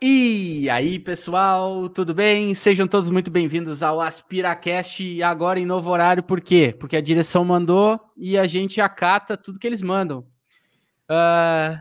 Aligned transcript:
E 0.00 0.68
aí, 0.68 0.98
pessoal, 0.98 1.88
tudo 1.88 2.12
bem? 2.12 2.54
Sejam 2.54 2.86
todos 2.86 3.08
muito 3.08 3.30
bem-vindos 3.30 3.82
ao 3.82 4.00
AspiraCast, 4.00 5.22
agora 5.22 5.58
em 5.58 5.64
novo 5.64 5.88
horário, 5.88 6.22
por 6.22 6.40
quê? 6.40 6.76
Porque 6.78 6.96
a 6.96 7.00
direção 7.00 7.44
mandou 7.44 7.98
e 8.16 8.36
a 8.36 8.46
gente 8.46 8.80
acata 8.80 9.36
tudo 9.36 9.58
que 9.58 9.66
eles 9.66 9.80
mandam. 9.80 10.20
Uh, 11.10 11.80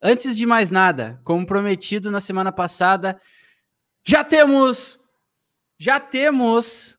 antes 0.00 0.36
de 0.36 0.46
mais 0.46 0.70
nada, 0.70 1.20
como 1.22 1.44
prometido 1.44 2.10
na 2.10 2.20
semana 2.20 2.50
passada, 2.50 3.20
já 4.02 4.24
temos, 4.24 4.98
já 5.78 6.00
temos 6.00 6.98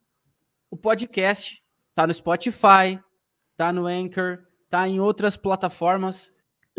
o 0.69 0.77
podcast, 0.77 1.63
tá 1.95 2.05
no 2.05 2.13
Spotify, 2.13 2.99
tá 3.57 3.73
no 3.73 3.87
Anchor, 3.87 4.39
tá 4.69 4.87
em 4.87 4.99
outras 4.99 5.35
plataformas. 5.35 6.31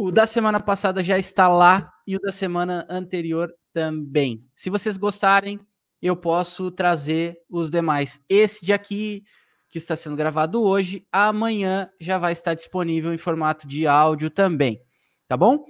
O 0.04 0.10
da 0.10 0.26
semana 0.26 0.58
passada 0.58 1.00
já 1.00 1.16
está 1.16 1.46
lá 1.46 1.92
e 2.04 2.16
o 2.16 2.18
da 2.18 2.32
semana 2.32 2.84
anterior 2.90 3.54
também. 3.72 4.44
Se 4.52 4.68
vocês 4.68 4.98
gostarem, 4.98 5.60
eu 6.02 6.16
posso 6.16 6.72
trazer 6.72 7.38
os 7.48 7.70
demais. 7.70 8.20
Esse 8.28 8.64
de 8.64 8.72
aqui, 8.72 9.22
que 9.68 9.78
está 9.78 9.94
sendo 9.94 10.16
gravado 10.16 10.60
hoje, 10.60 11.06
amanhã 11.12 11.88
já 12.00 12.18
vai 12.18 12.32
estar 12.32 12.54
disponível 12.54 13.14
em 13.14 13.16
formato 13.16 13.64
de 13.64 13.86
áudio 13.86 14.28
também. 14.28 14.82
Tá 15.28 15.36
bom? 15.36 15.66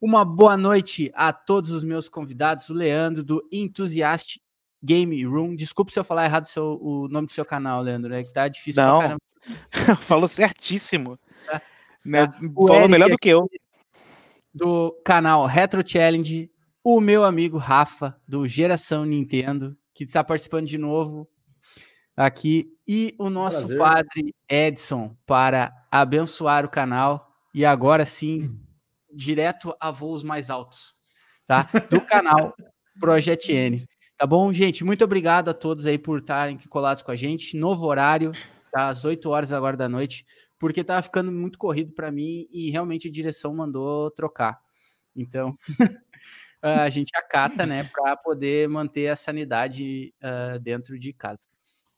Uma 0.00 0.24
boa 0.24 0.56
noite 0.56 1.12
a 1.14 1.30
todos 1.30 1.70
os 1.70 1.84
meus 1.84 2.08
convidados, 2.08 2.70
o 2.70 2.72
Leandro 2.72 3.22
do 3.22 3.46
Enthusiast 3.52 4.40
Game 4.82 5.22
Room. 5.22 5.54
Desculpe 5.54 5.92
se 5.92 5.98
eu 5.98 6.04
falar 6.04 6.24
errado 6.24 6.46
seu, 6.46 6.78
o 6.80 7.08
nome 7.08 7.26
do 7.26 7.32
seu 7.34 7.44
canal, 7.44 7.82
Leandro, 7.82 8.08
né? 8.08 8.24
Que 8.24 8.32
tá 8.32 8.48
difícil 8.48 8.82
Não, 8.82 9.00
pra 9.00 9.08
caramba. 9.08 9.20
falou 10.00 10.26
certíssimo. 10.26 11.18
Né? 12.02 12.32
Falou 12.54 12.88
melhor 12.88 13.10
do 13.10 13.18
que 13.18 13.28
eu. 13.28 13.46
Do 14.56 14.90
canal 15.04 15.44
Retro 15.44 15.86
Challenge, 15.86 16.50
o 16.82 16.98
meu 16.98 17.24
amigo 17.24 17.58
Rafa, 17.58 18.18
do 18.26 18.48
Geração 18.48 19.04
Nintendo, 19.04 19.76
que 19.94 20.04
está 20.04 20.24
participando 20.24 20.66
de 20.66 20.78
novo 20.78 21.28
aqui, 22.16 22.66
e 22.88 23.14
o 23.18 23.28
nosso 23.28 23.66
Prazer. 23.66 23.78
padre 23.78 24.34
Edson, 24.48 25.14
para 25.26 25.70
abençoar 25.90 26.64
o 26.64 26.70
canal. 26.70 27.28
E 27.54 27.66
agora 27.66 28.06
sim, 28.06 28.58
direto 29.14 29.76
a 29.78 29.90
voos 29.90 30.22
mais 30.22 30.48
altos, 30.48 30.94
tá? 31.46 31.68
Do 31.90 32.00
canal 32.00 32.54
Project 32.98 33.52
N. 33.52 33.86
Tá 34.16 34.26
bom, 34.26 34.50
gente? 34.54 34.82
Muito 34.84 35.04
obrigado 35.04 35.50
a 35.50 35.54
todos 35.54 35.84
aí 35.84 35.98
por 35.98 36.20
estarem 36.20 36.56
colados 36.70 37.02
com 37.02 37.10
a 37.10 37.16
gente. 37.16 37.58
Novo 37.58 37.84
horário, 37.84 38.32
tá? 38.72 38.88
Às 38.88 39.04
8 39.04 39.28
horas 39.28 39.52
agora 39.52 39.76
da 39.76 39.86
noite 39.86 40.24
porque 40.58 40.84
tava 40.84 41.02
ficando 41.02 41.30
muito 41.30 41.58
corrido 41.58 41.92
para 41.92 42.10
mim 42.10 42.46
e 42.50 42.70
realmente 42.70 43.08
a 43.08 43.12
direção 43.12 43.54
mandou 43.54 44.10
trocar. 44.10 44.58
Então, 45.14 45.52
a 46.62 46.88
gente 46.90 47.10
acata, 47.16 47.66
né, 47.66 47.84
para 47.84 48.16
poder 48.16 48.68
manter 48.68 49.08
a 49.08 49.16
sanidade 49.16 50.14
uh, 50.22 50.58
dentro 50.58 50.98
de 50.98 51.12
casa. 51.12 51.48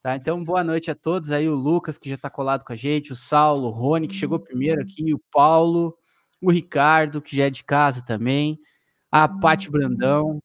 Tá? 0.01 0.15
Então, 0.15 0.43
boa 0.43 0.63
noite 0.63 0.89
a 0.89 0.95
todos 0.95 1.31
aí, 1.31 1.49
o 1.49 1.55
Lucas, 1.55 1.97
que 1.97 2.07
já 2.07 2.15
está 2.15 2.29
colado 2.29 2.63
com 2.63 2.71
a 2.71 2.75
gente, 2.75 3.11
o 3.11 3.15
Saulo, 3.15 3.67
o 3.67 3.71
Rony, 3.71 4.07
que 4.07 4.13
chegou 4.15 4.39
primeiro 4.39 4.81
aqui, 4.81 5.13
o 5.13 5.19
Paulo, 5.31 5.97
o 6.41 6.49
Ricardo, 6.49 7.21
que 7.21 7.35
já 7.35 7.45
é 7.45 7.49
de 7.49 7.65
casa 7.65 8.01
também, 8.05 8.57
a 9.11 9.27
Pati 9.27 9.69
Brandão, 9.69 10.41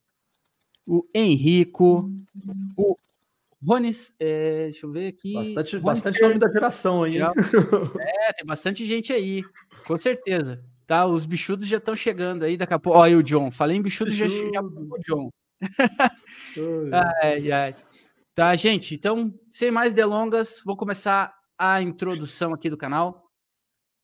o 0.85 1.07
Henrico, 1.13 2.09
o 2.75 2.97
Rony, 3.65 3.97
é, 4.19 4.65
deixa 4.65 4.85
eu 4.85 4.91
ver 4.91 5.07
aqui. 5.07 5.33
Bastante, 5.33 5.79
bastante 5.79 6.21
nome 6.21 6.37
da 6.37 6.51
geração 6.51 7.03
aí. 7.03 7.17
É, 7.99 8.33
tem 8.33 8.45
bastante 8.45 8.85
gente 8.85 9.11
aí, 9.11 9.43
com 9.87 9.97
certeza. 9.97 10.63
Tá, 10.85 11.07
os 11.07 11.25
bichudos 11.25 11.67
já 11.67 11.77
estão 11.77 11.95
chegando 11.95 12.43
aí 12.43 12.55
daqui 12.55 12.73
a 12.73 12.79
pouco. 12.79 12.99
Olha 12.99 13.17
o 13.17 13.23
John, 13.23 13.49
falei 13.49 13.77
em 13.77 13.81
bichudo, 13.81 14.11
já 14.11 14.29
chegou 14.29 14.61
o 14.61 14.99
John. 14.99 15.29
ai, 17.21 17.51
ai. 17.51 17.75
Tá, 18.35 18.55
gente, 18.55 18.93
então, 18.93 19.33
sem 19.49 19.71
mais 19.71 19.93
delongas, 19.93 20.61
vou 20.63 20.77
começar 20.77 21.33
a 21.57 21.81
introdução 21.81 22.53
aqui 22.53 22.69
do 22.69 22.77
canal. 22.77 23.23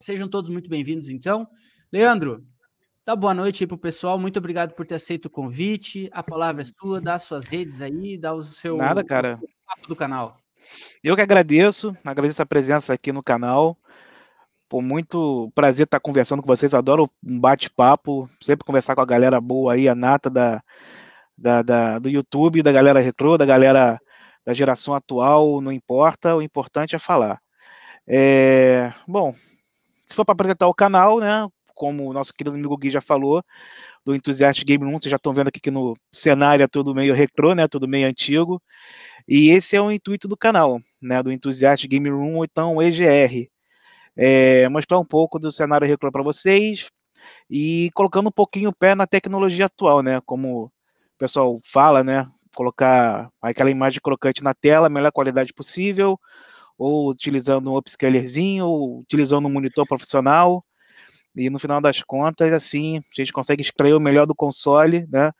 Sejam 0.01 0.27
todos 0.27 0.49
muito 0.49 0.69
bem-vindos, 0.69 1.09
então. 1.09 1.47
Leandro, 1.91 2.43
Dá 3.03 3.15
boa 3.15 3.33
noite 3.33 3.63
aí 3.63 3.67
pro 3.67 3.79
pessoal. 3.79 4.19
Muito 4.19 4.37
obrigado 4.37 4.73
por 4.75 4.85
ter 4.85 4.95
aceito 4.95 5.25
o 5.25 5.29
convite. 5.29 6.07
A 6.13 6.21
palavra 6.21 6.61
é 6.61 6.65
sua, 6.65 7.01
dá 7.01 7.17
suas 7.17 7.45
redes 7.45 7.81
aí, 7.81 8.15
dá 8.15 8.31
o 8.31 8.43
seu 8.43 8.77
Nada, 8.77 9.03
cara. 9.03 9.39
Do 9.87 9.95
canal. 9.95 10.37
Eu 11.03 11.15
que 11.15 11.21
agradeço, 11.21 11.95
agradeço 12.03 12.41
a 12.41 12.45
presença 12.45 12.93
aqui 12.93 13.11
no 13.11 13.23
canal. 13.23 13.77
Por 14.69 14.81
muito 14.81 15.51
prazer 15.53 15.85
estar 15.85 15.99
conversando 15.99 16.41
com 16.41 16.47
vocês. 16.47 16.73
Adoro 16.73 17.09
um 17.23 17.39
bate-papo, 17.39 18.29
sempre 18.41 18.65
conversar 18.65 18.95
com 18.95 19.01
a 19.01 19.05
galera 19.05 19.41
boa 19.41 19.73
aí, 19.73 19.89
a 19.89 19.95
nata 19.95 20.29
da, 20.29 20.63
da, 21.37 21.61
da, 21.61 21.99
do 21.99 22.09
YouTube, 22.09 22.63
da 22.63 22.71
galera 22.71 22.99
retrô, 22.99 23.37
da 23.37 23.45
galera 23.45 23.99
da 24.45 24.53
geração 24.53 24.93
atual, 24.93 25.61
não 25.61 25.71
importa, 25.71 26.35
o 26.35 26.41
importante 26.41 26.95
é 26.95 26.99
falar. 26.99 27.39
É, 28.07 28.91
bom, 29.07 29.35
se 30.07 30.15
for 30.15 30.25
para 30.25 30.33
apresentar 30.33 30.67
o 30.67 30.73
canal, 30.73 31.19
né? 31.19 31.47
como 31.81 32.07
o 32.07 32.13
nosso 32.13 32.31
querido 32.33 32.55
amigo 32.55 32.77
Gui 32.77 32.91
já 32.91 33.01
falou, 33.01 33.43
do 34.05 34.15
Enthusiast 34.15 34.63
Game 34.65 34.83
Room, 34.83 34.99
vocês 34.99 35.11
já 35.11 35.17
estão 35.17 35.33
vendo 35.33 35.47
aqui 35.49 35.59
que 35.59 35.71
no 35.71 35.93
cenário 36.11 36.63
é 36.63 36.67
tudo 36.67 36.95
meio 36.95 37.13
retrô, 37.13 37.53
né, 37.53 37.67
tudo 37.67 37.87
meio 37.87 38.07
antigo, 38.07 38.61
e 39.27 39.49
esse 39.49 39.75
é 39.75 39.81
o 39.81 39.91
intuito 39.91 40.27
do 40.27 40.35
canal, 40.35 40.79
né, 41.01 41.21
do 41.21 41.31
Enthusiast 41.31 41.87
Game 41.87 42.09
Room, 42.09 42.37
ou 42.37 42.45
então 42.45 42.81
EGR, 42.81 43.47
é, 44.15 44.67
mostrar 44.69 44.99
um 44.99 45.05
pouco 45.05 45.39
do 45.39 45.51
cenário 45.51 45.87
retrô 45.87 46.11
para 46.11 46.23
vocês, 46.23 46.89
e 47.49 47.91
colocando 47.93 48.27
um 48.27 48.31
pouquinho 48.31 48.69
o 48.69 48.75
pé 48.75 48.95
na 48.95 49.05
tecnologia 49.05 49.65
atual, 49.65 50.01
né, 50.01 50.19
como 50.25 50.65
o 50.65 50.71
pessoal 51.17 51.59
fala, 51.63 52.03
né, 52.03 52.25
colocar 52.55 53.29
aquela 53.41 53.69
imagem 53.69 54.01
crocante 54.01 54.43
na 54.43 54.53
tela, 54.53 54.89
melhor 54.89 55.11
qualidade 55.11 55.53
possível, 55.53 56.19
ou 56.77 57.09
utilizando 57.09 57.71
um 57.71 57.77
upscalerzinho, 57.77 58.65
ou 58.65 58.99
utilizando 59.01 59.47
um 59.47 59.51
monitor 59.51 59.85
profissional, 59.87 60.65
e 61.35 61.49
no 61.49 61.59
final 61.59 61.81
das 61.81 62.01
contas, 62.03 62.51
assim, 62.51 62.97
a 62.97 63.01
gente 63.13 63.31
consegue 63.31 63.61
extrair 63.61 63.93
o 63.93 63.99
melhor 63.99 64.25
do 64.25 64.35
console, 64.35 65.07
né? 65.07 65.31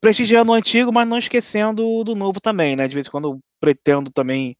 Prestigiando 0.00 0.52
o 0.52 0.54
antigo, 0.54 0.92
mas 0.92 1.06
não 1.06 1.18
esquecendo 1.18 2.04
do 2.04 2.14
novo 2.14 2.40
também, 2.40 2.76
né? 2.76 2.88
De 2.88 2.94
vez 2.94 3.06
em 3.06 3.10
quando 3.10 3.40
pretendo 3.60 4.10
também, 4.10 4.56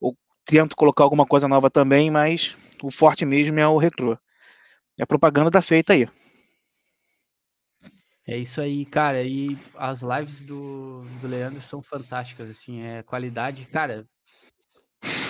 ou 0.00 0.16
tento 0.44 0.74
colocar 0.74 1.04
alguma 1.04 1.26
coisa 1.26 1.46
nova 1.46 1.70
também, 1.70 2.10
mas 2.10 2.56
o 2.82 2.90
forte 2.90 3.24
mesmo 3.24 3.58
é 3.60 3.68
o 3.68 3.78
retrô. 3.78 4.18
A 5.00 5.06
propaganda 5.06 5.50
tá 5.50 5.62
feita 5.62 5.92
aí. 5.92 6.08
É 8.26 8.38
isso 8.38 8.60
aí, 8.60 8.84
cara. 8.84 9.22
E 9.22 9.58
as 9.74 10.02
lives 10.02 10.44
do, 10.44 11.02
do 11.20 11.26
Leandro 11.26 11.60
são 11.60 11.82
fantásticas, 11.82 12.48
assim, 12.48 12.80
é 12.82 13.02
qualidade, 13.02 13.64
cara. 13.66 14.06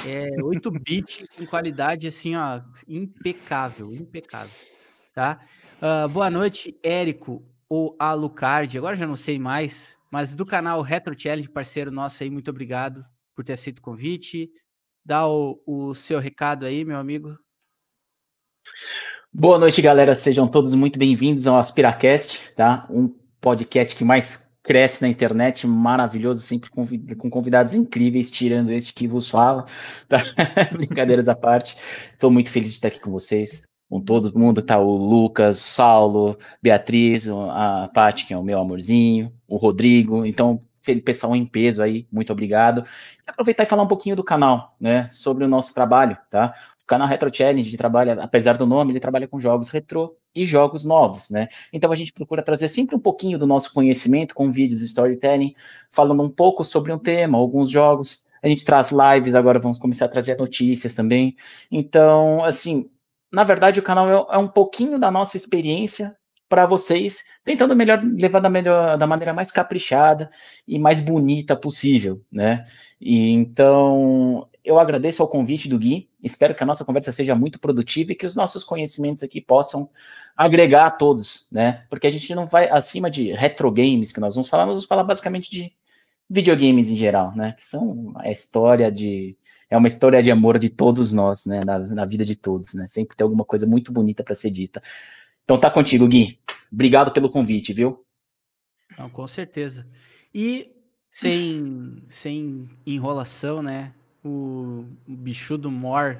É 0.06 0.42
8 0.42 0.70
bits 0.70 1.28
com 1.36 1.46
qualidade 1.46 2.06
assim, 2.06 2.34
ó, 2.34 2.60
impecável, 2.88 3.92
impecável, 3.94 4.50
tá? 5.14 5.40
Uh, 5.76 6.08
boa 6.08 6.30
noite, 6.30 6.78
Érico 6.82 7.44
ou 7.68 7.96
Alucard, 7.98 8.76
agora 8.76 8.96
já 8.96 9.06
não 9.06 9.16
sei 9.16 9.38
mais, 9.38 9.94
mas 10.10 10.34
do 10.34 10.44
canal 10.44 10.82
Retro 10.82 11.14
Challenge, 11.18 11.48
parceiro 11.48 11.90
nosso 11.90 12.22
aí, 12.22 12.30
muito 12.30 12.50
obrigado 12.50 13.04
por 13.34 13.44
ter 13.44 13.52
aceito 13.52 13.78
o 13.78 13.82
convite. 13.82 14.50
Dá 15.04 15.26
o, 15.26 15.62
o 15.66 15.94
seu 15.94 16.18
recado 16.18 16.66
aí, 16.66 16.84
meu 16.84 16.98
amigo. 16.98 17.38
Boa 19.32 19.58
noite, 19.58 19.80
galera. 19.80 20.14
Sejam 20.14 20.48
todos 20.48 20.74
muito 20.74 20.98
bem-vindos 20.98 21.46
ao 21.46 21.58
Aspiracast, 21.58 22.52
tá? 22.54 22.86
Um 22.90 23.08
podcast 23.40 23.94
que 23.96 24.04
mais 24.04 24.49
cresce 24.62 25.02
na 25.02 25.08
internet, 25.08 25.66
maravilhoso, 25.66 26.40
sempre 26.42 26.70
com 26.70 27.30
convidados 27.30 27.74
incríveis, 27.74 28.30
tirando 28.30 28.70
este 28.70 28.92
que 28.92 29.08
vos 29.08 29.28
fala. 29.28 29.64
Tá? 30.08 30.18
Brincadeiras 30.72 31.28
à 31.28 31.34
parte. 31.34 31.76
Estou 32.12 32.30
muito 32.30 32.50
feliz 32.50 32.70
de 32.70 32.74
estar 32.74 32.88
aqui 32.88 33.00
com 33.00 33.10
vocês, 33.10 33.66
com 33.88 34.00
todo 34.00 34.36
mundo. 34.38 34.62
Tá 34.62 34.78
o 34.78 34.96
Lucas, 34.96 35.58
Saulo, 35.58 36.38
Beatriz, 36.62 37.28
a 37.28 37.90
Paty, 37.92 38.26
que 38.26 38.34
é 38.34 38.38
o 38.38 38.42
meu 38.42 38.58
amorzinho, 38.60 39.32
o 39.48 39.56
Rodrigo. 39.56 40.26
Então, 40.26 40.60
pessoal 41.04 41.34
em 41.36 41.46
peso 41.46 41.82
aí, 41.82 42.06
muito 42.10 42.32
obrigado. 42.32 42.84
Aproveitar 43.26 43.62
e 43.62 43.66
falar 43.66 43.82
um 43.82 43.88
pouquinho 43.88 44.16
do 44.16 44.24
canal, 44.24 44.76
né, 44.80 45.08
sobre 45.10 45.44
o 45.44 45.48
nosso 45.48 45.74
trabalho, 45.74 46.16
tá? 46.28 46.54
O 46.82 46.86
canal 46.86 47.06
Retro 47.06 47.30
Challenge 47.32 47.76
trabalha, 47.76 48.14
apesar 48.14 48.56
do 48.56 48.66
nome, 48.66 48.92
ele 48.92 49.00
trabalha 49.00 49.28
com 49.28 49.38
jogos 49.38 49.70
retrô 49.70 50.16
e 50.34 50.44
jogos 50.44 50.84
novos, 50.84 51.30
né? 51.30 51.48
Então 51.72 51.90
a 51.90 51.96
gente 51.96 52.12
procura 52.12 52.42
trazer 52.42 52.68
sempre 52.68 52.94
um 52.96 53.00
pouquinho 53.00 53.38
do 53.38 53.46
nosso 53.46 53.72
conhecimento 53.72 54.34
com 54.34 54.50
vídeos 54.50 54.80
de 54.80 54.86
storytelling, 54.86 55.54
falando 55.90 56.22
um 56.22 56.30
pouco 56.30 56.64
sobre 56.64 56.92
um 56.92 56.98
tema, 56.98 57.38
alguns 57.38 57.70
jogos. 57.70 58.24
A 58.42 58.48
gente 58.48 58.64
traz 58.64 58.90
lives, 58.90 59.34
agora 59.34 59.58
vamos 59.58 59.78
começar 59.78 60.06
a 60.06 60.08
trazer 60.08 60.36
notícias 60.38 60.94
também. 60.94 61.34
Então, 61.70 62.42
assim, 62.44 62.88
na 63.32 63.44
verdade 63.44 63.80
o 63.80 63.82
canal 63.82 64.30
é, 64.30 64.36
é 64.36 64.38
um 64.38 64.48
pouquinho 64.48 64.98
da 64.98 65.10
nossa 65.10 65.36
experiência 65.36 66.16
para 66.50 66.66
vocês, 66.66 67.24
tentando 67.44 67.76
melhor 67.76 68.02
levar 68.02 68.40
da, 68.40 68.50
melhor, 68.50 68.98
da 68.98 69.06
maneira 69.06 69.32
mais 69.32 69.52
caprichada 69.52 70.28
e 70.66 70.80
mais 70.80 71.00
bonita 71.00 71.54
possível, 71.54 72.20
né? 72.30 72.64
E 73.00 73.30
então 73.30 74.48
eu 74.64 74.78
agradeço 74.78 75.22
ao 75.22 75.28
convite 75.28 75.68
do 75.68 75.78
Gui, 75.78 76.08
espero 76.20 76.54
que 76.54 76.62
a 76.62 76.66
nossa 76.66 76.84
conversa 76.84 77.12
seja 77.12 77.36
muito 77.36 77.60
produtiva 77.60 78.12
e 78.12 78.14
que 78.16 78.26
os 78.26 78.34
nossos 78.34 78.64
conhecimentos 78.64 79.22
aqui 79.22 79.40
possam 79.40 79.88
agregar 80.40 80.86
a 80.86 80.90
todos, 80.90 81.46
né? 81.52 81.84
Porque 81.90 82.06
a 82.06 82.10
gente 82.10 82.34
não 82.34 82.46
vai 82.46 82.66
acima 82.70 83.10
de 83.10 83.30
retro 83.30 83.70
games 83.70 84.10
que 84.10 84.20
nós 84.20 84.34
vamos 84.34 84.48
falar, 84.48 84.64
nós 84.64 84.72
vamos 84.72 84.86
falar 84.86 85.04
basicamente 85.04 85.50
de 85.50 85.70
videogames 86.30 86.88
em 86.90 86.96
geral, 86.96 87.36
né? 87.36 87.52
Que 87.58 87.62
são 87.62 88.14
a 88.16 88.30
história 88.30 88.90
de 88.90 89.36
é 89.68 89.76
uma 89.76 89.86
história 89.86 90.22
de 90.22 90.30
amor 90.30 90.58
de 90.58 90.70
todos 90.70 91.12
nós, 91.12 91.44
né? 91.44 91.60
Na, 91.62 91.78
na 91.78 92.04
vida 92.06 92.24
de 92.24 92.34
todos, 92.34 92.72
né? 92.72 92.86
Sempre 92.86 93.14
tem 93.14 93.22
alguma 93.22 93.44
coisa 93.44 93.66
muito 93.66 93.92
bonita 93.92 94.24
para 94.24 94.34
ser 94.34 94.50
dita. 94.50 94.82
Então 95.44 95.60
tá 95.60 95.70
contigo, 95.70 96.08
Gui. 96.08 96.40
Obrigado 96.72 97.12
pelo 97.12 97.28
convite, 97.28 97.74
viu? 97.74 98.02
Não, 98.96 99.10
com 99.10 99.26
certeza. 99.26 99.84
E 100.34 100.72
sem, 101.10 102.02
sem 102.08 102.66
enrolação, 102.86 103.62
né? 103.62 103.92
O, 104.24 104.86
o 105.06 105.12
bicho 105.12 105.58
do 105.58 105.70
Mor 105.70 106.18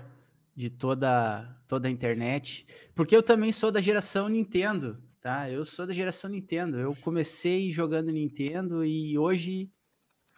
de 0.60 0.68
toda, 0.68 1.56
toda 1.66 1.88
a 1.88 1.90
internet. 1.90 2.66
Porque 2.94 3.16
eu 3.16 3.22
também 3.22 3.50
sou 3.50 3.72
da 3.72 3.80
geração 3.80 4.28
Nintendo, 4.28 5.02
tá? 5.22 5.50
Eu 5.50 5.64
sou 5.64 5.86
da 5.86 5.92
geração 5.92 6.30
Nintendo. 6.30 6.78
Eu 6.78 6.94
comecei 6.96 7.72
jogando 7.72 8.12
Nintendo 8.12 8.84
e 8.84 9.18
hoje 9.18 9.70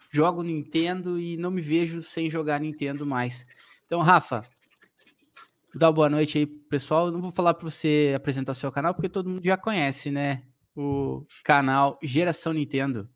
jogo 0.09 0.41
Nintendo 0.41 1.19
e 1.19 1.35
não 1.35 1.51
me 1.51 1.61
vejo 1.61 2.01
sem 2.01 2.29
jogar 2.29 2.61
Nintendo 2.61 3.05
mais. 3.05 3.45
Então, 3.85 3.99
Rafa, 3.99 4.47
dá 5.75 5.91
boa 5.91 6.09
noite 6.09 6.37
aí, 6.37 6.45
pessoal. 6.45 7.07
Eu 7.07 7.11
não 7.11 7.21
vou 7.21 7.31
falar 7.31 7.53
para 7.53 7.69
você 7.69 8.13
apresentar 8.15 8.53
o 8.53 8.55
seu 8.55 8.71
canal, 8.71 8.93
porque 8.93 9.09
todo 9.09 9.29
mundo 9.29 9.43
já 9.43 9.57
conhece, 9.57 10.09
né? 10.09 10.43
O 10.73 11.25
canal 11.43 11.99
Geração 12.01 12.53
Nintendo. 12.53 13.09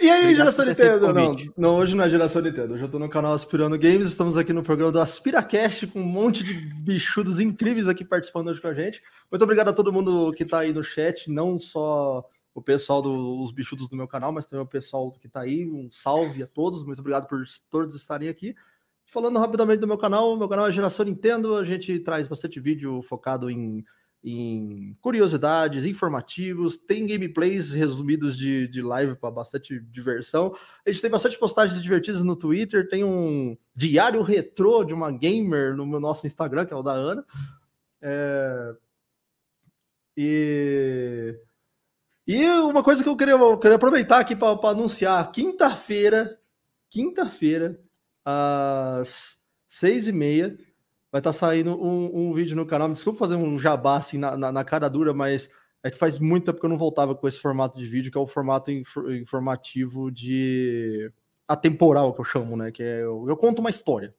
E 0.00 0.08
aí, 0.08 0.22
Obrigado 0.22 0.36
geração 0.36 0.64
Nintendo? 0.64 1.12
Não, 1.12 1.36
não, 1.56 1.76
hoje 1.76 1.94
não 1.94 2.04
é 2.04 2.08
geração 2.08 2.40
Nintendo. 2.40 2.74
Hoje 2.74 2.82
eu 2.82 2.88
tô 2.88 2.98
no 2.98 3.08
canal 3.08 3.32
Aspirando 3.32 3.78
Games. 3.78 4.08
Estamos 4.08 4.36
aqui 4.36 4.52
no 4.52 4.62
programa 4.62 4.90
do 4.90 4.98
AspiraCast 4.98 5.86
com 5.88 6.00
um 6.00 6.06
monte 6.06 6.42
de 6.42 6.54
bichudos 6.54 7.38
incríveis 7.40 7.86
aqui 7.88 8.04
participando 8.04 8.48
hoje 8.48 8.60
com 8.60 8.68
a 8.68 8.74
gente. 8.74 9.02
Muito 9.30 9.42
obrigado 9.42 9.68
a 9.68 9.72
todo 9.72 9.92
mundo 9.92 10.32
que 10.32 10.44
tá 10.44 10.60
aí 10.60 10.72
no 10.72 10.82
chat, 10.82 11.30
não 11.30 11.58
só 11.58 12.26
o 12.54 12.62
pessoal 12.62 13.02
dos 13.02 13.50
do, 13.50 13.54
bichudos 13.54 13.88
do 13.88 13.96
meu 13.96 14.08
canal, 14.08 14.32
mas 14.32 14.46
também 14.46 14.64
o 14.64 14.68
pessoal 14.68 15.12
que 15.12 15.26
está 15.26 15.40
aí. 15.40 15.70
Um 15.70 15.88
salve 15.92 16.42
a 16.42 16.46
todos, 16.46 16.84
muito 16.84 17.00
obrigado 17.00 17.28
por 17.28 17.44
todos 17.70 17.94
estarem 17.94 18.28
aqui. 18.28 18.54
Falando 19.04 19.38
rapidamente 19.38 19.80
do 19.80 19.86
meu 19.86 19.98
canal, 19.98 20.36
meu 20.36 20.48
canal 20.48 20.66
é 20.66 20.72
Geração 20.72 21.04
Nintendo, 21.04 21.56
a 21.56 21.64
gente 21.64 22.00
traz 22.00 22.26
bastante 22.26 22.58
vídeo 22.58 23.02
focado 23.02 23.50
em, 23.50 23.84
em 24.24 24.96
curiosidades, 25.00 25.84
informativos, 25.84 26.76
tem 26.76 27.06
gameplays 27.06 27.72
resumidos 27.72 28.36
de, 28.36 28.68
de 28.68 28.80
live 28.80 29.16
para 29.16 29.30
bastante 29.30 29.80
diversão. 29.80 30.54
A 30.86 30.90
gente 30.90 31.02
tem 31.02 31.10
bastante 31.10 31.38
postagens 31.38 31.82
divertidas 31.82 32.22
no 32.22 32.36
Twitter, 32.36 32.88
tem 32.88 33.02
um 33.02 33.56
diário 33.74 34.22
retrô 34.22 34.84
de 34.84 34.94
uma 34.94 35.10
gamer 35.10 35.76
no 35.76 35.98
nosso 35.98 36.26
Instagram, 36.26 36.66
que 36.66 36.72
é 36.72 36.76
o 36.76 36.82
da 36.82 36.92
Ana. 36.92 37.24
É... 38.00 38.76
E 40.16 41.36
e 42.26 42.46
uma 42.46 42.84
coisa 42.84 43.02
que 43.02 43.08
eu 43.08 43.16
queria, 43.16 43.34
eu 43.34 43.58
queria 43.58 43.76
aproveitar 43.76 44.20
aqui 44.20 44.36
para 44.36 44.70
anunciar: 44.70 45.30
quinta-feira, 45.32 46.38
quinta-feira, 46.88 47.80
às 48.24 49.40
seis 49.68 50.06
e 50.06 50.12
meia, 50.12 50.56
vai 51.12 51.20
estar 51.20 51.32
tá 51.32 51.38
saindo 51.38 51.80
um, 51.80 52.30
um, 52.30 52.32
vídeo 52.32 52.56
no 52.56 52.64
canal. 52.64 52.88
Desculpa 52.90 53.18
fazer 53.18 53.36
um 53.36 53.58
jabá 53.58 53.98
assim 53.98 54.16
na, 54.16 54.34
na, 54.36 54.50
na, 54.50 54.64
cara 54.64 54.88
dura, 54.88 55.12
mas 55.12 55.50
é 55.82 55.90
que 55.90 55.98
faz 55.98 56.18
muito 56.18 56.46
tempo 56.46 56.58
que 56.58 56.64
eu 56.64 56.70
não 56.70 56.78
voltava 56.78 57.14
com 57.14 57.28
esse 57.28 57.38
formato 57.38 57.78
de 57.78 57.86
vídeo, 57.86 58.10
que 58.10 58.16
é 58.16 58.20
o 58.20 58.26
formato 58.26 58.70
informativo 58.70 60.10
de 60.10 61.12
atemporal, 61.46 62.14
que 62.14 62.20
eu 62.20 62.24
chamo, 62.24 62.56
né? 62.56 62.72
Que 62.72 62.82
é 62.82 63.02
eu, 63.02 63.26
eu 63.28 63.36
conto 63.36 63.58
uma 63.58 63.68
história. 63.68 64.14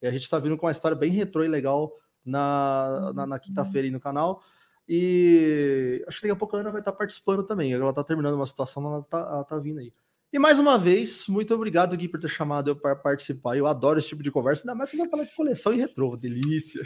E 0.00 0.06
a 0.06 0.10
gente 0.12 0.22
está 0.22 0.38
vindo 0.38 0.56
com 0.56 0.66
uma 0.66 0.72
história 0.72 0.96
bem 0.96 1.10
retrô 1.10 1.44
e 1.44 1.48
legal 1.48 1.92
na, 2.24 3.12
na, 3.12 3.26
na 3.26 3.38
quinta-feira 3.38 3.88
aí 3.88 3.90
no 3.90 4.00
canal. 4.00 4.40
E 4.88 6.02
acho 6.06 6.20
que 6.20 6.26
daqui 6.26 6.32
a 6.32 6.36
pouco 6.36 6.56
a 6.56 6.60
Ana 6.60 6.70
vai 6.70 6.80
estar 6.80 6.92
participando 6.92 7.44
também. 7.44 7.72
Ela 7.72 7.90
está 7.90 8.04
terminando 8.04 8.34
uma 8.34 8.46
situação, 8.46 8.84
ela 8.86 9.00
está 9.00 9.44
tá 9.44 9.58
vindo 9.58 9.80
aí. 9.80 9.92
E 10.32 10.38
mais 10.38 10.58
uma 10.58 10.78
vez, 10.78 11.26
muito 11.28 11.52
obrigado, 11.54 11.96
Gui, 11.96 12.08
por 12.08 12.20
ter 12.20 12.28
chamado 12.28 12.70
eu 12.70 12.76
para 12.76 12.94
participar. 12.94 13.56
Eu 13.56 13.66
adoro 13.66 13.98
esse 13.98 14.08
tipo 14.08 14.22
de 14.22 14.30
conversa, 14.30 14.62
ainda 14.62 14.74
mais 14.74 14.90
que 14.90 14.96
vai 14.96 15.08
falar 15.08 15.24
de 15.24 15.34
coleção 15.34 15.72
e 15.72 15.76
retrô. 15.76 16.16
Delícia. 16.16 16.82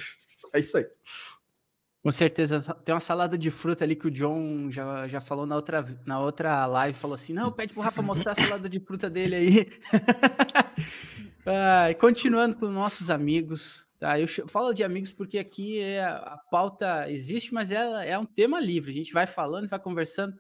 É 0.54 0.60
isso 0.60 0.76
aí. 0.76 0.86
Com 2.02 2.10
certeza. 2.10 2.60
Tem 2.84 2.94
uma 2.94 3.00
salada 3.00 3.36
de 3.36 3.50
fruta 3.50 3.84
ali 3.84 3.96
que 3.96 4.06
o 4.06 4.10
John 4.10 4.70
já, 4.70 5.06
já 5.08 5.20
falou 5.20 5.46
na 5.46 5.56
outra, 5.56 5.84
na 6.06 6.20
outra 6.20 6.64
live. 6.66 6.98
Falou 6.98 7.14
assim: 7.14 7.32
não, 7.32 7.52
pede 7.52 7.74
pro 7.74 7.82
Rafa 7.82 8.02
mostrar 8.02 8.32
a 8.32 8.34
salada 8.34 8.68
de 8.68 8.80
fruta 8.80 9.10
dele 9.10 9.34
aí. 9.34 9.72
ah, 11.46 11.90
e 11.90 11.94
continuando 11.94 12.56
com 12.56 12.66
nossos 12.68 13.10
amigos, 13.10 13.86
Tá, 14.04 14.20
eu 14.20 14.28
falo 14.48 14.74
de 14.74 14.84
amigos 14.84 15.14
porque 15.14 15.38
aqui 15.38 15.78
é, 15.78 16.04
a 16.04 16.38
pauta 16.50 17.10
existe, 17.10 17.54
mas 17.54 17.70
é, 17.70 18.10
é 18.10 18.18
um 18.18 18.26
tema 18.26 18.60
livre. 18.60 18.90
A 18.90 18.94
gente 18.94 19.14
vai 19.14 19.26
falando, 19.26 19.66
vai 19.66 19.78
conversando. 19.78 20.38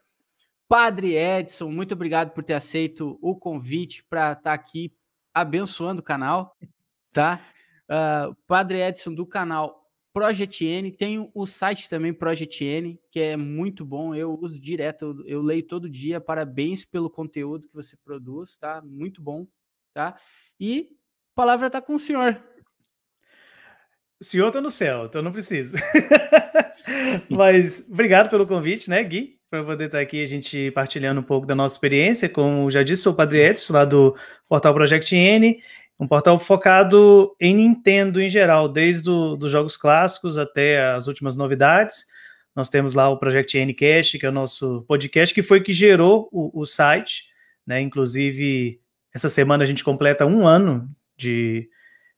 Padre 0.68 1.14
Edson, 1.14 1.70
muito 1.70 1.92
obrigado 1.92 2.32
por 2.32 2.42
ter 2.42 2.54
aceito 2.54 3.18
o 3.20 3.36
convite 3.36 4.02
para 4.04 4.32
estar 4.32 4.42
tá 4.42 4.52
aqui 4.52 4.92
abençoando 5.32 6.00
o 6.00 6.04
canal, 6.04 6.56
tá? 7.12 7.40
Uh, 7.84 8.34
Padre 8.46 8.80
Edson 8.80 9.12
do 9.12 9.26
canal 9.26 9.84
Project 10.14 10.64
N, 10.64 10.92
tem 10.92 11.30
o 11.34 11.46
site 11.46 11.88
também 11.88 12.14
Project 12.14 12.64
N, 12.64 13.00
que 13.10 13.18
é 13.18 13.36
muito 13.36 13.84
bom, 13.84 14.14
eu 14.14 14.38
uso 14.40 14.60
direto, 14.60 15.04
eu, 15.04 15.26
eu 15.26 15.42
leio 15.42 15.64
todo 15.64 15.90
dia. 15.90 16.20
Parabéns 16.20 16.84
pelo 16.84 17.10
conteúdo 17.10 17.68
que 17.68 17.74
você 17.74 17.96
produz, 17.96 18.56
tá? 18.56 18.80
Muito 18.80 19.20
bom, 19.20 19.44
tá? 19.92 20.16
E 20.58 20.88
a 21.32 21.34
palavra 21.34 21.66
está 21.66 21.82
com 21.82 21.96
o 21.96 21.98
senhor. 21.98 22.40
O 24.20 24.24
senhor 24.24 24.52
tá 24.52 24.60
no 24.60 24.70
céu, 24.70 25.06
então 25.06 25.20
não 25.20 25.32
precisa. 25.32 25.76
Mas 27.28 27.84
obrigado 27.90 28.30
pelo 28.30 28.46
convite, 28.46 28.88
né, 28.88 29.02
Gui? 29.02 29.40
Para 29.54 29.62
poder 29.62 29.84
estar 29.84 30.00
aqui 30.00 30.20
a 30.20 30.26
gente 30.26 30.72
partilhando 30.72 31.20
um 31.20 31.22
pouco 31.22 31.46
da 31.46 31.54
nossa 31.54 31.76
experiência. 31.76 32.28
Como 32.28 32.68
já 32.72 32.82
disse, 32.82 33.02
sou 33.02 33.12
o 33.12 33.16
Padre 33.16 33.38
Edson, 33.40 33.72
lá 33.72 33.84
do 33.84 34.16
portal 34.48 34.74
Project 34.74 35.14
N, 35.14 35.62
um 35.96 36.08
portal 36.08 36.40
focado 36.40 37.36
em 37.40 37.54
Nintendo 37.54 38.20
em 38.20 38.28
geral, 38.28 38.68
desde 38.68 39.08
os 39.08 39.52
jogos 39.52 39.76
clássicos 39.76 40.38
até 40.38 40.84
as 40.90 41.06
últimas 41.06 41.36
novidades. 41.36 42.04
Nós 42.52 42.68
temos 42.68 42.94
lá 42.94 43.08
o 43.08 43.16
Project 43.16 43.56
N 43.56 43.72
Cast, 43.72 44.18
que 44.18 44.26
é 44.26 44.28
o 44.28 44.32
nosso 44.32 44.84
podcast, 44.88 45.32
que 45.32 45.40
foi 45.40 45.60
que 45.60 45.72
gerou 45.72 46.28
o, 46.32 46.62
o 46.62 46.66
site. 46.66 47.26
Né? 47.64 47.80
Inclusive, 47.80 48.80
essa 49.14 49.28
semana 49.28 49.62
a 49.62 49.66
gente 49.68 49.84
completa 49.84 50.26
um 50.26 50.44
ano 50.44 50.90
de, 51.16 51.68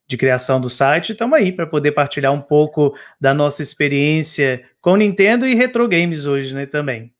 de 0.06 0.16
criação 0.16 0.58
do 0.58 0.70
site. 0.70 1.12
Estamos 1.12 1.36
aí 1.36 1.52
para 1.52 1.66
poder 1.66 1.92
partilhar 1.92 2.32
um 2.32 2.40
pouco 2.40 2.96
da 3.20 3.34
nossa 3.34 3.62
experiência 3.62 4.64
com 4.80 4.96
Nintendo 4.96 5.46
e 5.46 5.54
retro 5.54 5.86
games 5.86 6.24
hoje, 6.24 6.54
né, 6.54 6.64
também. 6.64 7.14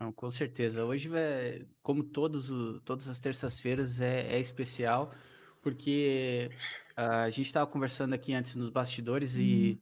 Não, 0.00 0.12
com 0.12 0.30
certeza. 0.30 0.84
Hoje, 0.84 1.10
é, 1.16 1.66
como 1.82 2.04
todos 2.04 2.50
o, 2.50 2.80
todas 2.80 3.08
as 3.08 3.18
terças-feiras, 3.18 4.00
é, 4.00 4.36
é, 4.36 4.40
especial, 4.40 5.12
porque 5.60 6.50
a 6.96 7.28
gente 7.30 7.46
estava 7.46 7.66
conversando 7.66 8.14
aqui 8.14 8.32
antes 8.32 8.54
nos 8.54 8.70
bastidores 8.70 9.36
e, 9.36 9.80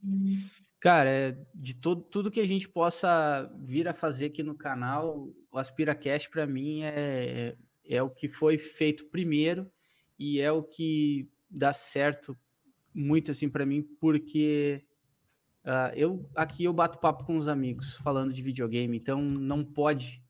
cara, 0.80 1.10
é, 1.10 1.46
de 1.54 1.74
todo, 1.74 2.02
tudo 2.02 2.30
que 2.30 2.40
a 2.40 2.46
gente 2.46 2.66
possa 2.66 3.50
vir 3.58 3.88
a 3.88 3.92
fazer 3.92 4.26
aqui 4.26 4.42
no 4.42 4.54
canal, 4.54 5.28
o 5.50 5.58
AspiraCast, 5.58 6.30
para 6.30 6.46
mim, 6.46 6.82
é, 6.82 7.56
é, 7.84 7.96
é 7.96 8.02
o 8.02 8.08
que 8.08 8.26
foi 8.28 8.56
feito 8.56 9.04
primeiro 9.10 9.70
e 10.18 10.40
é 10.40 10.50
o 10.50 10.62
que 10.62 11.28
dá 11.50 11.74
certo 11.74 12.34
muito 12.94 13.30
assim 13.30 13.50
para 13.50 13.66
mim, 13.66 13.82
porque 14.00 14.85
uh, 15.66 15.92
eu 15.94 16.28
aqui 16.34 16.64
eu 16.64 16.72
bato 16.72 16.98
papo 16.98 17.24
com 17.24 17.36
os 17.36 17.48
amigos 17.48 17.94
falando 17.96 18.32
de 18.32 18.40
videogame, 18.42 18.96
então 18.96 19.20
não 19.20 19.64
pode, 19.64 20.22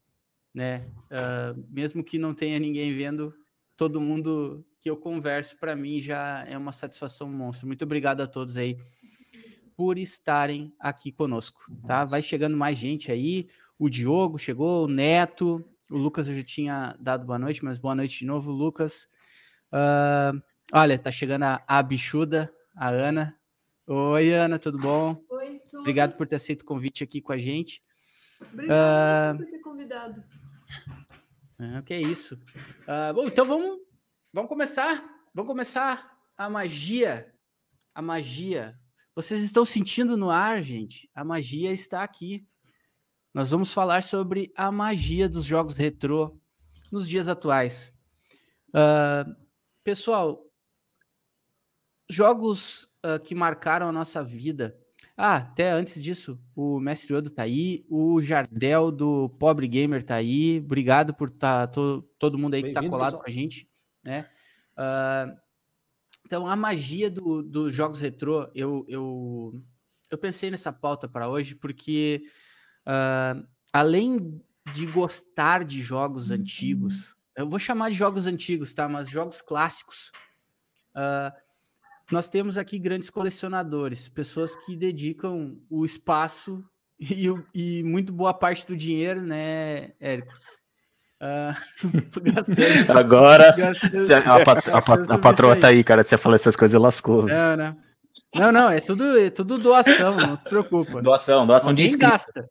né? 0.53 0.89
Uh, 1.11 1.65
mesmo 1.69 2.03
que 2.03 2.19
não 2.19 2.35
tenha 2.35 2.59
ninguém 2.59 2.97
vendo, 2.97 3.33
todo 3.77 4.01
mundo 4.01 4.67
que 4.81 4.91
eu 4.91 4.97
converso 4.97 5.57
para 5.59 5.77
mim 5.77 6.01
já 6.01 6.45
é 6.47 6.57
uma 6.57 6.73
satisfação 6.73 7.29
monstro. 7.29 7.67
Muito 7.67 7.83
obrigado 7.83 8.21
a 8.21 8.27
todos 8.27 8.57
aí 8.57 8.79
por 9.77 9.99
estarem 9.99 10.73
aqui 10.81 11.13
conosco, 11.13 11.61
tá? 11.87 12.05
Vai 12.05 12.23
chegando 12.23 12.57
mais 12.57 12.79
gente 12.79 13.13
aí. 13.13 13.49
O 13.79 13.91
Diogo 13.91 14.39
chegou, 14.39 14.85
o 14.85 14.89
Neto, 14.89 15.63
o 15.91 15.99
Lucas 15.99 16.29
eu 16.29 16.37
já 16.37 16.43
tinha 16.43 16.97
dado 16.99 17.27
boa 17.27 17.39
noite, 17.39 17.65
mas 17.65 17.79
boa 17.79 17.95
noite 17.95 18.21
de 18.21 18.27
novo, 18.27 18.51
Lucas. 18.51 19.07
Uh, 19.71 20.41
olha, 20.73 20.99
tá 20.99 21.13
chegando 21.13 21.43
a, 21.43 21.63
a 21.67 21.83
bichuda, 21.83 22.53
a 22.75 22.89
Ana. 22.89 23.37
Oi, 23.87 24.33
Ana, 24.33 24.59
tudo 24.59 24.79
bom? 24.79 25.23
Tudo. 25.69 25.81
Obrigado 25.81 26.17
por 26.17 26.27
ter 26.27 26.37
aceito 26.37 26.63
o 26.63 26.65
convite 26.65 27.05
aqui 27.05 27.21
com 27.21 27.33
a 27.33 27.39
gente. 27.39 27.83
Obrigado 28.53 29.37
uh, 29.37 29.39
por 29.39 29.51
ter 29.51 29.59
convidado. 29.61 30.25
Uh, 31.59 31.83
que 31.85 31.95
é 31.95 32.01
isso. 32.01 32.35
Uh, 32.35 33.15
bom, 33.15 33.27
então 33.27 33.45
vamos, 33.45 33.81
vamos 34.33 34.49
começar. 34.49 35.05
Vamos 35.35 35.51
começar 35.51 36.19
a 36.37 36.49
magia. 36.49 37.33
A 37.95 38.03
magia. 38.03 38.79
Vocês 39.15 39.43
estão 39.43 39.65
sentindo 39.65 40.17
no 40.17 40.31
ar, 40.31 40.63
gente? 40.63 41.11
A 41.15 41.25
magia 41.25 41.73
está 41.73 42.03
aqui. 42.03 42.47
Nós 43.33 43.51
vamos 43.51 43.73
falar 43.73 44.03
sobre 44.03 44.53
a 44.57 44.71
magia 44.71 45.29
dos 45.29 45.45
jogos 45.45 45.77
retrô 45.77 46.39
nos 46.91 47.09
dias 47.09 47.29
atuais. 47.29 47.95
Uh, 48.69 49.47
Pessoal, 49.87 50.45
jogos 52.11 52.91
uh, 53.05 53.21
que 53.23 53.37
marcaram 53.37 53.89
a 53.89 53.93
nossa 53.93 54.21
vida. 54.21 54.77
Ah, 55.17 55.37
até 55.37 55.71
antes 55.71 56.03
disso, 56.03 56.39
o 56.55 56.79
Mestre 56.79 57.15
Odo 57.15 57.31
tá 57.31 57.45
aí, 57.45 57.87
o 57.89 58.21
Jardel 58.21 58.91
do 58.91 59.31
Pobre 59.31 59.67
Gamer 59.67 60.05
tá 60.05 60.17
aí. 60.17 60.59
Obrigado 60.59 61.15
por 61.15 61.31
tá, 61.31 61.67
to, 61.67 62.03
todo 62.19 62.37
mundo 62.37 62.53
aí 62.53 62.63
que 62.63 62.73
tá 62.73 62.87
colado 62.87 63.13
pessoal. 63.13 63.25
com 63.25 63.31
a 63.31 63.33
gente, 63.33 63.67
né? 64.05 64.29
Uh, 64.77 65.35
então, 66.27 66.47
a 66.47 66.55
magia 66.55 67.11
dos 67.11 67.49
do 67.49 67.71
jogos 67.71 67.99
retrô, 67.99 68.51
eu, 68.55 68.85
eu, 68.89 69.63
eu 70.11 70.19
pensei 70.19 70.51
nessa 70.51 70.71
pauta 70.71 71.09
para 71.09 71.29
hoje 71.29 71.55
porque, 71.55 72.23
uh, 72.87 73.47
além 73.73 74.43
de 74.75 74.87
gostar 74.87 75.65
de 75.65 75.81
jogos 75.81 76.31
antigos, 76.31 77.17
eu 77.35 77.49
vou 77.49 77.59
chamar 77.59 77.91
de 77.91 77.97
jogos 77.97 78.27
antigos, 78.27 78.75
tá? 78.75 78.87
Mas 78.87 79.09
jogos 79.09 79.41
clássicos. 79.41 80.11
Uh, 80.95 81.33
nós 82.11 82.29
temos 82.29 82.57
aqui 82.57 82.79
grandes 82.79 83.11
colecionadores, 83.11 84.09
pessoas 84.09 84.55
que 84.65 84.77
dedicam 84.77 85.59
o 85.69 85.85
espaço 85.85 86.65
e, 87.01 87.27
e 87.55 87.83
muito 87.83 88.13
boa 88.13 88.33
parte 88.33 88.67
do 88.67 88.77
dinheiro, 88.77 89.23
né, 89.23 89.93
Érico? 90.01 90.33
Uh, 91.19 91.57
Agora, 92.95 93.49
a, 93.49 94.45
pat 94.45 94.69
a, 94.69 94.83
pat 94.83 95.11
a, 95.11 95.17
patroa 95.17 95.57
tá 95.57 95.69
aí, 95.69 95.83
cara. 95.83 96.05
Se 96.05 96.11
você 96.11 96.19
falar 96.19 96.35
essas 96.35 96.55
coisas, 96.55 96.79
lascou. 96.79 97.27
Não, 97.27 97.57
não. 97.57 97.77
Não, 98.35 98.53
não, 98.53 98.71
é 98.71 98.81
tudo, 98.81 99.19
é 99.19 99.31
tudo 99.31 99.57
doação, 99.57 100.15
não 100.15 100.37
se 100.37 100.45
preocupa. 100.45 101.01
Doação, 101.01 101.47
doação 101.47 101.71
alguém 101.71 101.89
de 101.89 101.97
gasta. 101.97 102.47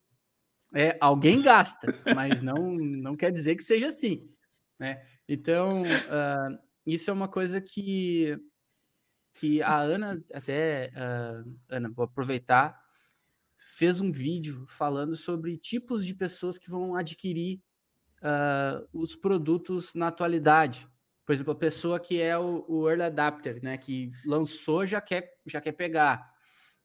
É, 0.74 0.98
alguém 1.00 1.42
gasta, 1.44 1.94
mas 2.16 2.42
não, 2.42 2.72
não 2.76 3.16
quer 3.16 3.32
dizer 3.32 3.56
que 3.56 3.64
seja 3.64 3.86
assim. 3.86 4.28
Né? 4.80 5.00
Então, 5.30 5.84
uh, 5.84 6.58
isso 6.86 7.10
é 7.10 7.14
uma 7.14 7.28
coisa 7.28 7.62
que 7.62 8.36
que 9.36 9.62
a 9.62 9.78
Ana, 9.78 10.24
até, 10.34 10.92
uh, 10.96 11.58
Ana, 11.70 11.90
vou 11.90 12.06
aproveitar, 12.06 12.82
fez 13.58 14.00
um 14.00 14.10
vídeo 14.10 14.66
falando 14.68 15.16
sobre 15.16 15.58
tipos 15.58 16.06
de 16.06 16.16
pessoas 16.16 16.58
que 16.58 16.70
vão 16.70 16.96
adquirir 16.96 17.62
uh, 18.22 18.88
os 18.94 19.16
produtos 19.16 19.94
na 19.94 20.08
atualidade. 20.08 20.88
Por 21.26 21.34
exemplo, 21.34 21.52
a 21.52 21.58
pessoa 21.58 22.00
que 22.00 22.22
é 22.22 22.38
o, 22.38 22.66
o 22.68 22.90
early 22.90 23.04
adapter, 23.04 23.62
né, 23.62 23.78
que 23.78 24.12
lançou 24.26 24.86
já 24.86 25.02
quer, 25.02 25.30
já 25.46 25.60
quer 25.60 25.74
pegar. 25.74 26.34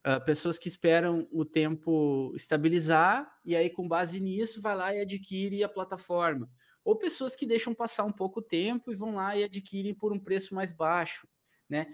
Uh, 0.05 0.23
pessoas 0.25 0.57
que 0.57 0.67
esperam 0.67 1.27
o 1.31 1.45
tempo 1.45 2.33
estabilizar 2.35 3.31
e 3.45 3.55
aí, 3.55 3.69
com 3.69 3.87
base 3.87 4.19
nisso, 4.19 4.59
vai 4.59 4.75
lá 4.75 4.93
e 4.93 4.99
adquire 4.99 5.63
a 5.63 5.69
plataforma. 5.69 6.49
Ou 6.83 6.97
pessoas 6.97 7.33
que 7.33 7.45
deixam 7.45 7.73
passar 7.73 8.03
um 8.03 8.11
pouco 8.11 8.41
tempo 8.41 8.91
e 8.91 8.95
vão 8.95 9.15
lá 9.15 9.37
e 9.37 9.43
adquirem 9.43 9.93
por 9.93 10.11
um 10.11 10.19
preço 10.19 10.53
mais 10.53 10.71
baixo. 10.71 11.27
Né? 11.69 11.87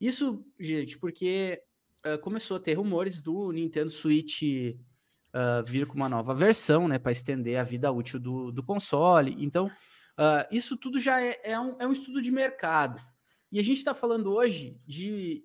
Isso, 0.00 0.44
gente, 0.58 0.98
porque 0.98 1.60
uh, 2.04 2.18
começou 2.20 2.56
a 2.56 2.60
ter 2.60 2.74
rumores 2.74 3.22
do 3.22 3.50
Nintendo 3.50 3.90
Switch 3.90 4.42
uh, 4.42 5.64
vir 5.66 5.86
com 5.86 5.94
uma 5.94 6.08
nova 6.08 6.34
versão, 6.34 6.86
né, 6.86 6.98
para 6.98 7.12
estender 7.12 7.58
a 7.58 7.64
vida 7.64 7.90
útil 7.90 8.20
do, 8.20 8.52
do 8.52 8.62
console. 8.62 9.34
Então, 9.38 9.66
uh, 9.66 10.46
isso 10.50 10.76
tudo 10.76 11.00
já 11.00 11.20
é, 11.20 11.40
é, 11.42 11.58
um, 11.58 11.76
é 11.80 11.86
um 11.86 11.92
estudo 11.92 12.20
de 12.20 12.30
mercado. 12.30 13.02
E 13.50 13.58
a 13.58 13.62
gente 13.62 13.78
está 13.78 13.94
falando 13.94 14.32
hoje 14.32 14.78
de, 14.86 15.44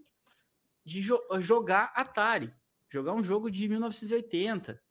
de 0.83 1.01
jo 1.01 1.17
jogar 1.39 1.93
Atari, 1.95 2.53
jogar 2.89 3.13
um 3.13 3.23
jogo 3.23 3.49
de 3.49 3.69
1980, 3.69 4.81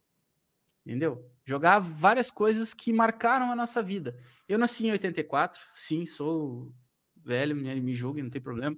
entendeu? 0.87 1.31
Jogar 1.45 1.81
várias 1.81 2.31
coisas 2.31 2.73
que 2.73 2.93
marcaram 2.93 3.51
a 3.51 3.57
nossa 3.57 3.83
vida. 3.83 4.17
Eu 4.49 4.59
nasci 4.59 4.87
em 4.87 4.93
84, 4.93 5.61
sim, 5.75 6.07
sou 6.07 6.73
velho, 7.17 7.55
me, 7.55 7.81
me 7.81 7.95
julgue, 7.95 8.23
não 8.23 8.31
tem 8.31 8.41
problema. 8.41 8.77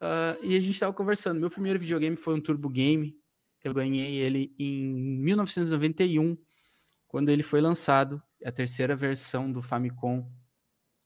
Uh, 0.00 0.42
e 0.42 0.56
a 0.56 0.60
gente 0.60 0.70
estava 0.70 0.92
conversando. 0.92 1.38
Meu 1.38 1.50
primeiro 1.50 1.78
videogame 1.78 2.16
foi 2.16 2.34
um 2.34 2.40
Turbo 2.40 2.68
Game. 2.68 3.14
Eu 3.62 3.74
ganhei 3.74 4.16
ele 4.16 4.54
em 4.58 4.94
1991, 5.20 6.36
quando 7.06 7.28
ele 7.28 7.42
foi 7.42 7.60
lançado, 7.60 8.22
a 8.44 8.50
terceira 8.50 8.96
versão 8.96 9.52
do 9.52 9.60
Famicom 9.60 10.26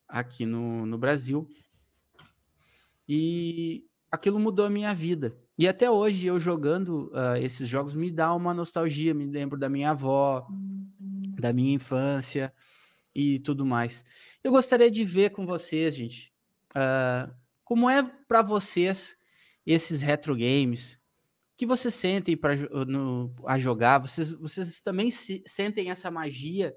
aqui 0.06 0.46
no, 0.46 0.86
no 0.86 0.96
Brasil. 0.96 1.48
E 3.08 3.84
aquilo 4.10 4.38
mudou 4.38 4.64
a 4.64 4.70
minha 4.70 4.94
vida. 4.94 5.36
E 5.58 5.66
até 5.66 5.90
hoje, 5.90 6.26
eu 6.26 6.38
jogando 6.38 7.10
uh, 7.12 7.36
esses 7.36 7.68
jogos 7.68 7.94
me 7.94 8.10
dá 8.10 8.32
uma 8.32 8.54
nostalgia. 8.54 9.12
Me 9.12 9.26
lembro 9.26 9.58
da 9.58 9.68
minha 9.68 9.90
avó, 9.90 10.46
da 11.40 11.52
minha 11.52 11.74
infância 11.74 12.52
e 13.14 13.40
tudo 13.40 13.66
mais. 13.66 14.04
Eu 14.42 14.52
gostaria 14.52 14.90
de 14.90 15.04
ver 15.04 15.30
com 15.30 15.44
vocês, 15.44 15.94
gente, 15.94 16.32
uh, 16.70 17.32
como 17.64 17.88
é 17.88 18.02
para 18.28 18.42
vocês 18.42 19.16
esses 19.66 20.02
retro 20.02 20.34
games? 20.34 20.94
O 20.94 21.56
que 21.56 21.66
vocês 21.66 21.94
sentem 21.94 22.36
para 22.36 22.54
a 23.46 23.58
jogar? 23.58 23.98
Vocês, 23.98 24.30
vocês 24.32 24.80
também 24.80 25.10
se, 25.10 25.42
sentem 25.46 25.90
essa 25.90 26.10
magia 26.10 26.76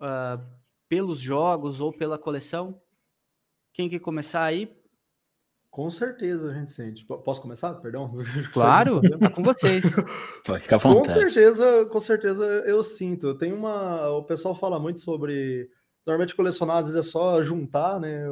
uh, 0.00 0.44
pelos 0.88 1.18
jogos 1.18 1.80
ou 1.80 1.92
pela 1.92 2.18
coleção? 2.18 2.80
Quem 3.72 3.88
quer 3.88 4.00
começar 4.00 4.42
aí? 4.42 4.76
Com 5.70 5.88
certeza 5.88 6.50
a 6.50 6.54
gente 6.54 6.70
sente. 6.70 7.06
Posso 7.06 7.40
começar? 7.40 7.72
Perdão. 7.74 8.12
Claro, 8.52 9.00
tá 9.00 9.30
com 9.30 9.42
vocês. 9.42 9.84
Fica 10.44 10.76
à 10.76 10.78
vontade. 10.78 11.14
Com 11.14 11.20
certeza, 11.20 11.86
com 11.86 12.00
certeza 12.00 12.44
eu 12.66 12.82
sinto. 12.82 13.38
Tem 13.38 13.52
uma, 13.52 14.10
o 14.10 14.24
pessoal 14.24 14.54
fala 14.54 14.78
muito 14.78 15.00
sobre 15.00 15.70
Normalmente 16.04 16.34
colecionar 16.34 16.78
às 16.78 16.86
vezes 16.86 17.06
é 17.06 17.10
só 17.10 17.42
juntar, 17.42 18.00
né, 18.00 18.24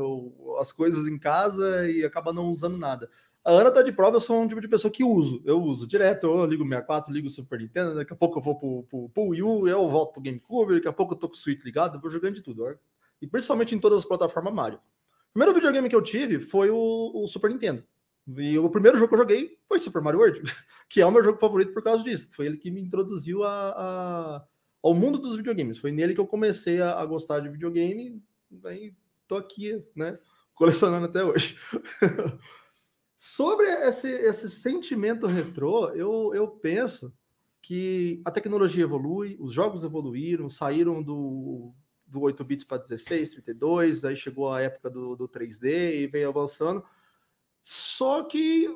as 0.58 0.72
coisas 0.72 1.06
em 1.06 1.18
casa 1.18 1.88
e 1.88 2.04
acaba 2.04 2.32
não 2.32 2.50
usando 2.50 2.76
nada. 2.76 3.08
A 3.44 3.52
Ana 3.52 3.70
tá 3.70 3.80
de 3.80 3.92
prova, 3.92 4.16
eu 4.16 4.20
sou 4.20 4.42
um 4.42 4.46
tipo 4.46 4.60
de 4.60 4.68
pessoa 4.68 4.92
que 4.92 5.02
uso. 5.02 5.40
Eu 5.46 5.62
uso 5.62 5.86
direto, 5.86 6.26
eu 6.26 6.44
ligo 6.44 6.62
o 6.62 6.68
64, 6.68 7.12
ligo 7.12 7.30
Super 7.30 7.58
Nintendo, 7.58 7.94
daqui 7.94 8.12
a 8.12 8.16
pouco 8.16 8.38
eu 8.38 8.42
vou 8.42 8.58
pro, 8.58 8.82
pro, 8.82 9.08
pro 9.08 9.28
Wii 9.28 9.42
U, 9.42 9.68
eu 9.68 9.88
volto 9.88 10.12
pro 10.12 10.22
GameCube, 10.22 10.74
daqui 10.74 10.88
a 10.88 10.92
pouco 10.92 11.14
eu 11.14 11.18
tô 11.18 11.28
com 11.28 11.34
o 11.34 11.38
Switch 11.38 11.64
ligado, 11.64 11.96
eu 11.96 12.00
vou 12.00 12.10
jogando 12.10 12.34
de 12.34 12.42
tudo. 12.42 12.78
E 13.22 13.26
principalmente 13.26 13.74
em 13.74 13.78
todas 13.78 14.00
as 14.00 14.04
plataformas 14.04 14.52
Mario. 14.52 14.78
O 14.78 15.32
primeiro 15.32 15.54
videogame 15.54 15.88
que 15.88 15.96
eu 15.96 16.02
tive 16.02 16.38
foi 16.40 16.70
o, 16.70 17.12
o 17.14 17.26
Super 17.28 17.50
Nintendo. 17.50 17.82
E 18.36 18.58
o 18.58 18.68
primeiro 18.68 18.98
jogo 18.98 19.08
que 19.08 19.14
eu 19.14 19.20
joguei 19.20 19.58
foi 19.66 19.78
Super 19.78 20.02
Mario 20.02 20.20
World, 20.20 20.42
que 20.88 21.00
é 21.00 21.06
o 21.06 21.10
meu 21.10 21.22
jogo 21.22 21.38
favorito 21.38 21.72
por 21.72 21.82
causa 21.82 22.02
disso. 22.02 22.28
Foi 22.32 22.46
ele 22.46 22.58
que 22.58 22.70
me 22.70 22.80
introduziu 22.80 23.42
a, 23.42 23.70
a 23.70 24.44
ao 24.82 24.94
mundo 24.94 25.18
dos 25.18 25.36
videogames. 25.36 25.78
Foi 25.78 25.92
nele 25.92 26.14
que 26.14 26.20
eu 26.20 26.26
comecei 26.26 26.80
a, 26.80 27.00
a 27.00 27.06
gostar 27.06 27.40
de 27.40 27.48
videogame, 27.48 28.22
e 28.50 28.94
tô 29.26 29.36
aqui, 29.36 29.82
né, 29.94 30.18
colecionando 30.54 31.06
até 31.06 31.24
hoje. 31.24 31.56
Sobre 33.16 33.66
esse, 33.66 34.08
esse 34.08 34.48
sentimento 34.48 35.26
retrô, 35.26 35.90
eu, 35.90 36.32
eu 36.34 36.48
penso 36.48 37.12
que 37.60 38.22
a 38.24 38.30
tecnologia 38.30 38.84
evolui, 38.84 39.36
os 39.38 39.52
jogos 39.52 39.84
evoluíram, 39.84 40.48
saíram 40.48 41.02
do, 41.02 41.74
do 42.06 42.20
8 42.22 42.42
bits 42.42 42.64
para 42.64 42.78
16, 42.78 43.30
32, 43.30 44.04
aí 44.04 44.16
chegou 44.16 44.50
a 44.52 44.62
época 44.62 44.88
do, 44.88 45.14
do 45.14 45.28
3D 45.28 46.00
e 46.00 46.06
veio 46.06 46.30
avançando. 46.30 46.82
Só 47.62 48.24
que 48.24 48.68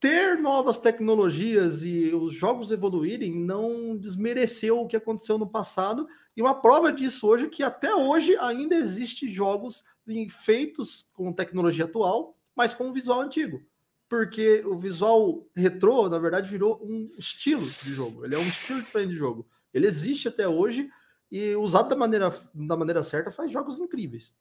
ter 0.00 0.38
novas 0.38 0.78
tecnologias 0.78 1.84
e 1.84 2.12
os 2.14 2.32
jogos 2.32 2.70
evoluírem 2.70 3.34
não 3.34 3.94
desmereceu 3.94 4.80
o 4.80 4.86
que 4.86 4.96
aconteceu 4.96 5.36
no 5.36 5.46
passado. 5.46 6.08
E 6.34 6.40
uma 6.40 6.58
prova 6.58 6.90
disso 6.90 7.28
hoje 7.28 7.44
é 7.44 7.48
que 7.50 7.62
até 7.62 7.94
hoje 7.94 8.34
ainda 8.38 8.74
existe 8.74 9.28
jogos 9.28 9.84
feitos 10.30 11.08
com 11.12 11.32
tecnologia 11.32 11.84
atual, 11.84 12.34
mas 12.56 12.72
com 12.72 12.88
um 12.88 12.92
visual 12.92 13.20
antigo. 13.20 13.62
Porque 14.08 14.64
o 14.64 14.78
visual 14.78 15.46
retrô, 15.54 16.08
na 16.08 16.18
verdade, 16.18 16.48
virou 16.48 16.80
um 16.82 17.08
estilo 17.18 17.70
de 17.82 17.92
jogo. 17.92 18.24
Ele 18.24 18.34
é 18.34 18.38
um 18.38 18.48
estilo 18.48 18.82
de 18.82 19.14
jogo. 19.14 19.46
Ele 19.72 19.86
existe 19.86 20.26
até 20.26 20.48
hoje 20.48 20.90
e 21.30 21.54
usado 21.54 21.90
da 21.90 21.96
maneira, 21.96 22.34
da 22.54 22.76
maneira 22.76 23.02
certa 23.02 23.30
faz 23.30 23.52
jogos 23.52 23.78
incríveis. 23.78 24.34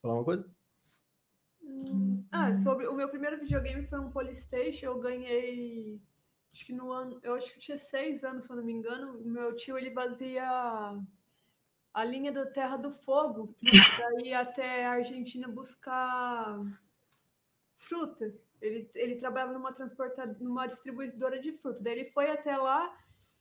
Falar 0.00 0.14
uma 0.14 0.24
coisa? 0.24 0.57
Ah, 2.30 2.52
sobre 2.54 2.86
o 2.86 2.94
meu 2.94 3.08
primeiro 3.08 3.38
videogame 3.38 3.86
foi 3.86 3.98
um 3.98 4.10
Polystation, 4.10 4.86
eu 4.86 4.98
ganhei 4.98 6.00
acho 6.58 6.66
que 6.66 6.72
no 6.72 6.90
ano, 6.90 7.20
eu 7.22 7.34
acho 7.34 7.52
que 7.52 7.60
tinha 7.60 7.78
seis 7.78 8.24
anos, 8.24 8.46
se 8.46 8.52
eu 8.52 8.56
não 8.56 8.64
me 8.64 8.72
engano, 8.72 9.20
meu 9.24 9.54
tio 9.54 9.78
ele 9.78 9.92
fazia 9.92 10.44
a 11.94 12.04
linha 12.04 12.32
da 12.32 12.46
Terra 12.46 12.76
do 12.76 12.90
Fogo 12.90 13.54
para 13.96 14.26
ir 14.26 14.34
até 14.34 14.86
a 14.86 14.92
Argentina 14.92 15.48
buscar 15.48 16.60
fruta. 17.76 18.34
Ele, 18.60 18.90
ele 18.94 19.16
trabalhava 19.16 19.52
numa 19.52 19.72
transportadora, 19.72 20.36
numa 20.40 20.66
distribuidora 20.66 21.40
de 21.40 21.52
fruta. 21.52 21.80
Daí 21.80 22.00
ele 22.00 22.10
foi 22.10 22.30
até 22.30 22.56
lá 22.56 22.92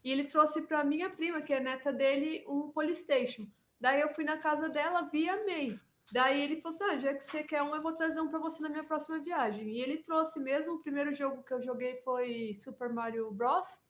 e 0.04 0.12
ele 0.12 0.26
trouxe 0.26 0.62
para 0.62 0.84
minha 0.84 1.10
prima, 1.10 1.42
que 1.42 1.54
é 1.54 1.60
neta 1.60 1.92
dele, 1.92 2.44
um 2.48 2.70
Polystation. 2.70 3.48
Daí 3.80 4.00
eu 4.02 4.10
fui 4.10 4.24
na 4.24 4.38
casa 4.38 4.70
dela, 4.70 5.04
vi 5.04 5.24
e 5.24 5.30
amei. 5.30 5.80
Daí 6.12 6.42
ele 6.42 6.62
falou 6.62 6.76
assim: 6.76 6.84
ah, 6.86 6.98
já 6.98 7.14
que 7.14 7.24
você 7.24 7.44
quer 7.44 7.62
um, 7.62 7.76
eu 7.76 7.82
vou 7.82 7.94
trazer 7.94 8.22
um 8.22 8.30
para 8.30 8.40
você 8.40 8.62
na 8.62 8.70
minha 8.70 8.84
próxima 8.84 9.20
viagem. 9.20 9.70
E 9.70 9.82
ele 9.82 9.98
trouxe 9.98 10.40
mesmo. 10.40 10.76
O 10.76 10.80
primeiro 10.80 11.14
jogo 11.14 11.44
que 11.44 11.54
eu 11.54 11.62
joguei 11.62 11.98
foi 12.04 12.54
Super 12.56 12.90
Mario 12.94 13.32
Bros. 13.32 13.82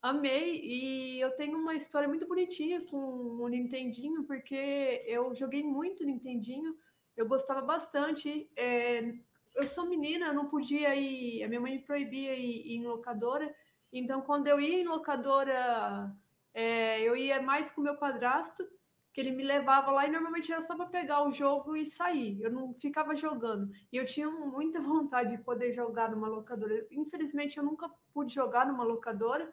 Amei. 0.00 0.60
E 0.64 1.20
eu 1.20 1.30
tenho 1.36 1.58
uma 1.58 1.74
história 1.74 2.08
muito 2.08 2.26
bonitinha 2.26 2.80
com 2.86 2.96
o 2.96 3.48
Nintendinho, 3.48 4.24
porque 4.24 5.04
eu 5.06 5.34
joguei 5.34 5.62
muito 5.62 6.04
Nintendinho. 6.04 6.76
Eu 7.16 7.26
gostava 7.28 7.60
bastante. 7.60 8.50
É, 8.56 9.12
eu 9.54 9.66
sou 9.66 9.86
menina, 9.86 10.26
eu 10.26 10.34
não 10.34 10.48
podia 10.48 10.94
ir, 10.94 11.42
a 11.42 11.48
minha 11.48 11.60
mãe 11.60 11.72
me 11.72 11.82
proibia 11.82 12.34
ir, 12.34 12.66
ir 12.66 12.76
em 12.76 12.86
locadora, 12.86 13.54
então 13.92 14.22
quando 14.22 14.46
eu 14.48 14.60
ia 14.60 14.80
em 14.80 14.86
locadora, 14.86 16.10
é, 16.54 17.00
eu 17.02 17.16
ia 17.16 17.42
mais 17.42 17.70
com 17.70 17.80
meu 17.80 17.96
padrasto, 17.96 18.66
que 19.12 19.20
ele 19.20 19.30
me 19.30 19.44
levava 19.44 19.90
lá 19.90 20.06
e 20.06 20.10
normalmente 20.10 20.50
era 20.50 20.62
só 20.62 20.74
para 20.74 20.86
pegar 20.86 21.22
o 21.26 21.32
jogo 21.32 21.76
e 21.76 21.86
sair. 21.86 22.40
Eu 22.40 22.50
não 22.50 22.72
ficava 22.74 23.14
jogando. 23.14 23.70
E 23.92 23.96
eu 23.96 24.06
tinha 24.06 24.28
muita 24.30 24.80
vontade 24.80 25.36
de 25.36 25.42
poder 25.42 25.72
jogar 25.72 26.10
numa 26.10 26.28
locadora. 26.28 26.86
Infelizmente, 26.90 27.58
eu 27.58 27.64
nunca 27.64 27.90
pude 28.14 28.34
jogar 28.34 28.66
numa 28.66 28.84
locadora, 28.84 29.52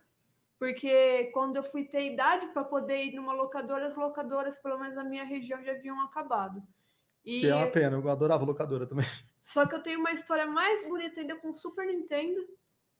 porque 0.58 1.26
quando 1.34 1.58
eu 1.58 1.64
fui 1.64 1.84
ter 1.84 2.14
idade 2.14 2.48
para 2.48 2.64
poder 2.64 3.06
ir 3.06 3.16
numa 3.16 3.34
locadora, 3.34 3.86
as 3.86 3.96
locadoras, 3.96 4.58
pelo 4.58 4.80
menos 4.80 4.96
na 4.96 5.04
minha 5.04 5.26
região, 5.26 5.62
já 5.62 5.74
haviam 5.74 6.02
acabado. 6.02 6.64
E... 7.26 7.42
Que 7.42 7.48
é 7.48 7.56
uma 7.56 7.68
pena, 7.68 7.98
eu 7.98 8.10
adorava 8.10 8.46
locadora 8.46 8.88
também. 8.88 9.06
Só 9.42 9.66
que 9.66 9.76
eu 9.76 9.82
tenho 9.82 10.00
uma 10.00 10.12
história 10.12 10.46
mais 10.46 10.88
bonita 10.88 11.20
ainda 11.20 11.36
com 11.36 11.50
o 11.50 11.56
Super 11.56 11.86
Nintendo. 11.86 12.40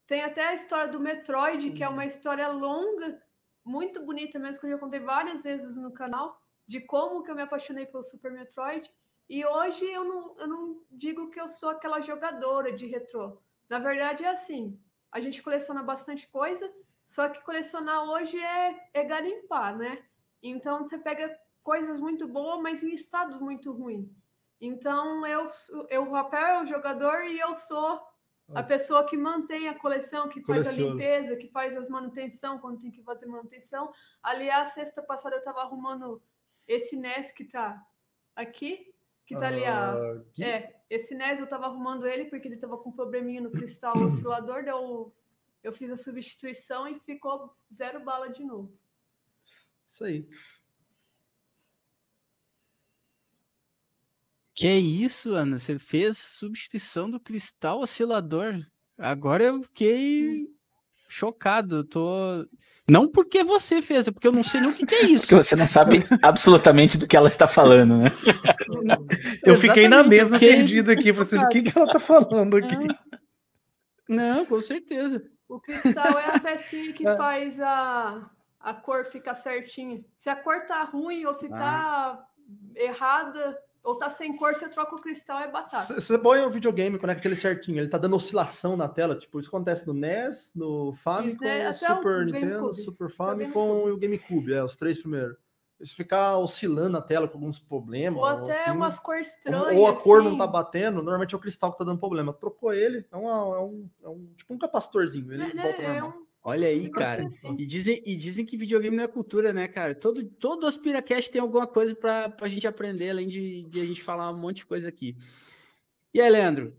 Tem 0.06 0.22
até 0.22 0.48
a 0.48 0.54
história 0.54 0.90
do 0.90 1.00
Metroid, 1.00 1.70
que 1.70 1.84
é 1.84 1.88
uma 1.88 2.04
história 2.04 2.48
longa, 2.48 3.22
muito 3.64 4.04
bonita 4.04 4.38
mesmo, 4.38 4.60
que 4.60 4.66
eu 4.66 4.70
já 4.72 4.78
contei 4.78 5.00
várias 5.00 5.44
vezes 5.44 5.76
no 5.76 5.92
canal, 5.92 6.39
de 6.70 6.78
como 6.78 7.24
que 7.24 7.30
eu 7.32 7.34
me 7.34 7.42
apaixonei 7.42 7.84
pelo 7.84 8.04
Super 8.04 8.30
Metroid. 8.30 8.88
E 9.28 9.44
hoje 9.44 9.84
eu 9.84 10.04
não, 10.04 10.38
eu 10.38 10.46
não 10.46 10.82
digo 10.88 11.28
que 11.28 11.40
eu 11.40 11.48
sou 11.48 11.70
aquela 11.70 12.00
jogadora 12.00 12.72
de 12.72 12.86
retrô. 12.86 13.42
Na 13.68 13.80
verdade, 13.80 14.24
é 14.24 14.28
assim: 14.28 14.80
a 15.10 15.18
gente 15.20 15.42
coleciona 15.42 15.82
bastante 15.82 16.28
coisa, 16.28 16.72
só 17.04 17.28
que 17.28 17.42
colecionar 17.42 18.04
hoje 18.04 18.38
é, 18.38 18.88
é 18.94 19.02
garimpar, 19.02 19.76
né? 19.76 20.04
Então 20.40 20.86
você 20.86 20.96
pega 20.96 21.36
coisas 21.60 21.98
muito 21.98 22.28
boas, 22.28 22.62
mas 22.62 22.84
em 22.84 22.94
estados 22.94 23.40
muito 23.40 23.72
ruins. 23.72 24.08
Então 24.60 25.26
eu, 25.26 25.46
eu, 25.88 26.08
o 26.08 26.12
Rafael 26.12 26.60
é 26.60 26.62
o 26.62 26.68
jogador 26.68 27.24
e 27.24 27.40
eu 27.40 27.56
sou 27.56 28.00
a 28.54 28.62
pessoa 28.62 29.04
que 29.04 29.16
mantém 29.16 29.68
a 29.68 29.78
coleção, 29.78 30.28
que 30.28 30.40
faz 30.40 30.68
a 30.68 30.72
limpeza, 30.72 31.36
que 31.36 31.48
faz 31.48 31.76
as 31.76 31.88
manutenção 31.88 32.58
quando 32.60 32.80
tem 32.80 32.92
que 32.92 33.02
fazer 33.02 33.26
manutenção. 33.26 33.92
Aliás, 34.22 34.70
sexta 34.70 35.02
passada 35.02 35.34
eu 35.34 35.40
estava 35.40 35.62
arrumando 35.62 36.22
esse 36.70 36.94
NES 36.96 37.32
que 37.32 37.42
está 37.42 37.84
aqui, 38.34 38.94
que 39.26 39.34
está 39.34 39.48
ali 39.48 39.64
a, 39.64 39.92
ah, 39.92 40.24
que... 40.32 40.44
é, 40.44 40.80
esse 40.88 41.16
NES 41.16 41.40
eu 41.40 41.44
estava 41.44 41.66
arrumando 41.66 42.06
ele 42.06 42.26
porque 42.26 42.46
ele 42.46 42.54
estava 42.54 42.78
com 42.78 42.90
um 42.90 42.92
probleminha 42.92 43.40
no 43.40 43.50
cristal 43.50 43.94
oscilador, 44.06 44.62
eu, 44.64 45.12
eu 45.64 45.72
fiz 45.72 45.90
a 45.90 45.96
substituição 45.96 46.86
e 46.86 46.94
ficou 46.94 47.52
zero 47.74 48.04
bala 48.04 48.30
de 48.30 48.44
novo. 48.44 48.72
Isso 49.88 50.04
aí. 50.04 50.28
Que 54.54 54.68
isso, 54.68 55.34
Ana? 55.34 55.58
Você 55.58 55.76
fez 55.78 56.18
substituição 56.18 57.10
do 57.10 57.18
cristal 57.18 57.80
oscilador. 57.80 58.64
Agora 58.96 59.42
eu 59.42 59.62
fiquei 59.62 60.46
chocado. 61.08 61.82
Tô. 61.82 62.46
Não 62.90 63.06
porque 63.06 63.44
você 63.44 63.80
fez, 63.80 64.08
é 64.08 64.10
porque 64.10 64.26
eu 64.26 64.32
não 64.32 64.42
sei 64.42 64.60
nem 64.60 64.70
o 64.70 64.74
que, 64.74 64.84
que 64.84 64.94
é 64.96 65.04
isso. 65.04 65.20
Porque 65.20 65.36
você 65.36 65.54
não 65.54 65.68
sabe 65.68 66.04
absolutamente 66.20 66.98
do 66.98 67.06
que 67.06 67.16
ela 67.16 67.28
está 67.28 67.46
falando, 67.46 67.98
né? 67.98 68.10
eu 69.46 69.54
fiquei 69.54 69.86
na 69.86 70.02
mesma 70.02 70.40
fiquei... 70.40 70.56
perdida 70.56 70.92
aqui, 70.92 71.12
você 71.12 71.38
do 71.38 71.48
que, 71.48 71.62
que 71.62 71.78
ela 71.78 71.86
está 71.86 72.00
falando 72.00 72.56
aqui. 72.56 72.76
Não, 74.08 74.44
com 74.44 74.60
certeza. 74.60 75.22
O 75.48 75.60
cristal 75.60 76.18
é 76.18 76.34
a 76.34 76.40
pecinha 76.40 76.92
que 76.92 77.06
é. 77.06 77.16
faz 77.16 77.60
a, 77.60 78.28
a 78.58 78.74
cor 78.74 79.04
ficar 79.04 79.36
certinha. 79.36 80.04
Se 80.16 80.28
a 80.28 80.34
cor 80.34 80.66
tá 80.66 80.82
ruim 80.82 81.24
ou 81.26 81.32
se 81.32 81.46
ah. 81.46 81.56
tá 81.56 82.26
errada, 82.74 83.56
ou 83.82 83.96
tá 83.96 84.10
sem 84.10 84.36
cor, 84.36 84.54
você 84.54 84.68
troca 84.68 84.94
o 84.94 85.00
cristal, 85.00 85.40
é 85.40 85.50
batata. 85.50 86.00
Você 86.00 86.18
põe 86.18 86.40
o 86.40 86.50
videogame, 86.50 86.98
conecta 86.98 87.26
ele 87.26 87.36
certinho, 87.36 87.78
ele 87.78 87.88
tá 87.88 87.98
dando 87.98 88.16
oscilação 88.16 88.76
na 88.76 88.88
tela, 88.88 89.16
tipo, 89.16 89.38
isso 89.40 89.48
acontece 89.48 89.86
no 89.86 89.94
NES, 89.94 90.52
no 90.54 90.92
Famicom, 90.92 91.44
né? 91.44 91.72
Super 91.72 92.26
Nintendo, 92.26 92.74
Super 92.74 93.10
Famicom 93.10 93.88
e 93.88 93.92
o 93.92 93.96
GameCube, 93.96 94.52
é, 94.52 94.62
os 94.62 94.76
três 94.76 94.98
primeiros. 94.98 95.36
Isso 95.80 95.96
ficar 95.96 96.36
oscilando 96.36 96.90
na 96.90 97.00
tela 97.00 97.26
com 97.26 97.38
alguns 97.38 97.58
problemas. 97.58 98.18
Ou 98.18 98.26
até 98.26 98.64
assim, 98.64 98.70
umas 98.70 99.00
cores 99.00 99.28
estranhas. 99.28 99.74
Ou 99.74 99.86
a 99.86 99.96
cor 99.96 100.20
assim. 100.20 100.28
não 100.28 100.36
tá 100.36 100.46
batendo, 100.46 100.96
normalmente 100.96 101.34
é 101.34 101.38
o 101.38 101.40
cristal 101.40 101.72
que 101.72 101.78
tá 101.78 101.84
dando 101.84 101.98
problema. 101.98 102.34
Trocou 102.34 102.72
ele, 102.74 103.06
é, 103.10 103.16
uma, 103.16 103.56
é, 103.56 103.60
um, 103.60 103.88
é 104.04 104.08
um, 104.08 104.26
tipo 104.36 104.52
um 104.52 104.58
capacitorzinho, 104.58 105.32
ele 105.32 105.44
é, 105.44 105.62
volta 105.62 105.82
é, 105.82 106.04
um, 106.04 106.26
Olha 106.42 106.68
aí, 106.68 106.90
cara. 106.90 107.26
Assim. 107.26 107.56
E 107.58 107.66
dizem, 107.66 108.02
e 108.04 108.16
dizem 108.16 108.46
que 108.46 108.56
videogame 108.56 108.96
não 108.96 109.04
é 109.04 109.08
cultura, 109.08 109.52
né, 109.52 109.68
cara? 109.68 109.94
Todo, 109.94 110.24
todo 110.24 110.66
Aspiracast 110.66 111.30
tem 111.30 111.40
alguma 111.40 111.66
coisa 111.66 111.94
para 111.94 112.34
a 112.40 112.48
gente 112.48 112.66
aprender, 112.66 113.10
além 113.10 113.28
de, 113.28 113.64
de, 113.64 113.80
a 113.80 113.86
gente 113.86 114.02
falar 114.02 114.30
um 114.30 114.38
monte 114.38 114.58
de 114.58 114.66
coisa 114.66 114.88
aqui. 114.88 115.16
E 116.14 116.20
aí, 116.20 116.30
Leandro? 116.30 116.74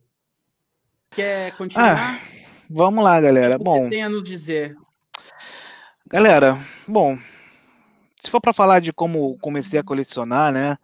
Quer 1.12 1.56
continuar? 1.58 2.16
Ah, 2.16 2.20
vamos 2.70 3.04
lá, 3.04 3.22
galera. 3.22 3.56
O 3.58 3.64
bom, 3.64 3.90
tem 3.90 4.04
a 4.04 4.10
nos 4.10 4.24
dizer? 4.24 4.76
Galera, 6.08 6.58
bom, 6.88 7.18
se 8.20 8.30
for 8.30 8.42
para 8.42 8.54
falar 8.54 8.80
de 8.80 8.92
como 8.92 9.38
comecei 9.40 9.80
a 9.80 9.84
colecionar, 9.84 10.52
né? 10.52 10.78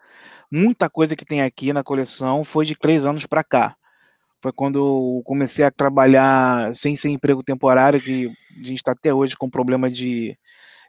Muita 0.50 0.88
coisa 0.88 1.14
que 1.14 1.24
tem 1.24 1.42
aqui 1.42 1.72
na 1.72 1.84
coleção 1.84 2.44
foi 2.44 2.64
de 2.64 2.74
três 2.74 3.04
anos 3.04 3.26
para 3.26 3.44
cá. 3.44 3.76
Foi 4.42 4.52
quando 4.52 4.78
eu 4.78 5.22
comecei 5.24 5.64
a 5.64 5.70
trabalhar 5.70 6.74
sem 6.74 6.94
ser 6.96 7.08
emprego 7.08 7.42
temporário, 7.42 8.00
que 8.00 8.30
a 8.50 8.64
gente 8.64 8.76
está 8.76 8.92
até 8.92 9.12
hoje 9.12 9.36
com 9.36 9.50
problema 9.50 9.90
de, 9.90 10.38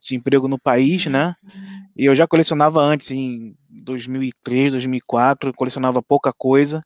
de 0.07 0.15
emprego 0.15 0.47
no 0.47 0.59
país, 0.59 1.07
né? 1.07 1.35
E 1.97 2.05
eu 2.05 2.15
já 2.15 2.27
colecionava 2.27 2.79
antes, 2.81 3.11
em 3.11 3.55
2003, 3.69 4.73
2004, 4.73 5.53
colecionava 5.53 6.01
pouca 6.01 6.31
coisa. 6.31 6.83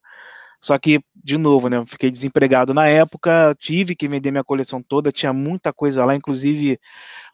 Só 0.62 0.78
que, 0.80 1.02
de 1.14 1.38
novo, 1.38 1.68
né? 1.68 1.84
Fiquei 1.86 2.10
desempregado 2.10 2.74
na 2.74 2.88
época, 2.88 3.54
tive 3.60 3.96
que 3.96 4.08
vender 4.08 4.32
minha 4.32 4.44
coleção 4.44 4.82
toda, 4.82 5.12
tinha 5.12 5.34
muita 5.34 5.74
coisa 5.74 6.06
lá, 6.06 6.16
inclusive 6.16 6.80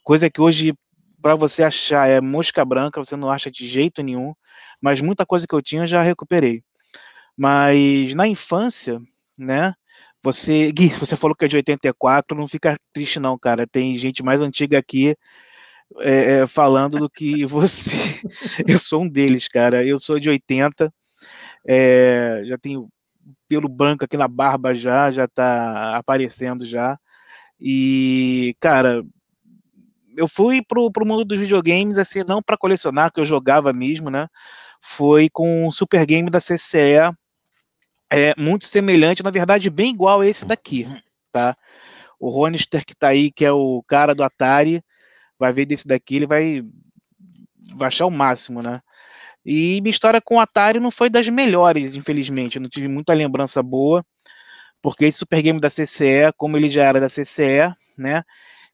coisa 0.04 0.30
que 0.30 0.42
hoje, 0.42 0.74
para 1.22 1.36
você 1.36 1.63
achar, 1.63 2.10
é 2.10 2.20
mosca 2.20 2.65
branca, 2.65 3.00
você 3.00 3.15
não 3.15 3.30
acha 3.30 3.52
de 3.52 3.68
jeito 3.68 4.02
nenhum, 4.02 4.34
mas 4.82 5.02
muita 5.02 5.26
coisa 5.26 5.46
que 5.48 5.54
eu 5.54 5.62
tinha 5.62 5.84
eu 5.84 5.88
já 5.88 6.02
recuperei. 6.02 6.63
Mas 7.38 8.15
na 8.15 8.28
infância, 8.28 9.00
né? 9.39 9.73
Você, 10.23 10.71
Gui, 10.71 10.89
você 10.89 11.15
falou 11.15 11.36
que 11.36 11.45
é 11.45 11.47
de 11.47 11.56
84, 11.58 12.38
não 12.38 12.47
fica 12.47 12.78
triste 12.93 13.19
não, 13.19 13.38
cara. 13.38 13.65
Tem 13.67 13.97
gente 13.97 14.21
mais 14.23 14.41
antiga 14.41 14.78
aqui 14.78 15.15
é, 15.99 16.45
falando 16.47 16.99
do 16.99 17.10
que 17.10 17.45
você. 17.47 17.95
eu 18.67 18.80
sou 18.80 19.04
um 19.04 19.10
deles, 19.10 19.47
cara. 19.47 19.86
Eu 19.86 19.99
sou 19.99 20.19
de 20.19 20.30
80, 20.30 20.93
é, 21.67 22.43
já 22.45 22.58
tenho 22.58 22.89
pelo 23.47 23.69
branco 23.69 24.06
aqui 24.06 24.17
na 24.17 24.28
barba 24.28 24.75
já, 24.75 25.12
já 25.12 25.28
tá 25.28 25.97
aparecendo 25.97 26.65
já. 26.65 26.97
E, 27.60 28.56
cara, 28.60 29.04
eu 30.15 30.28
fui 30.28 30.62
pro, 30.63 30.91
pro 30.91 31.06
mundo 31.06 31.25
dos 31.25 31.39
videogames, 31.39 31.97
assim, 31.97 32.21
não 32.28 32.41
para 32.41 32.58
colecionar, 32.58 33.12
que 33.12 33.19
eu 33.19 33.25
jogava 33.25 33.73
mesmo, 33.73 34.10
né? 34.10 34.28
Foi 34.82 35.30
com 35.30 35.67
o 35.67 35.71
Super 35.71 36.06
Game 36.06 36.30
da 36.30 36.39
CCE, 36.39 37.13
é 38.12 38.34
muito 38.38 38.65
semelhante, 38.65 39.24
na 39.24 39.32
verdade, 39.32 39.69
bem 39.69 39.91
igual 39.91 40.22
a 40.22 40.28
esse 40.28 40.45
daqui, 40.45 40.88
tá? 41.32 41.56
O 42.19 42.30
Ronister 42.30 42.86
que 42.86 42.95
tá 42.95 43.10
aí, 43.10 43.32
que 43.32 43.45
é 43.45 43.52
o 43.52 43.84
cara 43.88 44.13
do 44.13 44.24
Atari, 44.24 44.84
vai 45.38 45.54
ver 45.54 45.65
desse 45.65 45.88
daqui, 45.88 46.17
ele 46.17 46.28
vai, 46.28 46.63
vai 47.76 47.88
achar 47.88 48.06
o 48.06 48.12
máximo, 48.12 48.62
né? 48.62 48.82
E 49.45 49.80
minha 49.82 49.91
história 49.91 50.19
com 50.19 50.36
o 50.36 50.39
Atari 50.39 50.80
não 50.80 50.91
foi 50.91 51.10
das 51.10 51.28
melhores, 51.30 51.95
infelizmente. 51.95 52.58
Eu 52.58 52.62
não 52.62 52.69
tive 52.69 52.88
muita 52.88 53.13
lembrança 53.13 53.63
boa, 53.63 54.06
porque 54.82 55.06
esse 55.06 55.19
Super 55.19 55.41
Game 55.41 55.60
da 55.60 55.69
CCE, 55.69 56.34
como 56.36 56.58
ele 56.58 56.69
já 56.69 56.84
era 56.84 57.00
da 57.00 57.10
CCE, 57.10 57.74
né? 57.98 58.24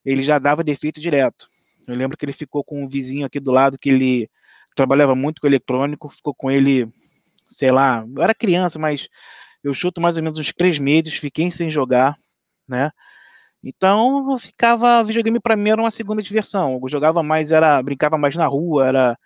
Ele 0.04 0.22
já 0.22 0.38
dava 0.38 0.64
defeito 0.64 1.00
direto. 1.00 1.48
Eu 1.86 1.94
lembro 1.94 2.16
que 2.16 2.24
ele 2.24 2.32
ficou 2.32 2.64
com 2.64 2.82
um 2.82 2.88
vizinho 2.88 3.26
aqui 3.26 3.38
do 3.38 3.52
lado 3.52 3.78
que 3.78 3.90
ele 3.90 4.28
trabalhava 4.74 5.14
muito 5.14 5.40
com 5.40 5.46
eletrônico, 5.46 6.08
ficou 6.08 6.34
com 6.34 6.50
ele 6.50 6.88
sei 7.46 7.70
lá, 7.70 8.04
eu 8.14 8.22
era 8.22 8.34
criança, 8.34 8.78
mas 8.78 9.08
eu 9.64 9.72
chuto 9.74 10.00
mais 10.00 10.16
ou 10.16 10.22
menos 10.22 10.38
uns 10.38 10.52
três 10.52 10.78
meses, 10.78 11.14
fiquei 11.14 11.50
sem 11.50 11.70
jogar, 11.70 12.16
né? 12.68 12.90
Então 13.64 14.30
eu 14.30 14.38
ficava, 14.38 15.02
videogame 15.02 15.40
para 15.40 15.56
mim 15.56 15.70
era 15.70 15.80
uma 15.80 15.90
segunda 15.90 16.22
diversão. 16.22 16.78
Eu 16.82 16.88
jogava 16.88 17.22
mais, 17.22 17.50
era 17.50 17.82
brincava 17.82 18.18
mais 18.18 18.36
na 18.36 18.46
rua, 18.46 18.86
era 18.86 19.18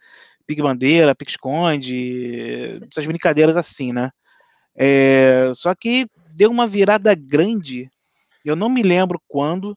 pique 0.46 0.62
bandeira, 0.62 1.14
pique 1.14 1.32
esconde, 1.32 2.80
essas 2.90 3.06
brincadeiras 3.06 3.56
assim, 3.56 3.92
né? 3.92 4.10
É, 4.76 5.52
só 5.54 5.74
que 5.74 6.06
deu 6.34 6.50
uma 6.50 6.66
virada 6.66 7.14
grande. 7.14 7.90
Eu 8.44 8.56
não 8.56 8.68
me 8.70 8.82
lembro 8.82 9.20
quando, 9.28 9.76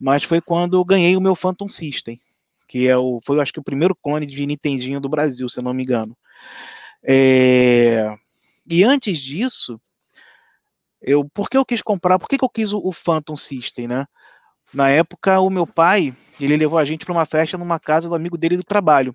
mas 0.00 0.22
foi 0.24 0.40
quando 0.40 0.76
eu 0.76 0.84
ganhei 0.84 1.16
o 1.16 1.20
meu 1.20 1.34
Phantom 1.34 1.66
System, 1.66 2.20
que 2.68 2.86
é 2.86 2.96
o, 2.96 3.20
foi 3.24 3.40
acho 3.40 3.52
que 3.52 3.60
o 3.60 3.64
primeiro 3.64 3.96
clone 3.96 4.26
de 4.26 4.44
Nintendinho 4.44 5.00
do 5.00 5.08
Brasil, 5.08 5.48
se 5.48 5.60
eu 5.60 5.64
não 5.64 5.72
me 5.72 5.82
engano. 5.82 6.16
É, 7.02 8.16
e 8.68 8.84
antes 8.84 9.18
disso, 9.18 9.80
eu, 11.00 11.28
por 11.32 11.48
que 11.48 11.56
eu 11.56 11.64
quis 11.64 11.80
comprar? 11.82 12.18
Por 12.18 12.28
que, 12.28 12.38
que 12.38 12.44
eu 12.44 12.48
quis 12.48 12.72
o, 12.72 12.78
o, 12.78 12.92
Phantom 12.92 13.36
System, 13.36 13.86
né? 13.86 14.06
Na 14.74 14.90
época, 14.90 15.40
o 15.40 15.48
meu 15.48 15.66
pai, 15.66 16.14
ele 16.40 16.56
levou 16.56 16.78
a 16.78 16.84
gente 16.84 17.04
para 17.04 17.12
uma 17.12 17.24
festa 17.24 17.56
numa 17.56 17.78
casa 17.80 18.08
do 18.08 18.14
amigo 18.14 18.36
dele 18.36 18.56
do 18.56 18.64
trabalho. 18.64 19.14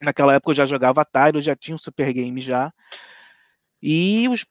Naquela 0.00 0.34
época 0.34 0.52
eu 0.52 0.56
já 0.56 0.66
jogava 0.66 1.00
Atari, 1.02 1.36
eu 1.36 1.42
já 1.42 1.56
tinha 1.56 1.74
um 1.74 1.78
Super 1.78 2.12
Game 2.12 2.40
já. 2.40 2.72
E 3.82 4.28
os, 4.28 4.46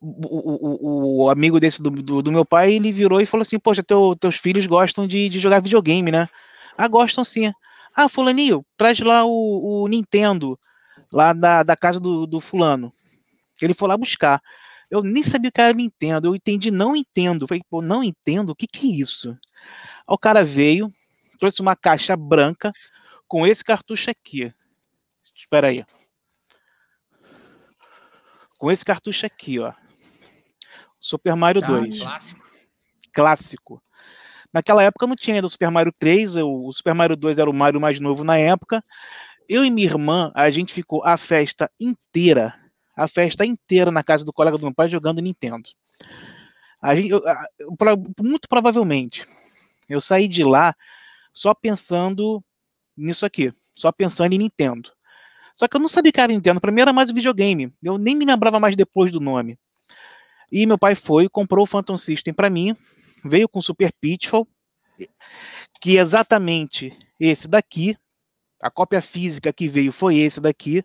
o, 0.00 1.22
o, 1.22 1.24
o, 1.24 1.30
amigo 1.30 1.58
desse 1.58 1.82
do, 1.82 1.90
do, 1.90 2.22
do, 2.22 2.32
meu 2.32 2.44
pai, 2.44 2.74
ele 2.74 2.92
virou 2.92 3.20
e 3.20 3.26
falou 3.26 3.42
assim, 3.42 3.58
poxa, 3.58 3.82
teu, 3.82 4.14
teus 4.16 4.36
filhos 4.36 4.66
gostam 4.66 5.06
de, 5.06 5.28
de 5.28 5.38
jogar 5.38 5.60
videogame, 5.60 6.10
né? 6.10 6.28
Ah, 6.76 6.88
gostam 6.88 7.24
sim. 7.24 7.52
Ah, 7.94 8.08
fulaninho, 8.08 8.64
traz 8.76 9.00
lá 9.00 9.24
o, 9.24 9.82
o 9.82 9.88
Nintendo, 9.88 10.58
lá 11.14 11.32
da, 11.32 11.62
da 11.62 11.76
casa 11.76 12.00
do, 12.00 12.26
do 12.26 12.40
fulano. 12.40 12.92
Ele 13.62 13.72
foi 13.72 13.88
lá 13.88 13.96
buscar. 13.96 14.42
Eu 14.90 15.00
nem 15.00 15.22
sabia 15.22 15.48
o 15.48 15.52
que 15.52 15.60
era 15.60 15.72
Nintendo. 15.72 16.26
Eu 16.26 16.34
entendi, 16.34 16.72
não 16.72 16.96
entendo. 16.96 17.44
Eu 17.44 17.48
falei, 17.48 17.62
pô, 17.70 17.80
não 17.80 18.02
entendo? 18.02 18.50
O 18.50 18.56
que, 18.56 18.66
que 18.66 18.88
é 18.88 18.96
isso? 19.00 19.30
Aí 19.30 19.38
o 20.08 20.18
cara 20.18 20.44
veio, 20.44 20.92
trouxe 21.38 21.62
uma 21.62 21.76
caixa 21.76 22.16
branca 22.16 22.72
com 23.28 23.46
esse 23.46 23.64
cartucho 23.64 24.10
aqui. 24.10 24.52
Espera 25.36 25.68
aí. 25.68 25.86
Com 28.58 28.72
esse 28.72 28.84
cartucho 28.84 29.24
aqui, 29.24 29.60
ó. 29.60 29.72
Super 31.00 31.36
Mario 31.36 31.60
tá, 31.60 31.68
2. 31.68 31.98
Clássico. 32.00 32.48
Clássico. 33.12 33.82
Naquela 34.52 34.82
época 34.82 35.06
não 35.06 35.16
tinha 35.16 35.36
ainda 35.36 35.46
o 35.46 35.50
Super 35.50 35.70
Mario 35.70 35.92
3, 35.96 36.36
o 36.36 36.72
Super 36.72 36.94
Mario 36.94 37.16
2 37.16 37.38
era 37.38 37.50
o 37.50 37.54
Mario 37.54 37.80
mais 37.80 38.00
novo 38.00 38.24
na 38.24 38.36
época. 38.36 38.82
Eu 39.48 39.64
e 39.64 39.70
minha 39.70 39.86
irmã, 39.86 40.32
a 40.34 40.50
gente 40.50 40.72
ficou 40.72 41.04
a 41.04 41.16
festa 41.16 41.70
inteira, 41.78 42.54
a 42.96 43.06
festa 43.08 43.44
inteira 43.44 43.90
na 43.90 44.02
casa 44.02 44.24
do 44.24 44.32
colega 44.32 44.56
do 44.56 44.64
meu 44.64 44.74
pai 44.74 44.88
jogando 44.88 45.20
Nintendo. 45.20 45.68
A 46.80 46.94
gente, 46.94 47.10
eu, 47.10 47.22
muito 48.20 48.48
provavelmente, 48.48 49.26
eu 49.88 50.00
saí 50.00 50.28
de 50.28 50.44
lá 50.44 50.74
só 51.32 51.54
pensando 51.54 52.42
nisso 52.96 53.26
aqui, 53.26 53.52
só 53.74 53.90
pensando 53.90 54.32
em 54.32 54.38
Nintendo. 54.38 54.90
Só 55.54 55.68
que 55.68 55.76
eu 55.76 55.80
não 55.80 55.88
sabia 55.88 56.12
que 56.12 56.20
era 56.20 56.32
Nintendo, 56.32 56.60
para 56.60 56.72
mim 56.72 56.80
era 56.80 56.92
mais 56.92 57.10
videogame. 57.10 57.72
Eu 57.82 57.96
nem 57.96 58.14
me 58.14 58.24
lembrava 58.24 58.58
mais 58.58 58.74
depois 58.74 59.12
do 59.12 59.20
nome. 59.20 59.58
E 60.50 60.66
meu 60.66 60.78
pai 60.78 60.94
foi, 60.94 61.28
comprou 61.28 61.64
o 61.64 61.66
Phantom 61.66 61.96
System 61.96 62.34
para 62.34 62.50
mim, 62.50 62.76
veio 63.24 63.48
com 63.48 63.60
Super 63.60 63.92
Pitfall, 64.00 64.46
que 65.80 65.96
é 65.96 66.00
exatamente 66.00 66.96
esse 67.18 67.48
daqui. 67.48 67.96
A 68.64 68.70
cópia 68.70 69.02
física 69.02 69.52
que 69.52 69.68
veio 69.68 69.92
foi 69.92 70.16
esse 70.16 70.40
daqui. 70.40 70.82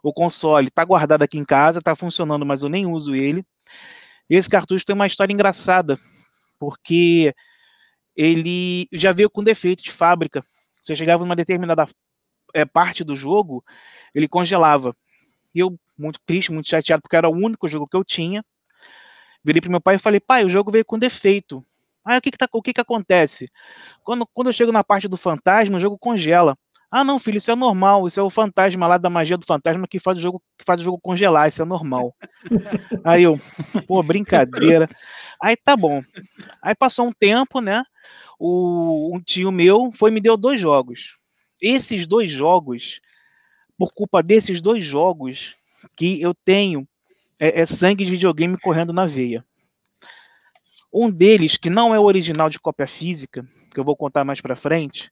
O 0.00 0.12
console 0.12 0.68
está 0.68 0.84
guardado 0.84 1.24
aqui 1.24 1.36
em 1.38 1.44
casa, 1.44 1.80
está 1.80 1.96
funcionando, 1.96 2.46
mas 2.46 2.62
eu 2.62 2.68
nem 2.68 2.86
uso 2.86 3.16
ele. 3.16 3.44
Esse 4.28 4.48
cartucho 4.48 4.86
tem 4.86 4.94
uma 4.94 5.08
história 5.08 5.32
engraçada, 5.32 5.98
porque 6.56 7.34
ele 8.14 8.86
já 8.92 9.12
veio 9.12 9.28
com 9.28 9.42
defeito 9.42 9.82
de 9.82 9.90
fábrica. 9.90 10.44
Você 10.84 10.94
chegava 10.94 11.24
numa 11.24 11.34
determinada 11.34 11.88
é, 12.54 12.64
parte 12.64 13.02
do 13.02 13.16
jogo, 13.16 13.64
ele 14.14 14.28
congelava. 14.28 14.94
E 15.52 15.58
eu, 15.58 15.76
muito 15.98 16.20
triste, 16.24 16.52
muito 16.52 16.68
chateado, 16.68 17.02
porque 17.02 17.16
era 17.16 17.28
o 17.28 17.34
único 17.34 17.66
jogo 17.66 17.88
que 17.88 17.96
eu 17.96 18.04
tinha. 18.04 18.44
Virei 19.42 19.60
pro 19.60 19.68
meu 19.68 19.80
pai 19.80 19.96
e 19.96 19.98
falei, 19.98 20.20
pai, 20.20 20.44
o 20.44 20.50
jogo 20.50 20.70
veio 20.70 20.84
com 20.84 20.96
defeito. 20.96 21.66
Ah, 22.04 22.18
o 22.18 22.20
que 22.20 22.30
que, 22.30 22.38
tá, 22.38 22.48
o 22.52 22.62
que 22.62 22.72
que 22.72 22.80
acontece? 22.80 23.50
Quando, 24.04 24.24
quando 24.32 24.46
eu 24.46 24.52
chego 24.52 24.70
na 24.70 24.84
parte 24.84 25.08
do 25.08 25.16
fantasma, 25.16 25.76
o 25.76 25.80
jogo 25.80 25.98
congela. 25.98 26.56
Ah, 26.90 27.04
não, 27.04 27.20
filho, 27.20 27.38
isso 27.38 27.50
é 27.50 27.56
normal. 27.56 28.06
Isso 28.06 28.18
é 28.18 28.22
o 28.22 28.30
fantasma 28.30 28.86
lá 28.86 28.98
da 28.98 29.08
magia 29.08 29.38
do 29.38 29.46
fantasma 29.46 29.86
que 29.86 30.00
faz 30.00 30.18
o 30.18 30.20
jogo, 30.20 30.42
que 30.58 30.64
faz 30.64 30.80
o 30.80 30.82
jogo 30.82 30.98
congelar. 30.98 31.48
Isso 31.48 31.62
é 31.62 31.64
normal. 31.64 32.14
Aí 33.04 33.22
eu, 33.22 33.38
pô, 33.86 34.02
brincadeira. 34.02 34.88
Aí 35.40 35.56
tá 35.56 35.76
bom. 35.76 36.02
Aí 36.60 36.74
passou 36.74 37.06
um 37.06 37.12
tempo, 37.12 37.60
né? 37.60 37.84
O, 38.38 39.14
um 39.14 39.20
tio 39.20 39.52
meu 39.52 39.92
foi 39.92 40.10
e 40.10 40.14
me 40.14 40.20
deu 40.20 40.36
dois 40.36 40.60
jogos. 40.60 41.16
Esses 41.62 42.06
dois 42.06 42.32
jogos, 42.32 43.00
por 43.78 43.92
culpa 43.92 44.22
desses 44.22 44.60
dois 44.60 44.84
jogos, 44.84 45.54
que 45.96 46.20
eu 46.20 46.34
tenho 46.34 46.88
é, 47.38 47.60
é 47.60 47.66
sangue 47.66 48.04
de 48.04 48.10
videogame 48.10 48.58
correndo 48.58 48.92
na 48.92 49.06
veia. 49.06 49.44
Um 50.92 51.08
deles, 51.08 51.56
que 51.56 51.70
não 51.70 51.94
é 51.94 52.00
o 52.00 52.04
original 52.04 52.50
de 52.50 52.58
cópia 52.58 52.86
física, 52.86 53.46
que 53.72 53.78
eu 53.78 53.84
vou 53.84 53.96
contar 53.96 54.24
mais 54.24 54.40
para 54.40 54.56
frente, 54.56 55.10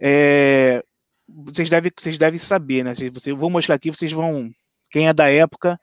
é, 0.00 0.84
vocês, 1.28 1.68
devem, 1.68 1.92
vocês 1.96 2.18
devem 2.18 2.38
saber, 2.38 2.84
né? 2.84 2.94
Você, 3.12 3.30
eu 3.30 3.36
vou 3.36 3.50
mostrar 3.50 3.74
aqui, 3.74 3.90
vocês 3.90 4.12
vão. 4.12 4.50
Quem 4.90 5.08
é 5.08 5.12
da 5.12 5.28
época 5.28 5.78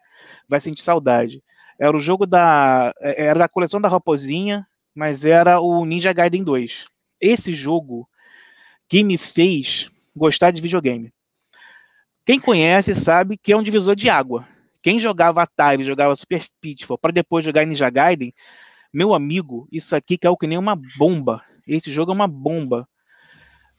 vai 0.48 0.60
sentir 0.60 0.82
saudade. 0.82 1.44
Era 1.80 1.96
o 1.96 2.00
jogo 2.00 2.26
da. 2.26 2.94
É, 3.00 3.26
era 3.26 3.40
da 3.40 3.50
coleção 3.50 3.82
da 3.82 3.90
Raposinha, 3.90 4.66
mas 4.96 5.26
era 5.26 5.60
o 5.60 5.86
Ninja 5.86 6.14
Gaiden 6.14 6.44
2. 6.44 6.86
Esse 7.20 7.54
jogo 7.54 8.08
que 8.88 9.04
me 9.04 9.18
fez 9.18 9.90
gostar 10.16 10.52
de 10.52 10.62
videogame. 10.62 11.12
Quem 12.26 12.40
conhece 12.40 12.96
sabe 12.96 13.38
que 13.38 13.52
é 13.52 13.58
um 13.58 13.64
divisor 13.64 13.96
de 13.96 14.10
água. 14.10 14.48
Quem 14.82 15.00
jogava 15.00 15.42
Atari, 15.42 15.84
jogava 15.84 16.16
Super 16.16 16.46
Pitfall, 16.62 16.98
para 16.98 17.12
depois 17.12 17.44
jogar 17.44 17.66
Ninja 17.66 17.90
Gaiden, 17.90 18.34
meu 18.94 19.14
amigo, 19.14 19.68
isso 19.72 19.96
aqui 19.96 20.18
caiu 20.18 20.38
que 20.38 20.46
nem 20.46 20.58
uma 20.58 20.80
bomba. 20.98 21.42
Esse 21.68 21.90
jogo 21.90 22.12
é 22.12 22.16
uma 22.16 22.28
bomba. 22.28 22.88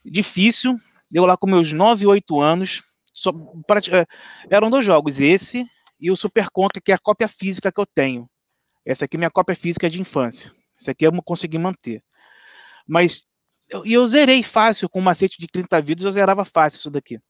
Difícil, 0.05 0.79
deu 1.15 1.25
lá 1.25 1.37
com 1.37 1.47
meus 1.47 1.73
9, 1.73 2.09
8 2.09 2.41
anos. 2.41 2.83
Só, 3.13 3.33
pra, 3.69 3.79
é, 3.79 4.05
eram 4.51 4.69
dois 4.69 4.85
jogos, 4.85 5.21
esse 5.21 5.65
e 6.01 6.11
o 6.11 6.17
Super 6.17 6.51
Contra, 6.51 6.81
que 6.81 6.91
é 6.91 6.95
a 6.97 6.99
cópia 6.99 7.29
física 7.29 7.71
que 7.71 7.81
eu 7.81 7.87
tenho. 7.87 8.29
Essa 8.85 9.05
aqui 9.05 9.17
é 9.17 9.19
minha 9.19 9.31
cópia 9.31 9.55
física 9.55 9.89
de 9.89 10.01
infância. 10.01 10.53
Essa 10.79 10.91
aqui 10.91 11.07
eu 11.07 11.13
consegui 11.23 11.57
manter. 11.57 12.03
Mas 12.85 13.23
eu, 13.71 13.87
eu 13.87 14.05
zerei 14.09 14.43
fácil 14.43 14.89
com 14.89 14.99
um 14.99 15.03
macete 15.03 15.39
de 15.39 15.47
30 15.47 15.81
vidas, 15.81 16.05
eu 16.05 16.11
zerava 16.11 16.45
fácil 16.45 16.79
isso 16.79 16.91
daqui. 16.91 17.21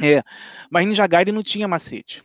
É, 0.00 0.22
mas 0.70 0.86
Ninja 0.86 1.08
Gaiden 1.08 1.34
não 1.34 1.42
tinha 1.42 1.66
macete. 1.66 2.22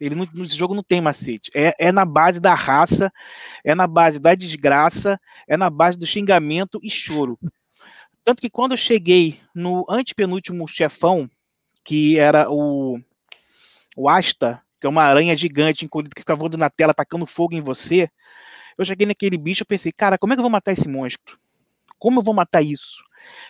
Ele 0.00 0.16
não, 0.16 0.26
nesse 0.34 0.56
jogo 0.56 0.74
não 0.74 0.82
tem 0.82 1.00
macete. 1.00 1.52
É, 1.54 1.72
é 1.78 1.92
na 1.92 2.04
base 2.04 2.40
da 2.40 2.52
raça, 2.52 3.12
é 3.64 3.76
na 3.76 3.86
base 3.86 4.18
da 4.18 4.34
desgraça, 4.34 5.20
é 5.48 5.56
na 5.56 5.70
base 5.70 5.96
do 5.96 6.04
xingamento 6.04 6.80
e 6.82 6.90
choro. 6.90 7.38
Tanto 8.24 8.40
que 8.40 8.50
quando 8.50 8.72
eu 8.72 8.78
cheguei 8.78 9.40
no 9.54 9.84
antepenúltimo 9.88 10.66
chefão, 10.66 11.28
que 11.84 12.18
era 12.18 12.50
o, 12.50 12.98
o 13.96 14.08
Asta, 14.08 14.62
que 14.80 14.86
é 14.86 14.90
uma 14.90 15.02
aranha 15.02 15.36
gigante 15.36 15.84
encolhida 15.84 16.14
que 16.14 16.22
fica 16.22 16.34
voando 16.34 16.56
na 16.56 16.70
tela, 16.70 16.92
atacando 16.92 17.26
fogo 17.26 17.54
em 17.54 17.60
você, 17.60 18.08
eu 18.78 18.84
cheguei 18.84 19.06
naquele 19.06 19.36
bicho 19.36 19.62
e 19.62 19.66
pensei, 19.66 19.92
cara, 19.92 20.18
como 20.18 20.32
é 20.32 20.36
que 20.36 20.40
eu 20.40 20.44
vou 20.44 20.50
matar 20.50 20.72
esse 20.72 20.88
monstro? 20.88 21.38
Como 21.98 22.20
eu 22.20 22.24
vou 22.24 22.34
matar 22.34 22.62
isso? 22.62 23.04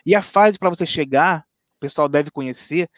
E 0.04 0.14
a 0.14 0.22
fase 0.22 0.58
para 0.58 0.68
você 0.68 0.84
chegar 0.84 1.44
pessoal 1.84 2.08
deve 2.08 2.30
conhecer, 2.30 2.88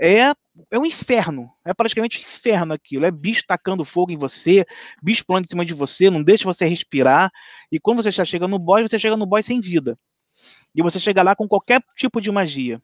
é, 0.00 0.32
é 0.70 0.78
um 0.78 0.84
inferno. 0.84 1.46
É 1.64 1.72
praticamente 1.72 2.18
um 2.18 2.22
inferno 2.22 2.74
aquilo. 2.74 3.06
É 3.06 3.10
bicho 3.10 3.44
tacando 3.46 3.84
fogo 3.84 4.10
em 4.10 4.16
você, 4.16 4.66
bicho 5.00 5.24
pulando 5.24 5.44
em 5.44 5.48
cima 5.48 5.64
de 5.64 5.74
você, 5.74 6.10
não 6.10 6.22
deixa 6.22 6.44
você 6.44 6.66
respirar. 6.66 7.30
E 7.70 7.78
quando 7.78 8.02
você 8.02 8.10
já 8.10 8.24
chega 8.24 8.48
no 8.48 8.58
boss, 8.58 8.82
você 8.82 8.98
chega 8.98 9.16
no 9.16 9.26
boss 9.26 9.46
sem 9.46 9.60
vida. 9.60 9.96
E 10.74 10.82
você 10.82 10.98
chega 10.98 11.22
lá 11.22 11.36
com 11.36 11.46
qualquer 11.46 11.82
tipo 11.96 12.20
de 12.20 12.30
magia. 12.30 12.80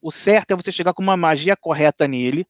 O 0.00 0.10
certo 0.10 0.52
é 0.52 0.56
você 0.56 0.70
chegar 0.70 0.92
com 0.94 1.02
uma 1.02 1.16
magia 1.16 1.56
correta 1.56 2.06
nele. 2.06 2.46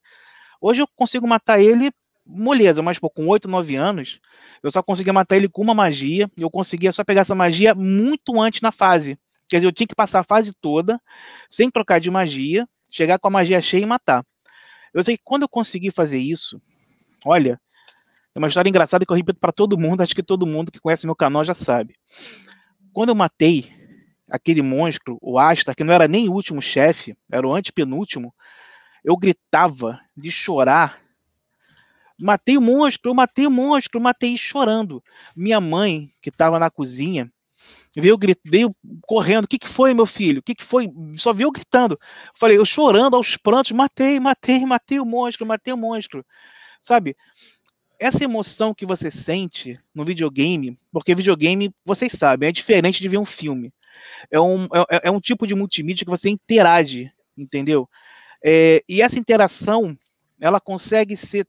Hoje 0.61 0.81
eu 0.81 0.87
consigo 0.95 1.27
matar 1.27 1.59
ele 1.59 1.91
moleza, 2.25 2.81
mas 2.81 2.99
pô, 2.99 3.09
com 3.09 3.27
8, 3.27 3.47
9 3.47 3.75
anos, 3.75 4.19
eu 4.61 4.71
só 4.71 4.83
conseguia 4.83 5.13
matar 5.13 5.37
ele 5.37 5.47
com 5.47 5.61
uma 5.61 5.73
magia. 5.73 6.29
Eu 6.37 6.49
conseguia 6.49 6.91
só 6.91 7.03
pegar 7.03 7.21
essa 7.21 7.35
magia 7.35 7.73
muito 7.73 8.41
antes 8.41 8.61
na 8.61 8.71
fase. 8.71 9.17
Quer 9.49 9.57
dizer, 9.57 9.67
eu 9.67 9.71
tinha 9.71 9.87
que 9.87 9.95
passar 9.95 10.19
a 10.19 10.23
fase 10.23 10.53
toda, 10.59 11.01
sem 11.49 11.71
trocar 11.71 11.99
de 11.99 12.11
magia, 12.11 12.67
chegar 12.89 13.17
com 13.17 13.27
a 13.29 13.31
magia 13.31 13.61
cheia 13.61 13.83
e 13.83 13.85
matar. 13.85 14.25
Eu 14.93 15.03
sei 15.03 15.15
que 15.15 15.23
quando 15.23 15.43
eu 15.43 15.49
consegui 15.49 15.89
fazer 15.89 16.17
isso, 16.17 16.61
olha, 17.25 17.59
é 18.35 18.39
uma 18.39 18.49
história 18.49 18.69
engraçada 18.69 19.05
que 19.05 19.11
eu 19.11 19.15
repito 19.15 19.39
para 19.39 19.51
todo 19.51 19.77
mundo, 19.77 20.01
acho 20.01 20.13
que 20.13 20.23
todo 20.23 20.45
mundo 20.45 20.71
que 20.71 20.79
conhece 20.79 21.05
meu 21.05 21.15
canal 21.15 21.45
já 21.45 21.53
sabe. 21.53 21.95
Quando 22.93 23.09
eu 23.09 23.15
matei 23.15 23.71
aquele 24.29 24.61
monstro, 24.61 25.17
o 25.21 25.39
Asta, 25.39 25.73
que 25.73 25.83
não 25.83 25.93
era 25.93 26.07
nem 26.07 26.27
o 26.27 26.33
último 26.33 26.61
chefe, 26.61 27.17
era 27.31 27.47
o 27.47 27.53
antepenúltimo, 27.53 28.33
eu 29.03 29.15
gritava 29.15 29.99
de 30.15 30.29
chorar. 30.29 30.99
Matei 32.19 32.57
o 32.57 32.61
monstro, 32.61 33.13
matei 33.13 33.45
o 33.45 33.51
monstro, 33.51 34.01
matei 34.01 34.37
chorando. 34.37 35.03
Minha 35.35 35.61
mãe, 35.61 36.09
que 36.21 36.29
estava 36.29 36.59
na 36.59 36.69
cozinha, 36.69 37.31
veio, 37.95 38.17
veio 38.43 38.75
correndo, 39.01 39.45
o 39.45 39.47
que, 39.47 39.59
que 39.59 39.69
foi, 39.69 39.93
meu 39.93 40.05
filho? 40.05 40.39
O 40.39 40.43
que, 40.43 40.55
que 40.55 40.63
foi? 40.63 40.91
Só 41.15 41.31
veio 41.31 41.51
gritando. 41.51 41.99
Falei, 42.35 42.57
eu 42.57 42.65
chorando 42.65 43.15
aos 43.15 43.37
prantos, 43.37 43.71
matei, 43.71 44.19
matei, 44.19 44.65
matei 44.65 44.99
o 44.99 45.05
monstro, 45.05 45.45
matei 45.45 45.73
o 45.73 45.77
monstro. 45.77 46.25
Sabe? 46.81 47.15
Essa 47.99 48.23
emoção 48.23 48.73
que 48.73 48.85
você 48.85 49.09
sente 49.09 49.79
no 49.93 50.05
videogame, 50.05 50.77
porque 50.91 51.15
videogame, 51.15 51.73
vocês 51.83 52.11
sabem, 52.13 52.49
é 52.49 52.51
diferente 52.51 53.01
de 53.01 53.07
ver 53.07 53.17
um 53.17 53.25
filme. 53.25 53.73
É 54.31 54.39
um, 54.39 54.65
é, 54.65 55.01
é 55.03 55.11
um 55.11 55.19
tipo 55.19 55.47
de 55.47 55.55
multimídia 55.55 56.05
que 56.05 56.11
você 56.11 56.29
interage, 56.29 57.11
entendeu? 57.37 57.89
É, 58.43 58.83
e 58.87 59.01
essa 59.01 59.19
interação, 59.19 59.97
ela 60.39 60.59
consegue 60.59 61.17
ser 61.17 61.47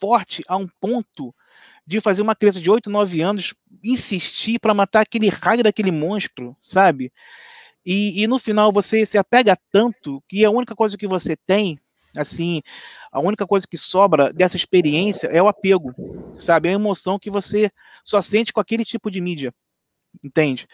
forte 0.00 0.42
a 0.48 0.56
um 0.56 0.68
ponto 0.80 1.34
de 1.86 2.00
fazer 2.00 2.20
uma 2.20 2.36
criança 2.36 2.60
de 2.60 2.70
8, 2.70 2.90
9 2.90 3.20
anos 3.22 3.54
insistir 3.82 4.58
para 4.58 4.74
matar 4.74 5.00
aquele 5.00 5.28
raio 5.28 5.62
daquele 5.62 5.90
monstro, 5.90 6.54
sabe? 6.60 7.10
E, 7.84 8.22
e, 8.22 8.26
no 8.26 8.38
final 8.38 8.70
você 8.70 9.06
se 9.06 9.16
apega 9.16 9.56
tanto 9.72 10.22
que 10.28 10.44
a 10.44 10.50
única 10.50 10.74
coisa 10.74 10.98
que 10.98 11.06
você 11.06 11.34
tem, 11.34 11.78
assim, 12.14 12.60
a 13.10 13.20
única 13.20 13.46
coisa 13.46 13.66
que 13.66 13.78
sobra 13.78 14.30
dessa 14.32 14.56
experiência 14.56 15.28
é 15.28 15.42
o 15.42 15.48
apego, 15.48 15.94
sabe? 16.38 16.68
É 16.68 16.72
a 16.72 16.74
emoção 16.74 17.18
que 17.18 17.30
você 17.30 17.70
só 18.04 18.20
sente 18.20 18.52
com 18.52 18.60
aquele 18.60 18.84
tipo 18.84 19.10
de 19.10 19.20
mídia, 19.20 19.54
entende? 20.22 20.68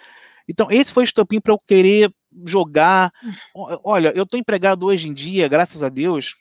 Então, 0.48 0.68
esse 0.70 0.92
foi 0.92 1.04
o 1.04 1.06
estopim 1.06 1.40
para 1.40 1.52
eu 1.52 1.58
querer 1.58 2.12
jogar. 2.46 3.12
Olha, 3.54 4.12
eu 4.14 4.24
estou 4.24 4.38
empregado 4.38 4.86
hoje 4.86 5.08
em 5.08 5.14
dia, 5.14 5.48
graças 5.48 5.82
a 5.82 5.88
Deus, 5.88 6.34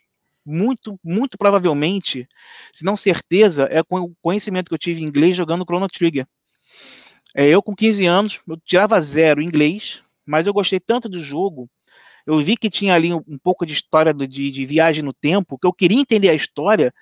muito, 0.44 0.98
muito 1.02 1.38
provavelmente, 1.38 2.28
se 2.74 2.84
não 2.84 2.96
certeza, 2.96 3.66
é 3.70 3.82
com 3.82 4.00
o 4.00 4.14
conhecimento 4.20 4.68
que 4.68 4.74
eu 4.74 4.78
tive 4.78 5.02
em 5.02 5.06
inglês 5.06 5.36
jogando 5.36 5.64
Chrono 5.64 5.88
Trigger. 5.88 6.26
É, 7.34 7.48
eu, 7.48 7.62
com 7.62 7.74
15 7.74 8.06
anos, 8.06 8.40
eu 8.46 8.56
tirava 8.64 9.00
zero 9.00 9.40
em 9.40 9.46
inglês, 9.46 10.02
mas 10.24 10.46
eu 10.46 10.52
gostei 10.52 10.78
tanto 10.78 11.08
do 11.08 11.20
jogo. 11.20 11.68
Eu 12.26 12.38
vi 12.38 12.56
que 12.56 12.70
tinha 12.70 12.94
ali 12.94 13.12
um, 13.12 13.22
um 13.26 13.38
pouco 13.38 13.66
de 13.66 13.72
história 13.72 14.14
de, 14.14 14.50
de 14.50 14.66
viagem 14.66 15.02
no 15.02 15.12
tempo, 15.12 15.58
que 15.58 15.66
eu 15.66 15.72
queria 15.72 16.00
entender 16.00 16.28
a 16.28 16.34
história. 16.34 16.94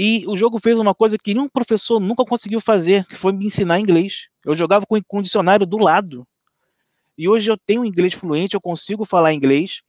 E 0.00 0.24
o 0.28 0.36
jogo 0.36 0.60
fez 0.60 0.78
uma 0.78 0.94
coisa 0.94 1.18
que 1.18 1.34
nenhum 1.34 1.48
professor 1.48 1.98
nunca 1.98 2.24
conseguiu 2.24 2.60
fazer, 2.60 3.04
que 3.04 3.16
foi 3.16 3.32
me 3.32 3.46
ensinar 3.46 3.80
inglês. 3.80 4.28
Eu 4.46 4.54
jogava 4.54 4.86
com, 4.86 4.96
o 4.96 5.22
dicionário 5.22 5.66
do 5.66 5.76
lado. 5.76 6.24
E 7.18 7.28
hoje 7.28 7.50
eu 7.50 7.58
tenho 7.58 7.84
inglês 7.84 8.14
fluente, 8.14 8.54
eu 8.54 8.60
consigo 8.60 9.04
falar 9.04 9.34
inglês. 9.34 9.82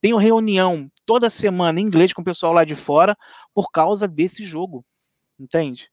Tenho 0.00 0.16
reunião 0.16 0.90
toda 1.04 1.28
semana 1.28 1.78
em 1.78 1.82
inglês 1.82 2.14
com 2.14 2.22
o 2.22 2.24
pessoal 2.24 2.54
lá 2.54 2.64
de 2.64 2.74
fora 2.74 3.14
por 3.52 3.70
causa 3.70 4.08
desse 4.08 4.44
jogo. 4.44 4.82
Entende? 5.38 5.90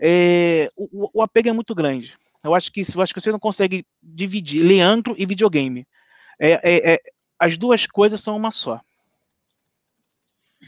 É, 0.00 0.70
o, 0.76 1.10
o, 1.12 1.22
apego 1.22 1.48
é 1.48 1.52
muito 1.52 1.74
grande. 1.74 2.16
Eu 2.44 2.54
acho 2.54 2.70
que, 2.70 2.82
eu 2.82 3.02
acho 3.02 3.12
que 3.12 3.20
você 3.20 3.32
não 3.32 3.40
consegue 3.40 3.84
dividir 4.00 4.62
Leandro 4.62 5.16
e 5.18 5.26
videogame. 5.26 5.88
É, 6.38 6.52
é, 6.62 6.92
é, 6.94 7.00
as 7.36 7.58
duas 7.58 7.84
coisas 7.84 8.20
são 8.20 8.36
uma 8.36 8.52
só. 8.52 8.80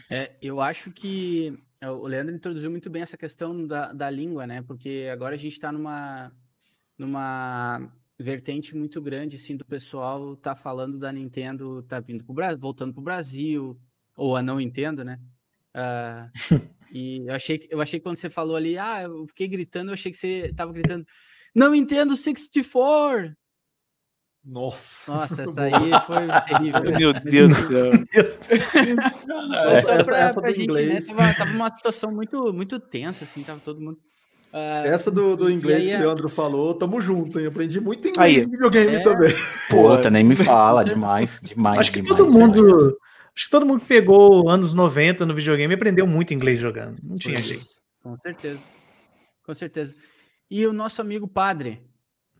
É, 0.09 0.35
eu 0.41 0.61
acho 0.61 0.91
que 0.91 1.57
o 1.81 2.07
Leandro 2.07 2.35
introduziu 2.35 2.69
muito 2.69 2.89
bem 2.89 3.01
essa 3.01 3.17
questão 3.17 3.65
da, 3.65 3.91
da 3.91 4.09
língua, 4.09 4.45
né? 4.47 4.61
Porque 4.61 5.09
agora 5.11 5.35
a 5.35 5.37
gente 5.37 5.53
está 5.53 5.71
numa, 5.71 6.31
numa 6.97 7.91
vertente 8.17 8.75
muito 8.75 9.01
grande, 9.01 9.35
assim, 9.35 9.55
do 9.57 9.65
pessoal 9.65 10.35
tá 10.35 10.55
falando 10.55 10.97
da 10.97 11.11
Nintendo, 11.11 11.83
tá 11.83 11.99
vindo 11.99 12.23
pro 12.23 12.33
Brasil, 12.33 12.59
voltando 12.59 12.93
pro 12.93 13.01
Brasil, 13.03 13.79
ou 14.15 14.35
a 14.35 14.41
não 14.41 14.57
Nintendo, 14.57 15.03
né? 15.03 15.19
Uh, 15.75 16.31
e 16.91 17.27
eu 17.27 17.33
achei, 17.33 17.67
eu 17.69 17.81
achei 17.81 17.99
que 17.99 18.03
quando 18.03 18.17
você 18.17 18.29
falou 18.29 18.55
ali, 18.55 18.77
ah, 18.77 19.03
eu 19.03 19.27
fiquei 19.27 19.47
gritando, 19.47 19.89
eu 19.89 19.93
achei 19.93 20.11
que 20.11 20.17
você 20.17 20.53
tava 20.55 20.71
gritando, 20.71 21.05
não 21.53 21.71
Nintendo 21.71 22.15
64! 22.15 23.35
Nossa. 24.45 25.11
Nossa, 25.11 25.41
essa 25.41 25.61
aí 25.61 25.91
foi 26.05 26.27
terrível. 26.45 26.81
Meu 26.99 27.13
Deus 27.13 27.49
do 27.49 27.67
céu. 27.67 27.91
Só 29.83 30.03
pra, 30.03 30.33
pra 30.33 30.51
gente, 30.51 30.71
né? 30.71 31.01
Tava, 31.01 31.33
tava 31.33 31.51
uma 31.51 31.75
situação 31.75 32.11
muito, 32.11 32.53
muito 32.53 32.79
tensa, 32.79 33.23
assim, 33.23 33.43
tava 33.43 33.59
todo 33.59 33.81
mundo 33.81 33.97
Uh, 34.55 34.87
Essa 34.87 35.11
do, 35.11 35.35
do 35.35 35.51
inglês 35.51 35.83
aí, 35.83 35.91
que 35.91 35.97
o 35.97 35.99
Leandro 35.99 36.29
falou, 36.29 36.73
tamo 36.73 37.01
junto, 37.01 37.37
hein? 37.37 37.47
Aprendi 37.47 37.81
muito 37.81 38.07
inglês 38.07 38.37
aí, 38.37 38.45
videogame 38.45 38.95
é... 38.95 38.99
também. 39.01 39.33
Puta, 39.69 40.09
nem 40.09 40.23
me 40.23 40.33
fala, 40.33 40.81
demais, 40.85 41.41
demais. 41.43 41.79
Acho 41.79 41.91
que 41.91 42.01
demais, 42.01 42.17
todo 42.17 42.31
mundo. 42.31 42.53
Demais. 42.53 42.95
Acho 43.35 43.45
que 43.45 43.51
todo 43.51 43.65
mundo 43.65 43.81
que 43.81 43.87
pegou 43.87 44.49
anos 44.49 44.73
90 44.73 45.25
no 45.25 45.35
videogame 45.35 45.73
aprendeu 45.73 46.07
muito 46.07 46.33
inglês 46.33 46.57
jogando. 46.57 46.97
Não 47.03 47.17
tinha 47.17 47.35
jeito. 47.35 47.65
Com 48.01 48.17
certeza. 48.17 48.61
Com 49.45 49.53
certeza. 49.53 49.93
E 50.49 50.65
o 50.65 50.71
nosso 50.71 51.01
amigo 51.01 51.27
padre, 51.27 51.81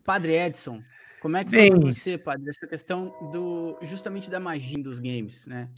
Padre 0.02 0.36
Edson, 0.36 0.80
como 1.20 1.36
é 1.36 1.44
que 1.44 1.50
foi 1.50 1.70
Bem, 1.70 1.80
você, 1.80 2.18
padre, 2.18 2.48
essa 2.50 2.66
questão 2.66 3.14
do 3.32 3.78
justamente 3.82 4.30
da 4.30 4.40
magia 4.40 4.82
dos 4.82 5.00
games, 5.00 5.46
né? 5.46 5.68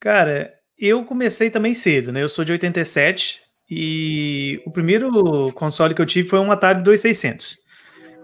Cara, 0.00 0.52
eu 0.78 1.04
comecei 1.04 1.50
também 1.50 1.72
cedo, 1.72 2.12
né? 2.12 2.22
Eu 2.22 2.28
sou 2.28 2.44
de 2.44 2.52
87, 2.52 3.42
e 3.70 4.60
o 4.66 4.70
primeiro 4.70 5.52
console 5.52 5.94
que 5.94 6.02
eu 6.02 6.06
tive 6.06 6.28
foi 6.28 6.38
um 6.38 6.52
Atari 6.52 6.82
2600. 6.82 7.58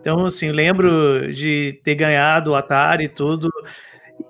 Então, 0.01 0.27
assim, 0.27 0.51
lembro 0.51 1.33
de 1.33 1.81
ter 1.85 1.95
ganhado 1.95 2.51
o 2.51 2.55
Atari 2.55 3.05
e 3.05 3.09
tudo. 3.09 3.51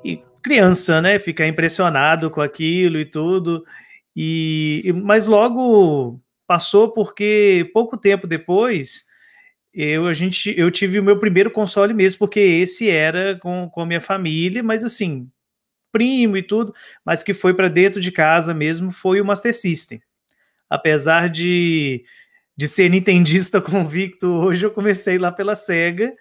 E 0.04 0.20
criança, 0.42 1.00
né? 1.00 1.18
Ficar 1.18 1.46
impressionado 1.46 2.30
com 2.30 2.40
aquilo 2.40 2.98
e 2.98 3.04
tudo. 3.04 3.64
E, 4.14 4.92
mas 5.04 5.26
logo 5.26 6.20
passou 6.46 6.92
porque 6.92 7.70
pouco 7.72 7.96
tempo 7.96 8.26
depois 8.26 9.04
eu 9.72 10.06
a 10.06 10.12
gente 10.12 10.54
eu 10.58 10.70
tive 10.70 10.98
o 10.98 11.02
meu 11.02 11.18
primeiro 11.18 11.50
console 11.50 11.94
mesmo 11.94 12.18
porque 12.18 12.40
esse 12.40 12.90
era 12.90 13.38
com, 13.38 13.68
com 13.70 13.80
a 13.82 13.86
minha 13.86 14.00
família 14.00 14.62
mas 14.62 14.84
assim 14.84 15.30
primo 15.92 16.36
e 16.36 16.42
tudo 16.42 16.74
mas 17.04 17.22
que 17.22 17.34
foi 17.34 17.54
para 17.54 17.68
dentro 17.68 18.00
de 18.00 18.12
casa 18.12 18.52
mesmo 18.54 18.90
foi 18.92 19.20
o 19.20 19.24
Master 19.24 19.54
System 19.54 20.00
apesar 20.70 21.28
de, 21.28 22.04
de 22.56 22.68
ser 22.68 22.88
nintendista 22.88 23.60
convicto, 23.60 24.28
hoje 24.28 24.64
eu 24.64 24.70
comecei 24.70 25.18
lá 25.18 25.32
pela 25.32 25.56
SEGA 25.56 26.14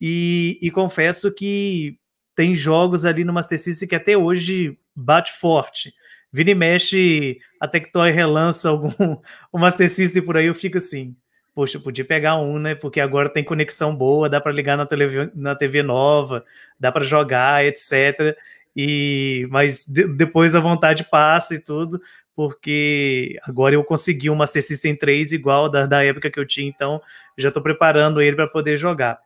e, 0.00 0.58
e 0.60 0.70
confesso 0.70 1.32
que 1.32 1.96
tem 2.34 2.56
jogos 2.56 3.04
ali 3.04 3.22
no 3.24 3.32
Master 3.32 3.58
System 3.58 3.88
que 3.88 3.94
até 3.94 4.16
hoje 4.16 4.76
bate 4.96 5.32
forte. 5.32 5.94
Vira 6.32 6.50
e 6.50 6.54
mexe, 6.54 7.38
a 7.60 7.68
Tectoy 7.68 8.10
relança 8.10 8.68
algum 8.68 8.90
o 9.52 9.58
Master 9.58 9.88
System 9.88 10.22
por 10.24 10.36
aí, 10.36 10.46
eu 10.46 10.54
fico 10.54 10.78
assim, 10.78 11.14
poxa, 11.54 11.76
eu 11.76 11.80
podia 11.82 12.04
pegar 12.04 12.36
um, 12.36 12.58
né? 12.58 12.74
Porque 12.74 13.00
agora 13.00 13.28
tem 13.28 13.44
conexão 13.44 13.94
boa, 13.94 14.28
dá 14.28 14.40
para 14.40 14.52
ligar 14.52 14.76
na, 14.76 14.86
TV, 14.86 15.30
na 15.34 15.54
TV 15.54 15.82
nova, 15.82 16.44
dá 16.78 16.90
para 16.90 17.04
jogar, 17.04 17.64
etc. 17.64 18.36
E 18.74 19.46
mas 19.50 19.86
de, 19.86 20.06
depois 20.06 20.54
a 20.54 20.60
vontade 20.60 21.04
passa 21.04 21.54
e 21.54 21.58
tudo 21.58 22.00
porque 22.34 23.38
agora 23.42 23.74
eu 23.74 23.84
consegui 23.84 24.30
um 24.30 24.34
Master 24.34 24.62
System 24.62 24.96
3 24.96 25.32
igual 25.32 25.68
da, 25.68 25.86
da 25.86 26.04
época 26.04 26.30
que 26.30 26.38
eu 26.38 26.46
tinha, 26.46 26.68
então 26.68 27.00
já 27.36 27.48
estou 27.48 27.62
preparando 27.62 28.20
ele 28.20 28.36
para 28.36 28.46
poder 28.46 28.76
jogar. 28.76 29.18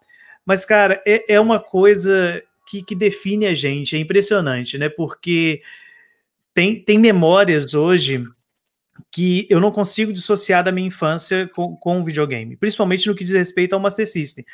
Mas, 0.45 0.65
cara, 0.65 1.03
é, 1.07 1.35
é 1.35 1.41
uma 1.41 1.59
coisa 1.59 2.43
que, 2.69 2.83
que, 2.83 2.95
define 2.95 3.47
a 3.47 3.55
gente, 3.55 3.97
é 3.97 3.99
impressionante, 3.99 4.79
né? 4.79 4.89
Porque 4.89 5.61
tem, 6.55 6.81
tem 6.81 6.99
memórias 6.99 7.75
hoje 7.75 8.25
que 9.11 9.47
eu 9.51 9.61
não 9.61 9.71
consigo 9.71 10.13
dissociar 10.13 10.65
da 10.65 10.73
minha 10.73 10.89
infância 10.89 11.49
com, 11.55 12.01
o 12.01 12.05
videogame, 12.05 12.57
principalmente 12.57 13.07
no 13.07 13.15
que 13.15 13.25
diz 13.25 13.33
respeito 13.33 13.75
ao 13.75 13.81
Master 13.81 14.07
System 14.07 14.45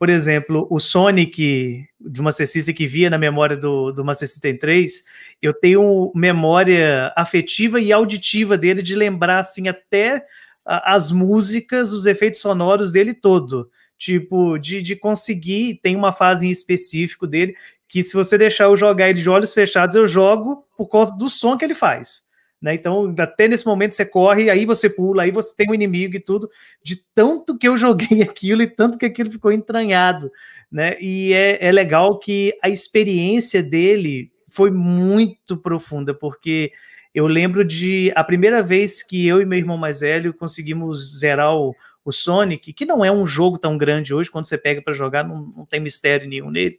por 0.00 0.08
exemplo, 0.08 0.66
o 0.70 0.80
Sonic 0.80 1.86
do 2.00 2.22
Master 2.22 2.48
System 2.48 2.74
que 2.74 2.86
via 2.86 3.10
na 3.10 3.18
memória 3.18 3.54
do, 3.54 3.92
do 3.92 4.02
Master 4.02 4.26
System 4.26 4.56
3, 4.56 5.04
eu 5.42 5.52
tenho 5.52 6.10
memória 6.14 7.12
afetiva 7.14 7.78
e 7.78 7.92
auditiva 7.92 8.56
dele 8.56 8.80
de 8.80 8.94
lembrar 8.94 9.40
assim 9.40 9.68
até 9.68 10.24
as 10.64 11.10
músicas, 11.10 11.92
os 11.92 12.06
efeitos 12.06 12.40
sonoros 12.40 12.92
dele 12.92 13.12
todo. 13.12 13.70
Tipo, 13.98 14.56
de, 14.56 14.80
de 14.80 14.96
conseguir, 14.96 15.78
tem 15.82 15.94
uma 15.94 16.14
fase 16.14 16.46
em 16.46 16.50
específico 16.50 17.26
dele 17.26 17.54
que 17.86 18.02
se 18.02 18.14
você 18.14 18.38
deixar 18.38 18.64
eu 18.64 18.76
jogar 18.78 19.10
ele 19.10 19.20
de 19.20 19.28
olhos 19.28 19.52
fechados, 19.52 19.94
eu 19.94 20.06
jogo 20.06 20.64
por 20.78 20.88
causa 20.88 21.14
do 21.18 21.28
som 21.28 21.58
que 21.58 21.64
ele 21.66 21.74
faz. 21.74 22.22
Né? 22.60 22.74
Então, 22.74 23.14
até 23.18 23.48
nesse 23.48 23.64
momento 23.64 23.94
você 23.94 24.04
corre, 24.04 24.50
aí 24.50 24.66
você 24.66 24.90
pula, 24.90 25.22
aí 25.22 25.30
você 25.30 25.54
tem 25.56 25.70
um 25.70 25.74
inimigo 25.74 26.16
e 26.16 26.20
tudo, 26.20 26.48
de 26.82 26.96
tanto 27.14 27.56
que 27.56 27.66
eu 27.66 27.76
joguei 27.78 28.22
aquilo 28.22 28.62
e 28.62 28.66
tanto 28.66 28.98
que 28.98 29.06
aquilo 29.06 29.30
ficou 29.30 29.50
entranhado. 29.50 30.30
Né? 30.70 30.96
E 31.00 31.32
é, 31.32 31.66
é 31.66 31.72
legal 31.72 32.18
que 32.18 32.56
a 32.62 32.68
experiência 32.68 33.62
dele 33.62 34.30
foi 34.48 34.70
muito 34.70 35.56
profunda, 35.56 36.12
porque 36.12 36.72
eu 37.14 37.26
lembro 37.26 37.64
de 37.64 38.12
a 38.14 38.22
primeira 38.22 38.62
vez 38.62 39.02
que 39.02 39.26
eu 39.26 39.40
e 39.40 39.46
meu 39.46 39.58
irmão 39.58 39.76
mais 39.76 40.00
velho 40.00 40.34
conseguimos 40.34 41.18
zerar 41.18 41.54
o, 41.56 41.74
o 42.04 42.12
Sonic, 42.12 42.72
que 42.72 42.84
não 42.84 43.04
é 43.04 43.10
um 43.10 43.26
jogo 43.26 43.58
tão 43.58 43.78
grande 43.78 44.12
hoje, 44.12 44.30
quando 44.30 44.44
você 44.44 44.58
pega 44.58 44.82
para 44.82 44.92
jogar, 44.92 45.24
não, 45.24 45.52
não, 45.56 45.66
tem 45.66 45.80
mistério 45.80 46.28
nenhum 46.28 46.50
nele. 46.50 46.78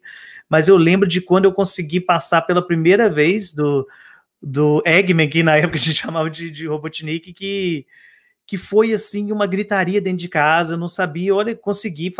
Mas 0.49 0.67
eu 0.67 0.77
lembro 0.77 1.07
de 1.07 1.21
quando 1.21 1.45
eu 1.45 1.53
consegui 1.53 1.99
passar 1.99 2.41
pela 2.43 2.65
primeira 2.65 3.09
vez 3.09 3.53
do, 3.53 3.85
do 4.41 4.81
Eggman, 4.85 5.29
que 5.29 5.43
na 5.43 5.57
época 5.57 5.75
a 5.75 5.79
gente 5.79 5.93
chamava 6.01 6.29
de, 6.29 6.49
de 6.49 6.67
Robotnik, 6.67 7.31
que, 7.33 7.85
que 8.47 8.57
foi 8.57 8.93
assim 8.93 9.31
uma 9.31 9.45
gritaria 9.45 10.01
dentro 10.01 10.19
de 10.19 10.29
casa, 10.29 10.75
não 10.75 10.87
sabia, 10.87 11.35
olha, 11.35 11.55
consegui 11.55 12.13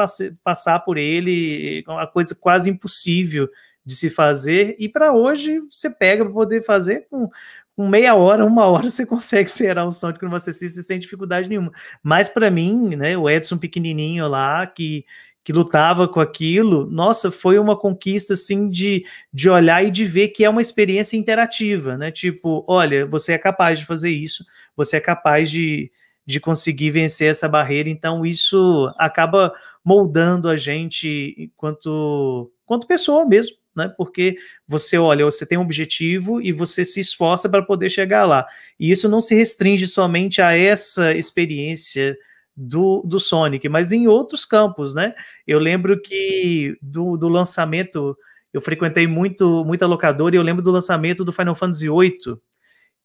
passar 0.44 0.80
por 0.80 0.98
ele, 0.98 1.84
uma 1.88 2.08
coisa 2.08 2.36
quase 2.36 2.70
impossível 2.70 3.50
de 3.84 3.96
se 3.96 4.10
fazer, 4.10 4.76
e 4.78 4.88
para 4.88 5.12
hoje 5.12 5.60
você 5.72 5.90
pega 5.90 6.24
para 6.24 6.34
poder 6.34 6.64
fazer 6.64 7.08
com, 7.10 7.28
com, 7.76 7.88
meia 7.88 8.14
hora, 8.14 8.46
uma 8.46 8.66
hora 8.68 8.88
você 8.88 9.06
consegue 9.08 9.50
zerar 9.50 9.88
o 9.88 9.92
Sonic 9.92 10.24
no 10.24 10.30
Master 10.30 10.54
System 10.54 10.84
sem 10.84 11.00
dificuldade 11.00 11.50
nenhuma. 11.50 11.72
Mas 12.04 12.30
para 12.30 12.52
mim, 12.52 12.96
né, 12.96 13.18
o 13.18 13.28
Edson 13.28 13.58
pequenininho 13.58 14.28
lá, 14.28 14.68
que 14.68 15.04
que 15.44 15.52
lutava 15.52 16.08
com 16.08 16.20
aquilo, 16.20 16.86
nossa, 16.86 17.32
foi 17.32 17.58
uma 17.58 17.76
conquista 17.76 18.34
assim 18.34 18.70
de, 18.70 19.04
de 19.34 19.50
olhar 19.50 19.84
e 19.84 19.90
de 19.90 20.06
ver 20.06 20.30
que 20.30 20.46
é 20.46 20.50
uma 20.50 20.62
experiência 20.62 21.18
interativa, 21.18 21.98
né? 21.98 22.12
Tipo, 22.12 22.64
olha, 22.68 23.06
você 23.06 23.34
é 23.34 23.38
capaz 23.38 23.80
de 23.80 23.86
fazer 23.86 24.12
isso, 24.12 24.46
você 24.76 24.98
é 24.98 25.00
capaz 25.00 25.50
de, 25.50 25.92
de 26.26 26.40
conseguir 26.40 26.92
vencer 26.92 27.32
essa 27.32 27.50
barreira, 27.50 27.90
então 27.90 28.24
isso 28.24 28.94
acaba 28.98 29.52
moldando 29.84 30.48
a 30.48 30.56
gente 30.56 31.36
enquanto, 31.38 32.52
enquanto 32.64 32.86
pessoa 32.86 33.26
mesmo, 33.26 33.58
né? 33.76 33.92
Porque 33.98 34.38
você 34.68 35.00
olha, 35.00 35.26
você 35.26 35.44
tem 35.44 35.58
um 35.58 35.62
objetivo 35.62 36.40
e 36.40 36.52
você 36.52 36.86
se 36.86 37.00
esforça 37.00 37.50
para 37.50 37.64
poder 37.64 37.90
chegar 37.90 38.26
lá. 38.26 38.46
E 38.80 38.92
isso 38.92 39.10
não 39.10 39.20
se 39.20 39.34
restringe 39.34 39.88
somente 39.88 40.40
a 40.40 40.56
essa 40.56 41.14
experiência 41.14 42.16
do, 42.56 43.02
do 43.06 43.20
Sonic, 43.20 43.68
mas 43.70 43.92
em 43.92 44.08
outros 44.08 44.46
campos, 44.46 44.94
né? 44.94 45.14
Eu 45.48 45.60
lembro 45.60 46.00
que 46.02 46.78
do, 46.82 47.18
do 47.18 47.28
lançamento, 47.30 48.18
eu 48.54 48.62
frequentei 48.62 49.08
muito 49.08 49.64
muita 49.66 49.88
locadora 49.88 50.36
e 50.36 50.38
eu 50.38 50.44
lembro 50.44 50.62
do 50.62 50.72
lançamento 50.72 51.24
do 51.24 51.32
Final 51.32 51.56
Fantasy 51.56 51.90
VIII, 51.90 52.38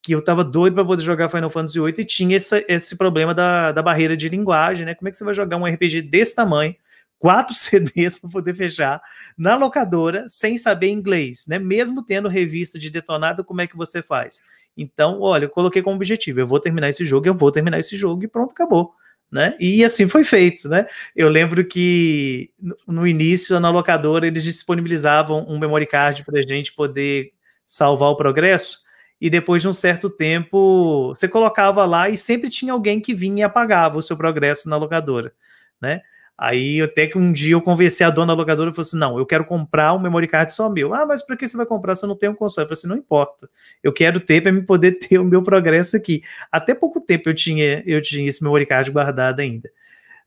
que 0.03 0.15
eu 0.15 0.23
tava 0.23 0.45
doido 0.45 0.75
para 0.75 0.85
poder 0.85 1.03
jogar 1.03 1.29
Final 1.29 1.51
Fantasy 1.51 1.81
VIII 1.81 1.95
e 1.99 2.05
tinha 2.05 2.37
essa, 2.37 2.63
esse 2.69 2.97
problema 2.97 3.35
da, 3.35 3.73
da 3.73 3.83
barreira 3.83 4.17
de 4.17 4.29
linguagem, 4.29 4.85
né? 4.87 4.95
Como 4.95 5.09
é 5.09 5.11
que 5.11 5.17
você 5.17 5.25
vai 5.25 5.35
jogar 5.35 5.57
um 5.57 5.67
RPG 5.67 6.03
desse 6.03 6.35
tamanho, 6.35 6.75
quatro 7.19 7.55
CDs 7.57 8.19
para 8.19 8.31
poder 8.31 8.55
fechar 8.55 9.01
na 9.39 9.57
locadora 9.57 10.25
sem 10.29 10.59
saber 10.59 10.89
inglês, 10.89 11.45
né? 11.49 11.59
Mesmo 11.59 12.05
tendo 12.05 12.29
revista 12.29 12.79
de 12.79 12.91
detonado, 12.91 13.45
como 13.45 13.61
é 13.61 13.67
que 13.67 13.77
você 13.77 14.03
faz? 14.03 14.41
Então, 14.77 15.21
olha, 15.23 15.47
eu 15.47 15.51
coloquei 15.51 15.81
como 15.81 15.97
objetivo, 15.97 16.41
eu 16.41 16.47
vou 16.47 16.61
terminar 16.61 16.91
esse 16.91 17.03
jogo, 17.05 17.27
eu 17.27 17.35
vou 17.35 17.51
terminar 17.51 17.79
esse 17.79 17.97
jogo 17.97 18.23
e 18.25 18.29
pronto, 18.29 18.53
acabou 18.53 18.93
né? 19.31 19.57
E 19.59 19.85
assim 19.85 20.09
foi 20.09 20.25
feito, 20.25 20.69
né? 20.69 20.87
Eu 21.15 21.29
lembro 21.29 21.65
que 21.65 22.51
no 22.87 23.07
início 23.07 23.59
na 23.61 23.71
locadora 23.71 24.27
eles 24.27 24.45
disponibilizavam 24.45 25.45
um 25.49 25.59
memory 25.59 25.87
card 25.87 26.25
para 26.25 26.39
a 26.39 26.43
gente 26.43 26.73
poder 26.73 27.33
salvar 27.67 28.11
o 28.11 28.17
progresso 28.17 28.81
e 29.21 29.29
depois 29.31 29.63
de 29.63 29.69
um 29.69 29.73
certo 29.73 30.09
tempo 30.11 31.09
você 31.09 31.29
colocava 31.29 31.85
lá 31.85 32.09
e 32.09 32.17
sempre 32.17 32.51
tinha 32.51 32.73
alguém 32.73 33.01
que 33.01 33.15
vinha 33.15 33.41
e 33.41 33.43
apagava 33.43 33.99
o 33.99 34.03
seu 34.03 34.17
progresso 34.17 34.69
na 34.69 34.77
locadora, 34.77 35.33
né? 35.81 36.03
Aí 36.39 36.83
até 36.83 37.07
que 37.07 37.17
um 37.17 37.33
dia 37.33 37.55
eu 37.55 37.63
conversei 37.63 38.07
a 38.07 38.11
dona 38.11 38.35
locadora 38.35 38.71
e 38.71 38.75
falei 38.75 38.87
assim: 38.87 38.99
não, 38.99 39.19
eu 39.19 39.25
quero 39.25 39.45
comprar 39.45 39.95
um 39.95 39.99
memory 39.99 40.29
card 40.29 40.53
só 40.53 40.69
meu. 40.69 40.93
Ah, 40.93 41.07
mas 41.07 41.23
para 41.23 41.37
que 41.37 41.49
você 41.49 41.57
vai 41.57 41.65
comprar 41.65 41.95
se 41.95 42.05
eu 42.05 42.09
não 42.09 42.17
tenho 42.17 42.33
um 42.33 42.35
console? 42.35 42.65
Eu 42.65 42.69
falei 42.69 42.79
assim: 42.79 42.89
não 42.89 42.97
importa. 42.97 43.49
Eu 43.83 43.93
quero 43.93 44.21
ter 44.21 44.43
para 44.43 44.53
me 44.53 44.63
poder 44.63 44.93
ter 45.01 45.19
o 45.19 45.25
meu 45.25 45.43
progresso 45.43 45.97
aqui. 45.97 46.23
Até 46.53 46.75
pouco 46.75 47.01
tempo 47.01 47.31
eu 47.31 47.35
tinha, 47.35 47.83
eu 47.87 48.03
tinha 48.03 48.29
esse 48.29 48.43
memory 48.43 48.67
card 48.67 48.91
guardado 48.91 49.41
ainda. 49.41 49.71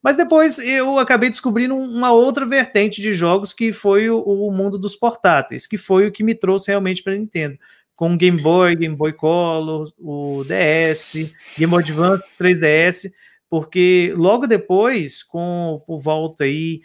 Mas 0.01 0.17
depois 0.17 0.57
eu 0.59 0.97
acabei 0.97 1.29
descobrindo 1.29 1.75
uma 1.75 2.11
outra 2.11 2.45
vertente 2.45 3.01
de 3.01 3.13
jogos 3.13 3.53
que 3.53 3.71
foi 3.71 4.09
o, 4.09 4.19
o 4.19 4.51
mundo 4.51 4.79
dos 4.79 4.95
portáteis, 4.95 5.67
que 5.67 5.77
foi 5.77 6.07
o 6.07 6.11
que 6.11 6.23
me 6.23 6.33
trouxe 6.33 6.69
realmente 6.71 7.03
para 7.03 7.13
Nintendo. 7.13 7.57
Com 7.95 8.13
o 8.13 8.17
Game 8.17 8.41
Boy, 8.41 8.77
Game 8.77 8.95
Boy 8.95 9.11
Color, 9.11 9.91
o 9.99 10.43
DS, 10.45 11.09
Game 11.57 11.69
Boy 11.69 11.83
Advance, 11.83 12.23
3DS 12.39 13.11
porque 13.49 14.13
logo 14.15 14.45
depois, 14.45 15.23
com 15.23 15.81
por 15.87 15.99
volta 15.99 16.43
aí 16.43 16.81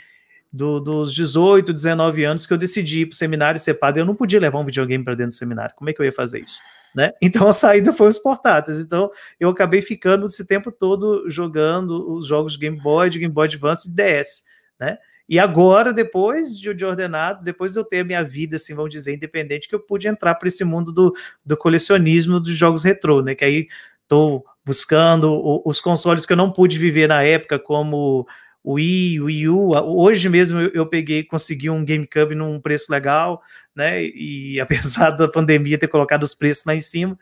do, 0.53 0.79
dos 0.79 1.12
18, 1.12 1.72
19 1.72 2.24
anos, 2.24 2.46
que 2.46 2.53
eu 2.53 2.59
decidi 2.59 3.00
ir 3.00 3.07
para 3.07 3.14
o 3.14 3.16
seminário 3.16 3.61
ser 3.61 3.74
padre, 3.74 4.00
eu 4.00 4.07
não 4.07 4.14
podia 4.14 4.38
levar 4.38 4.61
um 4.61 4.64
videogame 4.64 5.03
para 5.05 5.14
dentro 5.14 5.31
do 5.31 5.38
seminário. 5.38 5.74
Como 5.74 5.90
é 5.90 5.92
que 5.92 6.00
eu 6.00 6.07
ia 6.07 6.12
fazer 6.12 6.40
isso? 6.40 6.61
Né? 6.94 7.11
Então 7.20 7.48
a 7.48 7.53
saída 7.53 7.92
foi 7.92 8.07
os 8.07 8.18
portáteis. 8.18 8.81
Então 8.81 9.11
eu 9.38 9.48
acabei 9.48 9.83
ficando 9.83 10.27
esse 10.27 10.44
tempo 10.46 10.70
todo 10.70 11.29
jogando 11.29 12.14
os 12.14 12.29
jogos 12.29 12.53
de 12.53 12.61
Game 12.61 12.81
Boy, 12.81 13.11
de 13.11 13.18
Game 13.18 13.35
Boy 13.35 13.46
Advance 13.46 13.88
e 13.88 13.92
DS, 13.92 14.44
né? 14.79 14.98
E 15.27 15.38
agora, 15.38 15.90
depois 15.90 16.59
de, 16.59 16.74
de, 16.74 16.85
ordenado, 16.85 17.42
depois 17.42 17.72
de 17.72 17.79
eu 17.79 17.85
ter 17.85 18.00
a 18.00 18.05
minha 18.05 18.22
vida, 18.22 18.57
assim, 18.57 18.74
vamos 18.74 18.90
dizer, 18.90 19.14
independente, 19.14 19.68
que 19.68 19.74
eu 19.74 19.81
pude 19.81 20.07
entrar 20.07 20.35
para 20.35 20.48
esse 20.48 20.62
mundo 20.64 20.92
do, 20.92 21.14
do 21.44 21.57
colecionismo 21.57 22.38
dos 22.38 22.55
jogos 22.55 22.85
retrô, 22.85 23.22
né? 23.22 23.35
Que 23.35 23.44
aí 23.44 23.66
estou 24.05 24.45
buscando 24.64 25.62
os 25.67 25.81
consoles 25.81 26.25
que 26.25 26.33
eu 26.33 26.37
não 26.37 26.51
pude 26.51 26.79
viver 26.79 27.09
na 27.09 27.23
época, 27.23 27.59
como 27.59 28.27
o 28.62 28.75
Wii, 28.75 29.21
o 29.21 29.25
Wii 29.27 29.49
U. 29.49 29.71
Hoje 29.85 30.29
mesmo 30.29 30.59
eu 30.59 30.87
peguei 30.87 31.23
consegui 31.23 31.69
um 31.69 31.85
GameCube 31.85 32.35
num 32.35 32.59
preço 32.59 32.90
legal, 32.90 33.43
né? 33.75 34.03
E 34.03 34.59
apesar 34.61 35.11
da 35.11 35.29
pandemia 35.29 35.79
ter 35.79 35.88
colocado 35.88 36.23
os 36.23 36.35
preços 36.35 36.64
lá 36.64 36.75
em 36.75 36.81
cima, 36.81 37.19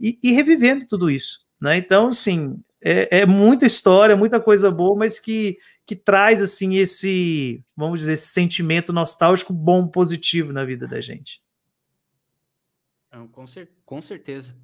e, 0.00 0.18
e 0.22 0.32
revivendo 0.32 0.86
tudo 0.86 1.10
isso, 1.10 1.46
né? 1.60 1.76
Então, 1.76 2.08
assim, 2.08 2.58
é, 2.80 3.20
é, 3.20 3.26
muita 3.26 3.66
história, 3.66 4.16
muita 4.16 4.40
coisa 4.40 4.70
boa, 4.70 4.96
mas 4.96 5.18
que, 5.18 5.58
que 5.84 5.96
traz, 5.96 6.40
assim, 6.42 6.76
esse, 6.76 7.62
vamos 7.76 8.00
dizer, 8.00 8.14
esse 8.14 8.28
sentimento 8.28 8.92
nostálgico 8.92 9.52
bom, 9.52 9.86
positivo 9.86 10.52
na 10.52 10.64
vida 10.64 10.86
da 10.86 11.00
gente. 11.00 11.42
Com, 13.32 13.46
cer 13.46 13.70
com 13.84 14.02
certeza. 14.02 14.54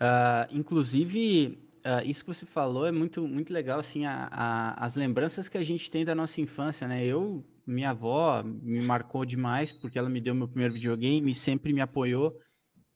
Uh, 0.00 0.46
inclusive, 0.56 1.58
uh, 1.78 2.06
isso 2.08 2.24
que 2.24 2.32
você 2.32 2.46
falou 2.46 2.86
é 2.86 2.92
muito, 2.92 3.26
muito 3.26 3.52
legal, 3.52 3.80
assim, 3.80 4.06
a, 4.06 4.28
a, 4.30 4.84
as 4.84 4.94
lembranças 4.94 5.48
que 5.48 5.58
a 5.58 5.62
gente 5.62 5.90
tem 5.90 6.04
da 6.04 6.14
nossa 6.14 6.40
infância, 6.40 6.86
né? 6.86 7.04
Eu, 7.04 7.44
minha 7.66 7.90
avó 7.90 8.42
me 8.44 8.80
marcou 8.80 9.24
demais, 9.24 9.72
porque 9.72 9.98
ela 9.98 10.08
me 10.08 10.20
deu 10.20 10.34
meu 10.34 10.48
primeiro 10.48 10.74
videogame 10.74 11.32
e 11.32 11.34
sempre 11.34 11.72
me 11.72 11.80
apoiou 11.80 12.38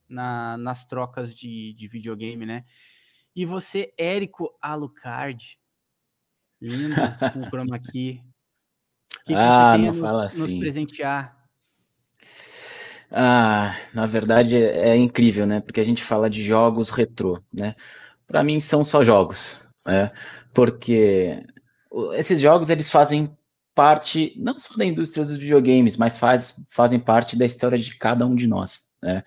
na, 0.09 0.57
nas 0.57 0.85
trocas 0.85 1.35
de, 1.35 1.75
de 1.75 1.88
videogame, 1.88 2.47
né? 2.47 2.65
E 3.35 3.45
você, 3.45 3.93
Érico 3.99 4.57
Alucard, 4.61 5.59
lindo 6.61 6.95
com 7.33 7.41
o 7.41 7.51
chroma 7.51 7.77
aqui. 7.77 8.23
O 9.15 9.25
que, 9.25 9.33
que 9.33 9.35
ah, 9.35 9.73
você 9.73 9.79
tem 9.79 9.88
a 9.88 9.93
nos, 9.93 10.25
assim. 10.25 10.41
nos 10.41 10.53
presentear? 10.53 11.42
Ah, 13.14 13.77
na 13.92 14.07
verdade 14.07 14.57
é, 14.57 14.90
é, 14.90 14.96
incrível, 14.96 15.46
né? 15.46 15.61
Porque 15.61 15.81
a 15.81 15.85
gente 15.85 16.03
fala 16.03 16.31
de 16.31 16.42
jogos 16.42 16.88
retrô, 16.90 17.42
né? 17.53 17.75
Para 18.27 18.42
mim 18.42 18.59
são 18.61 18.85
só 18.85 19.05
jogos, 19.05 19.68
né? 19.87 20.11
Porque 20.55 21.44
esses 22.14 22.40
jogos 22.40 22.70
eles 22.70 22.90
fazem 22.90 23.37
parte 23.75 24.35
não 24.38 24.59
só 24.59 24.75
da 24.77 24.85
indústria 24.85 25.25
dos 25.25 25.37
videogames, 25.37 25.96
mas 25.98 26.18
faz, 26.18 26.55
fazem 26.70 26.98
parte 26.98 27.37
da 27.37 27.44
história 27.44 27.79
de 27.79 27.96
cada 27.96 28.27
um 28.27 28.35
de 28.35 28.46
nós, 28.46 28.90
né? 29.03 29.22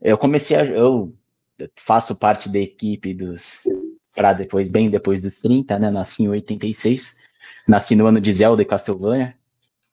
Eu 0.00 0.18
comecei 0.18 0.56
a 0.56 0.64
eu 0.64 1.14
faço 1.76 2.16
parte 2.18 2.48
da 2.50 2.58
equipe 2.58 3.14
dos 3.14 3.62
para 4.14 4.32
depois 4.32 4.68
bem 4.68 4.90
depois 4.90 5.22
dos 5.22 5.40
30, 5.40 5.78
né? 5.78 5.90
Nasci 5.90 6.24
em 6.24 6.28
86. 6.28 7.16
Nasci 7.66 7.94
no 7.96 8.06
ano 8.06 8.20
de 8.20 8.32
Zelda 8.32 8.62
e 8.62 8.64
Castlevania, 8.66 9.37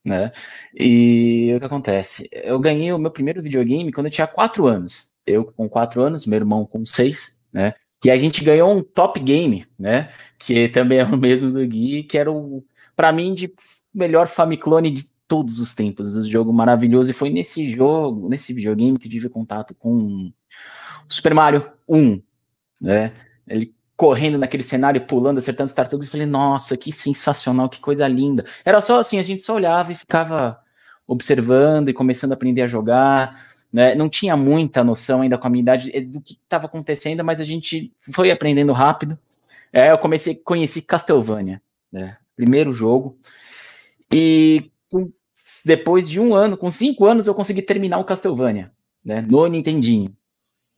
né? 0.06 0.32
E 0.74 1.52
o 1.56 1.60
que 1.60 1.66
acontece? 1.66 2.30
Eu 2.32 2.60
ganhei 2.60 2.94
o 2.94 3.00
meu 3.00 3.10
primeiro 3.10 3.42
videogame 3.42 3.92
quando 3.92 4.06
eu 4.06 4.12
tinha 4.12 4.28
quatro 4.28 4.68
anos. 4.68 5.12
Eu 5.26 5.46
com 5.46 5.68
quatro 5.68 6.02
anos, 6.02 6.28
meu 6.28 6.38
irmão 6.38 6.66
com 6.66 6.86
seis, 6.86 7.40
né? 7.52 7.74
E 8.04 8.12
a 8.12 8.18
gente 8.18 8.44
ganhou 8.44 8.72
um 8.72 8.84
top 8.84 9.20
game, 9.20 9.66
né? 9.80 10.12
Que 10.38 10.70
também 10.70 11.00
é 11.00 11.04
o 11.04 11.18
mesmo 11.18 11.52
do 11.52 11.66
Gui, 11.66 12.04
que 12.04 12.18
era 12.20 12.32
o, 12.32 12.64
para 12.96 13.12
mim, 13.12 13.34
de 13.34 13.52
melhor 13.92 14.28
Famiclone 14.28 14.92
de 14.92 15.06
todos 15.28 15.60
os 15.60 15.74
tempos, 15.74 16.16
um 16.16 16.24
jogo 16.24 16.54
maravilhoso. 16.54 17.10
E 17.10 17.14
foi 17.14 17.32
nesse 17.32 17.70
jogo, 17.72 18.30
nesse 18.30 18.54
videogame 18.54 19.00
que 19.00 19.10
tive 19.10 19.28
contato 19.28 19.74
com 19.74 20.32
Super 21.10 21.34
Mario 21.34 21.68
1, 21.90 22.22
né? 22.80 23.12
Ele 23.48 23.75
correndo 23.96 24.38
naquele 24.38 24.64
cenário, 24.64 25.06
pulando, 25.06 25.38
acertando 25.38 25.70
as 25.70 25.74
tartarugas, 25.74 26.08
e 26.08 26.12
falei, 26.12 26.26
nossa, 26.28 26.76
que 26.76 26.92
sensacional, 26.92 27.70
que 27.70 27.80
coisa 27.80 28.08
linda. 28.08 28.46
Era 28.64 28.82
só 28.82 29.00
assim, 29.00 29.20
a 29.20 29.24
gente 29.24 29.42
só 29.42 29.56
olhava 29.56 29.92
e 29.92 29.96
ficava 29.96 30.60
observando 31.08 31.90
e 31.90 31.94
começando 31.94 32.32
a 32.32 32.36
aprender 32.36 32.64
a 32.64 32.68
jogar, 32.68 33.40
né? 33.72 33.96
Não 33.96 34.10
tinha 34.10 34.36
muita 34.36 34.84
noção 34.84 35.22
ainda 35.22 35.38
com 35.38 35.48
a 35.48 35.50
minha 35.50 35.62
idade 35.62 35.92
eh, 35.94 36.02
do 36.02 36.22
que 36.22 36.34
estava 36.34 36.66
acontecendo, 36.66 37.24
mas 37.24 37.40
a 37.40 37.46
gente 37.46 37.94
foi 38.12 38.32
aprendendo 38.32 38.74
rápido. 38.74 39.18
É, 39.72 39.92
eu 39.92 39.98
comecei, 39.98 40.36
conheci 40.36 40.82
Castlevania, 40.82 41.62
né? 41.92 42.18
Primeiro 42.36 42.74
jogo. 42.74 43.18
E 44.12 44.72
depois 45.64 46.10
de 46.10 46.20
um 46.20 46.34
ano, 46.36 46.58
com 46.58 46.70
cinco 46.72 47.06
anos, 47.06 47.28
eu 47.28 47.36
consegui 47.36 47.62
terminar 47.62 47.98
o 47.98 48.06
Castlevania, 48.06 48.72
né? 49.04 49.22
No 49.22 49.46
Nintendinho. 49.48 50.16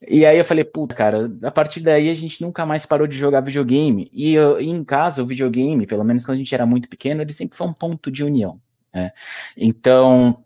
E 0.06 0.26
aí 0.26 0.38
eu 0.38 0.46
falei, 0.46 0.64
puta, 0.64 0.94
cara, 0.94 1.32
a 1.42 1.50
partir 1.50 1.80
daí 1.80 2.10
a 2.10 2.14
gente 2.14 2.42
nunca 2.42 2.66
mais 2.66 2.86
parou 2.86 3.08
de 3.08 3.18
jogar 3.18 3.42
videogame. 3.42 4.10
E, 4.14 4.34
eu, 4.34 4.60
em 4.60 4.84
casa, 4.84 5.24
o 5.24 5.26
videogame, 5.26 5.88
pelo 5.88 6.04
menos 6.04 6.24
quando 6.24 6.36
a 6.36 6.38
gente 6.38 6.54
era 6.54 6.66
muito 6.66 6.88
pequeno, 6.88 7.22
ele 7.22 7.34
sempre 7.34 7.58
foi 7.58 7.68
um 7.68 7.74
ponto 7.74 8.12
de 8.12 8.24
união. 8.24 8.62
Né? 8.94 9.12
Então, 9.56 10.44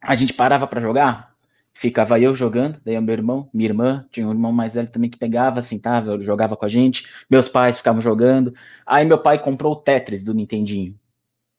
a 0.00 0.14
gente 0.14 0.32
parava 0.34 0.66
para 0.68 0.80
jogar, 0.80 1.34
ficava 1.72 2.20
eu 2.20 2.34
jogando, 2.34 2.80
daí 2.84 3.00
meu 3.00 3.12
irmão, 3.12 3.50
minha 3.52 3.68
irmã, 3.68 4.06
tinha 4.10 4.26
um 4.26 4.30
irmão 4.30 4.52
mais 4.52 4.74
velho 4.74 4.88
também 4.88 5.10
que 5.10 5.18
pegava, 5.18 5.62
sentava, 5.62 6.20
jogava 6.22 6.56
com 6.56 6.64
a 6.64 6.68
gente, 6.68 7.08
meus 7.28 7.48
pais 7.48 7.78
ficavam 7.78 8.00
jogando. 8.00 8.54
Aí 8.86 9.04
meu 9.04 9.18
pai 9.18 9.38
comprou 9.40 9.72
o 9.72 9.76
Tetris 9.76 10.22
do 10.22 10.34
Nintendinho. 10.34 10.96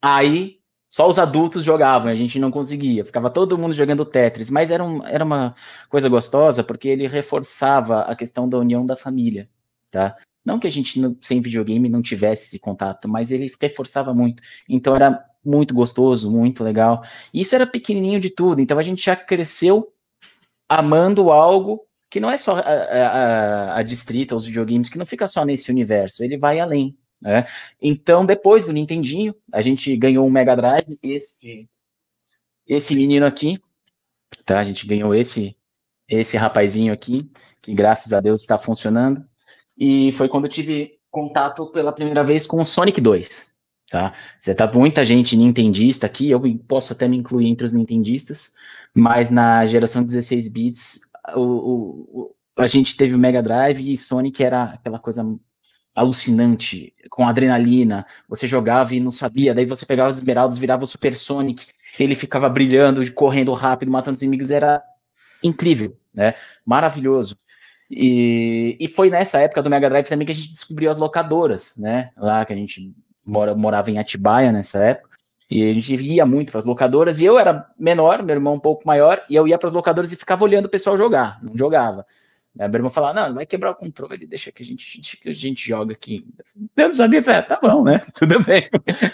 Aí 0.02 0.60
só 0.94 1.10
os 1.10 1.18
adultos 1.18 1.66
jogavam, 1.66 2.08
a 2.12 2.14
gente 2.14 2.38
não 2.38 2.52
conseguia. 2.52 3.04
Ficava 3.04 3.28
todo 3.28 3.58
mundo 3.58 3.74
jogando 3.74 4.06
Tetris, 4.06 4.52
mas 4.52 4.70
era, 4.70 4.84
um, 4.84 5.04
era 5.04 5.26
uma 5.26 5.56
coisa 5.90 6.08
gostosa 6.08 6.64
porque 6.64 6.88
ele 6.88 7.08
reforçava 7.08 8.02
a 8.02 8.16
questão 8.16 8.48
da 8.48 8.60
união 8.60 8.86
da 8.86 8.96
família, 8.96 9.50
tá? 9.90 10.16
Não 10.46 10.60
que 10.60 10.68
a 10.68 10.70
gente 10.70 11.00
não, 11.00 11.18
sem 11.20 11.42
videogame 11.42 11.90
não 11.90 12.00
tivesse 12.00 12.46
esse 12.46 12.60
contato, 12.60 13.10
mas 13.10 13.32
ele 13.32 13.52
reforçava 13.60 14.14
muito. 14.14 14.44
Então 14.70 14.96
era 14.96 15.26
muito 15.44 15.74
gostoso, 15.74 16.30
muito 16.30 16.64
legal. 16.64 17.02
Isso 17.34 17.56
era 17.56 17.66
pequenininho 17.66 18.20
de 18.20 18.30
tudo. 18.30 18.62
Então 18.62 18.78
a 18.78 18.84
gente 18.84 19.04
já 19.04 19.16
cresceu 19.16 19.92
amando 20.70 21.32
algo 21.32 21.88
que 22.08 22.20
não 22.20 22.30
é 22.30 22.38
só 22.38 22.58
a, 22.58 22.62
a, 22.62 23.78
a 23.80 23.82
distrito, 23.82 24.36
os 24.36 24.46
videogames, 24.46 24.90
que 24.90 25.00
não 25.00 25.08
fica 25.08 25.28
só 25.28 25.44
nesse 25.44 25.72
universo, 25.72 26.24
ele 26.24 26.38
vai 26.38 26.60
além. 26.60 26.96
Né? 27.24 27.46
Então, 27.82 28.26
depois 28.26 28.66
do 28.66 28.74
Nintendinho, 28.74 29.34
a 29.52 29.62
gente 29.62 29.96
ganhou 29.96 30.28
um 30.28 30.30
Mega 30.30 30.56
Drive, 30.56 31.00
esse, 31.02 31.70
esse 32.68 32.94
menino 32.94 33.26
aqui, 33.26 33.58
tá? 34.46 34.60
A 34.60 34.64
gente 34.64 34.86
ganhou 34.86 35.16
esse 35.16 35.56
esse 36.08 36.36
rapazinho 36.36 36.94
aqui, 36.94 37.32
que 37.62 37.74
graças 37.74 38.12
a 38.12 38.20
Deus 38.20 38.42
está 38.42 38.58
funcionando. 38.58 39.26
E 39.78 40.12
foi 40.12 40.28
quando 40.28 40.46
eu 40.46 40.52
tive 40.52 41.00
contato 41.10 41.72
pela 41.72 41.94
primeira 41.94 42.22
vez 42.22 42.46
com 42.46 42.62
o 42.62 42.66
Sonic 42.66 43.00
2, 43.00 43.54
tá? 43.90 44.14
Você 44.38 44.54
tá 44.54 44.70
muita 44.72 45.06
gente 45.06 45.38
nintendista 45.38 46.06
aqui, 46.06 46.30
eu 46.30 46.42
posso 46.68 46.92
até 46.94 47.08
me 47.08 47.18
incluir 47.18 47.48
entre 47.48 47.66
os 47.66 47.72
nintendistas, 47.74 48.54
mas 48.94 49.30
na 49.30 49.66
geração 49.66 50.04
16 50.04 50.50
bits, 50.50 51.00
o, 51.36 51.42
o, 51.42 52.36
a 52.58 52.68
gente 52.68 52.98
teve 52.98 53.16
o 53.16 53.20
Mega 53.20 53.42
Drive 53.42 53.92
e 53.92 53.98
Sonic 53.98 54.44
era 54.44 54.64
aquela 54.66 55.00
coisa 55.00 55.24
alucinante, 55.96 56.94
com 57.10 57.28
adrenalina. 57.28 58.06
Você 58.28 58.48
jogava 58.48 58.96
e 58.96 59.00
não 59.00 59.12
sabia, 59.12 59.54
daí 59.54 59.66
você 59.66 59.86
pegava 59.86 60.10
os 60.10 60.18
esmeraldas, 60.18 60.58
virava 60.58 60.84
o 60.84 60.88
Super 60.88 61.16
Sonic, 61.16 61.68
ele 62.00 62.16
ficava 62.16 62.50
brilhando, 62.50 63.12
correndo 63.14 63.54
rápido, 63.54 63.92
matando 63.92 64.16
os 64.16 64.22
inimigos, 64.22 64.52
era 64.52 64.82
incrível, 65.44 65.96
né? 66.14 66.34
Maravilhoso. 66.66 67.38
E, 67.90 68.76
e 68.80 68.88
foi 68.88 69.10
nessa 69.10 69.40
época 69.40 69.62
do 69.62 69.70
Mega 69.70 69.90
Drive 69.90 70.08
também 70.08 70.26
que 70.26 70.32
a 70.32 70.36
gente 70.36 70.52
descobriu 70.52 70.90
as 70.90 70.98
locadoras, 70.98 71.78
né? 71.78 72.10
Lá 72.18 72.44
que 72.46 72.54
a 72.54 72.56
gente 72.56 72.94
mora, 73.26 73.54
morava 73.54 73.92
em 73.92 74.00
Atibaia 74.00 74.52
nessa 74.52 74.80
época. 74.80 75.14
E 75.50 75.70
a 75.70 75.74
gente 75.74 75.94
ia 75.96 76.26
muito 76.26 76.52
para 76.52 76.60
as 76.60 76.66
locadoras, 76.66 77.20
e 77.20 77.26
eu 77.26 77.38
era 77.38 77.70
menor, 77.78 78.24
meu 78.24 78.36
irmão 78.36 78.56
um 78.56 78.60
pouco 78.60 78.88
maior, 78.88 79.24
e 79.30 79.36
eu 79.36 79.48
ia 79.48 79.58
para 79.58 79.68
as 79.68 79.74
locadoras 79.74 80.12
e 80.12 80.16
ficava 80.16 80.44
olhando 80.44 80.66
o 80.66 80.70
pessoal 80.70 80.98
jogar, 80.98 81.38
não 81.44 81.56
jogava. 81.56 82.08
Aí 82.60 82.68
meu 82.68 82.78
irmão 82.78 82.92
falava, 82.92 83.28
não, 83.28 83.36
vai 83.36 83.46
quebrar 83.46 83.72
o 83.72 83.76
controle, 83.76 84.28
deixa 84.28 84.52
que 84.52 84.62
a 84.62 84.66
gente, 84.66 85.18
que 85.18 85.30
a 85.30 85.34
gente 85.34 85.68
joga 85.68 85.94
aqui. 85.94 86.26
Eu 86.76 86.90
não 86.90 86.96
sabia, 86.96 87.24
falei, 87.24 87.40
ah, 87.40 87.44
tá 87.44 87.60
bom, 87.60 87.84
né? 87.84 88.00
Tudo 88.14 88.44
bem. 88.44 88.70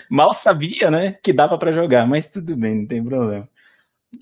Mal 0.10 0.34
sabia, 0.34 0.92
né, 0.92 1.14
que 1.24 1.32
dava 1.32 1.58
para 1.58 1.72
jogar, 1.72 2.06
mas 2.06 2.30
tudo 2.30 2.58
bem, 2.58 2.82
não 2.82 2.88
tem 2.88 3.04
problema. 3.04 3.48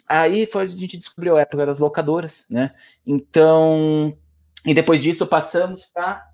Aí 0.08 0.46
foi 0.46 0.64
a 0.64 0.68
gente 0.68 0.98
descobriu 0.98 1.38
a 1.38 1.42
época 1.42 1.66
das 1.66 1.80
locadoras, 1.80 2.46
né? 2.50 2.74
Então, 3.06 4.16
e 4.66 4.74
depois 4.74 5.02
disso 5.02 5.26
passamos 5.26 5.86
para 5.86 6.30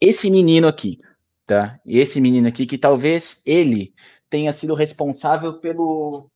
esse 0.00 0.30
menino 0.30 0.68
aqui, 0.68 1.00
tá? 1.46 1.78
Esse 1.84 2.20
menino 2.20 2.48
aqui 2.48 2.66
que 2.66 2.78
talvez 2.78 3.42
ele 3.44 3.92
tenha 4.30 4.52
sido 4.52 4.74
responsável 4.74 5.54
pelo 5.58 6.30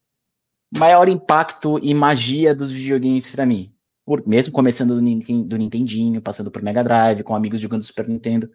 maior 0.77 1.09
impacto 1.09 1.79
e 1.83 1.95
magia 1.95 2.55
dos 2.55 2.71
videogames 2.71 3.31
para 3.31 3.47
mim. 3.47 3.73
Por, 4.07 4.27
mesmo 4.27 4.53
começando 4.53 4.99
do, 4.99 5.45
do 5.45 5.59
Nintendinho, 5.59 6.23
passando 6.23 6.51
por 6.51 6.63
Mega 6.63 6.83
Drive, 6.83 7.23
com 7.25 7.35
amigos 7.35 7.61
jogando 7.61 7.83
Super 7.83 8.09
Nintendo. 8.09 8.51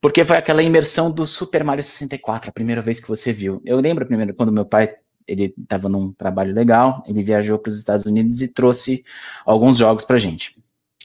Porque 0.00 0.24
foi 0.24 0.38
aquela 0.38 0.62
imersão 0.62 1.10
do 1.10 1.26
Super 1.26 1.62
Mario 1.62 1.84
64, 1.84 2.48
a 2.48 2.52
primeira 2.52 2.80
vez 2.80 3.00
que 3.00 3.08
você 3.08 3.32
viu. 3.32 3.60
Eu 3.66 3.78
lembro 3.80 4.06
primeiro 4.06 4.32
quando 4.32 4.52
meu 4.52 4.64
pai 4.64 4.94
ele 5.26 5.54
estava 5.56 5.88
num 5.88 6.12
trabalho 6.12 6.54
legal, 6.54 7.04
ele 7.06 7.22
viajou 7.22 7.58
para 7.58 7.70
os 7.70 7.78
Estados 7.78 8.06
Unidos 8.06 8.40
e 8.42 8.48
trouxe 8.48 9.04
alguns 9.44 9.76
jogos 9.76 10.04
para 10.04 10.16
gente. 10.16 10.56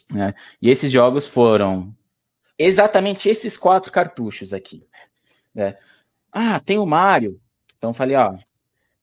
Né? 0.09 0.33
E 0.61 0.69
esses 0.69 0.91
jogos 0.91 1.27
foram 1.27 1.93
exatamente 2.57 3.27
esses 3.27 3.57
quatro 3.57 3.91
cartuchos 3.91 4.53
aqui. 4.53 4.87
Né? 5.53 5.75
Ah, 6.31 6.59
tem 6.59 6.77
o 6.77 6.85
Mario. 6.85 7.39
Então 7.77 7.93
falei, 7.93 8.15
ó, 8.15 8.35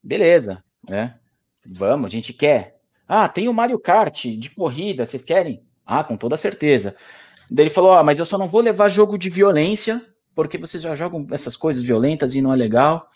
beleza, 0.03 0.63
né? 0.89 1.19
Vamos, 1.65 2.07
a 2.07 2.11
gente 2.11 2.33
quer. 2.33 2.72
Ah, 3.09 3.29
tem 3.29 3.49
o 3.49 3.55
Mario 3.55 3.79
Kart 3.79 4.27
de 4.27 4.51
corrida, 4.51 5.05
vocês 5.05 5.23
querem? 5.23 5.63
Ah, 5.87 6.03
com 6.05 6.17
toda 6.17 6.37
certeza. 6.37 6.95
Daí 7.51 7.65
ele 7.65 7.75
falou, 7.75 7.91
ó, 7.91 8.03
mas 8.03 8.19
eu 8.19 8.25
só 8.25 8.39
não 8.39 8.49
vou 8.49 8.61
levar 8.61 8.89
jogo 8.89 9.19
de 9.19 9.29
violência, 9.29 10.05
porque 10.35 10.57
vocês 10.57 10.83
já 10.83 10.95
jogam 10.95 11.27
essas 11.31 11.57
coisas 11.57 11.83
violentas 11.83 12.35
e 12.35 12.41
não 12.41 12.53
é 12.53 12.57
legal. 12.57 13.11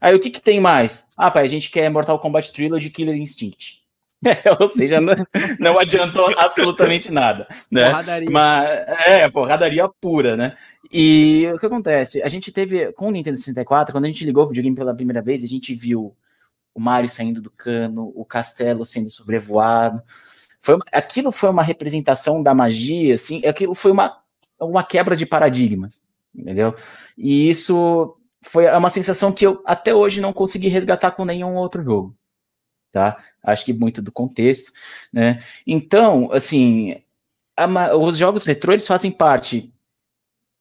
Aí 0.00 0.14
o 0.14 0.20
que, 0.20 0.30
que 0.30 0.40
tem 0.40 0.60
mais? 0.60 1.08
Ah, 1.16 1.30
pai, 1.30 1.44
a 1.44 1.48
gente 1.48 1.70
quer 1.70 1.88
Mortal 1.90 2.18
Kombat 2.18 2.52
Trilogy 2.52 2.90
Killer 2.90 3.16
Instinct. 3.16 3.82
Ou 4.60 4.68
seja, 4.68 5.00
não, 5.00 5.14
não 5.58 5.78
adiantou 5.78 6.32
absolutamente 6.38 7.10
nada, 7.10 7.46
né? 7.70 7.90
Porradaria. 7.90 8.30
Mas, 8.30 8.70
é, 9.06 9.28
porradaria 9.28 9.88
pura, 10.00 10.36
né? 10.36 10.54
E 10.92 11.50
o 11.54 11.58
que 11.58 11.66
acontece? 11.66 12.22
A 12.22 12.28
gente 12.28 12.52
teve, 12.52 12.92
com 12.92 13.08
o 13.08 13.10
Nintendo 13.10 13.36
64, 13.36 13.92
quando 13.92 14.04
a 14.04 14.08
gente 14.08 14.24
ligou 14.24 14.44
o 14.44 14.46
videogame 14.46 14.76
pela 14.76 14.94
primeira 14.94 15.20
vez, 15.20 15.42
a 15.42 15.48
gente 15.48 15.74
viu 15.74 16.14
o 16.74 16.80
Mario 16.80 17.08
saindo 17.08 17.40
do 17.40 17.50
cano, 17.50 18.12
o 18.14 18.24
castelo 18.24 18.84
sendo 18.84 19.10
sobrevoado. 19.10 20.02
Foi, 20.60 20.78
aquilo 20.92 21.32
foi 21.32 21.50
uma 21.50 21.62
representação 21.62 22.42
da 22.42 22.54
magia, 22.54 23.14
assim, 23.14 23.44
aquilo 23.46 23.74
foi 23.74 23.90
uma, 23.90 24.22
uma 24.60 24.84
quebra 24.84 25.16
de 25.16 25.26
paradigmas, 25.26 26.08
entendeu? 26.34 26.74
E 27.16 27.50
isso 27.50 28.16
foi 28.42 28.70
uma 28.70 28.90
sensação 28.90 29.32
que 29.32 29.46
eu 29.46 29.62
até 29.64 29.94
hoje 29.94 30.20
não 30.20 30.32
consegui 30.32 30.68
resgatar 30.68 31.12
com 31.12 31.24
nenhum 31.24 31.54
outro 31.54 31.82
jogo, 31.82 32.16
tá? 32.92 33.18
Acho 33.42 33.64
que 33.64 33.72
muito 33.72 34.00
do 34.00 34.12
contexto, 34.12 34.72
né? 35.12 35.38
Então, 35.66 36.30
assim, 36.32 37.02
a, 37.56 37.96
os 37.96 38.16
jogos 38.16 38.44
retrô 38.44 38.72
eles 38.72 38.86
fazem 38.86 39.10
parte 39.10 39.72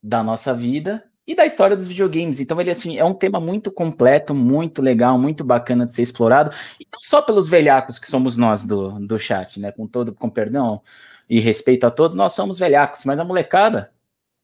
da 0.01 0.24
nossa 0.24 0.53
vida 0.53 1.11
e 1.32 1.36
da 1.36 1.45
história 1.45 1.75
dos 1.75 1.88
videogames. 1.88 2.39
Então, 2.39 2.59
ele 2.59 2.69
assim 2.69 2.97
é 2.97 3.05
um 3.05 3.13
tema 3.13 3.39
muito 3.39 3.71
completo, 3.71 4.36
muito 4.36 4.82
legal, 4.82 5.17
muito 5.17 5.43
bacana 5.43 5.86
de 5.86 5.93
ser 5.95 6.01
explorado, 6.01 6.51
e 6.79 6.86
não 6.91 6.99
só 7.01 7.21
pelos 7.21 7.47
velhacos 7.47 7.97
que 7.97 8.09
somos 8.09 8.36
nós 8.36 8.65
do, 8.65 8.99
do 9.07 9.17
chat, 9.17 9.59
né? 9.59 9.71
Com 9.71 9.88
todo, 9.88 10.13
com 10.13 10.29
perdão 10.29 10.82
e 11.29 11.39
respeito 11.39 11.86
a 11.88 11.91
todos, 11.91 12.15
nós 12.15 12.34
somos 12.34 12.59
velhacos, 12.59 13.05
mas 13.05 13.17
a 13.17 13.23
molecada 13.23 13.91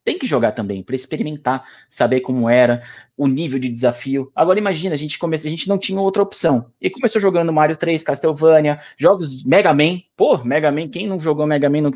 tem 0.05 0.17
que 0.17 0.25
jogar 0.25 0.53
também, 0.53 0.81
para 0.81 0.95
experimentar, 0.95 1.67
saber 1.89 2.21
como 2.21 2.49
era, 2.49 2.81
o 3.17 3.27
nível 3.27 3.59
de 3.59 3.67
desafio. 3.67 4.31
Agora 4.33 4.57
imagina, 4.57 4.95
a 4.95 4.97
gente 4.97 5.19
começou, 5.19 5.49
a 5.49 5.51
gente 5.51 5.67
não 5.67 5.77
tinha 5.77 5.99
outra 5.99 6.23
opção. 6.23 6.71
E 6.79 6.89
começou 6.89 7.19
jogando 7.19 7.51
Mario 7.51 7.75
3, 7.75 8.01
Castlevania, 8.03 8.79
jogos 8.95 9.43
Mega 9.43 9.73
Man. 9.73 9.99
Pô, 10.15 10.37
Mega 10.37 10.71
Man, 10.71 10.87
quem 10.87 11.05
não 11.05 11.19
jogou 11.19 11.45
Mega 11.45 11.69
Man? 11.69 11.81
Não... 11.81 11.91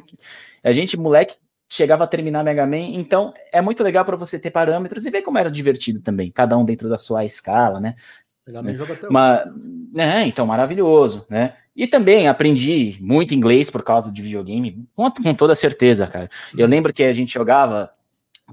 A 0.61 0.73
gente, 0.73 0.97
moleque, 0.97 1.37
chegava 1.71 2.03
a 2.03 2.07
terminar 2.07 2.43
Mega 2.43 2.67
Man. 2.67 2.91
Então, 2.93 3.33
é 3.51 3.61
muito 3.61 3.81
legal 3.81 4.03
para 4.03 4.17
você 4.17 4.37
ter 4.37 4.51
parâmetros 4.51 5.05
e 5.05 5.09
ver 5.09 5.21
como 5.21 5.37
era 5.37 5.49
divertido 5.49 6.01
também, 6.01 6.29
cada 6.29 6.57
um 6.57 6.65
dentro 6.65 6.89
da 6.89 6.97
sua 6.97 7.23
escala, 7.23 7.79
né? 7.79 7.95
Mega 8.45 8.61
Man 8.61 8.75
joga 8.75 8.93
até 8.93 9.07
Mas, 9.09 9.47
é, 9.97 10.21
então, 10.23 10.45
maravilhoso, 10.45 11.25
né? 11.29 11.55
E 11.73 11.87
também 11.87 12.27
aprendi 12.27 12.97
muito 12.99 13.33
inglês 13.33 13.69
por 13.69 13.83
causa 13.83 14.13
de 14.13 14.21
videogame, 14.21 14.85
com, 14.93 15.09
com 15.09 15.33
toda 15.33 15.55
certeza, 15.55 16.05
cara. 16.05 16.29
Eu 16.57 16.67
lembro 16.67 16.91
que 16.93 17.03
a 17.03 17.13
gente 17.13 17.33
jogava 17.33 17.89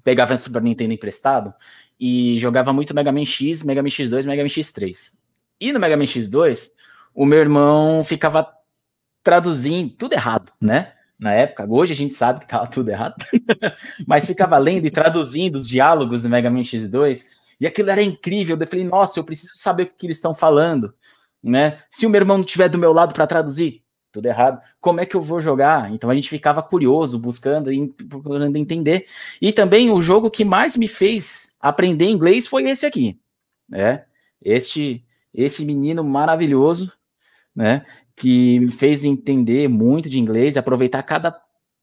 pegava 0.04 0.34
o 0.34 0.38
Super 0.38 0.62
Nintendo 0.62 0.92
emprestado 0.92 1.52
e 1.98 2.38
jogava 2.38 2.72
muito 2.72 2.94
Mega 2.94 3.10
Man 3.10 3.24
X, 3.24 3.64
Mega 3.64 3.82
Man 3.82 3.88
X2, 3.88 4.24
Mega 4.26 4.42
Man 4.42 4.48
X3. 4.48 5.18
E 5.60 5.72
no 5.72 5.80
Mega 5.80 5.96
Man 5.96 6.04
X2, 6.04 6.70
o 7.12 7.26
meu 7.26 7.40
irmão 7.40 8.04
ficava 8.04 8.48
traduzindo 9.24 9.90
tudo 9.90 10.12
errado, 10.12 10.52
né? 10.60 10.92
Na 11.18 11.32
época, 11.34 11.66
hoje 11.68 11.92
a 11.92 11.96
gente 11.96 12.14
sabe 12.14 12.40
que 12.40 12.46
tava 12.46 12.66
tudo 12.70 12.90
errado, 12.90 13.16
mas 14.06 14.26
ficava 14.26 14.56
lendo 14.56 14.86
e 14.86 14.90
traduzindo 14.90 15.56
os 15.56 15.68
diálogos 15.68 16.22
do 16.22 16.28
Mega 16.28 16.50
Man 16.50 16.62
X2, 16.62 17.26
e 17.60 17.66
aquilo 17.66 17.90
era 17.90 18.02
incrível. 18.02 18.56
Eu 18.58 18.66
falei, 18.66 18.84
nossa, 18.84 19.18
eu 19.18 19.24
preciso 19.24 19.56
saber 19.56 19.84
o 19.84 19.86
que 19.86 20.06
eles 20.06 20.18
estão 20.18 20.34
falando, 20.34 20.94
né? 21.42 21.78
Se 21.90 22.06
o 22.06 22.10
meu 22.10 22.20
irmão 22.20 22.38
não 22.38 22.44
estiver 22.44 22.68
do 22.68 22.78
meu 22.78 22.92
lado 22.92 23.12
para 23.12 23.26
traduzir, 23.26 23.82
tudo 24.12 24.26
errado. 24.26 24.60
Como 24.80 25.00
é 25.00 25.06
que 25.06 25.16
eu 25.16 25.20
vou 25.20 25.40
jogar? 25.40 25.92
Então 25.92 26.08
a 26.08 26.14
gente 26.14 26.28
ficava 26.28 26.62
curioso, 26.62 27.18
buscando, 27.18 27.70
procurando 28.08 28.56
entender. 28.56 29.06
E 29.40 29.52
também 29.52 29.90
o 29.90 30.00
jogo 30.00 30.30
que 30.30 30.44
mais 30.44 30.76
me 30.76 30.86
fez 30.86 31.56
aprender 31.60 32.06
inglês 32.06 32.46
foi 32.46 32.68
esse 32.70 32.86
aqui, 32.86 33.18
né? 33.68 34.04
Este, 34.40 35.04
esse 35.34 35.64
menino 35.64 36.04
maravilhoso, 36.04 36.92
né? 37.54 37.84
Que 38.18 38.60
me 38.60 38.70
fez 38.70 39.04
entender 39.04 39.68
muito 39.68 40.08
de 40.08 40.18
inglês, 40.18 40.56
aproveitar 40.56 41.02
cada 41.02 41.36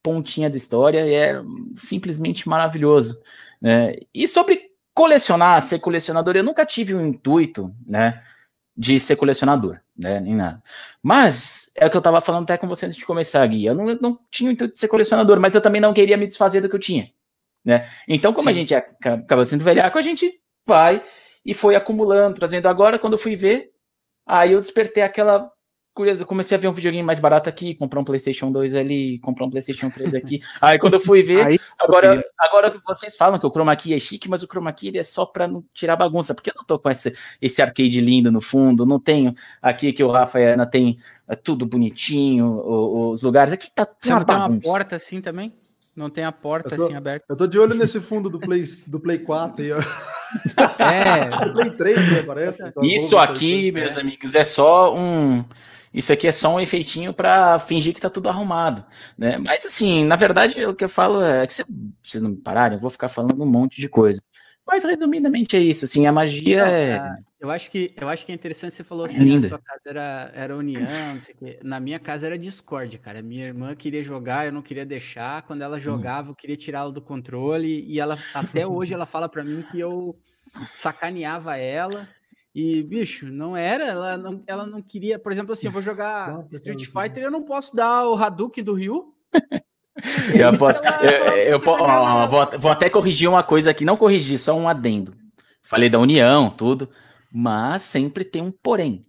pontinha 0.03 0.49
da 0.49 0.57
história, 0.57 1.05
e 1.05 1.13
é 1.13 1.41
simplesmente 1.75 2.47
maravilhoso. 2.47 3.19
Né? 3.61 3.95
E 4.13 4.27
sobre 4.27 4.71
colecionar, 4.93 5.61
ser 5.61 5.79
colecionador, 5.79 6.35
eu 6.35 6.43
nunca 6.43 6.65
tive 6.65 6.93
um 6.93 7.05
intuito, 7.05 7.73
né? 7.85 8.21
de 8.77 8.99
ser 8.99 9.15
colecionador, 9.15 9.79
né? 9.97 10.19
Nem 10.19 10.35
nada. 10.35 10.61
Mas 11.01 11.71
é 11.75 11.85
o 11.85 11.89
que 11.89 11.95
eu 11.95 12.01
tava 12.01 12.19
falando 12.19 12.43
até 12.43 12.57
com 12.57 12.67
você 12.67 12.85
antes 12.85 12.97
de 12.97 13.05
começar, 13.05 13.45
Gui. 13.47 13.65
Eu 13.65 13.73
não, 13.73 13.89
eu 13.89 13.97
não 14.01 14.19
tinha 14.29 14.49
o 14.49 14.53
intuito 14.53 14.73
de 14.73 14.79
ser 14.79 14.89
colecionador, 14.89 15.39
mas 15.39 15.55
eu 15.55 15.61
também 15.61 15.79
não 15.79 15.93
queria 15.93 16.17
me 16.17 16.27
desfazer 16.27 16.59
do 16.59 16.67
que 16.67 16.75
eu 16.75 16.79
tinha, 16.79 17.09
né? 17.63 17.87
Então, 18.07 18.33
como 18.33 18.49
Sim. 18.49 18.49
a 18.49 18.53
gente 18.53 18.75
acaba 18.75 19.45
sendo 19.45 19.63
velhaco, 19.63 19.97
a 19.97 20.01
gente 20.01 20.41
vai 20.67 21.01
e 21.45 21.53
foi 21.53 21.75
acumulando, 21.75 22.35
trazendo. 22.35 22.67
Agora, 22.67 22.99
quando 22.99 23.13
eu 23.13 23.19
fui 23.19 23.35
ver, 23.35 23.71
aí 24.25 24.51
eu 24.51 24.59
despertei 24.59 25.03
aquela 25.03 25.49
curioso, 25.95 26.21
eu 26.21 26.27
comecei 26.27 26.57
a 26.57 26.59
ver 26.59 26.67
um 26.67 26.73
videogame 26.73 27.05
mais 27.05 27.19
barato 27.19 27.47
aqui, 27.47 27.73
comprar 27.73 28.01
um 28.01 28.03
PlayStation 28.03 28.51
2 28.51 28.75
ali, 28.75 29.17
comprar 29.19 29.45
um 29.45 29.49
PlayStation 29.49 29.89
3 29.89 30.13
aqui. 30.13 30.41
Aí 30.61 30.77
quando 30.77 30.95
eu 30.95 30.99
fui 30.99 31.23
ver, 31.23 31.47
Aí, 31.47 31.59
agora, 31.79 32.23
agora 32.37 32.81
vocês 32.85 33.15
falam 33.15 33.39
que 33.39 33.47
o 33.47 33.49
Chroma 33.49 33.75
Key 33.75 33.93
é 33.93 33.99
chique, 33.99 34.29
mas 34.29 34.43
o 34.43 34.47
Chroma 34.47 34.73
Key 34.73 34.89
ele 34.89 34.99
é 34.99 35.03
só 35.03 35.25
para 35.25 35.47
não 35.47 35.63
tirar 35.73 35.95
bagunça, 35.95 36.35
porque 36.35 36.49
eu 36.49 36.55
não 36.55 36.65
tô 36.65 36.77
com 36.77 36.89
esse, 36.89 37.15
esse 37.41 37.61
arcade 37.61 38.01
lindo 38.01 38.29
no 38.31 38.41
fundo, 38.41 38.85
não 38.85 38.99
tenho 38.99 39.33
aqui 39.61 39.93
que 39.93 40.03
o 40.03 40.11
Rafa 40.11 40.39
e 40.39 40.45
a 40.45 40.53
Ana 40.53 40.65
tem 40.65 40.97
é, 41.27 41.35
tudo 41.35 41.65
bonitinho, 41.65 42.61
os, 43.09 43.21
lugares. 43.21 43.53
Aqui 43.53 43.71
tá 43.73 43.87
Você 43.99 44.13
não 44.13 44.25
tem 44.25 44.35
uma 44.35 44.59
porta 44.59 44.97
assim 44.97 45.21
também? 45.21 45.53
Não 45.95 46.09
tem 46.09 46.25
a 46.25 46.31
porta 46.31 46.75
tô, 46.75 46.85
assim 46.85 46.95
aberta. 46.95 47.25
Eu 47.29 47.37
tô 47.37 47.47
de 47.47 47.57
olho 47.57 47.73
nesse 47.73 48.01
fundo 48.01 48.29
do 48.29 48.37
Play, 48.37 48.65
do 48.85 48.99
Play 48.99 49.19
4 49.19 49.63
aí, 49.63 49.71
ó. 49.71 49.79
É. 50.77 51.29
Play 51.53 51.71
3, 51.71 52.11
né, 52.11 52.23
parece. 52.23 52.61
Isso 52.81 53.17
aqui, 53.17 53.71
meus 53.71 53.97
amigos, 53.97 54.35
é 54.35 54.43
só 54.43 54.93
um 54.93 55.45
Isso 55.95 56.11
aqui 56.11 56.27
é 56.27 56.31
só 56.31 56.53
um 56.53 56.59
efeitinho 56.59 57.13
para 57.13 57.57
fingir 57.57 57.93
que 57.93 58.01
tá 58.01 58.09
tudo 58.09 58.27
arrumado, 58.27 58.85
né? 59.17 59.37
Mas 59.37 59.65
assim, 59.65 60.03
na 60.03 60.17
verdade, 60.17 60.65
o 60.65 60.75
que 60.75 60.83
eu 60.83 60.89
falo 60.89 61.23
é 61.23 61.47
que 61.47 61.53
se 61.53 61.63
vocês 62.03 62.21
não 62.21 62.31
me 62.31 62.37
pararem, 62.37 62.75
eu 62.75 62.81
vou 62.81 62.89
ficar 62.89 63.07
falando 63.07 63.41
um 63.41 63.45
monte 63.45 63.79
de 63.79 63.87
coisa. 63.87 64.21
Mas 64.67 64.83
resumidamente 64.83 65.55
é 65.55 65.59
isso, 65.59 65.85
assim, 65.85 66.05
a 66.05 66.11
magia 66.11 66.65
não, 66.65 66.71
é. 66.71 67.15
Eu 67.39 67.51
acho 67.51 67.69
que 67.69 67.93
eu 67.95 68.09
acho 68.09 68.25
que 68.25 68.31
é 68.31 68.35
interessante 68.35 68.73
você 68.73 68.83
falou 68.83 69.05
assim, 69.05 69.35
é 69.35 69.39
na 69.39 69.47
sua 69.47 69.59
casa 69.59 69.81
era, 69.85 70.31
era 70.33 70.57
união, 70.57 71.13
não 71.13 71.21
sei 71.21 71.35
o 71.35 71.37
quê. 71.37 71.59
Na 71.63 71.79
minha 71.79 71.99
casa 71.99 72.25
era 72.25 72.37
discórdia, 72.37 72.97
cara. 72.97 73.21
Minha 73.21 73.45
irmã 73.45 73.75
queria 73.75 74.01
jogar, 74.01 74.47
eu 74.47 74.51
não 74.51 74.63
queria 74.63 74.85
deixar. 74.85 75.43
Quando 75.43 75.61
ela 75.61 75.77
hum. 75.77 75.79
jogava, 75.79 76.31
eu 76.31 76.35
queria 76.35 76.57
tirá-la 76.57 76.89
do 76.89 77.01
controle. 77.01 77.85
E 77.87 77.99
ela 77.99 78.17
até 78.33 78.65
hoje 78.65 78.93
ela 78.93 79.05
fala 79.05 79.29
para 79.29 79.43
mim 79.43 79.61
que 79.61 79.79
eu 79.79 80.17
sacaneava 80.73 81.55
ela. 81.55 82.07
E, 82.55 82.81
bicho, 82.83 83.27
não 83.27 83.57
era, 83.57 83.83
ela 83.83 84.17
não, 84.17 84.41
ela 84.47 84.65
não 84.65 84.81
queria, 84.81 85.19
por 85.19 85.29
exemplo, 85.29 85.51
assim, 85.51 85.67
eu 85.67 85.73
vou 85.73 85.81
jogar 85.81 86.47
Street 86.53 86.85
Fighter, 86.85 87.23
eu 87.23 87.31
não 87.31 87.43
posso 87.43 87.75
dar 87.75 88.07
o 88.07 88.15
Hadouken 88.15 88.63
do 88.63 88.73
Ryu. 88.73 89.13
eu 90.33 90.53
posso, 90.57 90.81
eu, 91.03 91.59
eu, 91.59 91.61
ó, 91.67 92.27
vou, 92.27 92.59
vou 92.59 92.71
até 92.71 92.89
corrigir 92.89 93.27
uma 93.27 93.43
coisa 93.43 93.71
aqui, 93.71 93.83
não 93.83 93.97
corrigir, 93.97 94.39
só 94.39 94.55
um 94.55 94.69
adendo. 94.69 95.13
Falei 95.63 95.89
da 95.89 95.99
união, 95.99 96.49
tudo, 96.49 96.89
mas 97.29 97.83
sempre 97.83 98.23
tem 98.23 98.41
um 98.41 98.51
porém. 98.51 99.05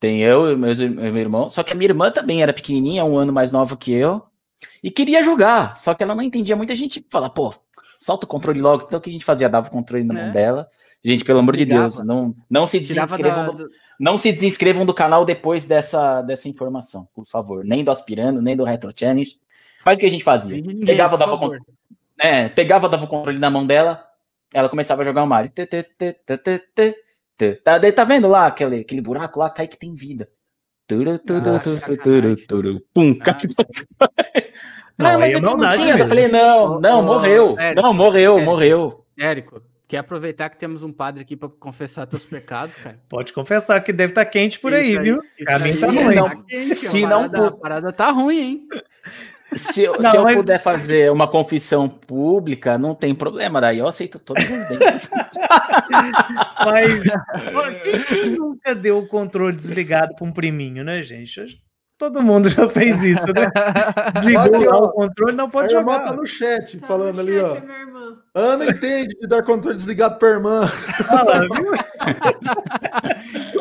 Tem 0.00 0.22
eu 0.22 0.50
e 0.50 0.56
meus, 0.56 0.78
meu 0.78 1.16
irmão, 1.18 1.50
só 1.50 1.62
que 1.62 1.74
a 1.74 1.76
minha 1.76 1.90
irmã 1.90 2.10
também 2.10 2.42
era 2.42 2.54
pequenininha, 2.54 3.04
um 3.04 3.18
ano 3.18 3.34
mais 3.34 3.52
nova 3.52 3.76
que 3.76 3.92
eu, 3.92 4.22
e 4.82 4.90
queria 4.90 5.22
jogar, 5.22 5.76
só 5.76 5.92
que 5.92 6.02
ela 6.02 6.14
não 6.14 6.22
entendia. 6.22 6.56
Muita 6.56 6.74
gente 6.74 7.04
fala, 7.10 7.28
pô, 7.28 7.52
solta 7.98 8.24
o 8.24 8.28
controle 8.28 8.62
logo. 8.62 8.84
Então 8.86 8.98
o 8.98 9.02
que 9.02 9.10
a 9.10 9.12
gente 9.12 9.26
fazia? 9.26 9.46
Dava 9.46 9.68
o 9.68 9.70
controle 9.70 10.04
na 10.04 10.18
é. 10.18 10.22
mão 10.24 10.32
dela 10.32 10.70
Gente, 11.06 11.24
pelo 11.24 11.38
amor 11.38 11.56
de 11.56 11.64
Deus, 11.64 12.04
não, 12.04 12.34
não 12.50 12.66
se 12.66 12.80
desinscrevam, 12.80 13.54
do, 13.54 13.70
não 13.96 14.18
se 14.18 14.32
desinscrevam 14.32 14.84
do 14.84 14.92
canal 14.92 15.24
depois 15.24 15.64
dessa, 15.64 16.20
dessa 16.20 16.48
informação, 16.48 17.06
por 17.14 17.24
favor. 17.28 17.64
Nem 17.64 17.84
do 17.84 17.92
Aspirando, 17.92 18.42
nem 18.42 18.56
do 18.56 18.64
Retro 18.64 18.90
Challenge. 18.92 19.38
Mas 19.84 19.96
o 19.96 20.00
que 20.00 20.06
a 20.06 20.10
gente 20.10 20.24
fazia? 20.24 20.56
Ninguém, 20.56 20.84
pegava, 20.84 21.16
dava, 21.16 21.36
o, 21.36 21.56
é, 22.20 22.48
pegava, 22.48 22.88
dava 22.88 23.04
o 23.04 23.06
controle 23.06 23.38
na 23.38 23.48
mão 23.48 23.64
dela, 23.64 24.04
ela 24.52 24.68
começava 24.68 25.02
a 25.02 25.04
jogar 25.04 25.22
o 25.22 25.28
Mario. 25.28 25.52
Tá, 27.62 27.78
tá 27.78 28.04
vendo 28.04 28.26
lá 28.26 28.48
aquele, 28.48 28.80
aquele 28.80 29.00
buraco 29.00 29.38
lá? 29.38 29.48
Cai 29.48 29.68
que 29.68 29.78
tem 29.78 29.94
vida. 29.94 30.28
Pum, 32.92 33.16
não, 34.98 35.20
mas 35.20 35.32
eu 35.32 35.40
não 35.40 35.56
tinha. 35.70 35.96
Eu 35.96 36.08
falei, 36.08 36.26
não, 36.26 36.80
não, 36.80 37.00
morreu. 37.00 37.54
Não, 37.76 37.94
morreu, 37.94 38.40
morreu. 38.42 39.04
Érico, 39.16 39.62
Quer 39.88 39.98
aproveitar 39.98 40.50
que 40.50 40.58
temos 40.58 40.82
um 40.82 40.92
padre 40.92 41.22
aqui 41.22 41.36
para 41.36 41.48
confessar 41.48 42.06
teus 42.06 42.26
pecados, 42.26 42.74
cara? 42.76 42.98
Pode 43.08 43.32
confessar 43.32 43.80
que 43.80 43.92
deve 43.92 44.12
estar 44.12 44.24
tá 44.24 44.30
quente 44.30 44.58
por 44.58 44.74
aí, 44.74 44.98
aí, 44.98 45.02
viu? 45.02 45.22
A 45.48 45.58
mim 45.60 45.76
tá 45.76 45.86
ruim. 45.86 46.14
Não, 46.14 46.42
quente, 46.42 46.74
se 46.74 47.06
não, 47.06 47.30
parada, 47.30 47.46
a 47.46 47.52
parada 47.52 47.92
tá 47.92 48.10
ruim, 48.10 48.38
hein? 48.38 48.68
Se, 49.52 49.82
eu, 49.82 50.00
não, 50.00 50.10
se 50.10 50.16
eu 50.16 50.22
mas... 50.24 50.36
puder 50.36 50.60
fazer 50.60 51.12
uma 51.12 51.28
confissão 51.28 51.88
pública, 51.88 52.76
não 52.76 52.96
tem 52.96 53.14
problema, 53.14 53.60
daí 53.60 53.78
eu 53.78 53.86
aceito 53.86 54.18
todos 54.18 54.42
os 54.42 54.68
dentes. 54.68 55.10
mas 56.64 57.02
quem 58.08 58.30
nunca 58.30 58.74
deu 58.74 58.98
o 58.98 59.06
controle 59.06 59.54
desligado 59.54 60.16
para 60.16 60.26
um 60.26 60.32
priminho, 60.32 60.82
né, 60.82 61.00
gente? 61.02 61.46
Todo 61.98 62.22
mundo 62.22 62.50
já 62.50 62.68
fez 62.68 63.02
isso, 63.02 63.32
né? 63.32 63.50
Desligou 64.20 64.64
lá 64.64 64.78
o 64.84 64.92
controle, 64.92 65.34
não 65.34 65.48
pode 65.48 65.74
a 65.74 65.78
jogar. 65.78 65.92
A 65.92 65.94
irmã 65.94 66.10
tá 66.10 66.16
no 66.16 66.26
chat 66.26 66.78
tá 66.78 66.86
falando 66.86 67.14
no 67.14 67.20
ali, 67.20 67.40
chat, 67.40 67.64
ó. 68.34 68.38
Ana 68.38 68.66
entende 68.66 69.16
de 69.18 69.26
dar 69.26 69.42
controle 69.42 69.76
desligado 69.76 70.18
pra 70.18 70.28
irmã. 70.28 70.66
Fala, 70.66 71.40
viu? 71.40 71.72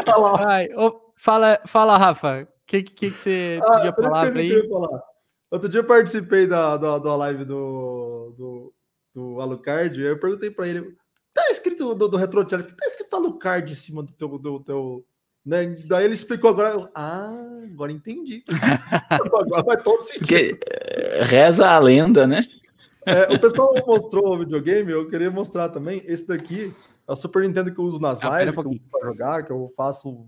fala, 0.05 0.47
Ai, 0.47 0.69
oh, 0.75 0.99
fala, 1.15 1.61
fala, 1.65 1.97
Rafa. 1.97 2.41
O 2.43 2.47
que, 2.67 2.83
que, 2.83 3.11
que 3.11 3.17
você 3.17 3.59
ah, 3.63 3.71
podia 3.71 3.93
falar 3.93 4.31
pra 4.31 4.41
aí? 4.41 4.69
Outro 5.49 5.69
dia 5.69 5.79
eu 5.79 5.85
participei 5.85 6.45
da, 6.45 6.75
da, 6.75 6.97
da 6.97 7.15
live 7.15 7.45
do, 7.45 8.33
do, 8.37 8.73
do 9.13 9.39
Alucard, 9.39 10.01
aí 10.01 10.09
eu 10.09 10.19
perguntei 10.19 10.51
pra 10.51 10.67
ele, 10.67 10.93
tá 11.33 11.49
escrito 11.51 11.95
do, 11.95 12.07
do 12.09 12.17
Retro 12.17 12.45
Challenge, 12.49 12.75
tá 12.75 12.85
escrito 12.87 13.15
Alucard 13.15 13.71
em 13.71 13.75
cima 13.75 14.03
do 14.03 14.11
teu, 14.11 14.27
do 14.27 14.59
teu 14.61 15.05
né? 15.45 15.65
Daí 15.85 16.05
ele 16.05 16.15
explicou 16.15 16.49
agora. 16.49 16.89
Ah, 16.95 17.31
agora 17.63 17.91
entendi. 17.91 18.43
agora 19.09 19.63
vai 19.63 19.77
todo 19.77 20.03
sentido. 20.03 20.19
Porque 20.19 20.59
eh, 20.65 21.23
reza 21.23 21.69
a 21.69 21.77
lenda, 21.77 22.25
né? 22.25 22.41
É, 23.05 23.31
o 23.31 23.39
pessoal 23.39 23.71
mostrou 23.85 24.33
o 24.33 24.39
videogame, 24.39 24.91
eu 24.91 25.07
queria 25.07 25.29
mostrar 25.29 25.69
também. 25.69 26.01
Esse 26.05 26.25
daqui 26.25 26.73
é 27.07 27.11
o 27.11 27.15
Super 27.15 27.43
Nintendo 27.43 27.71
que 27.71 27.79
eu 27.79 27.85
uso 27.85 27.99
nas 27.99 28.23
ah, 28.23 28.39
lives, 28.39 28.55
que 28.55 28.61
eu 28.61 28.71
uso 28.71 28.81
para 28.91 29.07
jogar, 29.07 29.43
que 29.43 29.51
eu 29.51 29.71
faço 29.77 30.25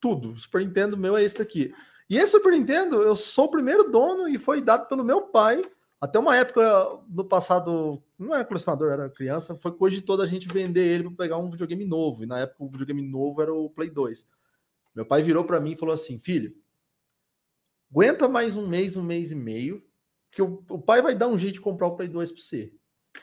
tudo. 0.00 0.32
O 0.32 0.36
Super 0.36 0.62
Nintendo 0.62 0.96
meu 0.96 1.16
é 1.16 1.22
esse 1.22 1.38
daqui. 1.38 1.72
E 2.10 2.18
esse 2.18 2.32
Super 2.32 2.50
Nintendo, 2.52 3.00
eu 3.00 3.14
sou 3.14 3.44
o 3.44 3.50
primeiro 3.50 3.88
dono 3.90 4.28
e 4.28 4.36
foi 4.38 4.60
dado 4.60 4.88
pelo 4.88 5.04
meu 5.04 5.22
pai. 5.22 5.62
Até 6.00 6.18
uma 6.18 6.36
época 6.36 6.62
no 7.08 7.24
passado, 7.24 8.02
não 8.18 8.34
era 8.34 8.44
colecionador, 8.44 8.92
era 8.92 9.08
criança, 9.08 9.56
foi 9.56 9.72
coisa 9.72 9.96
de 9.96 10.02
toda 10.02 10.22
a 10.22 10.26
gente 10.26 10.48
vender 10.48 10.84
ele 10.84 11.04
para 11.04 11.24
pegar 11.24 11.38
um 11.38 11.50
videogame 11.50 11.84
novo. 11.84 12.22
E 12.22 12.26
na 12.26 12.40
época 12.40 12.64
o 12.64 12.68
videogame 12.68 13.02
novo 13.02 13.40
era 13.40 13.54
o 13.54 13.70
Play 13.70 13.90
2. 13.90 14.26
Meu 14.94 15.06
pai 15.06 15.22
virou 15.22 15.44
para 15.44 15.60
mim 15.60 15.72
e 15.72 15.76
falou 15.76 15.94
assim: 15.94 16.18
filho, 16.18 16.54
aguenta 17.90 18.28
mais 18.28 18.56
um 18.56 18.66
mês, 18.66 18.96
um 18.96 19.02
mês 19.02 19.32
e 19.32 19.34
meio, 19.34 19.82
que 20.30 20.42
o, 20.42 20.62
o 20.68 20.80
pai 20.80 21.00
vai 21.00 21.14
dar 21.14 21.28
um 21.28 21.38
jeito 21.38 21.54
de 21.54 21.60
comprar 21.60 21.86
o 21.86 21.96
Play 21.96 22.08
2 22.08 22.32
para 22.32 22.42
você. 22.42 22.72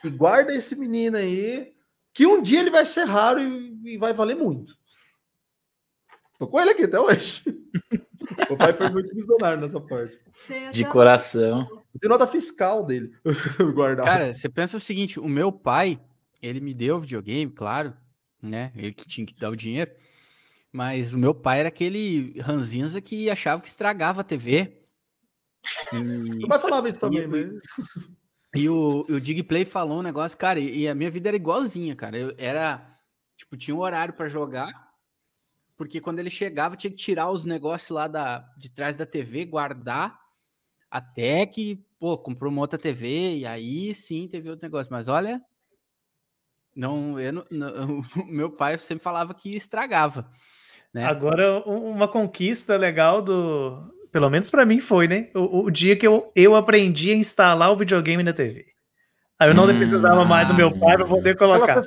E 0.02 0.10
guarda 0.10 0.54
esse 0.54 0.74
menino 0.74 1.16
aí, 1.16 1.74
que 2.12 2.26
um 2.26 2.42
dia 2.42 2.60
ele 2.60 2.70
vai 2.70 2.84
ser 2.84 3.04
raro 3.04 3.40
e, 3.40 3.94
e 3.94 3.98
vai 3.98 4.12
valer 4.12 4.36
muito. 4.36 4.76
Tô 6.38 6.48
com 6.48 6.60
ele 6.60 6.70
aqui 6.70 6.84
até 6.84 6.98
hoje. 6.98 7.44
o 8.50 8.56
pai 8.56 8.74
foi 8.74 8.90
muito 8.90 9.14
visionário 9.14 9.60
nessa 9.60 9.80
parte. 9.80 10.18
De 10.72 10.84
coração. 10.84 11.81
Tem 12.00 12.08
nota 12.08 12.26
fiscal 12.26 12.84
dele 12.84 13.12
guardado. 13.74 14.06
Cara, 14.06 14.32
você 14.32 14.48
pensa 14.48 14.76
o 14.76 14.80
seguinte: 14.80 15.20
o 15.20 15.28
meu 15.28 15.52
pai, 15.52 16.00
ele 16.40 16.60
me 16.60 16.74
deu 16.74 16.98
videogame, 16.98 17.50
claro, 17.50 17.94
né? 18.40 18.72
Ele 18.74 18.92
que 18.92 19.06
tinha 19.06 19.26
que 19.26 19.34
dar 19.34 19.50
o 19.50 19.56
dinheiro. 19.56 19.90
Mas 20.72 21.12
o 21.12 21.18
meu 21.18 21.34
pai 21.34 21.60
era 21.60 21.68
aquele 21.68 22.40
ranzinza 22.40 23.00
que 23.00 23.28
achava 23.28 23.60
que 23.60 23.68
estragava 23.68 24.22
a 24.22 24.24
TV. 24.24 24.82
E... 25.92 26.44
O 26.44 26.48
pai 26.48 26.58
falava 26.58 26.88
isso 26.88 26.98
também, 26.98 27.26
né? 27.26 27.50
E 28.54 28.68
o, 28.68 29.06
o 29.08 29.18
Digplay 29.18 29.64
falou 29.64 30.00
um 30.00 30.02
negócio, 30.02 30.36
cara, 30.36 30.60
e 30.60 30.86
a 30.86 30.94
minha 30.94 31.10
vida 31.10 31.30
era 31.30 31.36
igualzinha, 31.36 31.96
cara. 31.96 32.18
Eu 32.18 32.34
era, 32.36 32.98
tipo, 33.34 33.56
tinha 33.56 33.74
um 33.74 33.80
horário 33.80 34.12
para 34.12 34.28
jogar, 34.28 34.92
porque 35.74 36.02
quando 36.02 36.18
ele 36.18 36.28
chegava 36.28 36.76
tinha 36.76 36.90
que 36.90 36.96
tirar 36.98 37.30
os 37.30 37.46
negócios 37.46 37.88
lá 37.88 38.06
da, 38.06 38.40
de 38.58 38.68
trás 38.68 38.94
da 38.94 39.06
TV, 39.06 39.46
guardar, 39.46 40.20
até 40.92 41.46
que, 41.46 41.82
pô, 41.98 42.18
comprou 42.18 42.52
uma 42.52 42.60
outra 42.60 42.78
TV, 42.78 43.38
e 43.38 43.46
aí 43.46 43.94
sim 43.94 44.28
teve 44.28 44.50
outro 44.50 44.66
negócio. 44.66 44.92
Mas 44.92 45.08
olha, 45.08 45.40
não, 46.76 47.18
eu 47.18 47.32
não, 47.32 47.46
não 47.50 48.02
meu 48.28 48.50
pai 48.50 48.76
sempre 48.76 49.02
falava 49.02 49.32
que 49.32 49.56
estragava. 49.56 50.30
Né? 50.92 51.06
Agora, 51.06 51.60
uma 51.60 52.06
conquista 52.06 52.76
legal 52.76 53.22
do. 53.22 53.90
Pelo 54.12 54.28
menos 54.28 54.50
para 54.50 54.66
mim 54.66 54.78
foi, 54.78 55.08
né? 55.08 55.30
O, 55.34 55.64
o, 55.64 55.70
dia 55.70 55.96
que 55.96 56.06
eu, 56.06 56.30
eu 56.36 56.54
aprendi 56.54 57.10
a 57.10 57.16
instalar 57.16 57.72
o 57.72 57.76
videogame 57.76 58.22
na 58.22 58.34
TV. 58.34 58.66
Aí 59.38 59.48
eu 59.48 59.54
não 59.54 59.64
hum, 59.64 59.78
precisava 59.78 60.26
mais 60.26 60.46
do 60.46 60.52
meu 60.52 60.78
pai 60.78 60.98
para 60.98 61.06
poder 61.06 61.34
colocar. 61.38 61.80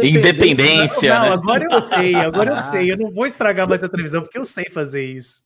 independência. 0.00 1.12
Não, 1.12 1.22
não 1.22 1.28
né? 1.28 1.34
agora 1.34 1.64
eu 1.68 1.88
sei, 1.88 2.14
agora 2.14 2.50
eu 2.52 2.56
sei. 2.62 2.92
Eu 2.92 2.96
não 2.96 3.10
vou 3.10 3.26
estragar 3.26 3.68
mais 3.68 3.82
a 3.82 3.88
televisão 3.88 4.22
porque 4.22 4.38
eu 4.38 4.44
sei 4.44 4.70
fazer 4.70 5.04
isso. 5.04 5.42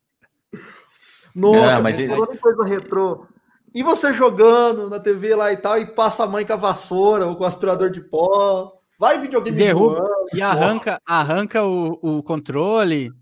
Nossa, 1.35 1.75
não, 1.77 1.83
mas... 1.83 2.41
coisa 2.41 2.65
retrô. 2.65 3.27
E 3.75 3.83
você 3.83 4.15
jogando 4.15 4.89
na 4.89 4.99
TV 4.99 5.35
lá 5.35 5.53
e 5.53 5.57
tal, 5.57 5.79
e 5.79 5.87
passa 5.87 6.25
a 6.25 6.27
mãe 6.27 6.45
com 6.45 6.53
a 6.53 6.57
vassoura 6.57 7.27
ou 7.27 7.37
com 7.37 7.45
o 7.45 7.47
aspirador 7.47 7.91
de 7.91 8.01
pó. 8.01 8.73
Vai 8.99 9.21
videogame 9.21 9.57
derruba 9.57 10.09
e 10.35 10.43
arranca, 10.43 11.01
arranca 11.07 11.63
o, 11.63 11.99
o 12.03 12.23
controle. 12.23 13.13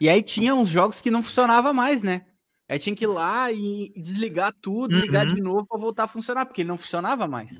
E 0.00 0.08
aí 0.08 0.22
tinha 0.22 0.54
uns 0.54 0.68
jogos 0.68 1.00
que 1.00 1.10
não 1.10 1.22
funcionava 1.22 1.72
mais, 1.72 2.02
né? 2.02 2.22
Aí 2.68 2.78
tinha 2.78 2.94
que 2.94 3.04
ir 3.04 3.08
lá 3.08 3.50
e 3.50 3.92
desligar 3.96 4.52
tudo, 4.60 4.94
uhum. 4.94 5.00
ligar 5.00 5.26
de 5.26 5.40
novo 5.40 5.66
para 5.66 5.80
voltar 5.80 6.04
a 6.04 6.08
funcionar, 6.08 6.46
porque 6.46 6.62
ele 6.62 6.68
não 6.68 6.78
funcionava 6.78 7.26
mais. 7.26 7.58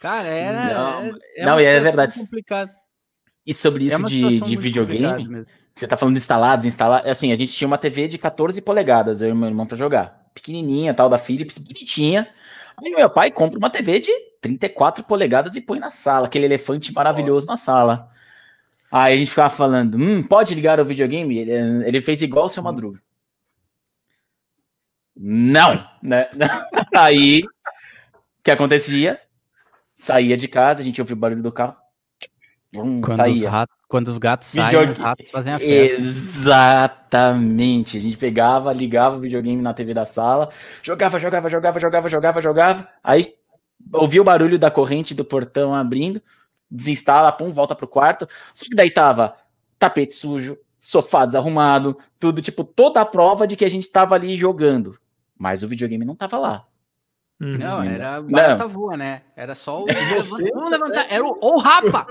Cara, 0.00 0.28
era. 0.28 0.74
Não, 0.74 1.00
é, 1.00 1.12
é 1.36 1.46
não, 1.46 1.58
é 1.58 1.80
verdade. 1.80 2.18
Complicado. 2.18 2.70
E 3.46 3.52
sobre 3.52 3.84
é 3.84 3.94
isso 3.94 4.06
é 4.06 4.08
de, 4.08 4.40
de 4.40 4.56
videogame, 4.56 5.46
você 5.74 5.88
tá 5.88 5.96
falando 5.96 6.14
de 6.14 6.20
instalados, 6.20 6.66
instalar. 6.66 7.06
Assim, 7.06 7.32
a 7.32 7.36
gente 7.36 7.52
tinha 7.52 7.66
uma 7.66 7.78
TV 7.78 8.06
de 8.06 8.16
14 8.16 8.60
polegadas, 8.62 9.20
eu 9.20 9.30
e 9.30 9.34
meu 9.34 9.48
irmão, 9.48 9.66
pra 9.66 9.76
jogar. 9.76 10.24
Pequenininha, 10.32 10.94
tal, 10.94 11.08
da 11.08 11.18
Philips, 11.18 11.58
bonitinha. 11.58 12.28
Aí 12.76 12.90
meu 12.90 13.10
pai 13.10 13.30
compra 13.30 13.58
uma 13.58 13.70
TV 13.70 14.00
de 14.00 14.10
34 14.40 15.04
polegadas 15.04 15.56
e 15.56 15.60
põe 15.60 15.78
na 15.78 15.90
sala, 15.90 16.26
aquele 16.26 16.44
elefante 16.46 16.92
maravilhoso 16.92 17.46
na 17.46 17.56
sala. 17.56 18.10
Aí 18.90 19.14
a 19.14 19.16
gente 19.16 19.30
ficava 19.30 19.50
falando, 19.50 19.96
hum, 19.96 20.22
pode 20.22 20.54
ligar 20.54 20.78
o 20.78 20.84
videogame? 20.84 21.38
Ele, 21.38 21.52
ele 21.86 22.00
fez 22.00 22.22
igual 22.22 22.46
o 22.46 22.48
seu 22.48 22.62
Madruga. 22.62 23.00
Não, 25.16 25.88
né? 26.02 26.28
Aí, 26.94 27.42
o 27.42 28.42
que 28.42 28.50
acontecia? 28.50 29.20
Saía 29.94 30.36
de 30.36 30.46
casa, 30.48 30.80
a 30.80 30.84
gente 30.84 31.00
ouvia 31.00 31.14
o 31.14 31.18
barulho 31.18 31.42
do 31.42 31.52
carro. 31.52 31.76
Hum, 32.74 33.00
quando, 33.00 33.16
saía. 33.16 33.36
Os 33.36 33.44
ratos, 33.44 33.76
quando 33.88 34.08
os 34.08 34.18
gatos 34.18 34.48
saem, 34.48 34.88
os 34.88 34.96
ratos 34.96 35.30
fazem 35.30 35.54
a 35.54 35.58
festa. 35.58 35.96
Exatamente. 36.00 37.96
A 37.96 38.00
gente 38.00 38.16
pegava, 38.16 38.72
ligava 38.72 39.16
o 39.16 39.20
videogame 39.20 39.62
na 39.62 39.72
TV 39.74 39.94
da 39.94 40.04
sala, 40.04 40.50
jogava, 40.82 41.18
jogava, 41.18 41.48
jogava, 41.48 41.78
jogava, 41.78 42.08
jogava, 42.08 42.40
jogava. 42.40 42.88
Aí 43.02 43.34
ouvia 43.92 44.20
o 44.20 44.24
barulho 44.24 44.58
da 44.58 44.70
corrente 44.70 45.14
do 45.14 45.24
portão 45.24 45.74
abrindo, 45.74 46.20
desinstala, 46.70 47.30
pum, 47.32 47.52
volta 47.52 47.74
pro 47.74 47.86
quarto. 47.86 48.28
Só 48.52 48.64
que 48.64 48.74
daí 48.74 48.90
tava 48.90 49.36
tapete 49.78 50.14
sujo, 50.14 50.58
sofá 50.78 51.26
desarrumado, 51.26 51.96
tudo, 52.18 52.42
tipo, 52.42 52.64
toda 52.64 53.00
a 53.00 53.06
prova 53.06 53.46
de 53.46 53.56
que 53.56 53.64
a 53.64 53.70
gente 53.70 53.88
tava 53.88 54.14
ali 54.14 54.36
jogando. 54.36 54.98
Mas 55.36 55.62
o 55.62 55.68
videogame 55.68 56.04
não 56.04 56.14
tava 56.14 56.38
lá. 56.38 56.66
Uhum. 57.40 57.58
Não, 57.58 57.82
era 57.82 58.22
barata 58.22 58.66
voa, 58.66 58.96
né? 58.96 59.22
Era 59.36 59.54
só 59.54 59.82
o. 59.82 59.86
Vamos 60.54 60.70
levantar. 60.70 61.06
Era 61.10 61.24
o, 61.24 61.36
o 61.40 61.58
rapa! 61.58 62.06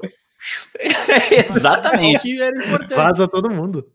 Exatamente. 1.49 2.41
era 2.41 2.57
importante. 2.57 2.95
Vaza 2.95 3.27
todo 3.27 3.49
mundo. 3.49 3.91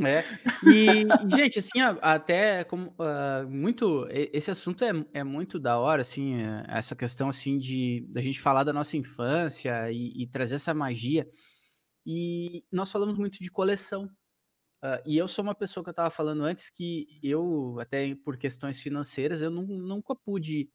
É. 0.00 0.24
E, 0.66 1.06
gente, 1.36 1.58
assim, 1.58 1.80
até 2.00 2.64
como 2.64 2.94
uh, 2.98 3.48
muito 3.48 4.06
esse 4.10 4.50
assunto 4.50 4.84
é, 4.84 4.90
é 5.12 5.22
muito 5.22 5.58
da 5.60 5.78
hora, 5.78 6.00
assim, 6.02 6.42
é, 6.42 6.64
essa 6.68 6.96
questão 6.96 7.28
assim 7.28 7.58
de 7.58 8.06
da 8.08 8.20
gente 8.22 8.40
falar 8.40 8.64
da 8.64 8.72
nossa 8.72 8.96
infância 8.96 9.90
e, 9.92 10.22
e 10.22 10.26
trazer 10.26 10.56
essa 10.56 10.72
magia. 10.72 11.28
E 12.06 12.64
nós 12.72 12.90
falamos 12.90 13.18
muito 13.18 13.38
de 13.40 13.50
coleção. 13.50 14.06
Uh, 14.82 14.98
e 15.06 15.16
eu 15.16 15.28
sou 15.28 15.44
uma 15.44 15.54
pessoa 15.54 15.84
que 15.84 15.90
eu 15.90 15.92
estava 15.92 16.10
falando 16.10 16.42
antes 16.42 16.68
que 16.70 17.06
eu, 17.22 17.76
até 17.78 18.14
por 18.16 18.36
questões 18.36 18.80
financeiras, 18.80 19.40
eu 19.40 19.50
não, 19.50 19.62
nunca 19.64 20.14
pude 20.16 20.70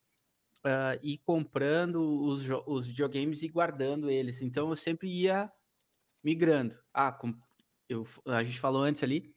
uh, 0.68 1.00
ir 1.02 1.18
comprando 1.20 2.02
os, 2.02 2.46
os 2.66 2.86
videogames 2.86 3.42
e 3.44 3.48
guardando 3.48 4.10
eles. 4.10 4.42
Então 4.42 4.70
eu 4.70 4.76
sempre 4.76 5.10
ia 5.10 5.52
migrando. 6.24 6.78
Ah, 6.94 7.12
com, 7.12 7.34
eu, 7.88 8.06
a 8.26 8.44
gente 8.44 8.60
falou 8.60 8.84
antes 8.84 9.02
ali. 9.04 9.34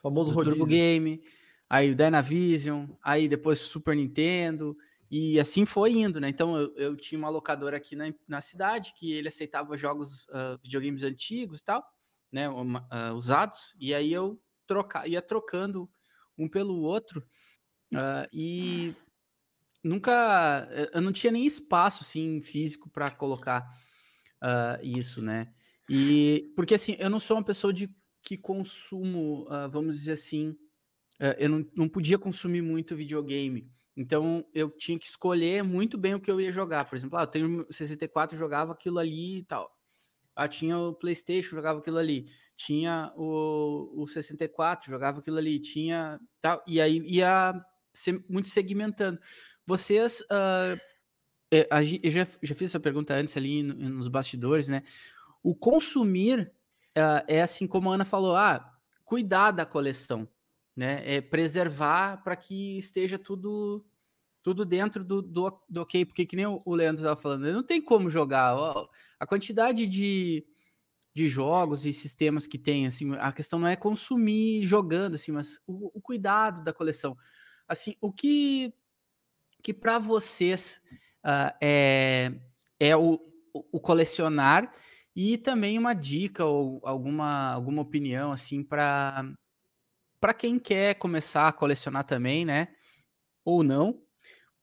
Famoso 0.00 0.30
rodízio. 0.30 0.56
Turbo 0.56 0.70
Game, 0.70 1.20
aí 1.68 1.90
o 1.90 1.96
Dynavision, 1.96 2.86
aí 3.02 3.28
depois 3.28 3.58
Super 3.58 3.96
Nintendo, 3.96 4.76
e 5.10 5.40
assim 5.40 5.64
foi 5.64 5.92
indo, 5.92 6.20
né? 6.20 6.28
Então 6.28 6.56
eu, 6.56 6.72
eu 6.76 6.96
tinha 6.96 7.18
uma 7.18 7.28
locadora 7.28 7.76
aqui 7.76 7.96
na, 7.96 8.14
na 8.28 8.40
cidade 8.40 8.94
que 8.96 9.12
ele 9.12 9.26
aceitava 9.26 9.76
jogos, 9.76 10.28
uh, 10.28 10.58
videogames 10.62 11.02
antigos 11.02 11.60
e 11.60 11.64
tal, 11.64 11.84
né? 12.30 12.48
Uh, 12.48 13.14
usados, 13.16 13.74
e 13.80 13.92
aí 13.92 14.12
eu 14.12 14.40
troca, 14.66 15.06
ia 15.08 15.20
trocando 15.20 15.90
um 16.36 16.48
pelo 16.48 16.80
outro. 16.80 17.26
Uh, 17.92 18.28
e 18.32 18.94
nunca 19.82 20.68
eh, 20.70 20.90
eu 20.94 21.00
não 21.00 21.12
tinha 21.12 21.32
nem 21.32 21.46
espaço 21.46 22.04
assim 22.04 22.40
físico 22.40 22.88
para 22.90 23.10
colocar 23.10 23.62
uh, 24.42 24.84
isso, 24.84 25.22
né? 25.22 25.52
E 25.88 26.52
porque 26.54 26.74
assim 26.74 26.96
eu 26.98 27.10
não 27.10 27.20
sou 27.20 27.36
uma 27.36 27.44
pessoa 27.44 27.72
de 27.72 27.90
que 28.22 28.36
consumo, 28.36 29.46
uh, 29.46 29.70
vamos 29.70 29.96
dizer 29.98 30.12
assim, 30.12 30.50
uh, 31.20 31.34
eu 31.38 31.48
não, 31.48 31.66
não 31.74 31.88
podia 31.88 32.18
consumir 32.18 32.62
muito 32.62 32.96
videogame. 32.96 33.70
Então 33.96 34.44
eu 34.54 34.70
tinha 34.70 34.98
que 34.98 35.06
escolher 35.06 35.64
muito 35.64 35.98
bem 35.98 36.14
o 36.14 36.20
que 36.20 36.30
eu 36.30 36.40
ia 36.40 36.52
jogar. 36.52 36.84
Por 36.84 36.96
exemplo, 36.96 37.18
ah, 37.18 37.22
eu 37.22 37.26
tenho 37.26 37.66
64, 37.68 38.38
jogava 38.38 38.72
aquilo 38.72 38.98
ali 38.98 39.38
e 39.38 39.44
tal. 39.44 39.68
Ah, 40.36 40.46
tinha 40.46 40.78
o 40.78 40.94
PlayStation, 40.94 41.56
jogava 41.56 41.80
aquilo 41.80 41.98
ali. 41.98 42.30
Tinha 42.56 43.12
o, 43.16 44.02
o 44.02 44.06
64, 44.06 44.88
jogava 44.88 45.18
aquilo 45.18 45.38
ali. 45.38 45.58
Tinha 45.58 46.20
tal. 46.40 46.62
E 46.64 46.80
aí 46.80 46.98
ia 47.06 47.60
muito 48.28 48.48
segmentando. 48.48 49.18
Vocês. 49.68 50.22
Uh, 50.22 50.80
eu 52.02 52.10
já, 52.10 52.26
já 52.42 52.54
fiz 52.54 52.70
essa 52.70 52.80
pergunta 52.80 53.12
antes 53.12 53.36
ali 53.36 53.62
nos 53.62 54.08
bastidores, 54.08 54.66
né? 54.66 54.82
O 55.42 55.54
consumir 55.54 56.50
uh, 56.96 57.22
é 57.28 57.42
assim 57.42 57.66
como 57.66 57.90
a 57.90 57.94
Ana 57.94 58.06
falou: 58.06 58.34
ah, 58.34 58.74
cuidar 59.04 59.50
da 59.50 59.66
coleção, 59.66 60.26
né? 60.74 61.02
É 61.04 61.20
preservar 61.20 62.22
para 62.24 62.34
que 62.34 62.78
esteja 62.78 63.18
tudo 63.18 63.84
tudo 64.42 64.64
dentro 64.64 65.04
do, 65.04 65.20
do, 65.20 65.60
do, 65.68 65.82
ok, 65.82 66.06
porque 66.06 66.24
que 66.24 66.36
nem 66.36 66.46
o 66.46 66.74
Leandro 66.74 67.02
estava 67.02 67.20
falando, 67.20 67.52
não 67.52 67.62
tem 67.62 67.82
como 67.82 68.08
jogar. 68.08 68.56
A 69.20 69.26
quantidade 69.26 69.86
de, 69.86 70.46
de 71.12 71.28
jogos 71.28 71.84
e 71.84 71.92
sistemas 71.92 72.46
que 72.46 72.56
tem, 72.56 72.86
assim, 72.86 73.14
a 73.16 73.30
questão 73.32 73.58
não 73.58 73.68
é 73.68 73.76
consumir 73.76 74.64
jogando, 74.64 75.16
assim, 75.16 75.32
mas 75.32 75.60
o, 75.66 75.90
o 75.98 76.00
cuidado 76.00 76.64
da 76.64 76.72
coleção. 76.72 77.14
Assim, 77.68 77.94
o 78.00 78.10
que 78.10 78.72
que 79.62 79.72
para 79.72 79.98
vocês 79.98 80.80
uh, 81.24 81.54
é, 81.60 82.32
é 82.78 82.96
o, 82.96 83.20
o 83.52 83.80
colecionar 83.80 84.72
e 85.14 85.36
também 85.36 85.78
uma 85.78 85.94
dica 85.94 86.44
ou 86.44 86.80
alguma, 86.84 87.52
alguma 87.52 87.82
opinião 87.82 88.32
assim 88.32 88.62
para 88.62 89.24
para 90.20 90.34
quem 90.34 90.58
quer 90.58 90.94
começar 90.96 91.46
a 91.46 91.52
colecionar 91.52 92.04
também, 92.04 92.44
né? 92.44 92.68
Ou 93.44 93.62
não. 93.62 94.02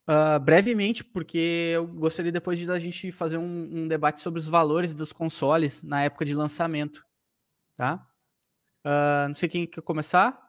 Uh, 0.07 0.39
brevemente, 0.39 1.03
porque 1.03 1.71
eu 1.73 1.87
gostaria 1.87 2.31
depois 2.31 2.59
de 2.59 2.69
a 2.69 2.77
gente 2.77 3.11
fazer 3.11 3.37
um, 3.37 3.69
um, 3.71 3.87
debate 3.87 4.19
sobre 4.19 4.39
os 4.39 4.47
valores 4.47 4.93
dos 4.93 5.11
consoles 5.11 5.81
na 5.81 6.03
época 6.03 6.25
de 6.25 6.35
lançamento, 6.35 7.03
tá? 7.75 8.05
Uh, 8.85 9.29
não 9.29 9.35
sei 9.35 9.49
quem 9.49 9.65
quer 9.65 9.81
começar. 9.81 10.39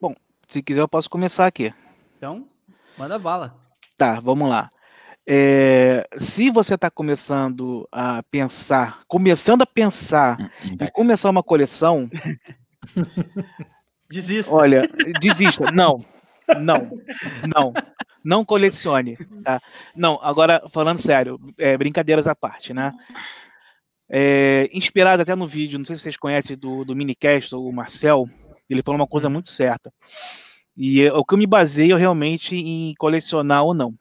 Bom, 0.00 0.12
se 0.48 0.60
quiser 0.62 0.80
eu 0.80 0.88
posso 0.88 1.08
começar 1.08 1.46
aqui. 1.46 1.72
Então, 2.16 2.50
Manda 2.98 3.18
bala. 3.18 3.54
Tá, 3.96 4.18
vamos 4.20 4.48
lá. 4.48 4.70
É, 5.30 6.08
se 6.18 6.50
você 6.50 6.74
está 6.74 6.90
começando 6.90 7.86
a 7.92 8.22
pensar, 8.30 9.02
começando 9.06 9.62
a 9.62 9.66
pensar 9.66 10.40
hum, 10.40 10.48
hum, 10.64 10.76
em 10.80 10.90
começar 10.90 11.30
uma 11.30 11.42
coleção, 11.42 12.08
desista. 14.10 14.52
Olha, 14.52 14.82
desista. 15.20 15.70
Não, 15.70 16.04
não, 16.60 16.90
não, 17.46 17.72
não 18.24 18.44
colecione. 18.44 19.16
Tá? 19.44 19.60
Não, 19.94 20.18
agora 20.22 20.62
falando 20.70 21.00
sério, 21.00 21.38
é, 21.58 21.76
brincadeiras 21.76 22.26
à 22.26 22.34
parte, 22.34 22.72
né? 22.72 22.92
É, 24.10 24.68
inspirado 24.72 25.22
até 25.22 25.34
no 25.34 25.46
vídeo, 25.46 25.78
não 25.78 25.84
sei 25.84 25.96
se 25.96 26.02
vocês 26.02 26.16
conhecem 26.16 26.56
do, 26.56 26.84
do 26.84 26.96
Minicast, 26.96 27.54
o 27.54 27.70
Marcel, 27.70 28.24
ele 28.68 28.82
falou 28.82 28.98
uma 28.98 29.06
coisa 29.06 29.28
muito 29.28 29.50
certa. 29.50 29.92
E 30.80 31.02
é 31.02 31.12
o 31.12 31.24
que 31.24 31.34
eu 31.34 31.38
me 31.38 31.46
baseio 31.46 31.96
realmente 31.96 32.54
em 32.54 32.94
colecionar 32.94 33.64
ou 33.64 33.74
não. 33.74 33.92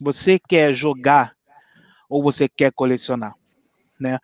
Você 0.00 0.38
quer 0.38 0.72
jogar 0.72 1.34
ou 2.08 2.22
você 2.22 2.48
quer 2.48 2.70
colecionar? 2.70 3.34
Né? 3.98 4.20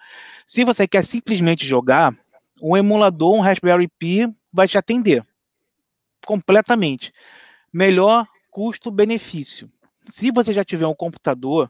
Se 0.46 0.62
você 0.62 0.86
quer 0.86 1.04
simplesmente 1.04 1.66
jogar, 1.66 2.14
um 2.62 2.76
emulador, 2.76 3.34
um 3.34 3.40
Raspberry 3.40 3.88
Pi 3.88 4.32
vai 4.52 4.68
te 4.68 4.78
atender 4.78 5.26
completamente. 6.24 7.12
Melhor 7.72 8.24
custo-benefício. 8.52 9.68
Se 10.08 10.30
você 10.30 10.52
já 10.52 10.64
tiver 10.64 10.86
um 10.86 10.94
computador 10.94 11.68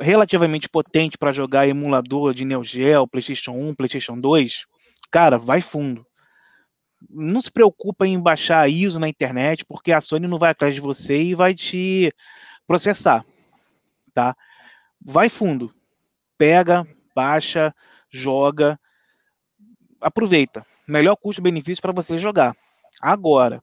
relativamente 0.00 0.70
potente 0.70 1.18
para 1.18 1.34
jogar 1.34 1.68
emulador 1.68 2.32
de 2.32 2.46
Neo 2.46 2.64
Geo, 2.64 3.06
PlayStation 3.06 3.52
1, 3.52 3.74
PlayStation 3.74 4.18
2, 4.18 4.64
cara, 5.10 5.36
vai 5.36 5.60
fundo 5.60 6.06
não 7.10 7.40
se 7.40 7.50
preocupa 7.50 8.06
em 8.06 8.18
baixar 8.18 8.68
ISO 8.68 8.98
na 8.98 9.08
internet, 9.08 9.64
porque 9.64 9.92
a 9.92 10.00
Sony 10.00 10.26
não 10.26 10.38
vai 10.38 10.50
atrás 10.50 10.74
de 10.74 10.80
você 10.80 11.22
e 11.22 11.34
vai 11.34 11.54
te 11.54 12.12
processar, 12.66 13.24
tá? 14.14 14.36
Vai 15.00 15.28
fundo, 15.28 15.74
pega, 16.38 16.86
baixa, 17.14 17.74
joga, 18.10 18.78
aproveita. 20.00 20.64
Melhor 20.88 21.16
custo-benefício 21.16 21.82
para 21.82 21.92
você 21.92 22.18
jogar. 22.18 22.56
Agora, 23.00 23.62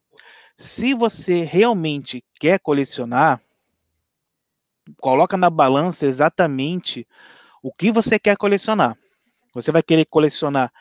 se 0.57 0.93
você 0.93 1.43
realmente 1.43 2.23
quer 2.39 2.59
colecionar, 2.59 3.41
coloca 4.99 5.37
na 5.37 5.49
balança 5.49 6.05
exatamente 6.05 7.07
o 7.61 7.73
que 7.73 7.91
você 7.91 8.19
quer 8.19 8.37
colecionar. 8.37 8.97
Você 9.53 9.71
vai 9.71 9.81
querer 9.81 10.05
colecionar 10.05 10.71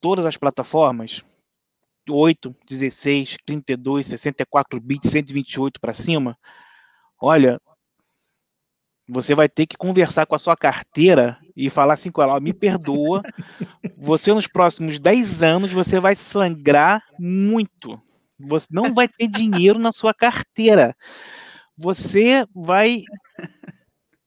todas 0.00 0.26
as 0.26 0.36
plataformas? 0.36 1.24
8, 2.08 2.54
16, 2.68 3.36
32, 3.44 4.06
64 4.06 4.80
bits, 4.80 5.10
128 5.10 5.80
para 5.80 5.94
cima, 5.94 6.38
olha, 7.20 7.60
você 9.08 9.34
vai 9.34 9.48
ter 9.48 9.66
que 9.66 9.76
conversar 9.76 10.26
com 10.26 10.34
a 10.34 10.38
sua 10.38 10.56
carteira 10.56 11.38
e 11.56 11.68
falar 11.68 11.94
assim 11.94 12.10
com 12.10 12.22
ela, 12.22 12.40
me 12.40 12.52
perdoa, 12.52 13.22
você 13.96 14.32
nos 14.32 14.46
próximos 14.46 14.98
10 14.98 15.42
anos 15.42 15.70
você 15.70 16.00
vai 16.00 16.14
sangrar 16.14 17.04
muito. 17.18 18.00
Você 18.38 18.66
não 18.70 18.92
vai 18.92 19.06
ter 19.06 19.28
dinheiro 19.28 19.78
na 19.78 19.92
sua 19.92 20.12
carteira. 20.12 20.96
Você 21.76 22.46
vai 22.54 23.02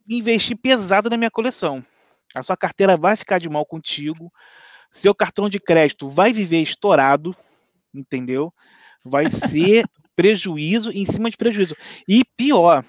investir 0.09 0.57
pesado 0.57 1.09
na 1.09 1.17
minha 1.17 1.31
coleção. 1.31 1.83
A 2.33 2.43
sua 2.43 2.55
carteira 2.55 2.95
vai 2.95 3.15
ficar 3.15 3.39
de 3.39 3.49
mal 3.49 3.65
contigo. 3.65 4.31
Seu 4.93 5.13
cartão 5.13 5.49
de 5.49 5.59
crédito 5.59 6.09
vai 6.09 6.31
viver 6.31 6.61
estourado 6.61 7.35
entendeu? 7.99 8.53
Vai 9.03 9.29
ser 9.29 9.85
prejuízo 10.15 10.91
em 10.91 11.05
cima 11.05 11.29
de 11.29 11.37
prejuízo. 11.37 11.75
E 12.07 12.23
pior, 12.35 12.83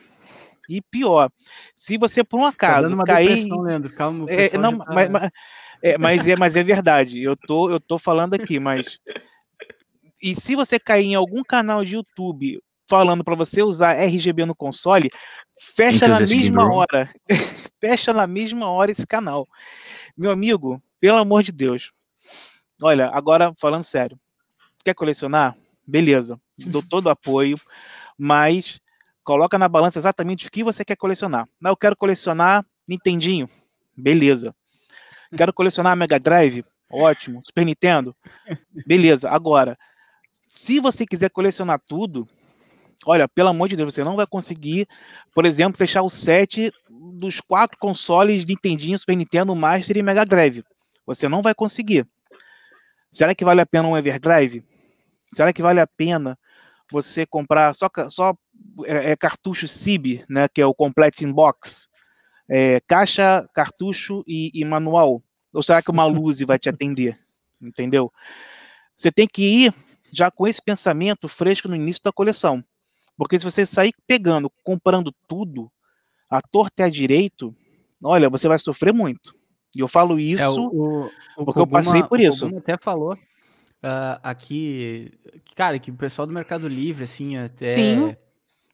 E 0.69 0.83
pior, 0.83 1.31
se 1.75 1.97
você 1.97 2.23
por 2.23 2.39
um 2.39 2.43
tá 2.43 2.49
acaso 2.49 2.97
tá 2.97 3.05
cair, 3.05 3.49
Leandro, 3.51 3.93
calma, 3.95 4.31
é, 4.31 4.57
não, 4.59 4.79
tá... 4.79 4.85
mas, 4.93 5.09
mas, 5.09 5.31
é, 5.83 5.99
mas, 5.99 6.29
é, 6.29 6.37
mas 6.37 6.57
é 6.57 6.63
verdade. 6.63 7.23
Eu 7.23 7.37
tô, 7.37 7.71
eu 7.71 7.81
tô 7.81 7.99
falando 7.99 8.35
aqui, 8.35 8.61
mas 8.61 8.99
e 10.23 10.35
se 10.35 10.55
você 10.55 10.79
cair 10.79 11.07
em 11.07 11.15
algum 11.15 11.43
canal 11.43 11.85
de 11.85 11.95
YouTube 11.95 12.61
falando 12.89 13.23
para 13.23 13.35
você 13.35 13.63
usar 13.63 13.95
RGB 13.95 14.45
no 14.47 14.55
console, 14.55 15.11
fecha 15.75 16.09
na 16.09 16.21
mesma 16.21 16.73
hora. 16.73 17.11
fecha 17.81 18.13
na 18.13 18.27
mesma 18.27 18.69
hora 18.71 18.91
esse 18.91 19.07
canal. 19.07 19.47
Meu 20.17 20.31
amigo, 20.31 20.83
pelo 21.01 21.19
amor 21.19 21.43
de 21.43 21.53
Deus. 21.53 21.93
Olha, 22.83 23.09
agora 23.09 23.53
falando 23.59 23.85
sério. 23.85 24.19
Quer 24.89 24.95
colecionar? 24.95 25.57
Beleza. 25.87 26.41
Dou 26.59 26.83
todo 26.83 27.07
o 27.07 27.11
apoio, 27.11 27.59
mas 28.17 28.81
Coloca 29.29 29.59
na 29.59 29.69
balança 29.69 29.99
exatamente 29.99 30.49
o 30.49 30.51
que 30.51 30.65
você 30.65 30.83
quer 30.83 30.97
colecionar. 30.97 31.47
Não, 31.61 31.73
eu 31.73 31.77
quero 31.77 31.95
colecionar 31.95 32.65
Nintendinho. 32.89 33.47
Beleza. 33.95 34.57
Quero 35.37 35.53
colecionar 35.53 35.95
Mega 35.95 36.19
Drive. 36.19 36.65
Ótimo. 36.91 37.43
Super 37.45 37.67
Nintendo. 37.67 38.17
Beleza. 38.87 39.29
Agora, 39.29 39.79
se 40.49 40.81
você 40.81 41.05
quiser 41.05 41.29
colecionar 41.29 41.79
tudo, 41.87 42.27
olha, 43.05 43.29
pelo 43.29 43.51
amor 43.51 43.69
de 43.69 43.77
Deus, 43.77 43.93
você 43.93 44.03
não 44.03 44.17
vai 44.17 44.27
conseguir, 44.27 44.89
por 45.35 45.45
exemplo, 45.45 45.77
fechar 45.77 46.01
o 46.01 46.09
set 46.09 46.73
dos 46.89 47.39
quatro 47.39 47.77
consoles 47.77 48.47
Nintendinho, 48.47 48.99
Super 48.99 49.15
Nintendo, 49.15 49.55
Master 49.55 49.99
e 49.99 50.03
Mega 50.03 50.25
Drive. 50.25 50.65
Você 51.05 51.29
não 51.29 51.43
vai 51.43 51.55
conseguir. 51.55 52.09
Será 53.13 53.35
que 53.35 53.45
vale 53.45 53.61
a 53.61 53.67
pena 53.67 53.89
um 53.89 53.95
Everdrive? 53.95 54.65
Será 55.33 55.53
que 55.53 55.63
vale 55.63 55.81
a 55.81 55.87
pena 55.87 56.39
você 56.91 57.27
comprar 57.27 57.75
só, 57.75 57.89
só 58.09 58.35
é, 58.85 59.13
é 59.13 59.17
cartucho 59.17 59.69
CIB, 59.69 60.25
né, 60.29 60.49
que 60.49 60.61
é 60.61 60.67
o 60.67 60.75
Complete 60.75 61.25
Inbox, 61.25 61.89
é, 62.49 62.81
caixa, 62.81 63.49
cartucho 63.55 64.25
e, 64.27 64.51
e, 64.55 64.65
manual? 64.65 65.23
Ou 65.53 65.63
será 65.63 65.83
que 65.83 65.91
uma 65.91 66.05
luz 66.07 66.41
vai 66.41 66.59
te 66.59 66.69
atender? 66.69 67.19
Entendeu? 67.61 68.13
Você 68.97 69.13
tem 69.13 69.27
que 69.27 69.67
ir 69.67 69.75
já 70.13 70.31
com 70.31 70.47
esse 70.47 70.63
pensamento 70.63 71.29
fresco 71.29 71.69
no 71.69 71.77
início 71.77 72.03
da 72.03 72.13
coleção. 72.13 72.65
Porque 73.17 73.39
se 73.39 73.45
você 73.45 73.67
sair 73.67 73.93
pegando, 74.07 74.51
comprando 74.63 75.13
tudo, 75.27 75.71
a 76.31 76.41
torta 76.41 76.83
e 76.83 76.85
a 76.85 76.89
direito, 76.89 77.55
olha, 78.03 78.31
você 78.31 78.49
vai 78.49 78.59
sofrer 78.59 78.95
muito. 78.95 79.35
E 79.75 79.81
eu 79.81 79.89
falo 79.89 80.19
isso 80.19 80.43
é, 80.43 80.49
o, 80.49 81.11
o, 81.37 81.45
porque 81.45 81.61
Koguma, 81.61 81.81
eu 81.81 81.85
passei 81.85 82.03
por 82.03 82.21
isso. 82.21 82.49
O 82.49 82.59
até 82.59 82.79
falou 82.79 83.17
uh, 83.83 84.21
aqui, 84.23 85.13
cara, 85.55 85.79
que 85.79 85.91
o 85.91 85.97
pessoal 85.97 86.27
do 86.27 86.33
Mercado 86.33 86.69
Livre, 86.69 87.05
assim, 87.05 87.37
até. 87.37 87.69
Sim. 87.69 88.17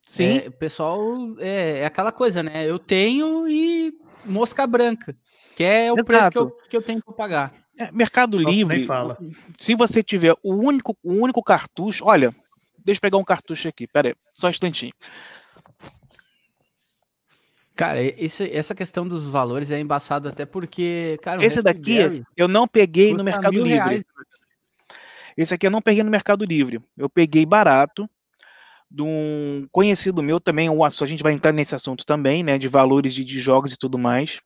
Sim. 0.03 0.39
É, 0.45 0.49
o 0.49 0.53
pessoal 0.53 1.01
é, 1.39 1.79
é, 1.79 1.87
aquela 1.87 2.13
coisa, 2.13 2.43
né? 2.43 2.69
Eu 2.69 2.79
tenho 2.79 3.49
e 3.49 3.93
mosca 4.27 4.67
branca, 4.67 5.17
que 5.57 5.65
é 5.65 5.91
o 5.91 5.95
Exato. 5.95 6.05
preço 6.05 6.31
que 6.31 6.39
eu, 6.39 6.51
que 6.69 6.77
eu 6.77 6.83
tenho 6.83 7.03
para 7.03 7.15
pagar. 7.15 7.55
É, 7.79 7.91
Mercado 7.91 8.39
Nossa, 8.39 8.55
Livre, 8.55 8.87
se 9.59 9.75
você 9.75 10.03
tiver 10.03 10.35
o 10.43 10.55
único, 10.55 10.97
o 11.03 11.15
único 11.15 11.43
cartucho, 11.43 12.05
olha, 12.05 12.35
deixa 12.85 12.99
eu 12.99 13.03
pegar 13.03 13.17
um 13.17 13.25
cartucho 13.25 13.67
aqui, 13.67 13.87
pera 13.87 14.09
aí, 14.09 14.15
só 14.33 14.47
um 14.47 14.51
instantinho. 14.51 14.93
Cara, 17.75 18.01
esse, 18.01 18.49
essa 18.55 18.75
questão 18.75 19.09
dos 19.09 19.29
valores 19.29 19.73
é 19.73 19.81
embaçado 19.81 20.29
até 20.29 20.47
porque, 20.47 21.19
cara, 21.23 21.45
esse 21.45 21.61
daqui 21.61 22.23
eu 22.37 22.47
não 22.47 22.69
peguei 22.69 23.13
no 23.15 23.25
Mercado 23.25 23.53
Livre. 23.53 23.71
Reais. 23.71 24.05
Esse 25.37 25.55
aqui 25.55 25.67
eu 25.67 25.71
não 25.71 25.83
peguei 25.83 26.03
no 26.03 26.11
Mercado 26.11 26.45
Livre. 26.45 26.81
Eu 26.97 27.09
peguei 27.09 27.45
barato 27.45 28.09
de 28.91 29.03
um 29.03 29.67
conhecido 29.73 30.23
meu 30.23 30.39
também, 30.39 30.71
o 30.71 30.85
a 30.85 30.91
gente 30.91 31.23
vai 31.23 31.33
entrar 31.33 31.53
nesse 31.53 31.75
assunto 31.75 32.07
também, 32.07 32.45
né, 32.45 32.59
de 32.59 32.69
valores 32.69 33.13
de, 33.13 33.25
de 33.25 33.41
jogos 33.41 33.73
e 33.73 33.77
tudo 33.77 33.99
mais. 33.99 34.41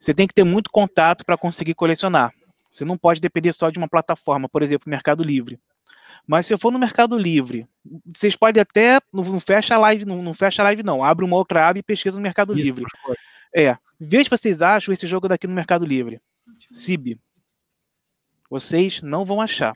Você 0.00 0.14
tem 0.14 0.26
que 0.26 0.34
ter 0.34 0.44
muito 0.44 0.70
contato 0.70 1.24
para 1.24 1.36
conseguir 1.36 1.74
colecionar. 1.74 2.32
Você 2.70 2.84
não 2.84 2.96
pode 2.96 3.20
depender 3.20 3.52
só 3.52 3.70
de 3.70 3.78
uma 3.78 3.88
plataforma, 3.88 4.48
por 4.48 4.62
exemplo, 4.62 4.90
Mercado 4.90 5.24
Livre. 5.24 5.58
Mas 6.26 6.46
se 6.46 6.54
eu 6.54 6.58
for 6.58 6.72
no 6.72 6.78
Mercado 6.78 7.18
Livre, 7.18 7.66
vocês 8.14 8.34
podem 8.36 8.60
até 8.60 8.98
não, 9.12 9.40
fecha 9.40 9.74
a 9.74 9.78
live, 9.78 10.04
não, 10.04 10.22
não 10.22 10.32
fecha 10.32 10.62
a 10.62 10.64
live 10.64 10.82
não, 10.82 11.04
abre 11.04 11.24
uma 11.24 11.36
outra 11.36 11.68
aba 11.68 11.78
e 11.78 11.82
pesquisa 11.82 12.16
no 12.16 12.22
Mercado 12.22 12.54
Isso, 12.54 12.62
Livre. 12.62 12.84
É, 13.54 13.76
veja 14.00 14.24
se 14.24 14.30
vocês 14.30 14.62
acham 14.62 14.92
esse 14.92 15.06
jogo 15.06 15.28
daqui 15.28 15.46
no 15.46 15.54
Mercado 15.54 15.84
Livre. 15.84 16.20
Cib. 16.72 17.18
Vocês 18.54 19.02
não 19.02 19.24
vão 19.24 19.40
achar. 19.40 19.74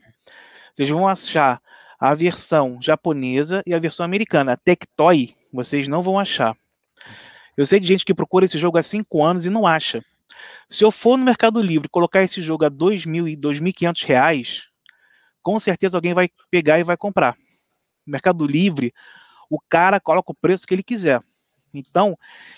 Vocês 0.73 0.89
vão 0.89 1.09
achar 1.09 1.61
a 1.99 2.15
versão 2.15 2.79
japonesa 2.81 3.61
e 3.67 3.75
a 3.75 3.79
versão 3.81 4.07
americana. 4.07 4.53
A 4.53 4.57
Tectoy, 4.57 5.35
vocês 5.53 5.89
não 5.89 6.01
vão 6.01 6.17
achar. 6.17 6.57
Eu 7.57 7.67
sei 7.67 7.81
de 7.81 7.89
gente 7.89 8.05
que 8.05 8.15
procura 8.15 8.45
esse 8.45 8.57
jogo 8.57 8.79
há 8.79 8.83
5 8.85 9.25
anos 9.25 9.47
e 9.47 9.51
não 9.51 9.67
acha. 9.67 10.01
Se 10.71 10.85
eu 10.85 10.93
for 10.93 11.19
no 11.19 11.25
Mercado 11.25 11.61
Livre 11.61 11.89
colocar 11.89 12.23
esse 12.23 12.41
jogo 12.41 12.67
a 12.67 12.69
R$ 12.69 12.75
2.000 12.77 13.33
e 13.33 13.37
2.500 13.37 14.07
reais, 14.07 14.69
com 15.43 15.59
certeza 15.59 15.97
alguém 15.97 16.15
vai 16.15 16.31
pegar 16.49 16.79
e 16.79 16.85
vai 16.85 16.97
comprar. 16.97 17.35
No 18.07 18.13
Mercado 18.13 18.47
Livre, 18.47 18.95
o 19.51 19.59
cara 19.69 19.99
coloca 19.99 20.31
o 20.31 20.37
preço 20.41 20.65
que 20.65 20.73
ele 20.73 20.85
quiser. 20.85 21.21
Então, 21.73 22.17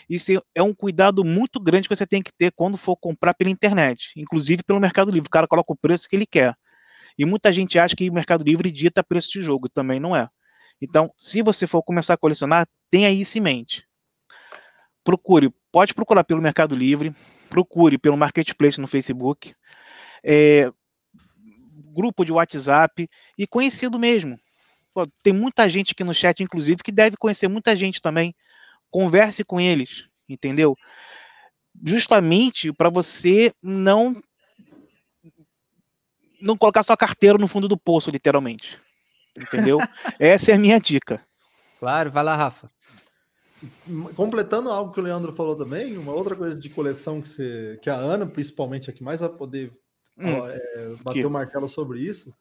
isso 0.08 0.42
é 0.54 0.62
um 0.62 0.74
cuidado 0.74 1.24
muito 1.24 1.58
grande 1.58 1.88
que 1.88 1.94
você 1.94 2.06
tem 2.06 2.22
que 2.22 2.32
ter 2.32 2.52
quando 2.52 2.76
for 2.76 2.96
comprar 2.96 3.34
pela 3.34 3.50
internet, 3.50 4.12
inclusive 4.16 4.62
pelo 4.62 4.80
Mercado 4.80 5.10
Livre. 5.10 5.26
O 5.26 5.30
cara 5.30 5.48
coloca 5.48 5.72
o 5.72 5.76
preço 5.76 6.08
que 6.08 6.16
ele 6.16 6.26
quer. 6.26 6.54
E 7.18 7.24
muita 7.24 7.52
gente 7.52 7.78
acha 7.78 7.96
que 7.96 8.08
o 8.08 8.12
Mercado 8.12 8.44
Livre 8.44 8.70
dita 8.70 9.02
preço 9.02 9.30
de 9.32 9.40
jogo, 9.40 9.68
também 9.68 10.00
não 10.00 10.14
é. 10.14 10.28
Então, 10.80 11.10
se 11.16 11.42
você 11.42 11.66
for 11.66 11.82
começar 11.82 12.14
a 12.14 12.18
colecionar, 12.18 12.66
tenha 12.90 13.10
isso 13.10 13.36
em 13.36 13.40
mente. 13.40 13.86
Procure, 15.04 15.52
pode 15.70 15.92
procurar 15.94 16.24
pelo 16.24 16.40
Mercado 16.40 16.74
Livre, 16.74 17.14
procure 17.48 17.98
pelo 17.98 18.16
Marketplace 18.16 18.80
no 18.80 18.86
Facebook, 18.86 19.54
é, 20.24 20.70
grupo 21.92 22.24
de 22.24 22.32
WhatsApp 22.32 23.06
e 23.36 23.46
conhecido 23.46 23.98
mesmo. 23.98 24.38
Pô, 24.94 25.06
tem 25.22 25.32
muita 25.32 25.68
gente 25.68 25.92
aqui 25.92 26.02
no 26.02 26.14
chat, 26.14 26.42
inclusive, 26.42 26.82
que 26.82 26.92
deve 26.92 27.16
conhecer 27.16 27.48
muita 27.48 27.76
gente 27.76 28.00
também 28.00 28.34
converse 28.90 29.44
com 29.44 29.60
eles, 29.60 30.08
entendeu? 30.28 30.76
Justamente 31.84 32.72
para 32.72 32.90
você 32.90 33.52
não 33.62 34.22
não 36.40 36.56
colocar 36.56 36.82
sua 36.82 36.96
carteira 36.96 37.38
no 37.38 37.46
fundo 37.46 37.68
do 37.68 37.76
poço, 37.76 38.10
literalmente. 38.10 38.78
Entendeu? 39.38 39.78
Essa 40.18 40.52
é 40.52 40.54
a 40.54 40.58
minha 40.58 40.80
dica. 40.80 41.24
Claro, 41.78 42.10
vai 42.10 42.24
lá, 42.24 42.34
Rafa. 42.34 42.70
Completando 44.16 44.70
algo 44.70 44.92
que 44.92 45.00
o 45.00 45.02
Leandro 45.02 45.34
falou 45.34 45.54
também, 45.54 45.98
uma 45.98 46.12
outra 46.12 46.34
coisa 46.34 46.56
de 46.56 46.70
coleção 46.70 47.20
que, 47.20 47.28
você, 47.28 47.78
que 47.82 47.90
a 47.90 47.94
Ana, 47.94 48.26
principalmente, 48.26 48.88
aqui 48.88 49.02
mais 49.02 49.20
vai 49.20 49.28
poder 49.28 49.70
hum, 50.16 50.40
ó, 50.40 50.48
é, 50.48 50.94
bater 51.02 51.20
que... 51.20 51.26
o 51.26 51.30
martelo 51.30 51.68
sobre 51.68 52.00
isso. 52.00 52.34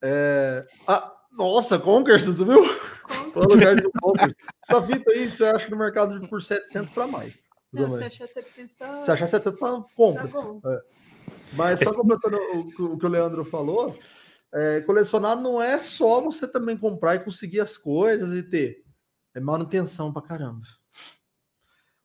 É... 0.00 0.64
Ah, 0.86 1.12
nossa, 1.32 1.78
Conkers, 1.78 2.24
você 2.24 2.44
viu? 2.44 2.62
O 3.34 3.40
lugar 3.44 3.76
do 3.76 3.90
Conkers. 4.00 4.34
Essa 4.70 4.86
fita 4.86 5.10
aí 5.10 5.28
você 5.28 5.44
acha 5.44 5.68
no 5.68 5.76
mercado 5.76 6.28
por 6.28 6.40
700 6.40 6.90
para 6.90 7.06
mais. 7.06 7.38
Não, 7.72 7.88
você 7.88 8.04
achar 8.04 8.28
700, 8.28 8.74
tá... 8.74 9.00
Se 9.00 9.10
achar 9.10 9.28
700, 9.28 9.58
tá, 9.60 9.84
compra. 9.94 10.28
Tá 10.28 10.72
é. 10.72 10.80
Mas 11.52 11.80
só 11.80 11.92
completando 11.94 12.36
o, 12.36 12.60
o, 12.94 12.98
que 12.98 13.06
o 13.06 13.08
Leandro 13.08 13.44
falou, 13.44 13.96
é, 14.52 14.80
colecionar 14.80 15.40
não 15.40 15.62
é 15.62 15.78
só 15.78 16.20
você 16.20 16.46
também 16.46 16.76
comprar 16.76 17.16
e 17.16 17.20
conseguir 17.20 17.60
as 17.60 17.76
coisas 17.76 18.34
e 18.34 18.42
ter. 18.42 18.84
É 19.34 19.40
manutenção 19.40 20.12
pra 20.12 20.22
caramba. 20.22 20.66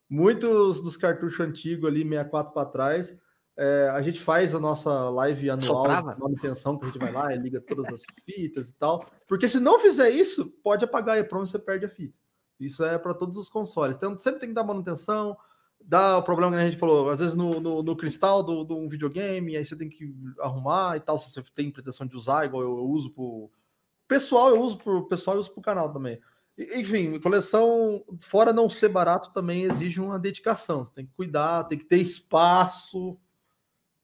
Muitos 0.08 0.80
dos 0.80 0.96
cartuchos 0.96 1.40
antigos 1.40 1.88
ali, 1.88 2.02
64 2.02 2.52
para 2.52 2.68
trás, 2.68 3.16
é, 3.56 3.90
a 3.92 4.00
gente 4.02 4.20
faz 4.20 4.54
a 4.54 4.60
nossa 4.60 5.08
live 5.10 5.50
anual 5.50 5.82
Soprava. 5.82 6.14
de 6.14 6.20
manutenção, 6.20 6.78
que 6.78 6.84
a 6.84 6.88
gente 6.88 6.98
vai 6.98 7.10
lá 7.10 7.34
e 7.34 7.38
liga 7.38 7.60
todas 7.60 7.92
as 7.92 8.02
fitas 8.24 8.68
e 8.68 8.74
tal. 8.74 9.04
Porque 9.26 9.48
se 9.48 9.58
não 9.58 9.80
fizer 9.80 10.10
isso, 10.10 10.46
pode 10.62 10.84
apagar 10.84 11.18
e 11.18 11.24
pronto, 11.24 11.48
você 11.48 11.58
perde 11.58 11.86
a 11.86 11.88
fita. 11.88 12.14
Isso 12.58 12.84
é 12.84 12.98
para 12.98 13.14
todos 13.14 13.36
os 13.36 13.48
consoles. 13.48 13.96
Então 13.96 14.18
sempre 14.18 14.40
tem 14.40 14.48
que 14.48 14.54
dar 14.54 14.64
manutenção. 14.64 15.36
Dá 15.80 16.18
o 16.18 16.22
problema 16.22 16.52
que 16.52 16.58
a 16.58 16.64
gente 16.64 16.78
falou, 16.78 17.10
às 17.10 17.18
vezes 17.18 17.34
no, 17.34 17.60
no, 17.60 17.82
no 17.82 17.96
cristal 17.96 18.42
do, 18.42 18.64
do 18.64 18.76
um 18.76 18.88
videogame, 18.88 19.56
aí 19.56 19.64
você 19.64 19.76
tem 19.76 19.88
que 19.88 20.12
arrumar 20.40 20.96
e 20.96 21.00
tal, 21.00 21.18
se 21.18 21.30
você 21.30 21.42
tem 21.54 21.70
pretensão 21.70 22.06
de 22.06 22.16
usar, 22.16 22.46
igual 22.46 22.62
eu, 22.62 22.78
eu 22.78 22.86
uso 22.86 23.10
pro 23.10 23.50
pessoal, 24.08 24.48
eu 24.50 24.60
uso 24.60 24.78
pro 24.78 25.06
pessoal 25.06 25.36
e 25.36 25.40
uso 25.40 25.52
pro 25.52 25.62
canal 25.62 25.92
também. 25.92 26.18
Enfim, 26.58 27.20
coleção, 27.20 28.02
fora 28.18 28.52
não 28.52 28.68
ser 28.68 28.88
barato, 28.88 29.32
também 29.32 29.64
exige 29.64 30.00
uma 30.00 30.18
dedicação. 30.18 30.84
Você 30.84 30.92
tem 30.92 31.06
que 31.06 31.12
cuidar, 31.12 31.64
tem 31.64 31.78
que 31.78 31.84
ter 31.84 31.98
espaço 31.98 33.18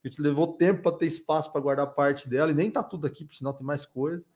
a 0.04 0.08
gente 0.08 0.20
levou 0.20 0.48
tempo 0.54 0.82
para 0.82 0.96
ter 0.96 1.06
espaço 1.06 1.52
para 1.52 1.60
guardar 1.60 1.86
parte 1.94 2.28
dela 2.28 2.50
e 2.50 2.54
nem 2.54 2.70
tá 2.70 2.82
tudo 2.82 3.06
aqui, 3.06 3.24
por 3.24 3.34
sinal 3.34 3.54
tem 3.54 3.64
mais 3.64 3.86
coisa. 3.86 4.26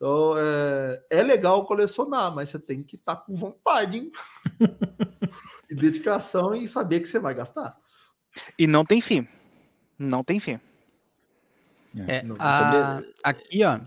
Então 0.00 0.32
é, 0.38 1.02
é 1.10 1.22
legal 1.22 1.66
colecionar, 1.66 2.34
mas 2.34 2.48
você 2.48 2.58
tem 2.58 2.82
que 2.82 2.96
estar 2.96 3.16
tá 3.16 3.20
com 3.20 3.34
vontade, 3.34 3.98
hein? 3.98 4.10
e 5.68 5.74
dedicação 5.74 6.54
e 6.54 6.66
saber 6.66 7.00
que 7.00 7.06
você 7.06 7.18
vai 7.18 7.34
gastar. 7.34 7.76
E 8.58 8.66
não 8.66 8.82
tem 8.82 9.02
fim. 9.02 9.28
Não 9.98 10.24
tem 10.24 10.40
fim. 10.40 10.58
É, 12.08 12.16
é 12.16 12.24
a... 12.38 13.02
Aqui, 13.22 13.62
ó, 13.62 13.78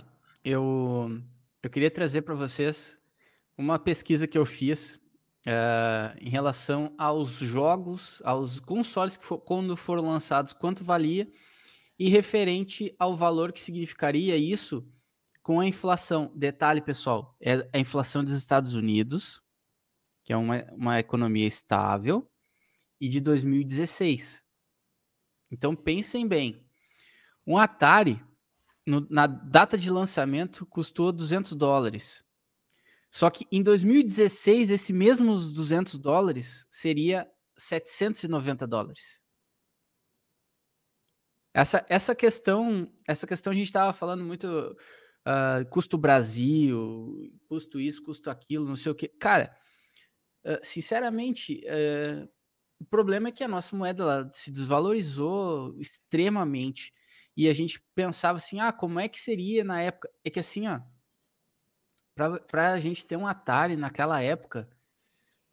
eu, 0.45 1.19
eu 1.63 1.69
queria 1.71 1.89
trazer 1.89 2.21
para 2.21 2.35
vocês 2.35 2.95
uma 3.57 3.79
pesquisa 3.79 4.27
que 4.27 4.37
eu 4.37 4.45
fiz 4.45 5.01
uh, 5.47 6.15
em 6.21 6.29
relação 6.29 6.93
aos 6.95 7.31
jogos, 7.31 8.21
aos 8.23 8.59
consoles 8.59 9.17
que 9.17 9.25
for, 9.25 9.39
quando 9.39 9.75
foram 9.75 10.07
lançados, 10.07 10.53
quanto 10.53 10.83
valia, 10.83 11.27
e 11.97 12.07
referente 12.07 12.95
ao 12.99 13.15
valor 13.15 13.51
que 13.51 13.59
significaria 13.59 14.37
isso 14.37 14.87
com 15.43 15.59
a 15.59 15.67
inflação. 15.67 16.31
Detalhe, 16.33 16.81
pessoal, 16.81 17.35
é 17.39 17.69
a 17.73 17.77
inflação 17.77 18.23
dos 18.23 18.33
Estados 18.33 18.73
Unidos, 18.73 19.41
que 20.23 20.31
é 20.31 20.37
uma, 20.37 20.63
uma 20.71 20.99
economia 20.99 21.45
estável, 21.45 22.27
e 22.99 23.09
de 23.09 23.19
2016. 23.19 24.41
Então 25.51 25.75
pensem 25.75 26.25
bem. 26.25 26.65
Um 27.45 27.57
Atari, 27.57 28.23
no, 28.87 29.05
na 29.09 29.27
data 29.27 29.77
de 29.77 29.91
lançamento, 29.91 30.65
custou 30.65 31.11
200 31.11 31.53
dólares. 31.53 32.23
Só 33.11 33.29
que 33.29 33.45
em 33.51 33.61
2016, 33.61 34.71
esse 34.71 34.93
mesmos 34.93 35.51
200 35.51 35.99
dólares 35.99 36.65
seria 36.69 37.29
790 37.57 38.65
dólares. 38.65 39.21
Essa, 41.53 41.85
essa 41.87 42.15
questão, 42.15 42.91
essa 43.07 43.27
questão 43.27 43.51
a 43.51 43.55
gente 43.55 43.67
estava 43.67 43.93
falando 43.93 44.23
muito 44.23 44.75
uh, 45.27 45.67
custo 45.69 45.97
Brasil, 45.97 47.31
custo 47.47 47.79
isso, 47.79 48.03
custo 48.03 48.29
aquilo, 48.29 48.67
não 48.67 48.75
sei 48.75 48.91
o 48.91 48.95
que. 48.95 49.07
Cara, 49.07 49.55
uh, 50.45 50.59
sinceramente, 50.61 51.61
uh, 51.65 52.29
o 52.79 52.85
problema 52.85 53.29
é 53.29 53.31
que 53.31 53.43
a 53.43 53.47
nossa 53.47 53.75
moeda 53.75 54.03
ela 54.03 54.31
se 54.33 54.51
desvalorizou 54.51 55.75
extremamente 55.79 56.93
e 57.35 57.49
a 57.49 57.53
gente 57.53 57.83
pensava 57.95 58.37
assim, 58.37 58.59
ah, 58.59 58.71
como 58.71 58.99
é 58.99 59.07
que 59.07 59.19
seria 59.19 59.63
na 59.63 59.81
época? 59.81 60.09
É 60.23 60.29
que 60.29 60.39
assim, 60.39 60.67
ó, 60.67 60.79
para 62.47 62.73
a 62.73 62.79
gente 62.79 63.05
ter 63.05 63.17
um 63.17 63.25
Atari 63.25 63.75
naquela 63.75 64.21
época, 64.21 64.69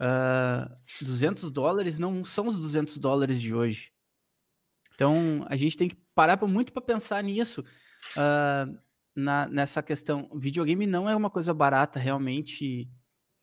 uh, 0.00 0.76
200 1.00 1.50
dólares 1.50 1.98
não 1.98 2.22
são 2.24 2.46
os 2.46 2.60
200 2.60 2.98
dólares 2.98 3.40
de 3.40 3.54
hoje. 3.54 3.92
Então, 4.94 5.46
a 5.48 5.56
gente 5.56 5.78
tem 5.78 5.88
que 5.88 5.96
parar 6.14 6.38
muito 6.46 6.74
para 6.74 6.82
pensar 6.82 7.24
nisso, 7.24 7.64
na, 9.20 9.46
nessa 9.48 9.82
questão. 9.82 10.30
Videogame 10.34 10.86
não 10.86 11.08
é 11.08 11.14
uma 11.14 11.30
coisa 11.30 11.54
barata, 11.54 11.98
realmente, 11.98 12.88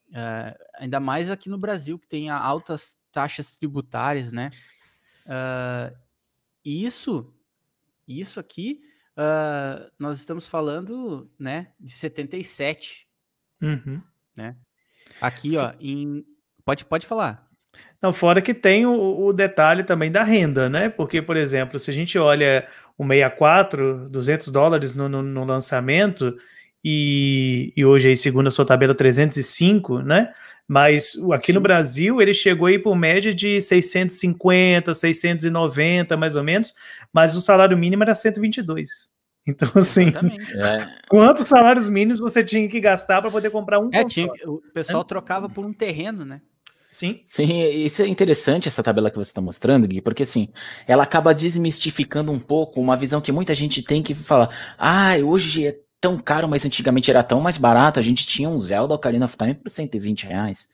uh, 0.09 0.57
ainda 0.79 0.99
mais 0.99 1.29
aqui 1.29 1.49
no 1.49 1.57
Brasil, 1.57 1.97
que 1.99 2.07
tem 2.07 2.29
altas 2.29 2.97
taxas 3.11 3.55
tributárias, 3.55 4.31
né? 4.31 4.49
e 6.63 6.85
isso, 6.85 7.33
isso 8.07 8.39
aqui, 8.39 8.79
nós 9.99 10.17
estamos 10.17 10.47
falando, 10.47 11.29
né, 11.37 11.73
de 11.77 11.91
77, 11.91 13.07
Uhum. 13.61 14.01
Né? 14.35 14.55
Aqui, 15.21 15.57
ó, 15.57 15.73
em... 15.79 16.23
pode, 16.63 16.85
pode 16.85 17.05
falar. 17.05 17.47
Não, 18.01 18.13
fora 18.13 18.41
que 18.41 18.53
tem 18.53 18.85
o, 18.85 19.25
o, 19.25 19.33
detalhe 19.33 19.83
também 19.83 20.11
da 20.11 20.23
renda, 20.23 20.69
né? 20.69 20.89
Porque, 20.89 21.21
por 21.21 21.35
exemplo, 21.35 21.79
se 21.79 21.89
a 21.89 21.93
gente 21.93 22.17
olha 22.17 22.67
o 22.97 23.03
64, 23.03 24.09
200 24.09 24.47
dólares 24.49 24.95
no, 24.95 25.07
no, 25.07 25.21
no 25.21 25.43
lançamento, 25.43 26.35
e, 26.83 27.73
e, 27.75 27.83
hoje 27.83 28.09
aí, 28.09 28.17
segundo 28.17 28.47
a 28.47 28.51
sua 28.51 28.65
tabela, 28.65 28.95
305, 28.95 29.99
né? 29.99 30.33
Mas 30.67 31.17
aqui 31.33 31.47
Sim. 31.47 31.53
no 31.53 31.61
Brasil 31.61 32.21
ele 32.21 32.33
chegou 32.33 32.67
aí 32.67 32.77
por 32.77 32.95
média 32.95 33.33
de 33.33 33.61
650, 33.61 34.93
690, 34.93 36.17
mais 36.17 36.35
ou 36.35 36.43
menos, 36.43 36.73
mas 37.11 37.35
o 37.35 37.41
salário 37.41 37.77
mínimo 37.77 38.03
era 38.03 38.15
122. 38.15 39.09
Então, 39.49 39.69
assim, 39.75 40.09
é. 40.09 40.89
quantos 41.07 41.45
salários 41.47 41.87
mínimos 41.87 42.19
você 42.19 42.43
tinha 42.43 42.67
que 42.67 42.81
gastar 42.81 43.21
para 43.21 43.31
poder 43.31 43.49
comprar 43.49 43.79
um 43.79 43.89
é, 43.93 44.03
tinha, 44.03 44.29
O 44.45 44.61
pessoal 44.73 45.03
é. 45.03 45.05
trocava 45.05 45.47
por 45.47 45.65
um 45.65 45.71
terreno, 45.71 46.25
né? 46.25 46.41
Sim. 46.97 47.21
Sim, 47.27 47.63
isso 47.85 48.01
é 48.01 48.07
interessante, 48.07 48.67
essa 48.67 48.81
tabela 48.81 49.11
que 49.11 49.17
você 49.17 49.29
está 49.29 49.39
mostrando, 49.39 49.87
Gui, 49.87 50.01
porque 50.01 50.23
assim, 50.23 50.49
ela 50.87 51.03
acaba 51.03 51.31
desmistificando 51.31 52.31
um 52.31 52.39
pouco 52.39 52.81
uma 52.81 52.97
visão 52.97 53.21
que 53.21 53.31
muita 53.31 53.53
gente 53.53 53.83
tem 53.83 54.01
que 54.01 54.15
fala, 54.15 54.49
ah, 54.79 55.11
hoje 55.23 55.67
é 55.67 55.77
tão 56.01 56.17
caro, 56.17 56.47
mas 56.47 56.65
antigamente 56.65 57.11
era 57.11 57.21
tão 57.21 57.39
mais 57.39 57.55
barato, 57.55 57.99
a 57.99 58.01
gente 58.01 58.25
tinha 58.25 58.49
um 58.49 58.57
Zelda 58.57 58.95
Ocarina 58.95 59.25
of 59.25 59.37
Time 59.37 59.53
por 59.53 59.69
120 59.69 60.23
reais. 60.23 60.69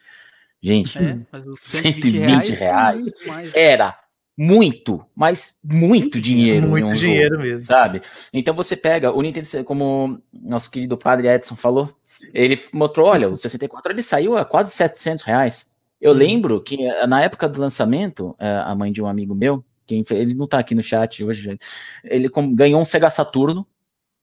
Gente, 0.61 0.97
é, 0.97 1.19
120, 1.33 1.57
120 1.57 2.49
reais, 2.51 3.13
reais 3.25 3.51
era 3.53 3.93
muito, 4.37 5.05
mas 5.13 5.59
muito 5.61 6.21
dinheiro. 6.21 6.69
Muito 6.69 6.87
um 6.87 6.93
dinheiro 6.93 7.35
jogo, 7.35 7.43
mesmo. 7.43 7.61
Sabe? 7.63 8.01
Então 8.31 8.55
você 8.55 8.77
pega 8.77 9.11
o 9.11 9.21
Nintendo, 9.21 9.65
como 9.65 10.21
nosso 10.31 10.71
querido 10.71 10.97
padre 10.97 11.27
Edson 11.27 11.57
falou, 11.57 11.93
ele 12.33 12.63
mostrou, 12.71 13.09
olha, 13.09 13.27
o 13.27 13.35
64 13.35 13.91
ele 13.91 14.01
saiu 14.01 14.37
a 14.37 14.45
quase 14.45 14.71
700 14.71 15.25
reais. 15.25 15.72
Eu 16.03 16.11
uhum. 16.11 16.17
lembro 16.17 16.61
que 16.61 16.85
eh, 16.85 17.07
na 17.07 17.21
época 17.21 17.47
do 17.47 17.61
lançamento, 17.61 18.35
eh, 18.37 18.61
a 18.65 18.75
mãe 18.75 18.91
de 18.91 19.01
um 19.01 19.07
amigo 19.07 19.33
meu, 19.33 19.63
que 19.87 20.03
ele 20.09 20.33
não 20.33 20.45
tá 20.45 20.59
aqui 20.59 20.75
no 20.75 20.83
chat 20.83 21.23
hoje, 21.23 21.57
ele 22.03 22.29
ganhou 22.53 22.81
um 22.81 22.83
Sega 22.83 23.09
Saturno, 23.09 23.65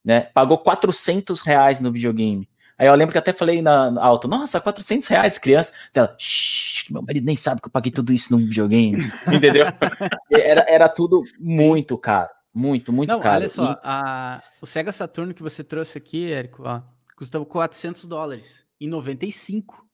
né? 0.04 0.20
Pagou 0.34 0.58
400 0.58 1.40
reais 1.40 1.80
no 1.80 1.90
videogame. 1.90 2.46
Aí 2.76 2.86
eu 2.86 2.94
lembro 2.94 3.12
que 3.12 3.18
até 3.18 3.32
falei 3.32 3.62
na, 3.62 3.90
na 3.90 4.04
alto, 4.04 4.28
nossa, 4.28 4.60
400 4.60 5.08
reais, 5.08 5.38
criança. 5.38 5.72
Ela, 5.94 6.14
meu 6.90 7.00
marido 7.00 7.24
nem 7.24 7.36
sabe 7.36 7.62
que 7.62 7.68
eu 7.68 7.72
paguei 7.72 7.90
tudo 7.90 8.12
isso 8.12 8.30
num 8.30 8.46
videogame, 8.46 9.10
entendeu? 9.32 9.64
era, 10.30 10.66
era 10.68 10.86
tudo 10.86 11.22
muito 11.38 11.96
caro, 11.96 12.28
muito, 12.52 12.92
muito 12.92 13.08
Não, 13.08 13.20
caro. 13.20 13.36
olha 13.36 13.48
só, 13.48 13.72
e... 13.72 13.78
a, 13.82 14.42
o 14.60 14.66
Sega 14.66 14.92
Saturno 14.92 15.32
que 15.32 15.42
você 15.42 15.64
trouxe 15.64 15.96
aqui, 15.96 16.30
Érico, 16.30 16.62
ó, 16.62 16.82
custava 17.16 17.46
400 17.46 18.04
dólares 18.04 18.66
em 18.78 18.86
95. 18.86 19.88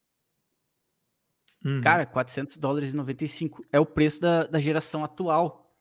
Uhum. 1.66 1.80
Cara, 1.80 2.06
400 2.06 2.58
dólares 2.58 2.94
em 2.94 2.96
95 2.96 3.64
é 3.72 3.80
o 3.80 3.84
preço 3.84 4.20
da, 4.20 4.46
da 4.46 4.60
geração 4.60 5.02
atual. 5.02 5.74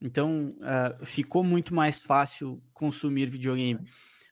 Então, 0.00 0.54
uh, 0.60 1.04
ficou 1.04 1.42
muito 1.42 1.74
mais 1.74 1.98
fácil 1.98 2.62
consumir 2.72 3.28
videogame. 3.28 3.80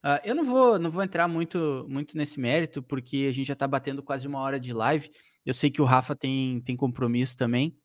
Uh, 0.05 0.23
eu 0.23 0.37
não 0.37 0.45
vou, 0.45 0.79
não 0.79 0.89
vou 0.89 1.03
entrar 1.03 1.27
muito, 1.27 1.85
muito 1.89 2.17
nesse 2.17 2.39
mérito, 2.39 2.81
porque 2.81 3.27
a 3.29 3.33
gente 3.33 3.49
já 3.49 3.55
está 3.55 3.67
batendo 3.67 4.05
quase 4.05 4.29
uma 4.29 4.39
hora 4.39 4.61
de 4.61 4.73
live. 4.73 5.11
Eu 5.45 5.53
sei 5.53 5.69
que 5.69 5.83
o 5.83 5.85
Rafa 5.85 6.15
tem, 6.15 6.61
tem 6.61 6.77
compromisso 6.77 7.37
também, 7.37 7.77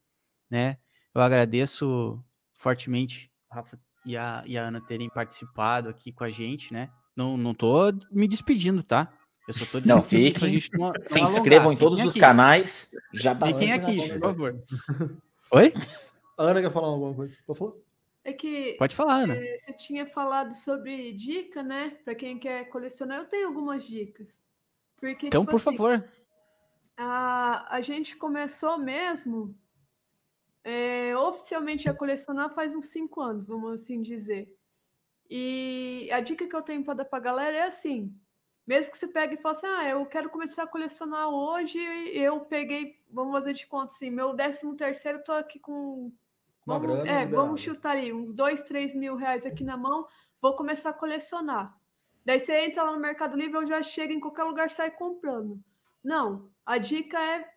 né? 0.47 0.77
Eu 1.15 1.21
agradeço 1.21 2.23
fortemente 2.53 3.31
o 3.49 3.55
Rafa 3.55 3.79
e 4.05 4.15
a, 4.15 4.43
e 4.45 4.55
a 4.55 4.67
Ana 4.67 4.79
terem 4.81 5.09
participado 5.09 5.89
aqui 5.89 6.11
com 6.11 6.23
a 6.23 6.29
gente, 6.29 6.71
né? 6.71 6.91
Não, 7.15 7.35
não 7.37 7.55
tô 7.55 7.91
me 8.11 8.27
despedindo, 8.27 8.83
tá? 8.83 9.11
Eu 9.51 9.53
só 9.53 9.65
tô 9.65 9.79
dizendo 9.79 9.95
não, 9.95 10.03
fiquem, 10.03 10.49
gente 10.49 10.71
não, 10.73 10.87
não 10.87 10.93
se 11.05 11.19
inscrevam 11.19 11.73
em 11.73 11.77
todos 11.77 11.97
fiquem 11.97 12.07
os 12.07 12.13
aqui. 12.13 12.19
canais. 12.19 12.91
Já 13.13 13.35
Fiquem 13.35 13.73
aqui, 13.73 14.09
por 14.13 14.19
favor. 14.19 14.63
Oi? 15.51 15.73
A 16.37 16.43
Ana 16.43 16.61
quer 16.61 16.71
falar 16.71 16.87
alguma 16.87 17.13
coisa? 17.13 17.37
Pode 17.45 17.59
falar? 17.59 17.73
É 18.23 18.33
que. 18.33 18.75
Pode 18.77 18.95
falar, 18.95 19.23
Ana. 19.23 19.35
É, 19.35 19.57
você 19.57 19.73
tinha 19.73 20.05
falado 20.05 20.53
sobre 20.53 21.11
dica, 21.13 21.61
né? 21.61 21.97
Para 22.05 22.15
quem 22.15 22.39
quer 22.39 22.69
colecionar, 22.69 23.19
eu 23.19 23.25
tenho 23.25 23.47
algumas 23.47 23.83
dicas. 23.83 24.41
Porque, 24.97 25.27
então, 25.27 25.41
tipo 25.41 25.51
por 25.51 25.57
assim, 25.57 25.77
favor. 25.77 26.07
A, 26.95 27.75
a 27.75 27.81
gente 27.81 28.15
começou 28.15 28.77
mesmo 28.77 29.55
é, 30.63 31.15
oficialmente 31.17 31.89
a 31.89 31.93
colecionar 31.93 32.53
faz 32.53 32.73
uns 32.73 32.87
cinco 32.87 33.19
anos, 33.21 33.47
vamos 33.47 33.73
assim 33.73 34.01
dizer. 34.01 34.55
E 35.29 36.09
a 36.11 36.19
dica 36.19 36.47
que 36.47 36.55
eu 36.55 36.61
tenho 36.61 36.83
para 36.83 36.93
dar 36.93 37.05
para 37.05 37.17
a 37.17 37.21
galera 37.21 37.57
é 37.57 37.63
assim: 37.63 38.15
mesmo 38.65 38.91
que 38.91 38.97
você 38.97 39.07
pegue 39.07 39.35
e 39.35 39.37
fale 39.37 39.55
assim, 39.55 39.67
ah, 39.67 39.89
eu 39.89 40.05
quero 40.05 40.29
começar 40.29 40.63
a 40.63 40.67
colecionar 40.67 41.27
hoje, 41.29 41.79
eu 42.13 42.41
peguei, 42.41 42.99
vamos 43.09 43.33
fazer 43.33 43.53
de 43.53 43.67
conta 43.67 43.93
assim, 43.93 44.09
meu 44.09 44.33
décimo 44.33 44.75
terceiro, 44.75 45.19
eu 45.19 45.23
tô 45.23 45.31
aqui 45.31 45.59
com 45.59 46.11
Vamos, 46.65 47.05
é, 47.05 47.25
vamos 47.25 47.61
chutar 47.61 47.95
aí 47.95 48.13
uns 48.13 48.33
dois, 48.33 48.61
três 48.61 48.93
mil 48.93 49.15
reais 49.15 49.45
aqui 49.45 49.63
na 49.63 49.75
mão, 49.75 50.07
vou 50.39 50.55
começar 50.55 50.91
a 50.91 50.93
colecionar. 50.93 51.75
Daí 52.23 52.39
você 52.39 52.65
entra 52.65 52.83
lá 52.83 52.91
no 52.91 52.99
Mercado 52.99 53.35
Livre, 53.35 53.57
ou 53.57 53.65
já 53.65 53.81
chega 53.81 54.13
em 54.13 54.19
qualquer 54.19 54.43
lugar 54.43 54.69
sai 54.69 54.91
comprando. 54.91 55.59
Não, 56.03 56.49
a 56.65 56.77
dica 56.77 57.19
é 57.19 57.49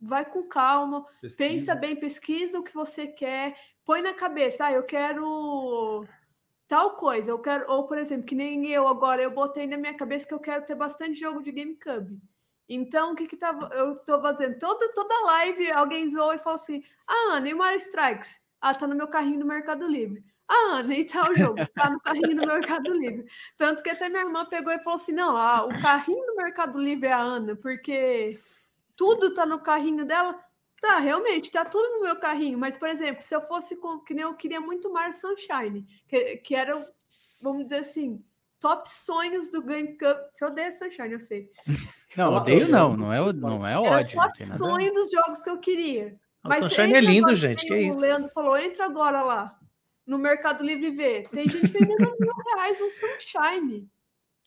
vai 0.00 0.24
com 0.24 0.44
calma, 0.44 1.04
pesquisa. 1.20 1.36
pensa 1.36 1.74
bem, 1.74 1.96
pesquisa 1.96 2.60
o 2.60 2.62
que 2.62 2.72
você 2.72 3.08
quer, 3.08 3.56
põe 3.84 4.00
na 4.00 4.14
cabeça, 4.14 4.66
ah, 4.66 4.72
eu 4.72 4.84
quero 4.84 6.06
tal 6.68 6.96
coisa, 6.96 7.30
eu 7.30 7.38
quero, 7.38 7.68
ou 7.72 7.86
por 7.88 7.98
exemplo, 7.98 8.26
que 8.26 8.34
nem 8.34 8.66
eu 8.68 8.86
agora, 8.86 9.22
eu 9.22 9.30
botei 9.30 9.66
na 9.66 9.78
minha 9.78 9.94
cabeça 9.94 10.26
que 10.26 10.34
eu 10.34 10.38
quero 10.38 10.64
ter 10.66 10.74
bastante 10.74 11.18
jogo 11.18 11.42
de 11.42 11.50
GameCube. 11.50 12.20
Então, 12.68 13.12
o 13.12 13.16
que 13.16 13.26
que 13.26 13.36
tava, 13.36 13.70
eu 13.74 13.96
tô 13.96 14.20
fazendo? 14.20 14.58
Toda, 14.58 14.92
toda 14.92 15.24
live, 15.24 15.72
alguém 15.72 16.08
zoa 16.10 16.34
e 16.34 16.38
fala 16.38 16.56
assim, 16.56 16.84
ah, 17.06 17.36
Ana, 17.36 17.48
e 17.48 17.54
Mario 17.54 17.78
Strikes? 17.78 18.40
Ah, 18.60 18.74
tá 18.74 18.86
no 18.86 18.94
meu 18.94 19.08
carrinho 19.08 19.40
do 19.40 19.46
Mercado 19.46 19.86
Livre. 19.86 20.22
Ah, 20.46 20.76
Ana, 20.76 20.94
e 20.94 21.04
tal 21.06 21.34
jogo? 21.34 21.56
Tá 21.74 21.88
no 21.88 22.00
carrinho 22.00 22.36
do 22.36 22.46
Mercado 22.46 22.92
Livre. 22.92 23.24
Tanto 23.56 23.82
que 23.82 23.88
até 23.88 24.10
minha 24.10 24.22
irmã 24.22 24.44
pegou 24.44 24.72
e 24.72 24.78
falou 24.80 24.96
assim, 24.96 25.12
não, 25.12 25.34
ah, 25.34 25.64
o 25.64 25.80
carrinho 25.80 26.24
do 26.26 26.36
Mercado 26.36 26.78
Livre 26.78 27.08
é 27.08 27.12
a 27.12 27.20
Ana, 27.20 27.56
porque 27.56 28.38
tudo 28.94 29.32
tá 29.32 29.46
no 29.46 29.60
carrinho 29.60 30.04
dela. 30.04 30.38
Tá, 30.80 30.98
realmente, 30.98 31.50
tá 31.50 31.64
tudo 31.64 31.96
no 31.96 32.02
meu 32.02 32.16
carrinho. 32.16 32.58
Mas, 32.58 32.76
por 32.76 32.88
exemplo, 32.88 33.22
se 33.22 33.34
eu 33.34 33.40
fosse 33.42 33.76
com, 33.76 33.98
que 33.98 34.14
nem 34.14 34.24
eu 34.24 34.34
queria 34.34 34.60
muito 34.60 34.92
Mario 34.92 35.12
Sunshine, 35.12 35.84
que, 36.06 36.36
que 36.36 36.54
era, 36.54 36.88
vamos 37.40 37.64
dizer 37.64 37.80
assim, 37.80 38.22
top 38.60 38.88
sonhos 38.88 39.50
do 39.50 39.62
Game 39.62 39.96
Cup. 39.96 40.18
Você 40.32 40.44
odeia 40.44 40.72
Sunshine, 40.72 41.12
eu 41.12 41.20
sei. 41.20 41.50
Não, 42.16 42.32
odeio 42.32 42.66
não, 42.68 42.96
não 42.96 43.12
é, 43.12 43.32
não 43.34 43.66
é 43.66 43.78
ódio. 43.78 44.18
Era 44.18 44.32
top 44.32 44.46
sonho 44.56 44.94
dos 44.94 45.10
jogos 45.10 45.42
que 45.42 45.50
eu 45.50 45.58
queria. 45.58 46.18
O 46.42 46.50
Sunshine 46.54 46.94
é 46.94 47.00
lindo, 47.02 47.34
gente, 47.34 47.66
que 47.66 47.72
o 47.72 47.76
isso. 47.76 47.98
O 47.98 48.00
Leandro 48.00 48.30
falou, 48.30 48.56
entra 48.56 48.86
agora 48.86 49.22
lá, 49.22 49.58
no 50.06 50.16
Mercado 50.16 50.64
Livre 50.64 50.90
ver. 50.90 51.28
Tem 51.28 51.46
gente 51.46 51.66
vendendo 51.66 52.16
mil 52.18 52.34
reais 52.54 52.80
um 52.80 52.90
Sunshine. 52.90 53.86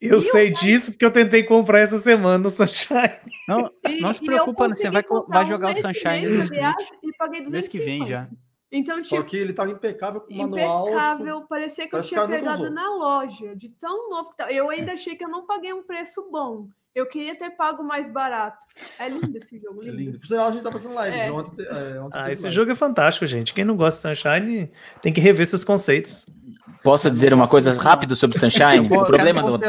Eu 0.02 0.20
sei 0.20 0.50
disso 0.50 0.92
porque 0.92 1.06
eu 1.06 1.12
tentei 1.12 1.44
comprar 1.44 1.80
essa 1.80 2.00
semana 2.00 2.38
no 2.40 2.50
Sunshine. 2.50 3.12
Não, 3.48 3.72
E- 3.88 4.02
não 4.02 4.12
se 4.14 4.24
e 4.24 4.26
preocupa, 4.26 4.66
eu 4.66 4.70
você 4.70 4.90
vai, 4.90 5.04
vai 5.28 5.46
jogar 5.46 5.68
um 5.68 5.72
o 5.72 5.76
Sunshine 5.82 6.22
mês, 6.22 6.36
no 6.36 6.44
Switch 6.44 6.90
E 7.04 7.14
paguei 7.18 7.42
mês 7.42 7.68
que 7.68 7.78
vem 7.80 8.00
250. 8.00 8.06
já. 8.10 8.28
Então, 8.74 9.04
Só 9.04 9.18
tipo, 9.18 9.24
que 9.30 9.36
ele 9.38 9.52
tava 9.54 9.70
impecável 9.70 10.22
com 10.22 10.34
o 10.34 10.38
manual. 10.38 10.88
impecável. 10.88 11.36
tipo, 11.38 11.48
parecia 11.50 11.88
que 11.90 11.96
eu 11.96 12.02
tinha 12.02 12.24
o 12.24 12.28
pegado 12.28 12.70
na 12.72 12.90
loja, 12.96 13.54
de 13.56 13.68
tão 13.70 14.10
novo 14.10 14.30
que 14.32 14.38
tá. 14.38 14.50
Eu 14.52 14.70
ainda 14.70 14.94
achei 14.94 15.16
que 15.16 15.24
eu 15.26 15.30
não 15.30 15.46
paguei 15.46 15.74
um 15.74 15.84
preço 15.84 16.28
bom. 16.32 16.68
Eu 16.96 17.06
queria 17.06 17.36
ter 17.38 17.52
pago 17.52 17.84
mais 17.84 18.10
barato. 18.12 18.66
É 18.98 19.08
lindo 19.08 19.38
esse 19.38 19.60
jogo, 19.60 19.82
é 19.82 19.86
lindo. 19.86 19.98
lindo. 19.98 20.20
Por 20.20 20.26
sinal, 20.28 20.48
a 20.48 20.52
gente 20.52 20.64
tá 20.64 20.72
fazendo 20.72 20.94
live. 20.96 21.18
É. 21.18 21.32
Ontem, 21.32 21.66
é, 21.66 22.00
ontem 22.02 22.18
Ah, 22.20 22.32
esse 22.32 22.44
live. 22.44 22.56
jogo 22.56 22.72
é 22.72 22.76
fantástico, 22.76 23.26
gente. 23.26 23.54
Quem 23.54 23.64
não 23.64 23.76
gosta 23.78 24.10
de 24.14 24.18
Sunshine 24.20 24.72
tem 25.02 25.12
que 25.14 25.22
rever 25.22 25.46
seus 25.46 25.64
conceitos. 25.64 26.26
Posso 26.84 27.12
dizer 27.12 27.34
uma 27.34 27.48
coisa 27.48 27.74
rápido 27.80 28.16
sobre 28.16 28.38
Sunshine? 28.40 28.88
O, 28.92 29.06
problema 29.06 29.44
do, 29.44 29.60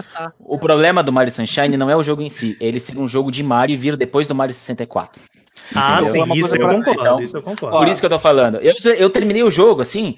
o 0.41 0.59
problema 0.59 1.03
do 1.03 1.13
Mario 1.13 1.33
Sunshine 1.33 1.77
não 1.77 1.91
é 1.91 1.97
o 1.97 2.03
jogo 2.03 2.23
em 2.23 2.31
si, 2.31 2.57
é 2.61 2.67
ele 2.67 2.81
ser 2.81 2.97
um 2.99 3.07
jogo 3.07 3.31
de 3.31 3.43
Mario 3.43 3.75
e 3.75 3.77
vir 3.77 3.97
depois 3.97 4.27
do 4.27 4.35
Mario 4.35 4.55
64. 4.55 5.21
Ah, 5.75 5.97
Entendeu? 6.01 6.13
sim, 6.13 6.21
É 6.21 6.25
uma 6.25 6.37
isso 6.37 6.49
coisa 6.49 6.63
eu 6.65 6.69
concordo. 6.69 7.01
então, 7.01 7.21
isso 7.23 7.37
eu 7.37 7.43
concordo. 7.43 7.77
Por 7.79 7.89
isso 7.89 8.01
que 8.01 8.07
eu 8.07 8.11
tô 8.11 8.19
falando. 8.19 8.57
Eu, 8.57 8.75
eu 8.97 9.11
terminei 9.11 9.43
o 9.43 9.51
jogo, 9.51 9.83
assim, 9.83 10.17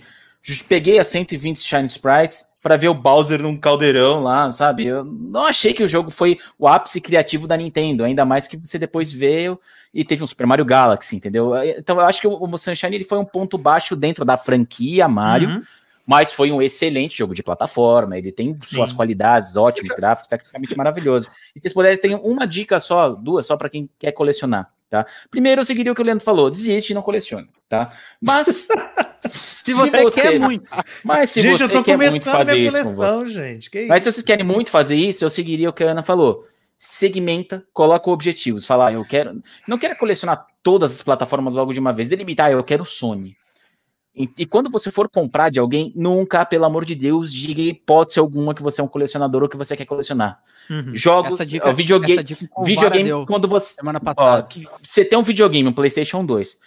peguei 0.68 0.98
as 0.98 1.06
120 1.08 1.58
Shine 1.58 1.84
Sprites 1.84 2.46
pra 2.62 2.76
ver 2.76 2.88
o 2.88 2.94
Bowser 2.94 3.42
num 3.42 3.56
caldeirão 3.56 4.22
lá, 4.22 4.50
sabe? 4.50 4.86
Eu 4.86 5.04
não 5.04 5.44
achei 5.46 5.72
que 5.74 5.82
o 5.82 5.88
jogo 5.88 6.10
foi 6.10 6.38
o 6.58 6.66
ápice 6.66 7.00
criativo 7.00 7.46
da 7.46 7.56
Nintendo, 7.56 8.04
ainda 8.04 8.24
mais 8.24 8.46
que 8.46 8.56
você 8.56 8.78
depois 8.78 9.12
veio 9.12 9.58
e 9.92 10.04
teve 10.04 10.24
um 10.24 10.26
Super 10.26 10.46
Mario 10.46 10.64
Galaxy, 10.64 11.16
entendeu? 11.16 11.52
Então 11.78 11.96
eu 12.00 12.04
acho 12.06 12.20
que 12.20 12.26
o, 12.26 12.32
o 12.42 12.58
Sunshine 12.58 12.94
ele 12.96 13.04
foi 13.04 13.18
um 13.18 13.24
ponto 13.24 13.58
baixo 13.58 13.94
dentro 13.94 14.24
da 14.24 14.36
franquia 14.36 15.06
Mario, 15.08 15.48
Uhum. 15.50 15.62
Mas 16.06 16.32
foi 16.32 16.52
um 16.52 16.60
excelente 16.60 17.18
jogo 17.18 17.34
de 17.34 17.42
plataforma. 17.42 18.16
Ele 18.16 18.32
tem 18.32 18.56
suas 18.62 18.90
Sim. 18.90 18.96
qualidades, 18.96 19.56
ótimos 19.56 19.94
gráficos, 19.94 20.28
tecnicamente 20.28 20.76
maravilhoso. 20.76 21.28
E 21.54 21.58
se 21.58 21.62
vocês 21.62 21.72
puderem, 21.72 21.98
tem 21.98 22.14
uma 22.14 22.46
dica 22.46 22.78
só, 22.80 23.10
duas 23.10 23.46
só 23.46 23.56
para 23.56 23.68
quem 23.68 23.88
quer 23.98 24.12
colecionar, 24.12 24.70
tá? 24.90 25.06
Primeiro, 25.30 25.60
eu 25.60 25.64
seguiria 25.64 25.92
o 25.92 25.94
que 25.94 26.02
o 26.02 26.04
Leandro 26.04 26.24
falou: 26.24 26.50
desiste 26.50 26.92
e 26.92 26.94
não 26.94 27.02
colecione, 27.02 27.48
tá? 27.68 27.90
Mas 28.20 28.68
Se 29.28 29.72
você, 29.72 30.10
quer 30.10 30.38
muito. 30.38 30.68
mas 31.02 31.30
se 31.30 31.40
gente, 31.40 31.58
você 31.58 31.82
quer 31.82 31.96
muito 31.96 32.30
fazer 32.30 32.56
isso 32.56 32.82
com 32.82 32.92
você, 32.92 33.28
gente. 33.28 33.70
Que 33.70 33.86
mas 33.86 34.02
isso? 34.02 34.10
se 34.10 34.16
vocês 34.16 34.24
querem 34.24 34.44
muito 34.44 34.70
fazer 34.70 34.96
isso, 34.96 35.24
eu 35.24 35.30
seguiria 35.30 35.70
o 35.70 35.72
que 35.72 35.82
a 35.82 35.90
Ana 35.90 36.02
falou. 36.02 36.46
Segmenta, 36.76 37.64
coloca 37.72 38.10
objetivos. 38.10 38.66
Falar, 38.66 38.92
eu 38.92 39.04
quero. 39.04 39.42
Não 39.66 39.78
quero 39.78 39.96
colecionar 39.96 40.46
todas 40.62 40.92
as 40.92 41.02
plataformas 41.02 41.54
logo 41.54 41.72
de 41.72 41.80
uma 41.80 41.92
vez. 41.92 42.08
Delimitar, 42.08 42.50
eu 42.50 42.62
quero 42.62 42.84
Sony. 42.84 43.34
E, 44.16 44.30
e 44.38 44.46
quando 44.46 44.70
você 44.70 44.90
for 44.92 45.08
comprar 45.08 45.50
de 45.50 45.58
alguém, 45.58 45.92
nunca, 45.96 46.44
pelo 46.46 46.64
amor 46.64 46.84
de 46.84 46.94
Deus, 46.94 47.32
diga 47.32 47.60
hipótese 47.60 48.20
alguma 48.20 48.54
que 48.54 48.62
você 48.62 48.80
é 48.80 48.84
um 48.84 48.88
colecionador 48.88 49.42
ou 49.42 49.48
que 49.48 49.56
você 49.56 49.76
quer 49.76 49.86
colecionar. 49.86 50.40
Uhum. 50.70 50.94
Jogos, 50.94 51.34
Essa 51.34 51.44
dica, 51.46 51.68
ó, 51.68 51.72
videogame, 51.72 52.12
essa 52.12 52.22
dica 52.22 52.48
videogame 52.62 53.26
quando 53.26 53.48
você. 53.48 53.74
semana 53.74 53.98
Ó, 54.00 54.04
passada. 54.14 54.42
que 54.44 54.68
você 54.80 55.04
tem 55.04 55.18
um 55.18 55.22
videogame, 55.22 55.68
um 55.68 55.72
PlayStation 55.72 56.24
2. 56.24 56.60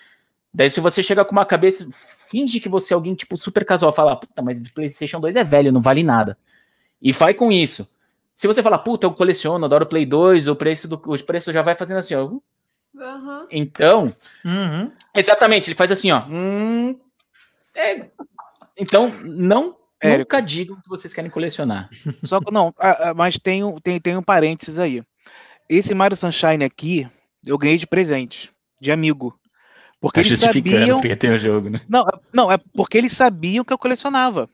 Daí, 0.54 0.70
se 0.70 0.82
você 0.82 1.02
chegar 1.02 1.24
com 1.24 1.32
uma 1.32 1.46
cabeça, 1.46 1.88
finge 2.30 2.60
que 2.60 2.68
você 2.68 2.94
é 2.94 2.96
alguém, 2.96 3.16
tipo, 3.16 3.38
super 3.38 3.64
casual, 3.64 3.94
falar, 3.94 4.16
puta, 4.18 4.42
mas 4.42 4.60
o 4.60 4.74
PlayStation 4.74 5.20
2 5.22 5.36
é 5.38 5.44
velho, 5.44 5.72
não 5.72 5.82
vale 5.82 6.04
nada. 6.04 6.38
E 7.02 7.12
vai 7.14 7.34
com 7.34 7.50
isso. 7.52 7.88
Se 8.36 8.46
você 8.46 8.62
falar, 8.62 8.80
puta, 8.80 9.08
eu 9.08 9.14
coleciono, 9.14 9.64
adoro 9.66 9.86
Play 9.86 10.06
2, 10.06 10.48
o 10.48 10.56
preço, 10.56 10.88
do, 10.88 11.02
o 11.06 11.24
preço 11.24 11.54
já 11.54 11.62
vai 11.62 11.76
fazendo 11.76 11.98
assim, 11.98 12.14
ó. 12.16 12.30
Aham. 13.00 13.48
Então, 13.52 14.14
Uhum. 14.44 14.92
exatamente, 15.16 15.70
ele 15.70 15.76
faz 15.78 15.92
assim, 15.92 16.12
ó. 16.12 16.24
hum, 16.28 16.96
é. 17.78 18.12
Então, 18.78 19.10
não. 19.24 19.76
Érico. 20.02 20.20
Nunca 20.20 20.42
digam 20.42 20.76
que 20.80 20.88
vocês 20.88 21.12
querem 21.14 21.32
colecionar. 21.32 21.90
Só 22.24 22.40
que 22.40 22.52
não, 22.52 22.72
mas 23.16 23.38
tem 23.40 23.64
um, 23.64 23.80
tem, 23.80 24.00
tem 24.00 24.16
um 24.16 24.22
parênteses 24.22 24.78
aí. 24.78 25.02
Esse 25.68 25.96
Mario 25.96 26.16
Sunshine 26.16 26.64
aqui, 26.64 27.08
eu 27.46 27.58
ganhei 27.58 27.78
de 27.78 27.88
presente, 27.88 28.52
de 28.80 28.92
amigo. 28.92 29.38
Porque 30.00 30.20
eles 30.20 30.40
sabiam. 30.40 31.00
porque 31.02 31.16
tem 31.16 31.32
o 31.34 31.40
jogo, 31.40 31.72
né? 31.72 31.82
Não, 31.90 32.02
é- 32.02 32.20
não, 32.32 32.52
é 32.52 32.60
porque 32.76 32.96
eles 32.98 33.14
sabiam 33.14 33.66
que 33.66 33.74
eu 33.74 33.78
colecionava. 33.78 34.48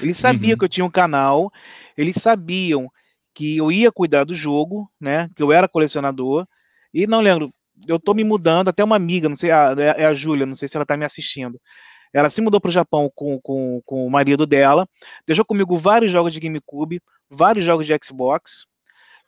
Eles 0.00 0.18
sabiam 0.18 0.52
Uhum. 0.52 0.58
que 0.58 0.64
eu 0.66 0.68
tinha 0.68 0.84
um 0.84 0.90
canal, 0.90 1.50
eles 1.96 2.16
sabiam 2.16 2.90
que 3.34 3.56
eu 3.56 3.72
ia 3.72 3.90
cuidar 3.90 4.24
do 4.24 4.34
jogo, 4.34 4.90
né? 5.00 5.30
Que 5.34 5.42
eu 5.42 5.50
era 5.52 5.66
colecionador. 5.66 6.46
E 6.92 7.06
não 7.06 7.20
lembro, 7.22 7.50
eu 7.88 7.98
tô 7.98 8.12
me 8.12 8.22
mudando, 8.24 8.68
até 8.68 8.84
uma 8.84 8.94
amiga, 8.96 9.26
não 9.28 9.36
sei, 9.36 9.50
a- 9.50 9.74
é 9.78 10.02
é 10.02 10.06
a 10.06 10.12
Júlia, 10.14 10.44
não 10.44 10.54
sei 10.54 10.68
se 10.68 10.76
ela 10.76 10.84
tá 10.86 10.96
me 10.98 11.04
assistindo. 11.06 11.58
Ela 12.16 12.30
se 12.30 12.40
mudou 12.40 12.58
pro 12.58 12.70
Japão 12.70 13.10
com, 13.14 13.38
com, 13.40 13.82
com 13.84 14.06
o 14.06 14.10
marido 14.10 14.46
dela, 14.46 14.88
deixou 15.26 15.44
comigo 15.44 15.76
vários 15.76 16.10
jogos 16.10 16.32
de 16.32 16.40
GameCube, 16.40 17.02
vários 17.28 17.62
jogos 17.62 17.86
de 17.86 17.92
Xbox, 18.02 18.64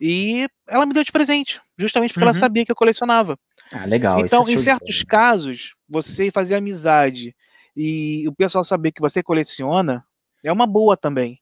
e 0.01 0.47
ela 0.67 0.87
me 0.87 0.93
deu 0.93 1.03
de 1.03 1.11
presente, 1.11 1.61
justamente 1.77 2.13
porque 2.13 2.23
ela 2.23 2.33
Uhum. 2.33 2.39
sabia 2.39 2.65
que 2.65 2.71
eu 2.71 2.75
colecionava. 2.75 3.37
Ah, 3.71 3.85
legal. 3.85 4.25
Então, 4.25 4.43
é 4.47 4.53
em 4.53 4.57
certos 4.57 5.03
casos, 5.03 5.73
você 5.87 6.31
fazer 6.31 6.55
amizade 6.55 7.35
e 7.77 8.27
o 8.27 8.33
pessoal 8.33 8.63
saber 8.63 8.91
que 8.91 9.01
você 9.01 9.21
coleciona 9.21 10.03
é 10.43 10.51
uma 10.51 10.65
boa 10.65 10.97
também. 10.97 11.39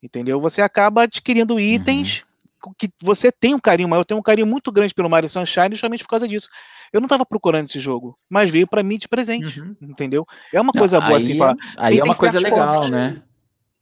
Entendeu? 0.00 0.40
Você 0.40 0.62
acaba 0.62 1.02
adquirindo 1.02 1.54
Uhum. 1.54 1.60
itens 1.60 2.22
com 2.60 2.72
que 2.74 2.88
você 3.02 3.32
tem 3.32 3.54
um 3.54 3.58
carinho 3.58 3.88
maior. 3.88 4.02
Eu 4.02 4.04
tenho 4.04 4.20
um 4.20 4.22
carinho 4.22 4.46
muito 4.46 4.70
grande 4.70 4.94
pelo 4.94 5.10
Mario 5.10 5.28
Sunshine 5.28 5.70
justamente 5.70 6.04
por 6.04 6.10
causa 6.10 6.28
disso. 6.28 6.48
Eu 6.92 7.00
não 7.00 7.06
estava 7.06 7.24
procurando 7.24 7.66
esse 7.66 7.78
jogo, 7.78 8.18
mas 8.28 8.50
veio 8.50 8.66
para 8.66 8.82
mim 8.82 8.98
de 8.98 9.08
presente. 9.08 9.60
Uhum. 9.60 9.76
Entendeu? 9.82 10.26
É 10.52 10.60
uma 10.60 10.72
Não, 10.74 10.80
coisa 10.80 11.00
boa 11.00 11.16
aí 11.18 11.22
assim. 11.22 11.34
é- 11.34 11.36
Pra... 11.36 11.54
Aí 11.76 11.98
é 11.98 12.04
uma 12.04 12.14
coisa 12.14 12.38
legal, 12.40 12.88
né? 12.88 13.22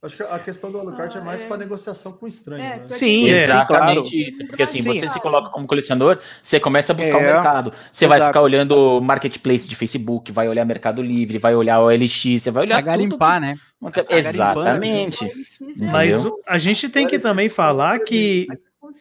Acho 0.01 0.15
que 0.15 0.23
a 0.23 0.39
questão 0.39 0.71
do 0.71 0.79
Alucard 0.79 1.17
é 1.17 1.19
mais 1.19 1.41
Ah, 1.41 1.43
é. 1.43 1.47
para 1.49 1.57
negociação 1.57 2.13
com 2.13 2.25
estranho, 2.25 2.63
É, 2.63 2.77
né? 2.77 2.87
Sim, 2.87 3.29
é, 3.29 3.43
Exatamente 3.43 4.29
isso. 4.29 4.47
Porque 4.47 4.63
assim, 4.63 4.81
Sim. 4.81 4.93
você 4.93 5.09
se 5.09 5.19
coloca 5.19 5.49
como 5.49 5.67
colecionador, 5.67 6.19
você 6.41 6.57
começa 6.57 6.93
a 6.93 6.95
buscar 6.95 7.17
o 7.17 7.19
É, 7.19 7.33
mercado. 7.33 7.73
Você 7.91 8.07
vai 8.07 8.17
exato. 8.17 8.29
ficar 8.31 8.41
olhando 8.41 9.01
marketplace 9.01 9.67
de 9.67 9.75
Facebook, 9.75 10.31
vai 10.31 10.47
olhar 10.47 10.63
Mercado 10.63 11.01
Livre, 11.01 11.37
vai 11.37 11.53
olhar 11.53 11.81
o 11.81 11.87
OLX, 11.87 12.41
você 12.41 12.49
vai 12.49 12.63
olhar 12.63 12.77
tudo. 12.77 12.85
garimpar, 12.85 13.41
né? 13.41 13.55
Tá 13.81 13.89
garimpando, 14.03 14.19
Exatamente. 14.29 15.25
é 15.25 15.91
Mas 15.91 16.25
o- 16.25 16.33
a 16.47 16.57
gente 16.57 16.87
tem 16.87 17.05
que 17.05 17.19
também 17.19 17.49
falar 17.49 17.99
que 17.99 18.47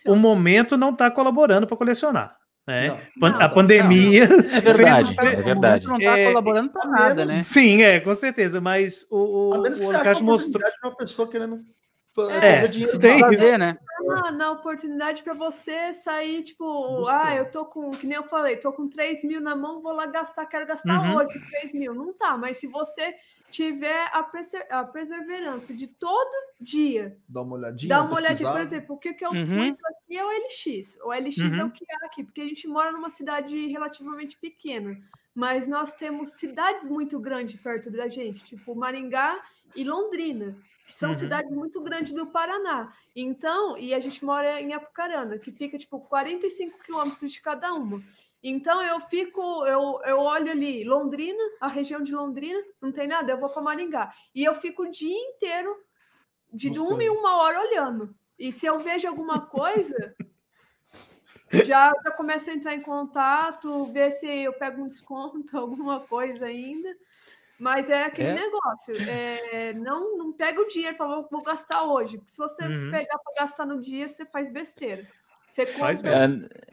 o 0.05 0.17
momento 0.17 0.77
não 0.77 0.91
está 0.91 1.09
colaborando 1.13 1.65
para 1.65 1.77
colecionar. 1.77 2.38
Né? 2.69 3.01
Não. 3.17 3.31
Não, 3.31 3.41
a 3.41 3.49
pandemia. 3.49 4.25
É 4.25 4.61
verdade, 4.61 5.15
fez- 5.15 5.33
é 5.33 5.37
verdade. 5.43 5.87
Não 5.87 5.99
tá 5.99 6.19
É, 6.19 6.27
colaborando 6.27 6.69
pra 6.71 6.85
nada, 6.87 7.25
né? 7.25 7.43
Sim, 7.43 7.83
é, 7.83 7.99
com 7.99 8.13
certeza. 8.13 8.61
Mas 8.61 9.07
o, 9.11 9.17
o, 9.17 9.49
o 9.55 9.63
uma 9.63 10.21
mostrou. 10.21 10.63
uma 10.85 10.95
pessoa 10.95 11.27
querendo 11.27 11.61
É, 12.43 12.57
fazer 12.57 12.69
dinheiro 12.69 12.99
tem. 12.99 13.21
Fazer, 13.21 13.59
né? 13.59 13.79
Na 14.33 14.51
oportunidade 14.53 15.23
para 15.23 15.35
você 15.35 15.93
sair, 15.95 16.43
tipo, 16.43 16.65
Buscando. 16.97 17.09
ah, 17.09 17.35
eu 17.35 17.51
tô 17.51 17.65
com, 17.67 17.91
que 17.91 18.07
nem 18.07 18.17
eu 18.17 18.25
falei, 18.25 18.57
tô 18.57 18.73
com 18.73 18.89
3 18.89 19.23
mil 19.25 19.41
na 19.41 19.55
mão, 19.57 19.81
vou 19.83 19.93
lá 19.93 20.07
gastar, 20.07 20.47
quero 20.47 20.67
gastar 20.67 21.01
Uhum. 21.01 21.17
hoje 21.17 21.39
3 21.51 21.73
mil. 21.73 21.95
Não 21.95 22.13
tá, 22.13 22.37
mas 22.37 22.59
se 22.59 22.67
você 22.67 23.15
tiver 23.51 24.09
a, 24.13 24.23
perse- 24.23 24.67
a 24.71 24.85
perseverança 24.85 25.73
de 25.75 25.87
todo 25.87 26.31
dia, 26.61 27.17
Dá 27.29 27.41
uma 27.43 27.55
olhadinha. 27.57 27.89
dá 27.89 28.03
uma 28.03 28.17
olhadinha, 28.17 28.51
por 28.51 28.57
pesquisar. 28.59 28.77
exemplo, 28.77 28.97
o 28.97 28.99
que, 28.99 29.15
que 29.15 29.25
eu 29.25 29.31
Uhum. 29.31 29.47
muito 29.47 29.79
aqui 29.87 30.19
é 30.19 30.25
o 30.25 30.31
LX. 30.31 30.99
O 31.03 31.13
LX 31.13 31.39
é 31.39 31.63
Uhum. 31.63 31.67
o 31.69 31.71
que 31.71 31.85
é 31.89 32.07
aqui, 32.07 32.25
porque 32.25 32.41
a 32.43 32.47
gente 32.47 32.67
mora 32.69 32.93
numa 32.93 33.09
cidade 33.09 33.67
relativamente 33.69 34.37
pequena, 34.39 34.99
mas 35.35 35.67
nós 35.69 35.95
temos 35.95 36.31
cidades 36.31 36.87
muito 36.89 37.19
grandes 37.19 37.61
perto 37.61 37.91
da 37.91 38.09
gente, 38.09 38.45
tipo 38.45 38.75
Maringá 38.75 39.41
e 39.75 39.85
Londrina, 39.85 40.57
que 40.87 40.95
são 40.95 41.11
Uhum. 41.11 41.15
cidades 41.15 41.51
muito 41.51 41.81
grandes 41.81 42.13
do 42.13 42.27
Paraná. 42.27 42.93
Então, 43.15 43.77
e 43.77 43.93
a 43.95 44.01
gente 44.01 44.25
mora 44.25 44.61
em 44.61 44.73
Apucarana, 44.73 45.39
que 45.39 45.53
fica 45.53 45.79
tipo 45.79 46.01
45 46.01 46.79
quilômetros 46.83 47.33
de 47.33 47.41
cada 47.41 47.73
uma. 47.73 48.03
Então 48.43 48.83
eu 48.83 49.01
fico, 49.01 49.67
eu, 49.67 50.01
eu 50.05 50.19
olho 50.21 50.51
ali, 50.51 50.85
Londrina, 50.85 51.43
a 51.61 51.67
região 51.69 52.03
de 52.03 52.13
Londrina, 52.13 52.63
não 52.81 52.93
tem 52.93 53.09
nada, 53.09 53.33
eu 53.33 53.39
vou 53.39 53.51
para 53.51 53.63
Maringá. 53.63 54.13
E 54.35 54.45
eu 54.45 54.55
fico 54.55 54.85
o 54.85 54.91
dia 54.91 55.17
inteiro, 55.31 55.77
de 56.53 56.71
uma 56.79 57.03
em 57.03 57.11
uma 57.11 57.39
hora, 57.43 57.61
olhando. 57.61 58.15
E 58.39 58.53
se 58.53 58.67
eu 58.67 58.79
vejo 58.79 59.09
alguma 59.09 59.41
coisa, 59.51 60.15
já, 61.65 61.93
já 62.05 62.11
começo 62.13 62.51
a 62.51 62.55
entrar 62.55 62.75
em 62.75 62.81
contato, 62.81 63.87
ver 63.87 64.13
se 64.13 64.27
eu 64.27 64.53
pego 64.53 64.83
um 64.83 64.89
desconto, 64.89 65.45
alguma 65.59 66.01
coisa 66.01 66.47
ainda. 66.47 66.89
Mas 67.59 67.91
é 67.91 68.05
aquele 68.05 68.29
É. 68.29 68.35
negócio. 68.35 68.95
é, 69.09 69.73
não, 69.75 70.17
não 70.17 70.33
pega 70.33 70.61
o 70.61 70.69
dinheiro 70.69 70.95
e 70.95 70.99
fala, 70.99 71.17
vou, 71.17 71.29
vou 71.31 71.43
gastar 71.43 71.85
hoje. 71.85 72.19
Porque 72.19 72.31
se 72.31 72.39
você 72.39 72.67
Uhum. 72.67 72.91
pegar 72.91 73.19
para 73.19 73.45
gastar 73.45 73.67
no 73.67 73.81
dia, 73.83 74.09
você 74.09 74.25
faz 74.25 74.49
besteira. 74.51 75.07
Você 75.51 75.67
Faz 75.67 76.01
compra 76.03 76.29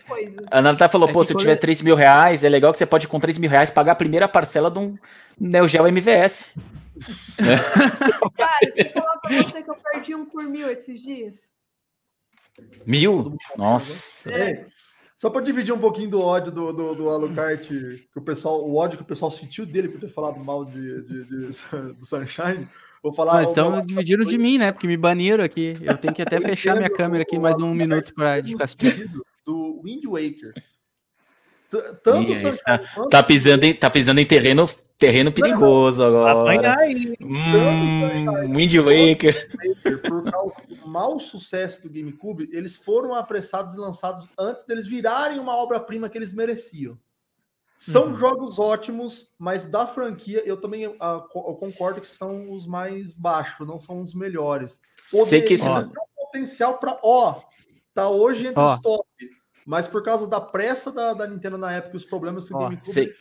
coisa. 0.06 0.42
A 0.52 0.62
Natália 0.62 0.92
falou, 0.92 1.10
É 1.10 1.14
pô, 1.14 1.24
se 1.24 1.34
eu 1.34 1.38
tiver 1.38 1.56
3 1.56 1.82
mil 1.82 1.96
reais, 1.96 2.44
é 2.44 2.50
legal 2.50 2.72
que 2.74 2.78
você 2.78 2.86
pode 2.86 3.08
com 3.08 3.20
3 3.20 3.38
mil 3.38 3.50
reais 3.50 3.72
pagar 3.72 3.94
a 3.94 3.96
primeira 3.96 4.28
parcela 4.28 4.70
de 4.70 4.78
um 4.80 4.98
Neo 5.40 5.68
Geo 5.68 5.88
MVS. 5.88 6.54
Cara, 8.38 8.72
se 8.72 8.82
eu 8.82 8.92
falar 8.92 9.18
pra 9.20 9.44
você 9.44 9.64
que 9.64 9.70
eu 9.70 9.76
perdi 9.76 10.14
um 10.16 10.26
por 10.26 10.44
mil 10.44 10.70
esses 10.70 11.02
dias. 11.02 11.50
Mil? 12.86 13.38
Nossa. 13.58 14.32
É. 14.34 14.66
Só 15.16 15.30
para 15.30 15.42
dividir 15.46 15.74
um 15.74 15.80
pouquinho 15.80 16.10
do 16.10 16.22
ódio 16.22 16.52
do, 16.52 16.74
do, 16.74 16.96
do 16.96 17.10
Alucard, 17.10 17.66
que 17.66 18.20
o 18.20 18.22
pessoal, 18.22 18.68
o 18.68 18.76
ódio 18.76 18.98
que 18.98 19.04
o 19.04 19.08
pessoal 19.08 19.32
sentiu 19.32 19.66
dele 19.66 19.88
por 19.88 20.02
ter 20.02 20.10
falado 20.10 20.44
mal 20.44 20.66
de, 20.66 21.02
de, 21.04 21.24
de 21.24 21.38
do 21.98 22.06
Sunshine, 22.06 22.68
vou 23.02 23.14
falar. 23.14 23.36
Mas 23.36 23.48
estão 23.48 23.86
dividindo 23.86 24.26
de 24.26 24.38
mim, 24.38 24.58
né? 24.58 24.72
Porque 24.74 24.88
me 24.88 24.98
baniram 24.98 25.44
aqui. 25.44 25.72
Eu 25.82 25.98
tenho 25.98 26.14
que 26.14 26.22
até 26.22 26.40
fechar 26.42 26.76
minha 26.76 26.90
câmera 26.90 27.24
aqui 27.24 27.40
mais 27.40 27.56
um 27.56 27.74
minuto 27.74 28.14
para 28.14 28.42
de 28.42 28.56
castigo. 28.56 29.24
Do 29.46 29.82
Wind 29.84 30.04
Waker. 30.06 30.54
Tanto 32.04 32.36
Sim, 32.36 32.52
tá, 32.64 32.80
tá, 33.10 33.24
pisando 33.24 33.66
em, 33.66 33.74
tá 33.74 33.90
pisando 33.90 34.20
em 34.20 34.26
terreno, 34.26 34.70
terreno 34.98 35.32
perigoso 35.32 36.04
agora. 36.04 36.42
Apanhar 36.42 36.78
aí. 36.78 37.16
Hum, 37.22 38.56
Wind 38.56 38.76
Waker. 38.76 39.50
Por 40.08 40.32
causa 40.32 40.56
do 40.68 40.88
mau 40.88 41.20
sucesso 41.20 41.82
do 41.82 41.90
GameCube, 41.90 42.50
eles 42.52 42.76
foram 42.76 43.14
apressados 43.14 43.74
e 43.74 43.78
lançados 43.78 44.28
antes 44.38 44.66
deles 44.66 44.88
virarem 44.88 45.40
uma 45.40 45.56
obra-prima 45.56 46.10
que 46.10 46.18
eles 46.18 46.34
mereciam. 46.34 46.98
São 47.78 48.08
uhum. 48.08 48.16
jogos 48.16 48.58
ótimos, 48.58 49.30
mas 49.38 49.66
da 49.66 49.86
franquia 49.86 50.42
eu 50.46 50.58
também 50.58 50.88
uh, 50.88 50.94
eu 51.00 51.56
concordo 51.56 52.00
que 52.00 52.08
são 52.08 52.52
os 52.52 52.66
mais 52.66 53.12
baixos, 53.12 53.68
não 53.68 53.82
são 53.82 54.02
os 54.02 54.14
melhores. 54.14 54.80
Poder, 55.12 55.30
Sei 55.30 55.42
que 55.42 55.54
esse... 55.56 55.66
Tem 55.66 55.92
potencial 56.16 56.78
para 56.78 56.98
ó, 57.04 57.42
tá 57.94 58.10
hoje 58.10 58.48
entre 58.48 58.62
os 58.62 58.80
top 58.80 59.06
mas 59.66 59.88
por 59.88 60.04
causa 60.04 60.28
da 60.28 60.40
pressa 60.40 60.92
da, 60.92 61.14
da 61.14 61.26
Nintendo 61.26 61.58
na 61.58 61.74
época 61.74 61.96
e 61.96 61.98
os 61.98 62.06
problemas 62.06 62.48
com 62.48 62.56
o 62.56 62.60
GameCube 62.60 62.88
sei... 62.88 63.12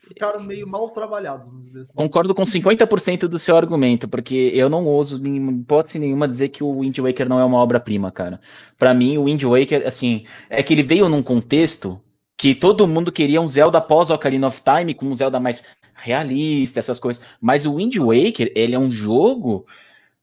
ficaram 0.00 0.40
meio 0.40 0.68
mal 0.68 0.88
trabalhados. 0.90 1.48
Assim. 1.74 1.92
Concordo 1.92 2.32
com 2.32 2.42
50% 2.42 3.26
do 3.26 3.38
seu 3.38 3.56
argumento, 3.56 4.06
porque 4.06 4.52
eu 4.54 4.68
não 4.68 4.86
ouso, 4.86 5.20
em 5.26 5.48
hipótese 5.48 5.98
nenhuma, 5.98 6.28
dizer 6.28 6.50
que 6.50 6.62
o 6.62 6.80
Wind 6.80 6.96
Waker 6.98 7.28
não 7.28 7.40
é 7.40 7.44
uma 7.44 7.58
obra-prima, 7.58 8.12
cara. 8.12 8.40
Para 8.78 8.94
mim, 8.94 9.18
o 9.18 9.24
Wind 9.24 9.42
Waker, 9.42 9.84
assim, 9.84 10.24
é 10.48 10.62
que 10.62 10.72
ele 10.72 10.84
veio 10.84 11.08
num 11.08 11.22
contexto 11.22 12.00
que 12.36 12.54
todo 12.54 12.86
mundo 12.86 13.10
queria 13.10 13.40
um 13.40 13.48
Zelda 13.48 13.80
pós 13.80 14.10
Ocarina 14.10 14.46
of 14.46 14.62
Time, 14.62 14.94
com 14.94 15.06
um 15.06 15.14
Zelda 15.14 15.40
mais 15.40 15.64
realista, 15.94 16.78
essas 16.78 17.00
coisas. 17.00 17.22
Mas 17.40 17.66
o 17.66 17.76
Wind 17.76 17.96
Waker, 17.96 18.52
ele 18.54 18.76
é 18.76 18.78
um 18.78 18.92
jogo 18.92 19.66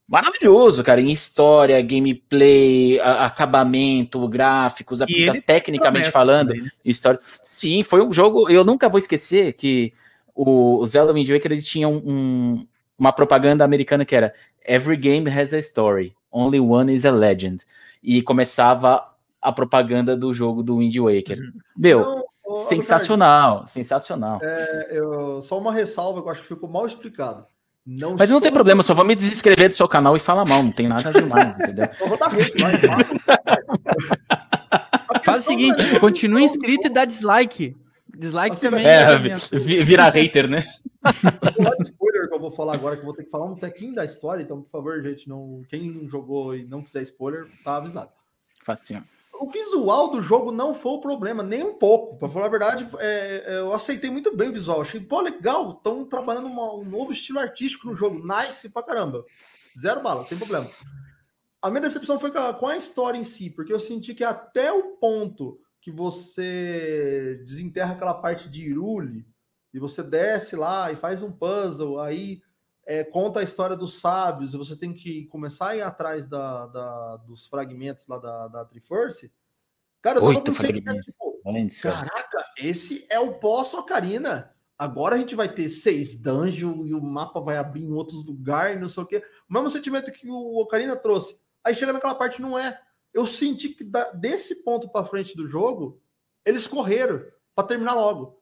maravilhoso, 0.08 0.84
cara, 0.84 1.00
em 1.00 1.10
história, 1.10 1.80
gameplay, 1.80 3.00
acabamento, 3.00 4.26
gráficos, 4.28 5.00
tecnicamente 5.46 6.10
falando, 6.10 6.48
também, 6.48 6.64
né? 6.64 6.70
história. 6.84 7.20
Sim, 7.42 7.82
foi 7.82 8.04
um 8.04 8.12
jogo. 8.12 8.50
Eu 8.50 8.64
nunca 8.64 8.88
vou 8.88 8.98
esquecer 8.98 9.54
que 9.54 9.92
o, 10.34 10.86
Zelda 10.86 11.12
Wind 11.12 11.28
Waker 11.28 11.52
ele 11.52 11.62
tinha 11.62 11.88
um, 11.88 12.66
uma 12.98 13.12
propaganda 13.12 13.64
americana 13.64 14.04
que 14.04 14.14
era 14.14 14.34
Every 14.64 14.96
game 14.96 15.28
has 15.28 15.52
a 15.52 15.58
story, 15.58 16.14
only 16.30 16.60
one 16.60 16.92
is 16.92 17.04
a 17.04 17.10
legend. 17.10 17.64
E 18.02 18.22
começava 18.22 19.12
a 19.40 19.52
propaganda 19.52 20.16
do 20.16 20.32
jogo 20.32 20.62
do 20.62 20.78
Wind 20.78 20.96
Waker. 20.96 21.38
Uhum. 21.38 21.52
Meu, 21.76 22.00
então, 22.00 22.60
sensacional, 22.60 23.66
sensacional. 23.66 24.40
É, 24.42 24.88
eu, 24.90 25.42
só 25.42 25.58
uma 25.58 25.72
ressalva 25.72 26.20
que 26.20 26.28
eu 26.28 26.32
acho 26.32 26.42
que 26.42 26.48
ficou 26.48 26.68
mal 26.68 26.86
explicado. 26.86 27.46
Não 27.84 28.16
Mas 28.16 28.30
não 28.30 28.40
tem 28.40 28.52
problema, 28.52 28.82
só 28.82 28.94
vou 28.94 29.04
me 29.04 29.16
desinscrever 29.16 29.68
do 29.68 29.74
seu 29.74 29.88
canal 29.88 30.16
e 30.16 30.20
falar 30.20 30.44
mal, 30.44 30.62
não 30.62 30.70
tem 30.70 30.88
nada 30.88 31.12
demais, 31.12 31.58
entendeu? 31.58 31.88
Faz 35.24 35.40
o 35.40 35.42
seguinte, 35.42 35.82
é... 35.82 35.98
continue 35.98 36.44
inscrito 36.44 36.86
e 36.86 36.90
dá 36.90 37.04
dislike. 37.04 37.76
Dislike 38.16 38.54
assim, 38.56 38.70
também. 38.70 38.86
É, 38.86 39.16
vira 39.84 40.08
hater, 40.10 40.48
né? 40.48 40.64
O 41.58 41.82
spoiler 41.82 42.28
que 42.28 42.34
eu 42.34 42.40
vou 42.40 42.52
falar 42.52 42.74
agora, 42.74 42.94
que 42.96 43.02
eu 43.02 43.06
vou 43.06 43.14
ter 43.14 43.24
que 43.24 43.30
falar 43.30 43.46
um 43.46 43.56
tequinho 43.56 43.94
da 43.94 44.04
história, 44.04 44.42
então, 44.42 44.62
por 44.62 44.70
favor, 44.70 45.02
gente, 45.02 45.28
não, 45.28 45.62
quem 45.68 46.06
jogou 46.08 46.54
e 46.54 46.64
não 46.64 46.82
quiser 46.82 47.02
spoiler, 47.02 47.46
tá 47.64 47.76
avisado. 47.76 48.10
Fatinho 48.64 49.04
o 49.42 49.50
visual 49.50 50.08
do 50.08 50.22
jogo 50.22 50.52
não 50.52 50.72
foi 50.72 50.92
o 50.92 51.00
problema, 51.00 51.42
nem 51.42 51.64
um 51.64 51.74
pouco. 51.74 52.16
Para 52.16 52.28
falar 52.28 52.46
a 52.46 52.50
verdade, 52.50 52.88
é, 53.00 53.44
é, 53.44 53.58
eu 53.58 53.72
aceitei 53.72 54.08
muito 54.08 54.36
bem 54.36 54.50
o 54.50 54.52
visual. 54.52 54.80
Achei, 54.80 55.00
pô, 55.00 55.20
legal. 55.20 55.72
Estão 55.72 56.04
trabalhando 56.04 56.46
uma, 56.46 56.74
um 56.74 56.84
novo 56.84 57.10
estilo 57.10 57.40
artístico 57.40 57.88
no 57.88 57.94
jogo. 57.96 58.24
Nice 58.24 58.68
pra 58.68 58.84
caramba. 58.84 59.24
Zero 59.80 60.00
bala, 60.00 60.24
sem 60.24 60.38
problema. 60.38 60.70
A 61.60 61.70
minha 61.70 61.80
decepção 61.80 62.20
foi 62.20 62.30
com 62.30 62.68
a 62.68 62.76
história 62.76 63.18
em 63.18 63.24
si, 63.24 63.50
porque 63.50 63.72
eu 63.72 63.80
senti 63.80 64.14
que 64.14 64.22
até 64.22 64.72
o 64.72 64.96
ponto 64.98 65.58
que 65.80 65.90
você 65.90 67.42
desenterra 67.44 67.94
aquela 67.94 68.14
parte 68.14 68.48
de 68.48 68.68
Irule 68.68 69.26
e 69.74 69.80
você 69.80 70.04
desce 70.04 70.54
lá 70.54 70.92
e 70.92 70.96
faz 70.96 71.20
um 71.20 71.32
puzzle, 71.32 71.98
aí 71.98 72.42
é, 72.84 73.04
conta 73.04 73.40
a 73.40 73.42
história 73.42 73.76
dos 73.76 74.00
sábios, 74.00 74.54
e 74.54 74.56
você 74.56 74.76
tem 74.76 74.92
que 74.92 75.26
começar 75.26 75.68
a 75.68 75.76
ir 75.76 75.82
atrás 75.82 76.26
da, 76.26 76.66
da 76.66 77.16
dos 77.18 77.46
fragmentos 77.46 78.06
lá 78.06 78.18
da, 78.18 78.48
da 78.48 78.64
Triforce. 78.64 79.32
Cara, 80.00 80.18
eu 80.18 80.24
Oito 80.24 80.52
fragmentos. 80.52 81.04
Tipo, 81.04 81.40
Caraca, 81.82 82.44
esse 82.58 83.06
é 83.08 83.20
o 83.20 83.34
pós-Ocarina. 83.34 84.52
Agora 84.76 85.14
a 85.14 85.18
gente 85.18 85.36
vai 85.36 85.48
ter 85.48 85.68
seis 85.68 86.20
dungeons 86.20 86.88
e 86.88 86.94
o 86.94 87.00
mapa 87.00 87.40
vai 87.40 87.56
abrir 87.56 87.84
em 87.84 87.92
outros 87.92 88.24
lugares, 88.24 88.80
não 88.80 88.88
sei 88.88 89.02
o 89.02 89.06
quê. 89.06 89.24
O 89.48 89.52
mesmo 89.52 89.70
sentimento 89.70 90.10
que 90.10 90.28
o 90.28 90.58
Ocarina 90.58 90.96
trouxe. 90.96 91.38
Aí 91.62 91.74
chega 91.74 91.92
naquela 91.92 92.16
parte, 92.16 92.42
não 92.42 92.58
é. 92.58 92.80
Eu 93.14 93.24
senti 93.24 93.68
que 93.68 93.84
da, 93.84 94.10
desse 94.12 94.56
ponto 94.56 94.88
para 94.88 95.06
frente 95.06 95.36
do 95.36 95.46
jogo, 95.46 96.02
eles 96.44 96.66
correram 96.66 97.24
para 97.54 97.68
terminar 97.68 97.94
logo. 97.94 98.41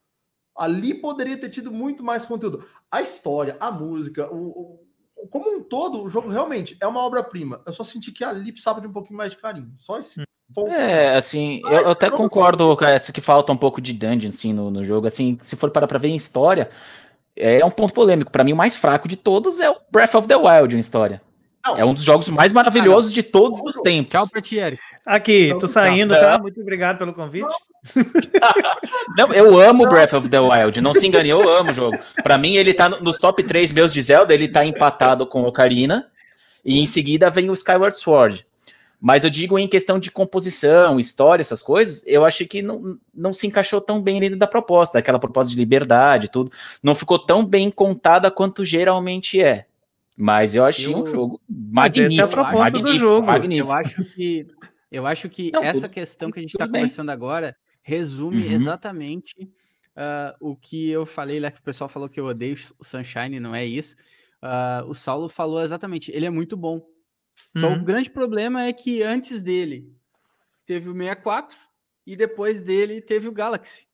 Ali 0.61 0.93
poderia 0.93 1.39
ter 1.39 1.49
tido 1.49 1.73
muito 1.73 2.05
mais 2.05 2.27
conteúdo. 2.27 2.67
A 2.91 3.01
história, 3.01 3.57
a 3.59 3.71
música, 3.71 4.31
o, 4.31 4.81
o 5.23 5.29
como 5.31 5.51
um 5.57 5.63
todo, 5.63 6.03
o 6.03 6.09
jogo 6.11 6.29
realmente 6.29 6.77
é 6.81 6.87
uma 6.87 7.01
obra-prima. 7.01 7.63
Eu 7.67 7.73
só 7.73 7.83
senti 7.83 8.13
que 8.13 8.23
ali 8.23 8.53
precisava 8.53 8.79
de 8.79 8.87
um 8.87 8.93
pouquinho 8.93 9.17
mais 9.17 9.33
de 9.33 9.39
carinho. 9.39 9.73
Só 9.79 9.99
esse 9.99 10.23
ponto. 10.55 10.71
É, 10.71 11.17
assim, 11.17 11.63
eu, 11.65 11.81
eu 11.81 11.91
até 11.91 12.11
concordo 12.11 12.77
com 12.77 12.85
essa 12.85 13.11
que 13.11 13.23
falta 13.23 13.51
um 13.51 13.57
pouco 13.57 13.81
de 13.81 13.95
dungeon 13.95 14.29
assim, 14.29 14.53
no, 14.53 14.71
no 14.71 14.85
jogo. 14.85 15.07
Assim, 15.07 15.39
se 15.41 15.57
for 15.57 15.71
para 15.71 15.87
pra 15.87 15.99
ver 15.99 16.09
em 16.09 16.17
história, 16.17 16.69
é 17.35 17.65
um 17.65 17.71
ponto 17.71 17.95
polêmico. 17.95 18.31
Para 18.31 18.45
mim, 18.45 18.53
o 18.53 18.57
mais 18.57 18.77
fraco 18.77 19.09
de 19.09 19.17
todos 19.17 19.61
é 19.61 19.71
o 19.71 19.77
Breath 19.91 20.15
of 20.15 20.29
the 20.29 20.37
Wild 20.37 20.77
em 20.77 20.79
história. 20.79 21.23
Não. 21.65 21.79
É 21.79 21.85
um 21.85 21.95
dos 21.95 22.05
jogos 22.05 22.29
mais 22.29 22.53
maravilhosos 22.53 23.13
de 23.13 23.23
todos 23.23 23.61
os 23.65 23.83
tempos. 23.83 24.13
Tchau, 24.13 24.29
Pretieri. 24.29 24.79
Aqui, 25.07 25.55
tô 25.59 25.67
saindo, 25.67 26.15
tá? 26.15 26.39
Muito 26.39 26.61
obrigado 26.61 26.99
pelo 26.99 27.15
convite. 27.15 27.55
Não, 29.17 29.33
eu 29.33 29.61
amo 29.61 29.89
Breath 29.89 30.13
of 30.13 30.29
the 30.29 30.39
Wild, 30.39 30.81
não 30.81 30.95
se 30.95 31.07
engane, 31.07 31.29
eu 31.29 31.49
amo 31.49 31.71
o 31.71 31.75
jogo. 31.75 31.99
Para 32.23 32.39
mim, 32.39 32.57
ele 32.57 32.75
tá 32.75 32.89
nos 32.89 33.19
top 33.19 33.43
3 33.43 33.73
meus 33.73 33.93
de 33.93 34.03
Zelda, 34.03 34.35
ele 34.35 34.49
tá 34.49 34.65
empatado 34.65 35.27
com 35.27 35.43
Ocarina, 35.43 36.09
e 36.65 36.79
em 36.79 36.87
seguida 36.87 37.31
vem 37.31 37.51
o 37.51 37.55
Skyward 37.55 37.97
Sword. 37.99 38.47
Mas 39.01 39.25
eu 39.25 39.31
digo 39.31 39.59
em 39.59 39.67
questão 39.67 39.99
de 39.99 40.11
composição, 40.11 41.01
história, 41.01 41.41
essas 41.41 41.63
coisas, 41.63 42.05
eu 42.07 42.23
achei 42.23 42.47
que 42.47 42.61
não, 42.61 42.99
não 43.15 43.33
se 43.33 43.47
encaixou 43.47 43.81
tão 43.81 44.03
bem 44.03 44.21
dentro 44.21 44.39
da 44.39 44.47
proposta, 44.47 44.99
aquela 44.99 45.19
proposta 45.19 45.51
de 45.51 45.59
liberdade, 45.59 46.29
tudo. 46.29 46.53
Não 46.83 46.95
ficou 46.95 47.19
tão 47.19 47.45
bem 47.45 47.71
contada 47.71 48.31
quanto 48.31 48.63
geralmente 48.63 49.41
é. 49.41 49.65
Mas 50.15 50.55
eu 50.55 50.67
achei 50.67 50.93
eu... 50.93 50.99
um 50.99 51.07
jogo 51.07 51.41
magnífico. 51.49 52.11
Mas 52.11 52.19
é 52.19 52.23
a 52.23 52.29
proposta 52.29 52.59
magnífico, 52.59 52.89
do 52.91 52.99
jogo. 52.99 53.27
Magnífico. 53.27 53.69
Eu 53.69 53.73
acho 53.73 54.05
que, 54.05 54.47
eu 54.93 55.07
acho 55.07 55.29
que 55.31 55.51
não, 55.51 55.63
essa 55.63 55.81
tudo, 55.81 55.91
questão 55.93 56.31
que 56.31 56.39
a 56.39 56.43
gente 56.43 56.53
está 56.53 56.67
conversando 56.67 57.09
agora 57.09 57.57
resume 57.83 58.47
uhum. 58.47 58.53
exatamente 58.53 59.35
uh, 59.97 60.37
o 60.41 60.57
que 60.57 60.89
eu 60.91 61.05
falei 61.07 61.41
lá, 61.41 61.51
que 61.51 61.61
o 61.61 61.65
pessoal 61.65 61.89
falou 61.89 62.09
que 62.09 62.21
eu 62.21 62.27
odeio 62.27 62.57
o 62.79 62.85
Sunshine, 62.85 63.41
não 63.41 63.55
é 63.55 63.65
isso. 63.65 63.95
Uh, 64.43 64.87
o 64.87 64.95
Saulo 64.95 65.29
falou 65.29 65.63
exatamente, 65.63 66.11
ele 66.11 66.27
é 66.27 66.31
muito 66.31 66.57
bom. 66.57 66.77
Uhum. 67.55 67.61
Só 67.61 67.69
o 67.69 67.73
uhum. 67.73 67.85
grande 67.85 68.11
problema 68.11 68.65
é 68.65 68.73
que 68.73 69.03
antes 69.03 69.43
dele 69.43 69.95
teve 70.67 70.89
o 70.89 70.95
64 70.95 71.59
e 72.07 72.17
depois 72.17 72.63
dele 72.63 73.01
teve 73.01 73.29
o 73.29 73.33
Galaxy. 73.33 73.87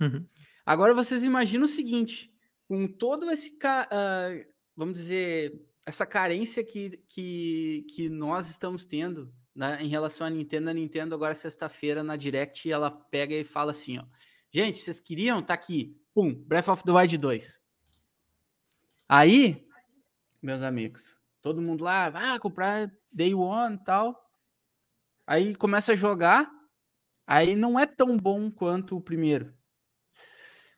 Uhum. 0.00 0.26
Agora 0.64 0.94
vocês 0.94 1.24
imaginam 1.24 1.64
o 1.64 1.68
seguinte, 1.68 2.32
com 2.68 2.86
todo 2.86 3.30
esse, 3.30 3.50
uh, 3.50 4.46
vamos 4.76 4.94
dizer, 4.94 5.60
essa 5.84 6.06
carência 6.06 6.64
que, 6.64 7.02
que, 7.08 7.84
que 7.94 8.08
nós 8.08 8.48
estamos 8.48 8.84
tendo 8.84 9.32
né, 9.54 9.78
em 9.82 9.88
relação 9.88 10.26
à 10.26 10.30
Nintendo, 10.30 10.70
a 10.70 10.74
Nintendo 10.74 11.14
agora 11.14 11.34
sexta-feira 11.34 12.02
na 12.02 12.16
Direct 12.16 12.70
ela 12.70 12.90
pega 12.90 13.34
e 13.34 13.44
fala 13.44 13.72
assim, 13.72 13.98
ó, 13.98 14.04
gente, 14.50 14.78
vocês 14.78 14.98
queriam? 14.98 15.42
Tá 15.42 15.54
aqui, 15.54 15.96
pum, 16.14 16.34
Breath 16.46 16.68
of 16.68 16.84
the 16.84 16.92
Wild 16.92 17.18
2. 17.18 17.60
Aí, 19.08 19.66
meus 20.40 20.62
amigos, 20.62 21.18
todo 21.42 21.60
mundo 21.60 21.84
lá, 21.84 22.06
ah, 22.06 22.38
comprar 22.38 22.90
Day 23.12 23.34
One 23.34 23.76
e 23.76 23.84
tal. 23.84 24.18
Aí 25.26 25.54
começa 25.54 25.92
a 25.92 25.96
jogar, 25.96 26.50
aí 27.26 27.54
não 27.54 27.78
é 27.78 27.86
tão 27.86 28.16
bom 28.16 28.50
quanto 28.50 28.96
o 28.96 29.00
primeiro. 29.00 29.54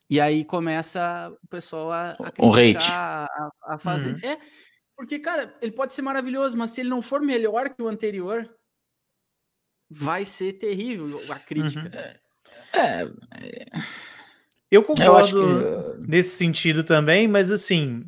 E 0.09 0.21
aí 0.21 0.45
começa 0.45 1.33
o 1.43 1.49
pessoal 1.49 1.91
a, 1.91 2.11
a 2.11 2.31
criticar, 2.31 3.27
a, 3.31 3.75
a, 3.75 3.79
fazer. 3.79 4.15
Uhum. 4.15 4.31
É, 4.31 4.39
porque, 4.97 5.19
cara, 5.19 5.57
ele 5.63 5.73
pode 5.73 5.93
ser 5.93 6.03
maravilhoso, 6.03 6.57
mas 6.57 6.71
se 6.71 6.81
ele 6.81 6.91
não 6.91 7.01
for 7.01 7.21
melhor 7.21 7.71
que 7.71 7.83
o 7.83 7.89
anterior, 7.89 8.49
vai 9.95 10.25
ser 10.25 10.55
terrível 10.55 11.21
a 11.29 11.39
crítica. 11.39 12.19
Uhum. 12.75 12.81
É, 12.81 13.09
é, 13.37 13.67
Eu 14.71 14.83
concordo 14.83 15.43
eu 15.43 15.95
que... 15.95 16.09
nesse 16.09 16.37
sentido 16.37 16.83
também, 16.83 17.29
mas 17.29 17.53
assim, 17.53 18.05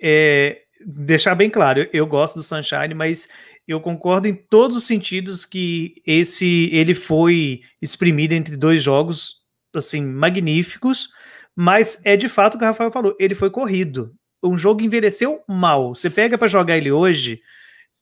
é, 0.00 0.62
deixar 0.84 1.34
bem 1.34 1.48
claro, 1.48 1.88
eu 1.92 2.06
gosto 2.06 2.36
do 2.36 2.42
Sunshine, 2.42 2.94
mas 2.94 3.26
eu 3.66 3.80
concordo 3.80 4.28
em 4.28 4.34
todos 4.34 4.76
os 4.76 4.84
sentidos 4.84 5.46
que 5.46 6.02
esse 6.06 6.68
ele 6.70 6.94
foi 6.94 7.62
exprimido 7.80 8.32
entre 8.32 8.56
dois 8.56 8.82
jogos 8.82 9.42
assim 9.74 10.04
magníficos, 10.04 11.08
mas 11.56 12.00
é 12.04 12.16
de 12.16 12.28
fato 12.28 12.54
o 12.54 12.58
que 12.58 12.64
o 12.64 12.68
Rafael 12.68 12.92
falou, 12.92 13.16
ele 13.18 13.34
foi 13.34 13.48
corrido. 13.48 14.14
Um 14.42 14.58
jogo 14.58 14.82
envelheceu 14.82 15.42
mal. 15.48 15.94
Você 15.94 16.10
pega 16.10 16.36
para 16.36 16.48
jogar 16.48 16.76
ele 16.76 16.92
hoje, 16.92 17.40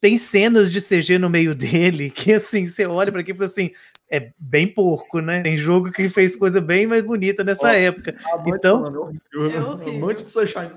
tem 0.03 0.19
cenas 0.19 0.69
de 0.69 0.81
CG 0.81 1.17
no 1.17 1.31
meio 1.31 1.55
dele 1.55 2.11
que 2.11 2.33
assim, 2.33 2.67
você 2.67 2.85
olha 2.85 3.13
para 3.13 3.21
aqui 3.21 3.31
e 3.31 3.35
fala 3.35 3.45
assim, 3.45 3.71
é 4.11 4.33
bem 4.37 4.67
porco, 4.67 5.21
né? 5.21 5.43
Tem 5.43 5.57
jogo 5.57 5.93
que 5.93 6.09
fez 6.09 6.35
coisa 6.35 6.61
bem 6.61 6.89
mais 6.89 7.05
bonita 7.05 7.45
nessa 7.45 7.69
oh, 7.69 7.71
época. 7.71 8.17
Então, 8.45 9.13
é 9.33 9.39
horrível. 9.63 10.17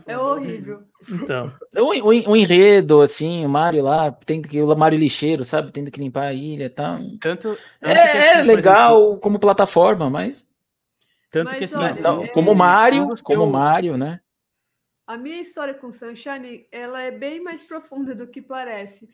É 0.06 0.18
horrível. 0.18 0.84
Então, 1.12 1.52
o, 1.76 1.82
o, 1.82 2.32
o, 2.32 2.38
enredo 2.38 3.02
assim, 3.02 3.44
o 3.44 3.50
Mario 3.50 3.84
lá, 3.84 4.12
tem 4.12 4.44
que 4.44 4.62
o 4.62 4.76
Mario 4.76 5.00
lixeiro, 5.00 5.44
sabe? 5.44 5.72
Tendo 5.72 5.90
que 5.90 6.00
limpar 6.00 6.28
a 6.28 6.34
ilha, 6.34 6.70
tá? 6.70 7.00
Tanto, 7.20 7.20
tanto 7.20 7.58
é, 7.82 8.38
é 8.38 8.44
legal 8.44 9.18
como 9.18 9.40
plataforma, 9.40 10.08
mas 10.08 10.46
tanto 11.32 11.50
mas, 11.50 11.58
que 11.58 11.66
assim, 11.66 11.78
olha, 11.78 11.96
não, 11.96 12.24
é, 12.24 12.28
como 12.28 12.54
Mario, 12.54 13.10
como 13.24 13.42
eu... 13.42 13.48
Mario, 13.48 13.98
né? 13.98 14.20
A 15.06 15.18
minha 15.18 15.40
história 15.40 15.74
com 15.74 15.92
Sunshine, 15.92 16.68
ela 16.72 17.00
é 17.02 17.12
bem 17.12 17.42
mais 17.42 17.62
profunda 17.62 18.16
do 18.16 18.28
que 18.28 18.42
parece. 18.42 19.08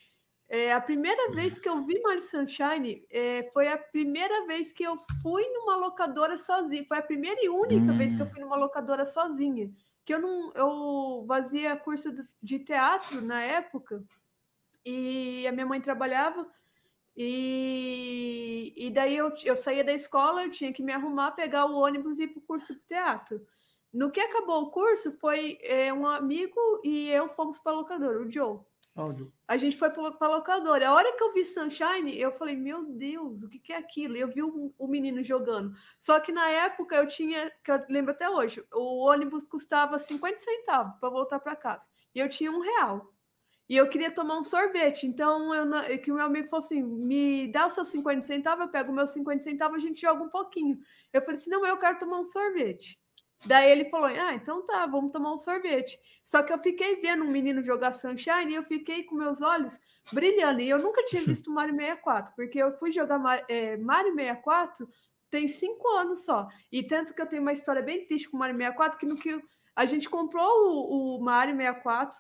É, 0.48 0.74
a 0.74 0.82
primeira 0.82 1.30
uhum. 1.30 1.36
vez 1.36 1.58
que 1.58 1.70
eu 1.70 1.86
vi 1.86 2.02
Mario 2.02 2.22
Sunshine 2.22 3.06
é, 3.10 3.44
foi 3.54 3.68
a 3.68 3.78
primeira 3.78 4.46
vez 4.46 4.72
que 4.72 4.84
eu 4.84 4.98
fui 5.22 5.44
numa 5.54 5.76
locadora 5.78 6.38
sozinha. 6.38 6.84
Foi 6.86 6.98
a 6.98 7.02
primeira 7.02 7.40
e 7.42 7.50
única 7.50 7.92
hum. 7.92 7.98
vez 7.98 8.16
que 8.16 8.22
eu 8.22 8.26
hum. 8.26 8.30
fui 8.30 8.42
numa 8.42 8.58
locadora 8.58 9.06
sozinha. 9.06 9.72
Que 10.06 10.14
eu 10.14 10.20
não, 10.20 10.52
eu 10.54 11.26
fazia 11.28 11.76
curso 11.78 12.14
de 12.42 12.60
teatro 12.60 13.22
na 13.22 13.42
época 13.42 14.04
e 14.86 15.46
a 15.48 15.52
minha 15.52 15.66
mãe 15.66 15.80
trabalhava 15.80 16.46
e, 17.16 18.74
e 18.76 18.90
daí 18.90 19.16
eu, 19.16 19.34
eu 19.44 19.56
saía 19.56 19.84
da 19.84 19.94
escola, 19.94 20.44
eu 20.44 20.52
tinha 20.52 20.74
que 20.74 20.82
me 20.82 20.94
arrumar, 20.94 21.32
pegar 21.32 21.66
o 21.66 21.78
ônibus 21.78 22.20
e 22.20 22.24
ir 22.24 22.28
para 22.30 22.40
o 22.40 22.44
curso 22.44 22.74
de 22.74 22.82
teatro. 22.82 23.46
No 23.94 24.10
que 24.10 24.22
acabou 24.22 24.64
o 24.64 24.72
curso, 24.72 25.12
foi 25.20 25.60
é, 25.62 25.92
um 25.94 26.08
amigo 26.08 26.60
e 26.84 27.10
eu 27.10 27.28
fomos 27.30 27.60
para 27.60 27.74
a 27.74 27.76
locadora, 27.76 28.22
o 28.22 28.32
Joe. 28.32 28.60
Áudio. 28.94 29.32
A 29.48 29.56
gente 29.56 29.78
foi 29.78 29.90
para 29.90 30.28
locadora. 30.28 30.90
A 30.90 30.94
hora 30.94 31.16
que 31.16 31.24
eu 31.24 31.34
vi 31.34 31.46
Sunshine, 31.46 32.20
eu 32.20 32.32
falei, 32.34 32.56
meu 32.56 32.84
Deus, 32.84 33.42
o 33.42 33.50
que, 33.50 33.58
que 33.58 33.72
é 33.72 33.78
aquilo? 33.78 34.18
Eu 34.18 34.28
vi 34.28 34.44
o, 34.44 34.74
o, 34.78 34.88
menino 34.88 35.24
jogando. 35.24 35.74
Só 35.98 36.20
que 36.20 36.32
na 36.32 36.50
época 36.50 36.96
eu 36.96 37.08
tinha, 37.08 37.50
que 37.64 37.72
eu 37.72 37.82
lembro 37.90 38.12
até 38.12 38.30
hoje, 38.30 38.64
o 38.74 39.06
ônibus 39.08 39.48
custava 39.48 39.98
50 39.98 40.38
centavos 40.38 41.00
para 41.00 41.10
voltar 41.10 41.40
para 41.40 41.56
casa. 41.56 41.88
E 42.14 42.20
eu 42.20 42.28
tinha 42.28 42.52
um 42.52 42.60
real. 42.60 43.14
E 43.70 43.78
eu 43.78 43.88
queria 43.88 44.12
tomar 44.12 44.38
um 44.38 44.44
sorvete. 44.44 45.08
Então, 45.08 45.56
eu, 45.56 46.00
que 46.00 46.12
o 46.12 46.16
meu 46.16 46.26
amigo 46.26 46.50
falou 46.50 46.66
assim: 46.66 46.84
me 46.84 47.48
dá 47.50 47.68
os 47.68 47.74
seus 47.74 47.88
50 47.88 48.22
centavos, 48.24 48.66
eu 48.66 48.72
pego 48.72 48.92
meus 48.92 49.12
50 49.12 49.42
centavos, 49.42 49.78
a 49.78 49.88
gente 49.88 50.02
joga 50.02 50.22
um 50.22 50.30
pouquinho. 50.30 50.78
Eu 51.14 51.22
falei 51.22 51.38
assim: 51.38 51.50
não, 51.50 51.66
eu 51.66 51.78
quero 51.78 51.98
tomar 51.98 52.20
um 52.20 52.26
sorvete. 52.26 53.00
Daí 53.46 53.72
ele 53.72 53.86
falou: 53.90 54.08
Ah, 54.08 54.34
então 54.34 54.66
tá, 54.66 54.86
vamos 54.86 55.12
tomar 55.12 55.34
um 55.34 55.40
sorvete. 55.40 56.00
Só 56.24 56.44
que 56.44 56.54
eu 56.54 56.60
fiquei 56.60 57.02
vendo 57.02 57.24
um 57.24 57.32
menino 57.32 57.64
jogar 57.64 57.92
Sunshine 57.92 58.52
e 58.52 58.56
eu 58.56 58.64
fiquei 58.64 59.04
com 59.04 59.16
meus 59.16 59.42
olhos 59.42 59.80
brilhando. 60.12 60.62
E 60.62 60.70
eu 60.70 60.80
nunca 60.80 61.04
tinha 61.06 61.24
visto 61.26 61.52
Mario 61.52 61.76
64, 61.76 62.36
porque 62.36 62.60
eu 62.60 62.78
fui 62.78 62.92
jogar 62.92 63.20
é, 63.48 63.78
Mario 63.78 64.14
64 64.14 64.88
tem 65.30 65.48
cinco 65.48 65.88
anos 65.88 66.26
só. 66.26 66.48
E 66.72 66.84
tanto 66.84 67.14
que 67.14 67.22
eu 67.22 67.26
tenho 67.26 67.42
uma 67.42 67.54
história 67.54 67.82
bem 67.82 68.06
triste 68.06 68.30
com 68.30 68.36
o 68.36 68.40
Mario 68.40 68.58
64, 68.58 69.00
que 69.00 69.06
no 69.06 69.16
que 69.16 69.42
a 69.76 69.86
gente 69.86 70.10
comprou 70.10 70.46
o, 70.46 71.18
o 71.18 71.24
Mario 71.24 71.56
64 71.56 72.20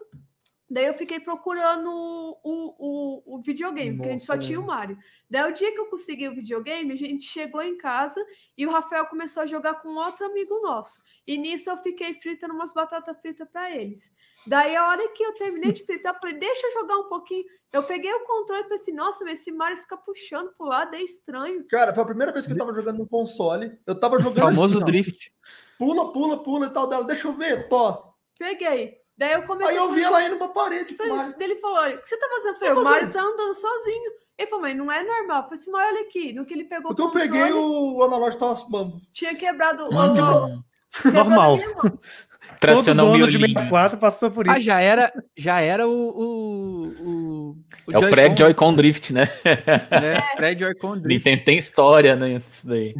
Daí 0.71 0.85
eu 0.85 0.93
fiquei 0.93 1.19
procurando 1.19 1.89
o, 1.91 2.39
o, 2.45 3.35
o 3.35 3.41
videogame, 3.41 3.89
Nossa, 3.89 3.97
porque 3.97 4.09
a 4.09 4.13
gente 4.13 4.25
só 4.25 4.37
tinha 4.37 4.57
o 4.57 4.65
Mario. 4.65 4.97
Daí 5.29 5.51
o 5.51 5.53
dia 5.53 5.69
que 5.69 5.77
eu 5.77 5.87
consegui 5.87 6.29
o 6.29 6.33
videogame, 6.33 6.93
a 6.93 6.95
gente 6.95 7.25
chegou 7.25 7.61
em 7.61 7.77
casa 7.77 8.25
e 8.57 8.65
o 8.65 8.71
Rafael 8.71 9.05
começou 9.07 9.43
a 9.43 9.45
jogar 9.45 9.81
com 9.81 9.89
outro 9.89 10.25
amigo 10.25 10.61
nosso. 10.61 11.01
E 11.27 11.37
nisso 11.37 11.69
eu 11.69 11.75
fiquei 11.75 12.13
fritando 12.13 12.53
umas 12.53 12.71
batatas 12.71 13.19
fritas 13.19 13.49
para 13.51 13.69
eles. 13.75 14.13
Daí 14.47 14.73
a 14.73 14.87
hora 14.87 15.09
que 15.09 15.21
eu 15.21 15.33
terminei 15.33 15.73
de 15.73 15.83
fritar, 15.83 16.15
eu 16.15 16.19
falei, 16.21 16.37
deixa 16.37 16.65
eu 16.67 16.71
jogar 16.71 16.99
um 16.99 17.09
pouquinho. 17.09 17.43
Eu 17.73 17.83
peguei 17.83 18.13
o 18.13 18.23
controle 18.25 18.61
e 18.61 18.63
falei 18.63 18.79
assim, 18.79 18.93
nossa, 18.93 19.25
mas 19.25 19.41
esse 19.41 19.51
Mario 19.51 19.77
fica 19.77 19.97
puxando 19.97 20.53
pro 20.57 20.67
lado, 20.67 20.95
é 20.95 21.01
estranho. 21.01 21.65
Cara, 21.67 21.93
foi 21.93 22.03
a 22.03 22.07
primeira 22.07 22.31
vez 22.31 22.45
que 22.47 22.53
eu 22.53 22.57
tava 22.57 22.73
jogando 22.73 22.99
no 22.99 23.07
console. 23.07 23.77
Eu 23.85 23.99
tava 23.99 24.19
jogando 24.23 24.37
O 24.37 24.55
famoso 24.55 24.77
assim, 24.77 24.85
drift. 24.85 25.33
Pula, 25.77 26.13
pula, 26.13 26.41
pula 26.41 26.67
e 26.67 26.69
tal 26.69 26.87
dela. 26.87 27.03
Deixa 27.03 27.27
eu 27.27 27.33
ver, 27.33 27.67
tô. 27.67 28.15
Peguei. 28.39 29.00
Daí 29.21 29.33
eu 29.33 29.43
comecei. 29.43 29.77
Aí 29.77 29.77
eu 29.77 29.91
vi 29.91 30.01
ela 30.01 30.23
indo 30.23 30.35
pra 30.37 30.47
parede. 30.47 30.95
Falei, 30.95 31.13
ele 31.39 31.55
falou: 31.57 31.77
o 31.77 32.01
que 32.01 32.09
você 32.09 32.17
tá 32.17 32.27
fazendo? 32.27 32.49
Eu 32.49 32.55
falei, 32.55 32.73
o 32.73 32.83
Mario 32.83 33.11
tá 33.11 33.21
andando 33.21 33.53
sozinho. 33.53 34.11
Ele 34.35 34.49
falou, 34.49 34.63
mas 34.63 34.75
não 34.75 34.91
é 34.91 35.03
normal. 35.03 35.37
Eu 35.37 35.43
falei 35.43 35.59
assim, 35.59 35.69
mas 35.69 35.93
olha 35.93 36.01
aqui, 36.01 36.33
no 36.33 36.43
que 36.43 36.55
ele 36.55 36.63
pegou. 36.63 36.95
Porque 36.95 37.03
eu 37.03 37.11
peguei 37.11 37.53
o 37.53 38.01
analógico 38.01 38.43
tava 38.43 38.91
Tinha 39.13 39.35
quebrado 39.35 39.85
o. 39.85 39.91
Normal. 39.91 41.59
Tradicional 42.59 43.07
Todo 43.07 43.19
dono 43.19 43.31
de 43.31 43.37
64 43.37 43.99
passou 43.99 44.31
por 44.31 44.49
ah, 44.49 44.53
isso. 44.53 44.61
Ah, 44.61 44.73
já 44.73 44.81
era, 44.81 45.13
já 45.37 45.59
era 45.61 45.87
o. 45.87 45.91
o, 45.91 46.87
o, 46.87 47.57
o 47.87 47.91
é 47.91 47.97
o 47.97 48.09
pré-Joy-Con 48.09 48.75
Drift, 48.75 49.13
né? 49.13 49.29
É, 49.43 50.35
pré-Joy-Con 50.35 50.99
Drift. 50.99 51.23
Tem, 51.23 51.37
tem 51.37 51.57
história, 51.57 52.15
né? 52.15 52.41
Isso 52.49 52.67
daí. 52.67 52.93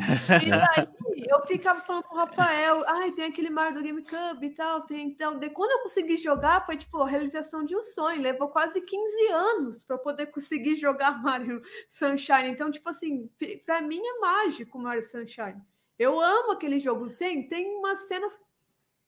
E 0.43 0.49
daí 0.49 0.88
eu 1.31 1.45
ficava 1.47 1.80
falando 1.80 2.03
pro 2.03 2.18
Rafael, 2.18 2.84
ai, 2.88 3.11
tem 3.11 3.26
aquele 3.26 3.49
Mario 3.49 3.76
do 3.76 3.84
GameCube 3.84 4.45
e 4.45 4.49
tal, 4.49 4.81
tem 4.81 5.07
então. 5.07 5.39
De 5.39 5.49
quando 5.49 5.72
eu 5.72 5.80
consegui 5.80 6.18
jogar, 6.18 6.65
foi 6.65 6.77
tipo 6.77 7.01
a 7.01 7.07
realização 7.07 7.63
de 7.63 7.76
um 7.76 7.84
sonho. 7.84 8.22
Levou 8.22 8.49
quase 8.49 8.81
15 8.81 9.27
anos 9.27 9.84
para 9.84 9.97
poder 9.97 10.27
conseguir 10.27 10.76
jogar 10.76 11.11
Mario 11.23 11.61
Sunshine. 11.88 12.49
Então, 12.49 12.69
tipo 12.69 12.89
assim, 12.89 13.30
para 13.65 13.81
mim 13.81 14.01
é 14.03 14.19
mágico 14.19 14.77
Mario 14.77 15.03
Sunshine. 15.03 15.61
Eu 15.97 16.19
amo 16.19 16.51
aquele 16.51 16.80
jogo. 16.80 17.09
Sim, 17.09 17.47
tem 17.47 17.77
umas 17.77 18.07
cenas 18.07 18.38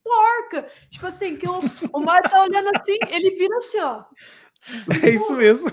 porca. 0.03 0.67
Tipo 0.89 1.07
assim, 1.07 1.35
que 1.35 1.47
o, 1.47 1.59
o 1.91 1.99
Mario 1.99 2.29
tá 2.29 2.41
olhando 2.41 2.69
assim, 2.75 2.97
ele 3.09 3.31
vira 3.31 3.57
assim, 3.57 3.79
ó. 3.79 4.03
É 5.03 5.09
isso 5.09 5.35
mesmo. 5.35 5.69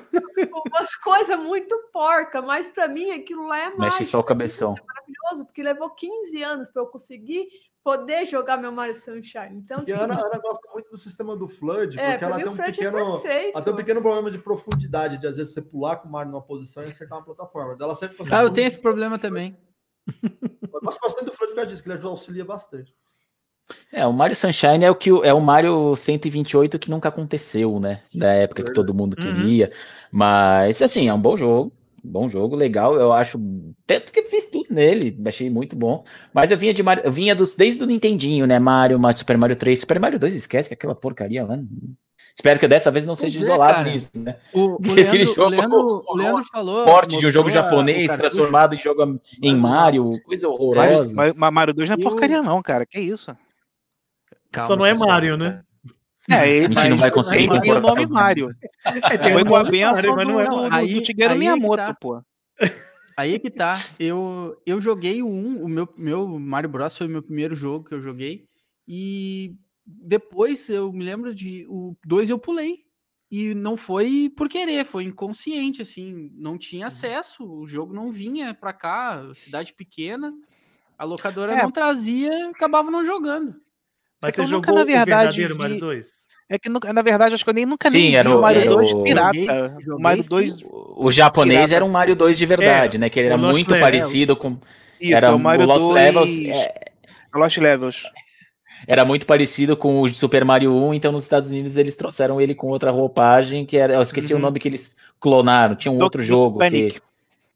Umas 0.66 0.96
coisas 0.96 1.38
muito 1.38 1.76
porca, 1.92 2.42
mas 2.42 2.68
para 2.68 2.88
mim 2.88 3.10
aquilo 3.12 3.46
lá 3.46 3.58
é 3.58 3.66
mágico. 3.66 3.80
Mexe 3.80 4.04
só 4.06 4.18
o 4.18 4.24
cabeção. 4.24 4.74
É 4.76 4.82
maravilhoso, 4.84 5.44
porque 5.46 5.62
levou 5.62 5.90
15 5.90 6.42
anos 6.42 6.68
para 6.68 6.82
eu 6.82 6.86
conseguir 6.86 7.48
poder 7.82 8.26
jogar 8.26 8.56
meu 8.56 8.72
Mario 8.72 8.98
Sunshine. 8.98 9.56
Então, 9.56 9.78
e 9.78 9.86
tipo... 9.86 9.98
a 9.98 10.04
Ana, 10.04 10.14
Ana, 10.14 10.38
gosta 10.38 10.68
muito 10.72 10.90
do 10.90 10.98
sistema 10.98 11.36
do 11.36 11.48
Flood, 11.48 11.98
é, 11.98 12.10
porque 12.10 12.24
ela 12.24 12.36
tem, 12.36 12.48
um 12.48 12.56
pequeno, 12.56 13.26
é 13.26 13.50
ela 13.50 13.62
tem 13.62 13.72
um 13.72 13.76
pequeno 13.76 14.02
problema 14.02 14.30
de 14.30 14.38
profundidade, 14.38 15.18
de 15.18 15.26
às 15.26 15.36
vezes 15.36 15.54
você 15.54 15.62
pular 15.62 15.96
com 15.96 16.08
o 16.08 16.12
Mario 16.12 16.32
numa 16.32 16.42
posição 16.42 16.82
e 16.82 16.86
acertar 16.86 17.18
uma 17.18 17.24
plataforma. 17.24 17.76
Ela 17.80 17.94
sempre 17.94 18.16
ah, 18.30 18.42
eu 18.42 18.50
tenho 18.50 18.66
esse 18.66 18.78
problema 18.78 19.18
também. 19.18 19.56
Eu 20.22 20.80
gosto 20.80 21.00
bastante 21.00 21.26
do 21.26 21.32
Flood 21.32 21.52
por 21.52 21.56
causa 21.56 21.70
disso, 21.70 21.82
que 21.82 21.90
ele 21.90 22.04
auxilia 22.04 22.44
bastante. 22.44 22.94
É, 23.92 24.06
o 24.06 24.12
Mario 24.12 24.36
Sunshine 24.36 24.84
é 24.84 24.90
o 24.90 24.94
que 24.94 25.10
é 25.10 25.32
o 25.32 25.40
Mario 25.40 25.94
128 25.96 26.78
que 26.78 26.90
nunca 26.90 27.08
aconteceu, 27.08 27.80
né? 27.80 28.00
Da 28.14 28.32
época 28.32 28.62
que 28.62 28.72
todo 28.72 28.94
mundo 28.94 29.16
uhum. 29.18 29.22
queria. 29.22 29.66
Uhum. 29.66 29.72
Mas 30.12 30.80
assim, 30.82 31.08
é 31.08 31.14
um 31.14 31.20
bom 31.20 31.36
jogo. 31.36 31.72
Bom 32.02 32.28
jogo, 32.28 32.56
legal. 32.56 32.96
Eu 32.96 33.12
acho. 33.12 33.38
Tanto 33.86 34.12
que 34.12 34.22
fiz 34.22 34.46
tudo 34.46 34.66
nele, 34.70 35.16
achei 35.26 35.50
muito 35.50 35.76
bom. 35.76 36.04
Mas 36.32 36.50
eu 36.50 36.56
vinha 36.56 36.72
de 36.72 36.82
Mario, 36.82 37.04
eu 37.04 37.12
vinha 37.12 37.34
dos, 37.34 37.54
desde 37.54 37.82
o 37.82 37.86
Nintendinho, 37.86 38.46
né? 38.46 38.58
Mario, 38.58 38.98
Super 39.14 39.36
Mario 39.36 39.56
3, 39.56 39.80
Super 39.80 40.00
Mario 40.00 40.18
2, 40.18 40.34
esquece 40.34 40.68
que 40.68 40.74
aquela 40.74 40.94
porcaria 40.94 41.44
lá. 41.44 41.58
Espero 42.34 42.58
que 42.58 42.66
dessa 42.66 42.90
vez 42.90 43.04
não 43.04 43.14
seja 43.14 43.38
ver, 43.38 43.44
isolado 43.44 43.74
cara. 43.74 43.90
nisso, 43.90 44.10
né? 44.16 44.36
O, 44.52 44.76
o, 44.76 44.78
Leandro, 44.94 45.24
jogo, 45.26 45.42
o, 45.42 45.48
Leandro, 45.48 46.04
o 46.06 46.16
Leandro 46.16 46.44
falou. 46.44 46.84
Porte 46.86 47.18
de 47.18 47.26
um 47.26 47.30
jogo 47.30 47.50
japonês 47.50 48.10
transformado 48.10 48.74
em 48.74 48.80
jogo 48.80 49.20
em 49.42 49.54
Mario, 49.54 50.18
coisa 50.24 50.48
horrorosa. 50.48 51.14
Mas, 51.14 51.36
mas 51.36 51.52
Mario 51.52 51.74
2 51.74 51.88
não 51.90 51.96
é 51.96 51.98
porcaria, 51.98 52.42
não, 52.42 52.62
cara. 52.62 52.86
Que 52.86 52.98
isso? 52.98 53.36
Calma, 54.50 54.66
Só 54.68 54.76
não 54.76 54.86
é 54.86 54.94
Mario, 54.94 55.36
né? 55.36 55.62
É, 56.30 56.48
ele, 56.48 56.78
a 56.78 56.82
gente 56.82 56.90
não 56.90 56.96
vai 56.96 57.10
conseguir 57.10 57.48
tem 57.60 57.72
o 57.72 57.80
nome 57.80 58.06
Mario. 58.06 58.54
É, 58.84 59.32
Foi 59.32 59.44
com 59.44 59.56
a 59.56 59.64
benção 59.64 60.14
do, 60.14 60.24
não 60.24 60.40
é 60.40 60.48
do, 60.48 60.74
aí, 60.74 60.94
do 60.94 61.04
Shigeru 61.04 61.36
Miyamoto, 61.36 61.76
tá. 61.76 61.94
pô. 61.94 62.22
Aí 63.16 63.34
é 63.34 63.38
que 63.38 63.50
tá. 63.50 63.84
Eu, 63.98 64.56
eu 64.64 64.80
joguei 64.80 65.22
o 65.22 65.28
1, 65.28 65.64
o 65.64 65.68
meu, 65.68 65.88
meu 65.96 66.38
Mario 66.38 66.70
Bros. 66.70 66.96
foi 66.96 67.06
o 67.06 67.10
meu 67.10 67.22
primeiro 67.22 67.54
jogo 67.54 67.84
que 67.84 67.94
eu 67.94 68.00
joguei. 68.00 68.46
E 68.86 69.54
depois 69.84 70.68
eu 70.68 70.92
me 70.92 71.04
lembro 71.04 71.34
de. 71.34 71.66
O 71.68 71.96
2 72.06 72.30
eu 72.30 72.38
pulei. 72.38 72.84
E 73.30 73.54
não 73.54 73.76
foi 73.76 74.32
por 74.36 74.48
querer, 74.48 74.84
foi 74.84 75.04
inconsciente, 75.04 75.82
assim. 75.82 76.30
Não 76.34 76.58
tinha 76.58 76.82
uhum. 76.82 76.86
acesso, 76.88 77.44
o 77.44 77.66
jogo 77.66 77.94
não 77.94 78.10
vinha 78.10 78.52
pra 78.54 78.72
cá, 78.72 79.22
cidade 79.34 79.72
pequena. 79.72 80.32
A 80.98 81.04
locadora 81.04 81.52
é. 81.54 81.62
não 81.62 81.70
trazia, 81.70 82.48
acabava 82.48 82.90
não 82.90 83.04
jogando. 83.04 83.54
Mas 84.20 84.34
é 84.34 84.36
você 84.36 84.44
jogou 84.44 84.60
nunca, 84.60 84.72
na 84.72 84.84
verdade, 84.84 85.42
o 85.42 85.48
verdadeiro 85.48 85.54
vi... 85.54 85.60
Mario 85.60 85.80
2? 85.80 86.30
É 86.52 86.58
que 86.58 86.68
na 86.68 87.02
verdade 87.02 87.34
acho 87.34 87.44
que 87.44 87.50
eu 87.50 87.54
nem 87.54 87.64
nunca 87.64 87.88
Sim, 87.88 87.96
nem 87.96 88.16
era 88.16 88.28
vi 88.28 88.34
o 88.34 88.40
Mario 88.40 88.68
2 88.68 88.94
pirata. 89.04 89.34
Joguei, 89.36 89.94
o 89.94 90.00
Mario 90.00 90.24
2 90.28 90.56
o 90.96 91.12
japonês 91.12 91.58
pirata. 91.58 91.74
era 91.76 91.84
um 91.84 91.88
Mario 91.88 92.16
2 92.16 92.36
de 92.36 92.44
verdade, 92.44 92.96
é, 92.96 93.00
né? 93.00 93.08
Que 93.08 93.20
ele 93.20 93.28
era 93.28 93.36
muito 93.36 93.72
Levels. 93.72 93.80
parecido 93.80 94.36
com 94.36 94.58
Isso, 95.00 95.14
era 95.14 95.28
é 95.28 95.30
o 95.30 95.38
Mario 95.38 95.64
o 95.64 95.68
Lost 95.68 95.80
2... 95.80 95.94
Levels, 95.94 96.30
é... 96.48 96.74
Lost 97.32 97.56
Levels. 97.56 97.96
era 98.84 99.04
muito 99.04 99.26
parecido 99.26 99.76
com 99.76 100.00
o 100.00 100.12
Super 100.12 100.44
Mario 100.44 100.74
1, 100.74 100.94
então 100.94 101.12
nos 101.12 101.22
Estados 101.22 101.50
Unidos 101.50 101.76
eles 101.76 101.96
trouxeram 101.96 102.40
ele 102.40 102.52
com 102.52 102.66
outra 102.66 102.90
roupagem, 102.90 103.64
que 103.64 103.76
era. 103.76 103.94
Eu 103.94 104.02
esqueci 104.02 104.32
uhum. 104.32 104.40
o 104.40 104.42
nome 104.42 104.58
que 104.58 104.66
eles 104.66 104.96
clonaram, 105.20 105.76
tinha 105.76 105.92
um 105.92 105.96
do, 105.96 106.02
outro 106.02 106.20
jogo. 106.20 106.58
Que... 106.68 106.96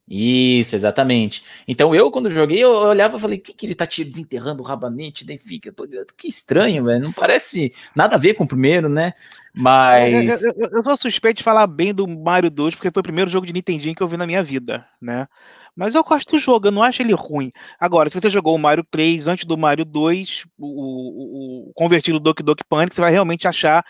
Isso, 0.07 0.77
exatamente. 0.77 1.43
Então 1.67 1.95
eu, 1.95 2.11
quando 2.11 2.29
joguei, 2.29 2.63
eu 2.63 2.71
olhava 2.71 3.17
e 3.17 3.21
falei, 3.21 3.39
que 3.39 3.55
que 3.55 3.65
ele 3.65 3.75
tá 3.75 3.87
te 3.87 4.05
desenterrando 4.05 4.63
o 4.63 4.67
rabanete? 4.67 5.25
Daí 5.25 5.39
fica, 5.39 5.75
que 6.17 6.29
estranho, 6.29 6.85
velho. 6.85 7.03
Não 7.03 7.13
parece 7.13 7.73
nada 7.97 8.17
a 8.17 8.19
ver 8.19 8.35
com 8.35 8.45
o 8.45 8.49
primeiro, 8.49 8.89
né? 8.89 9.15
Mas. 9.55 10.43
Eu, 10.43 10.53
eu, 10.57 10.71
eu, 10.71 10.85
sou 10.85 10.97
suspeito 10.97 11.39
de 11.39 11.45
falar 11.45 11.67
bem 11.67 11.95
do 11.95 12.07
Mario 12.07 12.51
2, 12.51 12.75
porque 12.75 12.91
foi 12.91 13.01
o 13.01 13.05
primeiro 13.05 13.31
jogo 13.31 13.47
de 13.47 13.53
Nintendinho 13.53 13.95
que 13.95 14.03
eu 14.03 14.09
vi 14.09 14.19
na 14.19 14.27
minha 14.27 14.43
vida, 14.43 14.87
né? 15.01 15.27
Mas 15.75 15.95
eu 15.95 16.05
gosto 16.05 16.33
do 16.33 16.39
jogo, 16.39 16.69
eu 16.69 16.73
não 16.73 16.83
acho 16.83 17.03
ele 17.03 17.15
ruim. 17.15 17.51
Agora, 17.81 18.09
se 18.09 18.21
você 18.21 18.31
jogou 18.31 18.55
o 18.55 18.59
Mario 18.59 18.87
3 18.91 19.27
antes 19.27 19.45
do 19.45 19.59
Mario 19.59 19.85
2, 19.85 20.45
o, 20.57 20.67
o, 20.67 21.69
o 21.71 21.73
convertido 21.75 22.21
Doki 22.21 22.43
Doki 22.43 22.63
Panic, 22.69 22.95
você 22.95 23.01
vai 23.01 23.11
realmente 23.11 23.49
achar 23.49 23.85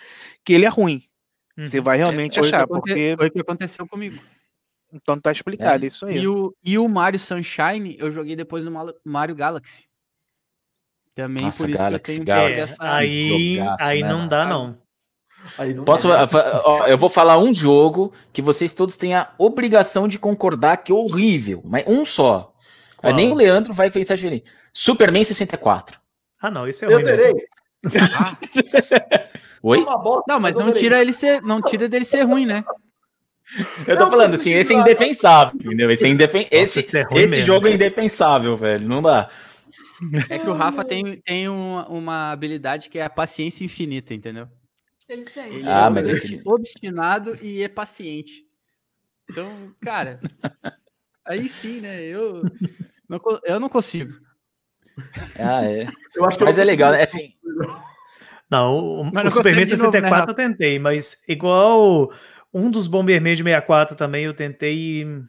que 0.45 0.53
ele 0.53 0.65
é 0.65 0.69
ruim. 0.69 1.03
Uhum. 1.59 1.67
Você 1.67 1.81
vai 1.81 1.99
realmente 1.99 2.39
é, 2.39 2.43
achar, 2.43 2.67
porque... 2.67 3.15
Foi 3.19 3.29
o 3.29 3.31
que 3.31 3.41
aconteceu 3.41 3.87
comigo. 3.87 4.19
Então 4.95 5.19
tá 5.19 5.33
explicado, 5.33 5.85
é. 5.85 5.89
isso 5.89 6.07
aí. 6.07 6.19
E 6.19 6.29
o, 6.29 6.55
e 6.63 6.79
o 6.79 6.89
Mario 6.89 7.19
Sunshine 7.19 7.97
eu 7.99 8.13
joguei 8.13 8.37
depois 8.37 8.65
no 8.65 8.95
Mario 9.05 9.35
Galaxy. 9.35 9.85
Também 11.15 11.45
Nossa, 11.45 11.65
por 11.65 11.71
isso 11.71 11.79
Galaxy, 11.79 12.01
que 12.01 12.11
eu 12.11 12.15
tenho 12.15 12.25
Galaxy. 12.25 12.73
É, 12.73 12.77
aí, 12.79 13.57
jogaço, 13.57 13.83
aí 13.83 14.03
né? 14.03 14.09
não 14.09 14.29
dá, 14.29 14.47
não. 14.47 14.79
não 15.75 15.85
Posso, 15.85 16.09
ó, 16.11 16.87
eu 16.87 16.97
vou 16.97 17.09
falar 17.09 17.39
um 17.39 17.53
jogo 17.53 18.13
que 18.33 18.41
vocês 18.41 18.73
todos 18.73 18.97
têm 18.97 19.15
a 19.15 19.33
obrigação 19.37 20.07
de 20.07 20.19
concordar 20.19 20.79
que 20.79 20.93
é 20.93 20.95
horrível, 20.95 21.61
mas 21.65 21.85
um 21.89 22.07
só. 22.07 22.55
Nem 23.03 23.31
o 23.31 23.35
Leandro 23.35 23.75
vai 23.75 23.91
pensar 23.91 24.15
diferente. 24.15 24.51
Superman 24.73 25.25
64. 25.25 26.01
Ah, 26.41 26.51
não, 26.51 26.67
isso 26.67 26.85
é 26.85 26.89
eu 26.89 26.93
ruim. 26.93 27.01
Eu 27.01 27.17
terei. 27.17 27.47
Ah. 28.15 28.37
Oi? 29.63 29.85
Não, 30.27 30.41
mas, 30.41 30.55
mas 30.55 30.67
não 30.67 30.73
tira 30.73 31.01
ele 31.01 31.13
ser, 31.13 31.43
não 31.43 31.61
tira 31.61 31.89
dele 31.89 32.05
ser 32.05 32.23
ruim, 32.23 32.47
né? 32.47 32.65
Eu 33.87 33.97
tô 33.97 34.07
falando 34.07 34.35
assim, 34.35 34.53
esse 34.53 34.73
é 34.75 34.77
indefensável, 34.77 35.61
entendeu? 35.61 35.91
Esse, 35.91 36.07
é 36.07 36.09
indefen... 36.09 36.47
esse, 36.51 36.81
é 36.81 37.07
esse 37.21 37.43
jogo 37.43 37.69
é 37.69 37.75
indefensável, 37.75 38.57
velho. 38.57 38.87
Não 38.89 39.03
dá. 39.03 39.29
É 40.29 40.39
que 40.39 40.49
o 40.49 40.53
Rafa 40.53 40.85
tem, 40.85 41.21
tem 41.21 41.49
uma, 41.49 41.89
uma 41.89 42.33
habilidade 42.33 42.89
que 42.89 42.99
é 42.99 43.05
a 43.05 43.11
paciência 43.11 43.65
infinita, 43.65 44.13
entendeu? 44.13 44.49
Ele 45.09 45.25
tem. 45.25 45.55
Ele 45.55 45.69
ah, 45.69 45.87
é 45.87 45.91
mas 45.91 46.09
é 46.09 46.41
obstinado 46.45 47.39
e 47.43 47.63
é 47.63 47.69
paciente. 47.69 48.45
Então, 49.31 49.75
cara, 49.81 50.21
aí 51.25 51.49
sim, 51.49 51.81
né? 51.81 52.03
Eu 52.03 52.43
não, 53.09 53.21
eu 53.45 53.61
não 53.61 53.69
consigo. 53.69 54.15
Ah, 55.39 55.65
é. 55.65 55.87
mas 56.41 56.59
é 56.59 56.65
legal, 56.65 56.93
né? 56.93 57.03
Assim, 57.03 57.35
não, 58.51 58.77
o, 58.77 59.09
o 59.09 59.31
Superman 59.31 59.67
64 59.67 60.11
novo, 60.11 60.27
né, 60.27 60.31
eu 60.31 60.35
tentei, 60.35 60.79
mas 60.79 61.17
igual 61.27 62.13
um 62.55 62.71
dos 62.71 62.87
Bomberman 62.87 63.35
de 63.35 63.43
64 63.43 63.97
também 63.97 64.25
eu 64.25 64.33
tentei 64.33 65.03
e 65.03 65.25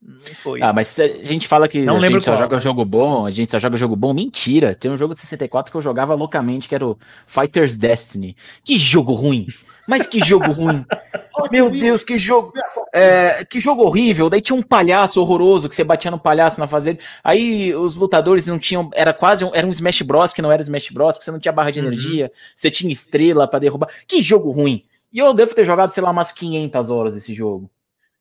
não 0.00 0.34
foi. 0.36 0.62
Ah, 0.62 0.72
mas 0.72 0.98
a 0.98 1.06
gente 1.22 1.46
fala 1.46 1.68
que 1.68 1.82
não 1.82 1.98
a 1.98 2.00
gente 2.00 2.24
só 2.24 2.30
qual. 2.30 2.38
joga 2.38 2.58
jogo 2.58 2.84
bom, 2.86 3.26
a 3.26 3.30
gente 3.30 3.52
só 3.52 3.58
joga 3.58 3.76
jogo 3.76 3.94
bom. 3.94 4.14
Mentira! 4.14 4.74
Tem 4.74 4.90
um 4.90 4.96
jogo 4.96 5.14
de 5.14 5.20
64 5.20 5.70
que 5.70 5.76
eu 5.76 5.82
jogava 5.82 6.14
loucamente, 6.14 6.68
que 6.68 6.74
era 6.74 6.86
o 6.86 6.96
Fighter's 7.26 7.76
Destiny. 7.76 8.34
Que 8.64 8.78
jogo 8.78 9.12
ruim! 9.12 9.46
Mas 9.86 10.06
que 10.06 10.20
jogo 10.24 10.52
ruim! 10.52 10.86
Meu 11.52 11.68
Deus, 11.68 12.02
que 12.02 12.16
jogo! 12.16 12.52
É, 12.94 13.44
que 13.44 13.60
jogo 13.60 13.82
horrível! 13.82 14.30
Daí 14.30 14.40
tinha 14.40 14.56
um 14.56 14.62
palhaço 14.62 15.20
horroroso 15.20 15.68
que 15.68 15.74
você 15.74 15.84
batia 15.84 16.10
no 16.10 16.18
palhaço 16.18 16.60
na 16.60 16.66
fazenda. 16.66 17.00
Aí 17.22 17.74
os 17.74 17.94
lutadores 17.94 18.46
não 18.46 18.58
tinham. 18.58 18.88
Era 18.94 19.12
quase 19.12 19.44
um, 19.44 19.50
era 19.52 19.66
um 19.66 19.70
Smash 19.70 20.00
Bros. 20.00 20.32
que 20.32 20.40
não 20.40 20.50
era 20.50 20.62
Smash 20.62 20.88
Bros. 20.90 21.16
porque 21.16 21.26
você 21.26 21.30
não 21.30 21.40
tinha 21.40 21.52
barra 21.52 21.70
de 21.70 21.80
uhum. 21.80 21.88
energia, 21.88 22.32
você 22.56 22.70
tinha 22.70 22.90
estrela 22.90 23.46
para 23.46 23.58
derrubar. 23.58 23.90
Que 24.06 24.22
jogo 24.22 24.50
ruim! 24.50 24.82
E 25.12 25.18
eu 25.18 25.34
devo 25.34 25.54
ter 25.54 25.64
jogado, 25.64 25.90
sei 25.90 26.02
lá, 26.02 26.10
umas 26.10 26.32
500 26.32 26.90
horas 26.90 27.16
esse 27.16 27.34
jogo. 27.34 27.70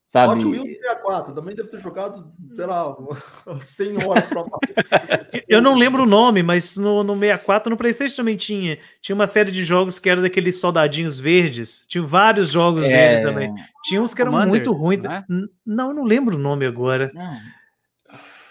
Sabe? 0.09 0.33
Hot 0.33 0.45
Wheels 0.45 0.63
64, 0.63 1.35
também 1.35 1.55
deve 1.55 1.69
ter 1.69 1.79
jogado, 1.79 2.33
sei 2.55 2.65
lá, 2.65 2.95
100 3.61 4.07
horas 4.07 4.27
pra 4.27 4.43
Eu 5.47 5.61
não 5.61 5.75
lembro 5.75 6.01
o 6.01 6.07
nome, 6.07 6.41
mas 6.41 6.75
no, 6.77 7.03
no 7.03 7.13
64, 7.13 7.69
no 7.69 7.77
PlayStation 7.77 8.15
também 8.15 8.35
tinha. 8.35 8.79
Tinha 9.01 9.15
uma 9.15 9.27
série 9.27 9.51
de 9.51 9.63
jogos 9.63 9.99
que 9.99 10.09
era 10.09 10.19
daqueles 10.19 10.59
soldadinhos 10.59 11.19
verdes. 11.19 11.85
Tinha 11.87 12.03
vários 12.03 12.49
jogos 12.49 12.85
é... 12.85 12.89
dele 12.89 13.23
também. 13.23 13.53
Tinha 13.83 14.01
uns 14.01 14.15
que 14.15 14.21
eram 14.21 14.31
Commander, 14.31 14.49
muito 14.49 14.71
ruins. 14.73 15.03
Não, 15.03 15.11
é? 15.11 15.25
não, 15.63 15.87
eu 15.89 15.93
não 15.93 16.03
lembro 16.03 16.35
o 16.35 16.39
nome 16.39 16.65
agora. 16.65 17.11
Não. 17.13 17.37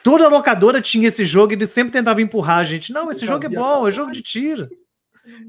Toda 0.05 0.29
locadora 0.29 0.81
tinha 0.81 1.09
esse 1.09 1.25
jogo 1.25 1.53
e 1.53 1.57
ele 1.57 1.67
sempre 1.67 1.93
tentava 1.93 2.23
empurrar 2.23 2.59
a 2.59 2.65
gente. 2.65 2.93
Não, 2.93 3.11
esse 3.11 3.27
jogo 3.27 3.47
é 3.47 3.49
bom, 3.49 3.87
é 3.87 3.91
jogo 3.91 4.13
de 4.13 4.23
tiro. 4.23 4.69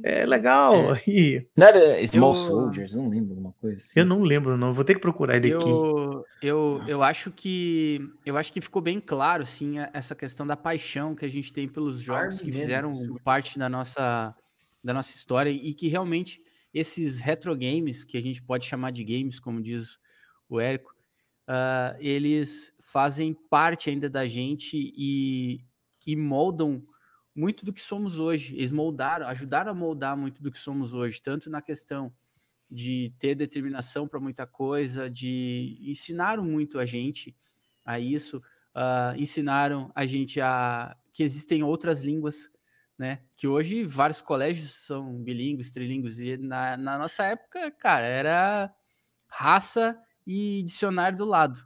É 0.03 0.25
legal. 0.25 0.95
É. 0.95 1.01
E... 1.07 1.47
Não 1.55 1.67
era 1.67 2.07
Small 2.07 2.31
eu... 2.31 2.35
Soldiers, 2.35 2.93
não 2.93 3.09
lembro 3.09 3.31
alguma 3.31 3.53
coisa. 3.53 3.77
Assim. 3.77 3.99
Eu 3.99 4.05
não 4.05 4.21
lembro, 4.21 4.57
não. 4.57 4.73
Vou 4.73 4.85
ter 4.85 4.95
que 4.95 5.01
procurar 5.01 5.37
ele 5.37 5.49
eu, 5.49 5.59
aqui. 5.59 6.47
Eu, 6.47 6.81
eu 6.87 7.03
acho 7.03 7.31
que 7.31 7.99
eu 8.25 8.37
acho 8.37 8.53
que 8.53 8.61
ficou 8.61 8.81
bem 8.81 8.99
claro, 8.99 9.43
assim, 9.43 9.75
essa 9.93 10.15
questão 10.15 10.45
da 10.45 10.55
paixão 10.55 11.15
que 11.15 11.25
a 11.25 11.29
gente 11.29 11.51
tem 11.51 11.67
pelos 11.67 12.01
jogos 12.01 12.39
que 12.39 12.51
fizeram 12.51 12.93
parte 13.23 13.57
da 13.57 13.67
nossa, 13.67 14.35
da 14.83 14.93
nossa 14.93 15.11
história 15.11 15.49
e 15.49 15.73
que 15.73 15.87
realmente 15.87 16.41
esses 16.73 17.19
retro 17.19 17.55
games, 17.55 18.03
que 18.03 18.17
a 18.17 18.21
gente 18.21 18.41
pode 18.41 18.65
chamar 18.65 18.91
de 18.91 19.03
games, 19.03 19.39
como 19.39 19.61
diz 19.61 19.97
o 20.47 20.59
Érico, 20.59 20.93
uh, 21.47 21.97
eles 21.99 22.73
fazem 22.79 23.35
parte 23.49 23.89
ainda 23.89 24.09
da 24.09 24.27
gente 24.27 24.75
e, 24.75 25.61
e 26.05 26.15
moldam 26.15 26.83
muito 27.39 27.65
do 27.65 27.71
que 27.71 27.81
somos 27.81 28.19
hoje. 28.19 28.53
Eles 28.55 28.71
moldaram, 28.71 29.25
ajudaram 29.27 29.71
a 29.71 29.73
moldar 29.75 30.17
muito 30.17 30.43
do 30.43 30.51
que 30.51 30.57
somos 30.57 30.93
hoje, 30.93 31.21
tanto 31.21 31.49
na 31.49 31.61
questão 31.61 32.13
de 32.69 33.13
ter 33.17 33.33
determinação 33.33 34.07
para 34.07 34.19
muita 34.19 34.45
coisa, 34.45 35.09
de 35.09 35.79
ensinaram 35.81 36.43
muito 36.43 36.77
a 36.77 36.85
gente 36.85 37.35
a 37.85 37.97
isso, 37.97 38.37
uh, 38.75 39.17
ensinaram 39.17 39.89
a 39.95 40.05
gente 40.05 40.41
a 40.41 40.95
que 41.13 41.23
existem 41.23 41.63
outras 41.63 42.03
línguas, 42.03 42.51
né? 42.97 43.21
Que 43.37 43.47
hoje 43.47 43.83
vários 43.83 44.21
colégios 44.21 44.71
são 44.85 45.23
bilíngues, 45.23 45.71
trilíngues, 45.71 46.19
e 46.19 46.37
na, 46.37 46.75
na 46.77 46.97
nossa 46.97 47.23
época, 47.23 47.71
cara, 47.71 48.05
era 48.05 48.73
raça 49.27 49.97
e 50.27 50.61
dicionário 50.63 51.17
do 51.17 51.25
lado. 51.25 51.65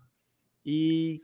E 0.66 1.20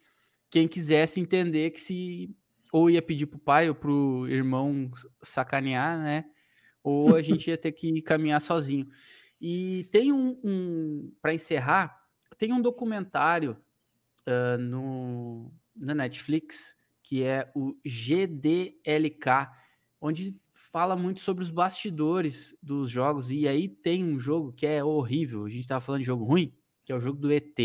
quem 0.49 0.67
quisesse 0.67 1.19
entender 1.19 1.69
que 1.69 1.79
se 1.79 2.35
ou 2.71 2.89
ia 2.89 3.01
pedir 3.01 3.25
pro 3.25 3.39
pai 3.39 3.69
ou 3.69 3.75
pro 3.75 4.27
irmão 4.27 4.91
sacanear, 5.21 5.97
né? 5.97 6.25
Ou 6.83 7.15
a 7.15 7.21
gente 7.21 7.49
ia 7.49 7.57
ter 7.57 7.71
que 7.71 8.01
caminhar 8.01 8.39
sozinho. 8.41 8.87
E 9.41 9.87
tem 9.91 10.11
um, 10.11 10.39
um 10.43 11.13
para 11.21 11.33
encerrar, 11.33 12.03
tem 12.37 12.53
um 12.53 12.61
documentário 12.61 13.57
uh, 14.27 14.57
no, 14.57 15.51
na 15.79 15.93
Netflix 15.93 16.77
que 17.09 17.23
é 17.23 17.51
o 17.55 17.75
GDLK, 17.83 19.49
onde 19.99 20.39
fala 20.53 20.95
muito 20.95 21.21
sobre 21.21 21.43
os 21.43 21.49
bastidores 21.49 22.55
dos 22.61 22.91
jogos. 22.91 23.31
E 23.31 23.47
aí 23.47 23.67
tem 23.67 24.03
um 24.03 24.19
jogo 24.19 24.53
que 24.53 24.67
é 24.67 24.83
horrível. 24.83 25.45
A 25.45 25.49
gente 25.49 25.67
tava 25.67 25.81
falando 25.81 26.01
de 26.01 26.05
jogo 26.05 26.23
ruim, 26.23 26.53
que 26.83 26.91
é 26.91 26.95
o 26.95 26.99
jogo 26.99 27.17
do 27.17 27.31
ET. 27.31 27.57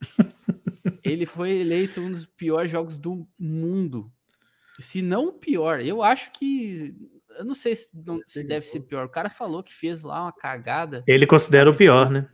Ele 1.04 1.24
foi 1.24 1.52
eleito 1.52 2.00
um 2.00 2.10
dos 2.10 2.26
piores 2.26 2.68
jogos 2.68 2.98
do 2.98 3.28
mundo 3.38 4.12
se 4.80 5.02
não 5.02 5.28
o 5.28 5.32
pior, 5.32 5.80
eu 5.80 6.02
acho 6.02 6.30
que. 6.32 6.94
Eu 7.36 7.44
não 7.44 7.54
sei 7.54 7.74
se, 7.74 7.90
não, 7.92 8.20
se 8.26 8.44
deve 8.44 8.64
ser 8.64 8.80
pior. 8.80 9.06
O 9.06 9.10
cara 9.10 9.28
falou 9.28 9.62
que 9.62 9.74
fez 9.74 10.02
lá 10.02 10.22
uma 10.22 10.32
cagada. 10.32 11.02
Ele 11.06 11.26
considera 11.26 11.68
o 11.68 11.76
pior, 11.76 12.08
né? 12.08 12.28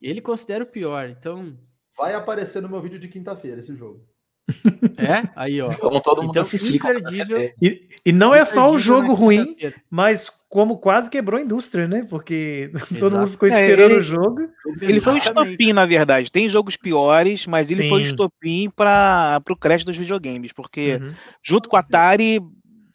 Ele 0.00 0.22
considera 0.22 0.64
o 0.64 0.66
pior, 0.66 1.08
então. 1.08 1.58
Vai 1.96 2.14
aparecer 2.14 2.62
no 2.62 2.68
meu 2.68 2.80
vídeo 2.80 2.98
de 2.98 3.08
quinta-feira 3.08 3.60
esse 3.60 3.74
jogo. 3.74 4.07
É? 4.98 5.28
Aí, 5.36 5.60
ó. 5.60 5.72
Como 5.74 6.00
todo 6.00 6.22
mundo 6.22 6.36
então. 6.36 6.42
Imperdível. 6.42 7.52
E, 7.62 7.86
e 8.04 8.12
não 8.12 8.34
é 8.34 8.44
só 8.44 8.72
o 8.72 8.78
jogo 8.78 9.14
ruim, 9.14 9.56
mas 9.88 10.30
como 10.48 10.78
quase 10.78 11.10
quebrou 11.10 11.38
a 11.38 11.42
indústria, 11.42 11.86
né? 11.86 12.06
Porque 12.08 12.70
Exato. 12.74 12.94
todo 12.98 13.18
mundo 13.18 13.30
ficou 13.30 13.48
é, 13.48 13.52
esperando 13.52 13.90
é, 13.90 13.94
ele, 13.94 14.00
o 14.00 14.02
jogo. 14.02 14.48
Ele 14.80 15.00
foi 15.00 15.12
um 15.14 15.18
estopim, 15.18 15.72
na 15.72 15.84
verdade. 15.84 16.32
Tem 16.32 16.48
jogos 16.48 16.76
piores, 16.76 17.46
mas 17.46 17.70
ele 17.70 17.84
Sim. 17.84 17.88
foi 17.90 18.00
um 18.00 18.04
estopim 18.04 18.70
para 18.74 19.40
o 19.48 19.56
crédito 19.56 19.86
dos 19.86 19.96
videogames, 19.96 20.52
porque 20.52 20.98
uhum. 21.00 21.12
junto 21.42 21.68
com 21.68 21.76
a 21.76 21.80
Atari 21.80 22.40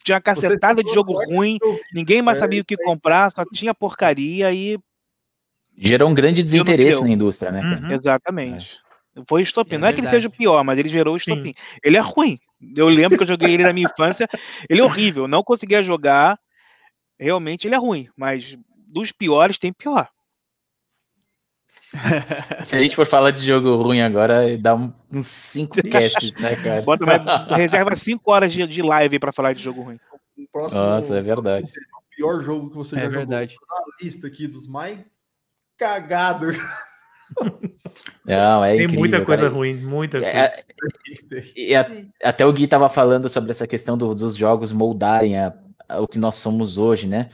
tinha 0.04 0.16
uma 0.16 0.20
cacetada 0.20 0.82
de 0.82 0.92
jogo 0.92 1.14
ruim, 1.24 1.58
ninguém 1.94 2.20
mais 2.20 2.38
sabia 2.38 2.60
o 2.60 2.64
que 2.64 2.76
comprar, 2.76 3.30
só 3.30 3.42
tinha 3.50 3.74
porcaria 3.74 4.52
e 4.52 4.78
gerou 5.76 6.08
um 6.08 6.14
grande 6.14 6.42
desinteresse 6.42 7.02
na 7.02 7.08
indústria, 7.08 7.50
né? 7.50 7.60
Uhum. 7.60 7.90
Exatamente. 7.90 8.78
É. 8.80 8.83
Foi 9.28 9.42
estopim. 9.42 9.76
É 9.76 9.78
não 9.78 9.88
é 9.88 9.92
que 9.92 10.00
ele 10.00 10.08
seja 10.08 10.28
o 10.28 10.32
pior, 10.32 10.64
mas 10.64 10.78
ele 10.78 10.88
gerou 10.88 11.14
o 11.14 11.16
estopim. 11.16 11.54
Sim. 11.56 11.78
Ele 11.82 11.96
é 11.96 12.00
ruim. 12.00 12.38
Eu 12.76 12.88
lembro 12.88 13.16
que 13.16 13.22
eu 13.24 13.28
joguei 13.28 13.52
ele 13.54 13.62
na 13.62 13.72
minha 13.72 13.86
infância. 13.86 14.28
Ele 14.68 14.80
é 14.80 14.84
horrível. 14.84 15.28
Não 15.28 15.42
conseguia 15.42 15.82
jogar 15.82 16.38
realmente 17.18 17.66
ele 17.66 17.74
é 17.74 17.78
ruim, 17.78 18.08
mas 18.16 18.56
dos 18.86 19.12
piores 19.12 19.58
tem 19.58 19.72
pior. 19.72 20.08
Se 22.64 22.76
a 22.76 22.80
gente 22.80 22.96
for 22.96 23.06
falar 23.06 23.30
de 23.30 23.46
jogo 23.46 23.76
ruim 23.76 24.00
agora, 24.00 24.58
dá 24.58 24.74
uns 24.74 25.26
5 25.26 25.76
casts, 25.88 26.34
né, 26.36 26.56
cara? 26.56 26.82
Bota, 26.82 27.04
reserva 27.54 27.94
5 27.94 28.30
horas 28.30 28.52
de, 28.52 28.66
de 28.66 28.82
live 28.82 29.18
para 29.18 29.32
falar 29.32 29.52
de 29.52 29.62
jogo 29.62 29.82
ruim. 29.82 29.98
Próximo, 30.52 30.80
Nossa, 30.80 31.16
é 31.16 31.22
verdade. 31.22 31.70
pior 32.16 32.42
jogo 32.42 32.70
que 32.70 32.76
você 32.76 32.96
é 32.96 33.02
já 33.02 33.08
verdade. 33.08 33.54
jogou. 33.54 33.68
Uma 33.70 33.96
lista 34.02 34.26
aqui 34.26 34.48
dos 34.48 34.66
mais 34.66 34.98
cagados. 35.78 36.56
Não, 38.24 38.64
é 38.64 38.70
Tem 38.72 38.80
incrível, 38.84 38.98
muita 39.00 39.24
coisa 39.24 39.42
cara. 39.42 39.54
ruim, 39.54 39.74
muita 39.74 40.18
É, 40.18 40.48
coisa. 40.48 40.64
E 41.56 41.74
a- 41.74 41.90
até 42.22 42.44
o 42.46 42.52
Gui 42.52 42.66
tava 42.66 42.88
falando 42.88 43.28
sobre 43.28 43.50
essa 43.50 43.66
questão 43.66 43.96
do- 43.98 44.14
dos 44.14 44.34
jogos 44.36 44.72
moldarem 44.72 45.36
a- 45.38 45.52
a- 45.88 46.00
o 46.00 46.08
que 46.08 46.18
nós 46.18 46.36
somos 46.36 46.78
hoje, 46.78 47.06
né? 47.06 47.28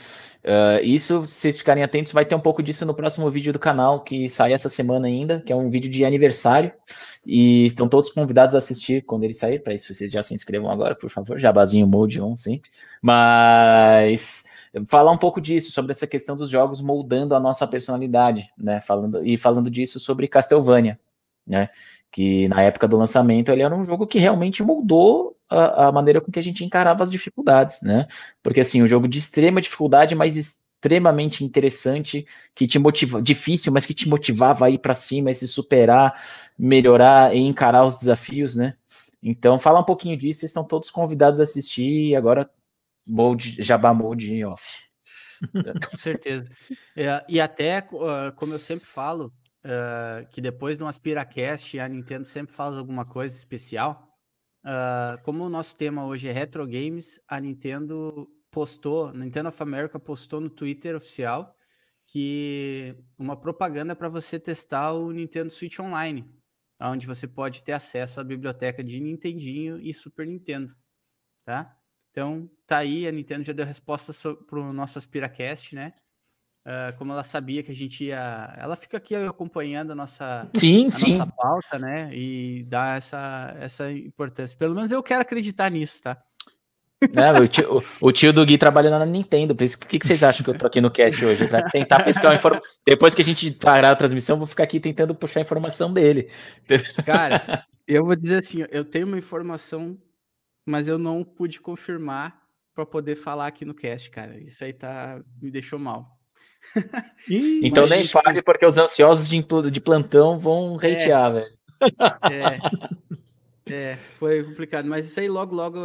Ah, 0.45 0.81
isso, 0.83 1.27
se 1.27 1.35
vocês 1.35 1.59
ficarem 1.59 1.83
atentos, 1.83 2.13
vai 2.13 2.25
ter 2.25 2.35
um 2.35 2.41
pouco 2.41 2.63
disso 2.63 2.85
no 2.87 2.95
próximo 2.95 3.31
vídeo 3.31 3.53
do 3.53 3.59
canal, 3.59 4.01
que 4.03 4.27
sai 4.29 4.53
essa 4.53 4.69
semana 4.71 5.07
ainda, 5.07 5.41
que 5.41 5.53
é 5.53 5.57
um 5.57 5.69
vídeo 5.71 5.91
de 5.91 6.05
aniversário. 6.05 6.73
E 7.27 7.67
estão 7.67 7.87
todos 7.89 8.11
convidados 8.11 8.55
a 8.55 8.59
assistir 8.59 9.03
quando 9.03 9.25
ele 9.25 9.35
sair. 9.35 9.59
Para 9.63 9.75
isso, 9.75 9.93
vocês 9.93 10.11
já 10.11 10.23
se 10.23 10.35
inscrevam 10.35 10.71
agora, 10.71 10.95
por 10.95 11.11
favor. 11.11 11.39
Jabazinho 11.39 11.87
Mode 11.87 12.21
on 12.21 12.35
sempre. 12.37 12.71
Mas 13.03 14.45
falar 14.87 15.11
um 15.11 15.17
pouco 15.19 15.41
disso, 15.41 15.73
sobre 15.73 15.93
essa 15.93 16.07
questão 16.07 16.37
dos 16.37 16.49
jogos 16.51 16.81
moldando 16.81 17.35
a 17.35 17.41
nossa 17.41 17.67
personalidade, 17.67 18.49
né? 18.57 18.81
Falando, 18.81 19.27
e 19.27 19.37
falando 19.37 19.71
disso 19.71 19.99
sobre 19.99 20.29
Castlevania, 20.29 20.99
né? 21.47 21.69
Que 22.11 22.49
na 22.49 22.63
época 22.63 22.89
do 22.89 22.97
lançamento 22.97 23.51
ele 23.51 23.63
era 23.63 23.75
um 23.75 23.85
jogo 23.85 24.07
que 24.07 24.19
realmente 24.19 24.63
moldou 24.63 25.37
a, 25.49 25.89
a 25.89 25.93
maneira 25.93 26.21
com 26.21 26.31
que 26.31 26.39
a 26.39 26.43
gente 26.43 26.65
encarava 26.65 27.03
as 27.03 27.11
dificuldades, 27.11 27.83
né? 27.83 28.07
Porque 28.43 28.61
assim, 28.61 28.83
um 28.83 28.87
jogo 28.87 29.09
de 29.09 29.19
extrema 29.19 29.61
dificuldade, 29.61 30.15
mas 30.15 30.37
extremamente 30.37 31.45
interessante, 31.45 32.27
que 32.55 32.67
te 32.67 32.79
motiva, 32.79 33.21
difícil, 33.21 33.73
mas 33.73 33.85
que 33.85 33.93
te 33.93 34.09
motivava 34.09 34.67
a 34.67 34.71
ir 34.71 34.79
para 34.79 34.95
cima, 34.95 35.31
e 35.31 35.35
se 35.35 35.47
superar, 35.47 36.19
melhorar 36.59 37.35
e 37.35 37.41
encarar 37.41 37.85
os 37.85 37.99
desafios, 37.99 38.57
né? 38.57 38.75
Então, 39.23 39.59
fala 39.59 39.81
um 39.81 39.85
pouquinho 39.85 40.17
disso, 40.17 40.41
vocês 40.41 40.51
estão 40.51 40.65
todos 40.65 40.91
convidados 40.91 41.41
a 41.41 41.43
assistir 41.43 42.09
e 42.09 42.17
agora 42.17 42.49
mode, 43.11 43.63
Jabá 43.63 43.93
Mode 43.93 44.45
off. 44.45 44.65
Com 45.91 45.99
certeza. 45.99 46.51
É, 46.97 47.25
e 47.29 47.41
até, 47.41 47.81
uh, 47.93 48.33
como 48.37 48.55
eu 48.55 48.59
sempre 48.59 48.87
falo, 48.87 49.33
uh, 49.65 50.27
que 50.31 50.41
depois 50.41 50.77
de 50.77 50.85
um 50.85 50.87
AspiraCast, 50.87 51.79
a 51.79 51.89
Nintendo 51.89 52.25
sempre 52.25 52.55
faz 52.55 52.77
alguma 52.77 53.05
coisa 53.05 53.37
especial. 53.37 54.09
Uh, 54.65 55.21
como 55.23 55.45
o 55.45 55.49
nosso 55.49 55.77
tema 55.77 56.05
hoje 56.05 56.29
é 56.29 56.33
retro 56.33 56.67
games, 56.67 57.19
a 57.27 57.41
Nintendo 57.41 58.29
postou, 58.51 59.13
Nintendo 59.13 59.49
of 59.49 59.63
America 59.63 59.99
postou 59.99 60.41
no 60.41 60.51
Twitter 60.51 60.97
oficial 60.97 61.55
que 62.07 62.97
uma 63.17 63.37
propaganda 63.37 63.95
para 63.95 64.09
você 64.09 64.39
testar 64.39 64.93
o 64.93 65.13
Nintendo 65.13 65.49
Switch 65.49 65.79
Online, 65.79 66.29
onde 66.81 67.07
você 67.07 67.29
pode 67.29 67.63
ter 67.63 67.73
acesso 67.73 68.21
à 68.21 68.25
biblioteca 68.25 68.83
de 68.83 68.99
Nintendinho 68.99 69.79
e 69.79 69.95
Super 69.95 70.27
Nintendo, 70.27 70.75
tá? 71.45 71.80
Então, 72.11 72.51
tá 72.67 72.79
aí, 72.79 73.07
a 73.07 73.13
Nintendo 73.13 73.45
já 73.45 73.53
deu 73.53 73.65
resposta 73.65 74.13
para 74.49 74.59
o 74.59 74.73
nosso 74.73 74.99
AspiraCast, 74.99 75.75
né? 75.75 75.93
Uh, 76.67 76.97
como 76.99 77.13
ela 77.13 77.25
sabia 77.25 77.63
que 77.63 77.73
a 77.73 77.75
gente 77.75 78.05
ia. 78.05 78.55
Ela 78.59 78.77
fica 78.77 78.99
aqui 78.99 79.15
acompanhando 79.15 79.93
a 79.93 79.95
nossa, 79.95 80.49
sim, 80.57 80.87
a 80.87 80.91
sim. 80.91 81.17
nossa 81.17 81.33
pauta, 81.33 81.79
né? 81.79 82.15
E 82.15 82.65
dá 82.65 82.97
essa, 82.97 83.57
essa 83.59 83.91
importância. 83.91 84.59
Pelo 84.59 84.75
menos 84.75 84.93
eu 84.93 85.03
quero 85.03 85.23
acreditar 85.23 85.71
nisso, 85.71 86.03
tá? 86.03 86.23
Não, 87.15 87.43
o, 87.43 87.49
tio, 87.49 87.79
o, 87.79 88.09
o, 88.09 88.13
tio, 88.13 88.31
do 88.31 88.45
Gui 88.45 88.59
trabalha 88.59 88.91
na 88.91 89.07
Nintendo, 89.07 89.55
por 89.55 89.65
isso 89.65 89.77
o 89.77 89.81
que, 89.81 89.99
que, 89.99 90.07
vocês 90.07 90.23
acham 90.23 90.45
que 90.45 90.51
eu 90.51 90.59
tô 90.59 90.67
aqui 90.67 90.83
no 90.83 90.91
cast 90.91 91.25
hoje? 91.25 91.49
Pra 91.49 91.63
tentar 91.71 92.05
pescar 92.05 92.27
uma 92.27 92.35
informação. 92.35 92.63
Depois 92.87 93.15
que 93.15 93.23
a 93.23 93.25
gente 93.25 93.51
parar 93.53 93.93
a 93.93 93.97
transmissão, 93.97 94.37
vou 94.37 94.47
ficar 94.47 94.65
aqui 94.65 94.79
tentando 94.79 95.15
puxar 95.15 95.41
a 95.41 95.43
informação 95.43 95.91
dele. 95.91 96.29
Cara, 97.07 97.65
eu 97.89 98.05
vou 98.05 98.15
dizer 98.15 98.41
assim: 98.41 98.67
eu 98.71 98.85
tenho 98.85 99.07
uma 99.07 99.17
informação, 99.17 99.97
mas 100.71 100.89
eu 100.89 100.99
não 100.99 101.25
pude 101.25 101.61
confirmar 101.61 102.41
para 102.75 102.87
poder 102.87 103.17
falar 103.17 103.49
aqui 103.49 103.65
no 103.65 103.75
cast, 103.75 104.09
cara. 104.11 104.39
Isso 104.41 104.65
aí 104.65 104.73
tá 104.73 105.23
me 105.41 105.51
deixou 105.51 105.79
mal. 105.79 106.19
Ih, 107.29 107.61
então 107.67 107.87
nem 107.87 108.03
gente... 108.03 108.13
fale, 108.13 108.43
porque 108.43 108.65
os 108.65 108.79
ansiosos 108.79 109.29
de, 109.29 109.43
de 109.71 109.81
plantão 109.81 110.39
vão 110.39 110.77
hatear, 110.77 111.31
é, 111.31 111.35
velho. 111.35 111.59
É, 113.67 113.93
é, 113.93 113.97
foi 113.97 114.45
complicado, 114.45 114.87
mas 114.87 115.07
isso 115.07 115.19
aí 115.19 115.29
logo, 115.29 115.55
logo, 115.55 115.79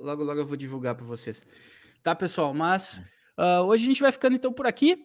logo, 0.00 0.22
logo 0.22 0.40
eu 0.40 0.46
vou 0.46 0.56
divulgar 0.56 0.94
para 0.94 1.06
vocês. 1.06 1.46
Tá, 2.02 2.14
pessoal? 2.14 2.52
Mas 2.52 3.02
uh, 3.38 3.62
hoje 3.66 3.84
a 3.84 3.86
gente 3.86 4.02
vai 4.02 4.12
ficando 4.12 4.36
então 4.36 4.52
por 4.52 4.66
aqui. 4.66 4.98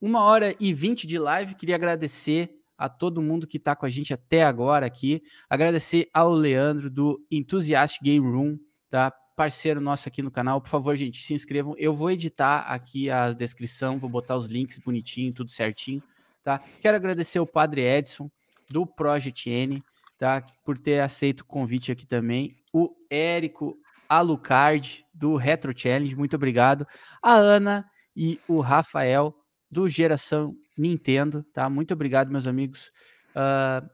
Uma 0.00 0.24
hora 0.24 0.56
e 0.58 0.74
vinte 0.74 1.06
de 1.06 1.18
live. 1.18 1.54
Queria 1.54 1.76
agradecer 1.76 2.50
a 2.84 2.88
todo 2.88 3.22
mundo 3.22 3.46
que 3.46 3.56
está 3.56 3.76
com 3.76 3.86
a 3.86 3.88
gente 3.88 4.12
até 4.12 4.42
agora 4.42 4.84
aqui. 4.84 5.22
Agradecer 5.48 6.08
ao 6.12 6.32
Leandro 6.32 6.90
do 6.90 7.24
Enthusiast 7.30 8.00
Game 8.02 8.28
Room, 8.28 8.58
tá? 8.90 9.12
parceiro 9.36 9.80
nosso 9.80 10.08
aqui 10.08 10.22
no 10.22 10.30
canal. 10.30 10.60
Por 10.60 10.68
favor, 10.68 10.96
gente, 10.96 11.22
se 11.22 11.34
inscrevam. 11.34 11.74
Eu 11.78 11.94
vou 11.94 12.10
editar 12.10 12.60
aqui 12.60 13.10
a 13.10 13.32
descrição, 13.32 13.98
vou 13.98 14.10
botar 14.10 14.36
os 14.36 14.46
links 14.46 14.78
bonitinho, 14.78 15.32
tudo 15.32 15.50
certinho, 15.50 16.02
tá? 16.42 16.60
Quero 16.80 16.96
agradecer 16.96 17.40
o 17.40 17.46
Padre 17.46 17.82
Edson 17.82 18.30
do 18.70 18.86
Project 18.86 19.48
N, 19.48 19.82
tá? 20.18 20.44
Por 20.64 20.78
ter 20.78 21.00
aceito 21.00 21.40
o 21.40 21.44
convite 21.44 21.90
aqui 21.90 22.06
também. 22.06 22.56
O 22.72 22.94
Érico 23.10 23.76
Alucard 24.08 25.04
do 25.14 25.36
Retro 25.36 25.72
Challenge, 25.76 26.14
muito 26.16 26.36
obrigado. 26.36 26.86
A 27.22 27.34
Ana 27.34 27.84
e 28.14 28.38
o 28.46 28.60
Rafael 28.60 29.34
do 29.72 29.88
Geração 29.88 30.54
Nintendo, 30.76 31.42
tá? 31.44 31.70
Muito 31.70 31.94
obrigado, 31.94 32.30
meus 32.30 32.46
amigos. 32.46 32.92
Uh, 33.30 33.88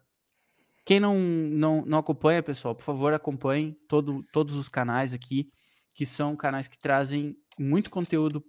quem 0.84 0.98
não, 0.98 1.16
não, 1.16 1.84
não 1.86 1.98
acompanha, 1.98 2.42
pessoal, 2.42 2.74
por 2.74 2.82
favor, 2.82 3.14
acompanhe 3.14 3.78
todo, 3.88 4.24
todos 4.32 4.56
os 4.56 4.68
canais 4.68 5.14
aqui, 5.14 5.48
que 5.94 6.04
são 6.04 6.34
canais 6.34 6.66
que 6.66 6.76
trazem 6.76 7.36
muito 7.56 7.90
conteúdo 7.90 8.44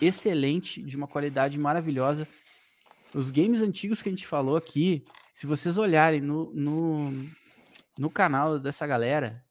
excelente, 0.00 0.82
de 0.82 0.96
uma 0.96 1.06
qualidade 1.06 1.58
maravilhosa. 1.58 2.26
Os 3.14 3.30
games 3.30 3.60
antigos 3.60 4.00
que 4.00 4.08
a 4.08 4.12
gente 4.12 4.26
falou 4.26 4.56
aqui, 4.56 5.04
se 5.34 5.46
vocês 5.46 5.76
olharem 5.76 6.22
no, 6.22 6.50
no, 6.54 7.12
no 7.98 8.08
canal 8.08 8.58
dessa 8.58 8.86
galera, 8.86 9.44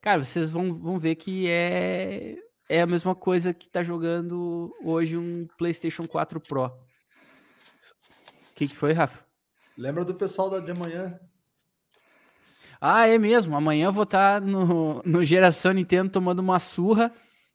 cara, 0.00 0.24
vocês 0.24 0.50
vão, 0.50 0.74
vão 0.74 0.98
ver 0.98 1.14
que 1.14 1.46
é, 1.46 2.36
é 2.68 2.82
a 2.82 2.86
mesma 2.86 3.14
coisa 3.14 3.54
que 3.54 3.68
tá 3.68 3.82
jogando 3.82 4.74
hoje 4.84 5.16
um 5.16 5.48
PlayStation 5.56 6.06
4 6.06 6.40
Pro. 6.40 6.66
O 6.66 6.72
que, 8.54 8.68
que 8.68 8.76
foi, 8.76 8.92
Rafa? 8.92 9.20
Lembra 9.76 10.04
do 10.04 10.14
pessoal 10.14 10.50
da 10.50 10.58
de 10.58 10.72
amanhã? 10.72 11.18
Ah, 12.80 13.06
é 13.06 13.16
mesmo. 13.16 13.56
Amanhã 13.56 13.86
eu 13.86 13.92
vou 13.92 14.04
estar 14.04 14.40
no, 14.40 15.00
no 15.04 15.24
Geração 15.24 15.72
Nintendo 15.72 16.10
tomando 16.10 16.40
uma 16.40 16.58
surra 16.58 17.12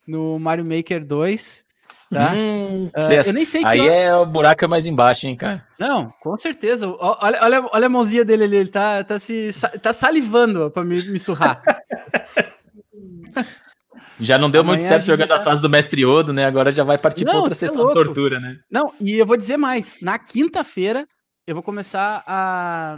no 0.07 0.39
Mario 0.39 0.65
Maker 0.65 1.05
2. 1.05 1.63
Tá? 2.09 2.31
Hum, 2.33 2.89
uh, 2.95 3.11
eu 3.25 3.33
nem 3.33 3.43
sei 3.43 3.61
que. 3.61 3.67
Aí 3.67 3.81
hora... 3.81 3.91
é 3.91 4.15
o 4.15 4.25
buraco 4.25 4.67
mais 4.67 4.85
embaixo, 4.85 5.25
hein, 5.25 5.35
cara? 5.35 5.67
Não, 5.79 6.13
com 6.21 6.37
certeza. 6.37 6.87
Olha, 6.87 7.43
olha, 7.43 7.69
olha 7.71 7.85
a 7.87 7.89
mãozinha 7.89 8.23
dele 8.23 8.43
ali, 8.43 8.57
ele 8.57 8.69
tá, 8.69 9.03
tá, 9.03 9.17
se, 9.17 9.49
tá 9.81 9.91
salivando 9.91 10.69
para 10.69 10.83
me, 10.83 10.95
me 10.95 11.19
surrar. 11.19 11.61
Já 14.19 14.37
não 14.37 14.49
deu 14.49 14.61
Amanhã 14.61 14.77
muito 14.77 14.87
certo 14.87 15.05
jogando 15.05 15.29
tá... 15.29 15.35
as 15.37 15.43
fases 15.43 15.61
do 15.61 15.69
Mestre 15.69 16.05
Odo, 16.05 16.31
né? 16.33 16.45
Agora 16.45 16.71
já 16.71 16.83
vai 16.83 16.97
partir 16.97 17.25
para 17.25 17.37
outra 17.37 17.55
sessão 17.55 17.87
de 17.87 17.93
tortura, 17.93 18.39
né? 18.39 18.59
Não, 18.69 18.93
e 18.99 19.13
eu 19.13 19.25
vou 19.25 19.37
dizer 19.37 19.57
mais. 19.57 19.97
Na 20.01 20.17
quinta-feira, 20.19 21.07
eu 21.45 21.55
vou 21.55 21.63
começar 21.63 22.23
a, 22.25 22.97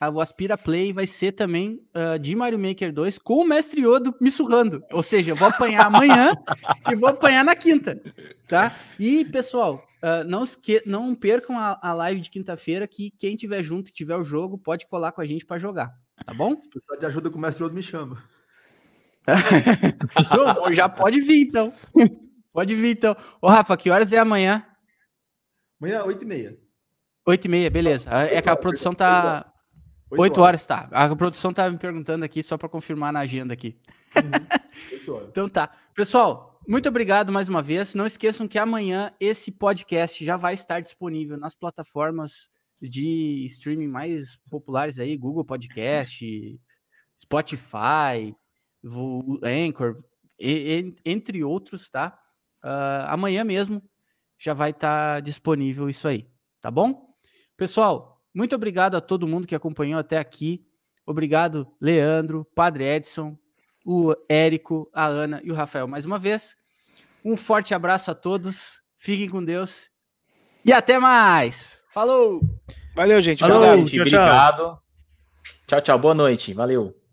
a. 0.00 0.10
O 0.10 0.20
Aspira 0.20 0.58
Play 0.58 0.92
vai 0.92 1.06
ser 1.06 1.32
também 1.32 1.80
uh, 1.94 2.18
de 2.18 2.34
Mario 2.34 2.58
Maker 2.58 2.92
2 2.92 3.18
com 3.18 3.36
o 3.42 3.44
Mestre 3.46 3.82
Yodo 3.82 4.14
me 4.20 4.30
surrando. 4.30 4.82
Ou 4.92 5.02
seja, 5.02 5.30
eu 5.30 5.36
vou 5.36 5.48
apanhar 5.48 5.86
amanhã 5.86 6.32
e 6.90 6.94
vou 6.94 7.08
apanhar 7.08 7.44
na 7.44 7.54
quinta. 7.54 8.00
Tá? 8.48 8.74
E, 8.98 9.24
pessoal, 9.24 9.86
uh, 10.02 10.28
não, 10.28 10.44
esque 10.44 10.82
não 10.84 11.14
percam 11.14 11.58
a, 11.58 11.78
a 11.80 11.92
live 11.92 12.20
de 12.20 12.30
quinta-feira, 12.30 12.86
que 12.86 13.12
quem 13.18 13.36
tiver 13.36 13.62
junto 13.62 13.88
e 13.88 13.92
tiver 13.92 14.16
o 14.16 14.24
jogo, 14.24 14.58
pode 14.58 14.86
colar 14.86 15.12
com 15.12 15.20
a 15.20 15.24
gente 15.26 15.46
para 15.46 15.58
jogar. 15.58 15.90
Tá 16.24 16.34
bom? 16.34 16.58
Se 16.60 16.68
precisar 16.68 16.96
de 16.98 17.06
ajuda 17.06 17.30
com 17.30 17.38
o 17.38 17.40
Mestre 17.40 17.64
Yodo, 17.64 17.74
me 17.74 17.82
chama. 17.82 18.22
não, 20.36 20.72
já 20.72 20.88
pode 20.88 21.20
vir, 21.20 21.46
então. 21.46 21.72
Pode 22.52 22.74
vir, 22.74 22.96
então. 22.96 23.16
Ô, 23.40 23.48
Rafa, 23.48 23.76
que 23.76 23.90
horas 23.90 24.12
é 24.12 24.18
amanhã? 24.18 24.64
Amanhã, 25.80 26.04
8h30. 26.04 26.56
8 27.26 27.44
e 27.44 27.48
meia, 27.48 27.70
beleza. 27.70 28.10
É 28.10 28.40
que 28.42 28.50
a 28.50 28.56
produção 28.56 28.94
tá. 28.94 29.50
8 30.10 30.40
horas, 30.40 30.66
tá. 30.66 30.88
A 30.92 31.16
produção 31.16 31.52
tá 31.52 31.70
me 31.70 31.78
perguntando 31.78 32.24
aqui 32.24 32.42
só 32.42 32.58
para 32.58 32.68
confirmar 32.68 33.12
na 33.12 33.20
agenda 33.20 33.54
aqui. 33.54 33.76
Uhum. 34.14 35.24
então 35.28 35.48
tá. 35.48 35.72
Pessoal, 35.94 36.60
muito 36.68 36.88
obrigado 36.88 37.32
mais 37.32 37.48
uma 37.48 37.62
vez. 37.62 37.94
Não 37.94 38.06
esqueçam 38.06 38.46
que 38.46 38.58
amanhã 38.58 39.12
esse 39.18 39.50
podcast 39.50 40.24
já 40.24 40.36
vai 40.36 40.54
estar 40.54 40.80
disponível 40.80 41.36
nas 41.36 41.54
plataformas 41.54 42.50
de 42.80 43.44
streaming 43.46 43.88
mais 43.88 44.36
populares 44.50 44.98
aí, 44.98 45.16
Google 45.16 45.44
Podcast, 45.44 46.60
Spotify, 47.20 48.34
Anchor, 49.42 49.94
entre 50.38 51.42
outros, 51.42 51.88
tá? 51.88 52.18
Uh, 52.62 53.06
amanhã 53.08 53.44
mesmo 53.44 53.82
já 54.38 54.52
vai 54.52 54.70
estar 54.70 55.20
disponível 55.22 55.88
isso 55.88 56.08
aí, 56.08 56.26
tá 56.60 56.70
bom? 56.70 57.14
Pessoal, 57.56 58.20
muito 58.34 58.54
obrigado 58.54 58.96
a 58.96 59.00
todo 59.00 59.28
mundo 59.28 59.46
que 59.46 59.54
acompanhou 59.54 59.98
até 59.98 60.18
aqui. 60.18 60.66
Obrigado, 61.06 61.66
Leandro, 61.80 62.44
Padre 62.54 62.84
Edson, 62.84 63.38
o 63.84 64.14
Érico, 64.28 64.90
a 64.92 65.06
Ana 65.06 65.40
e 65.44 65.52
o 65.52 65.54
Rafael 65.54 65.86
mais 65.86 66.04
uma 66.04 66.18
vez. 66.18 66.56
Um 67.24 67.36
forte 67.36 67.74
abraço 67.74 68.10
a 68.10 68.14
todos. 68.14 68.80
Fiquem 68.98 69.28
com 69.28 69.44
Deus. 69.44 69.88
E 70.64 70.72
até 70.72 70.98
mais. 70.98 71.78
Falou! 71.92 72.40
Valeu, 72.94 73.20
gente. 73.20 73.40
Falou, 73.40 73.56
Obrigado. 73.58 73.78
Gente, 73.86 73.96
tchau, 73.96 74.06
tchau. 74.06 74.20
obrigado. 74.20 74.78
Tchau, 75.66 75.80
tchau. 75.80 75.98
Boa 75.98 76.14
noite. 76.14 76.52
Valeu. 76.52 77.03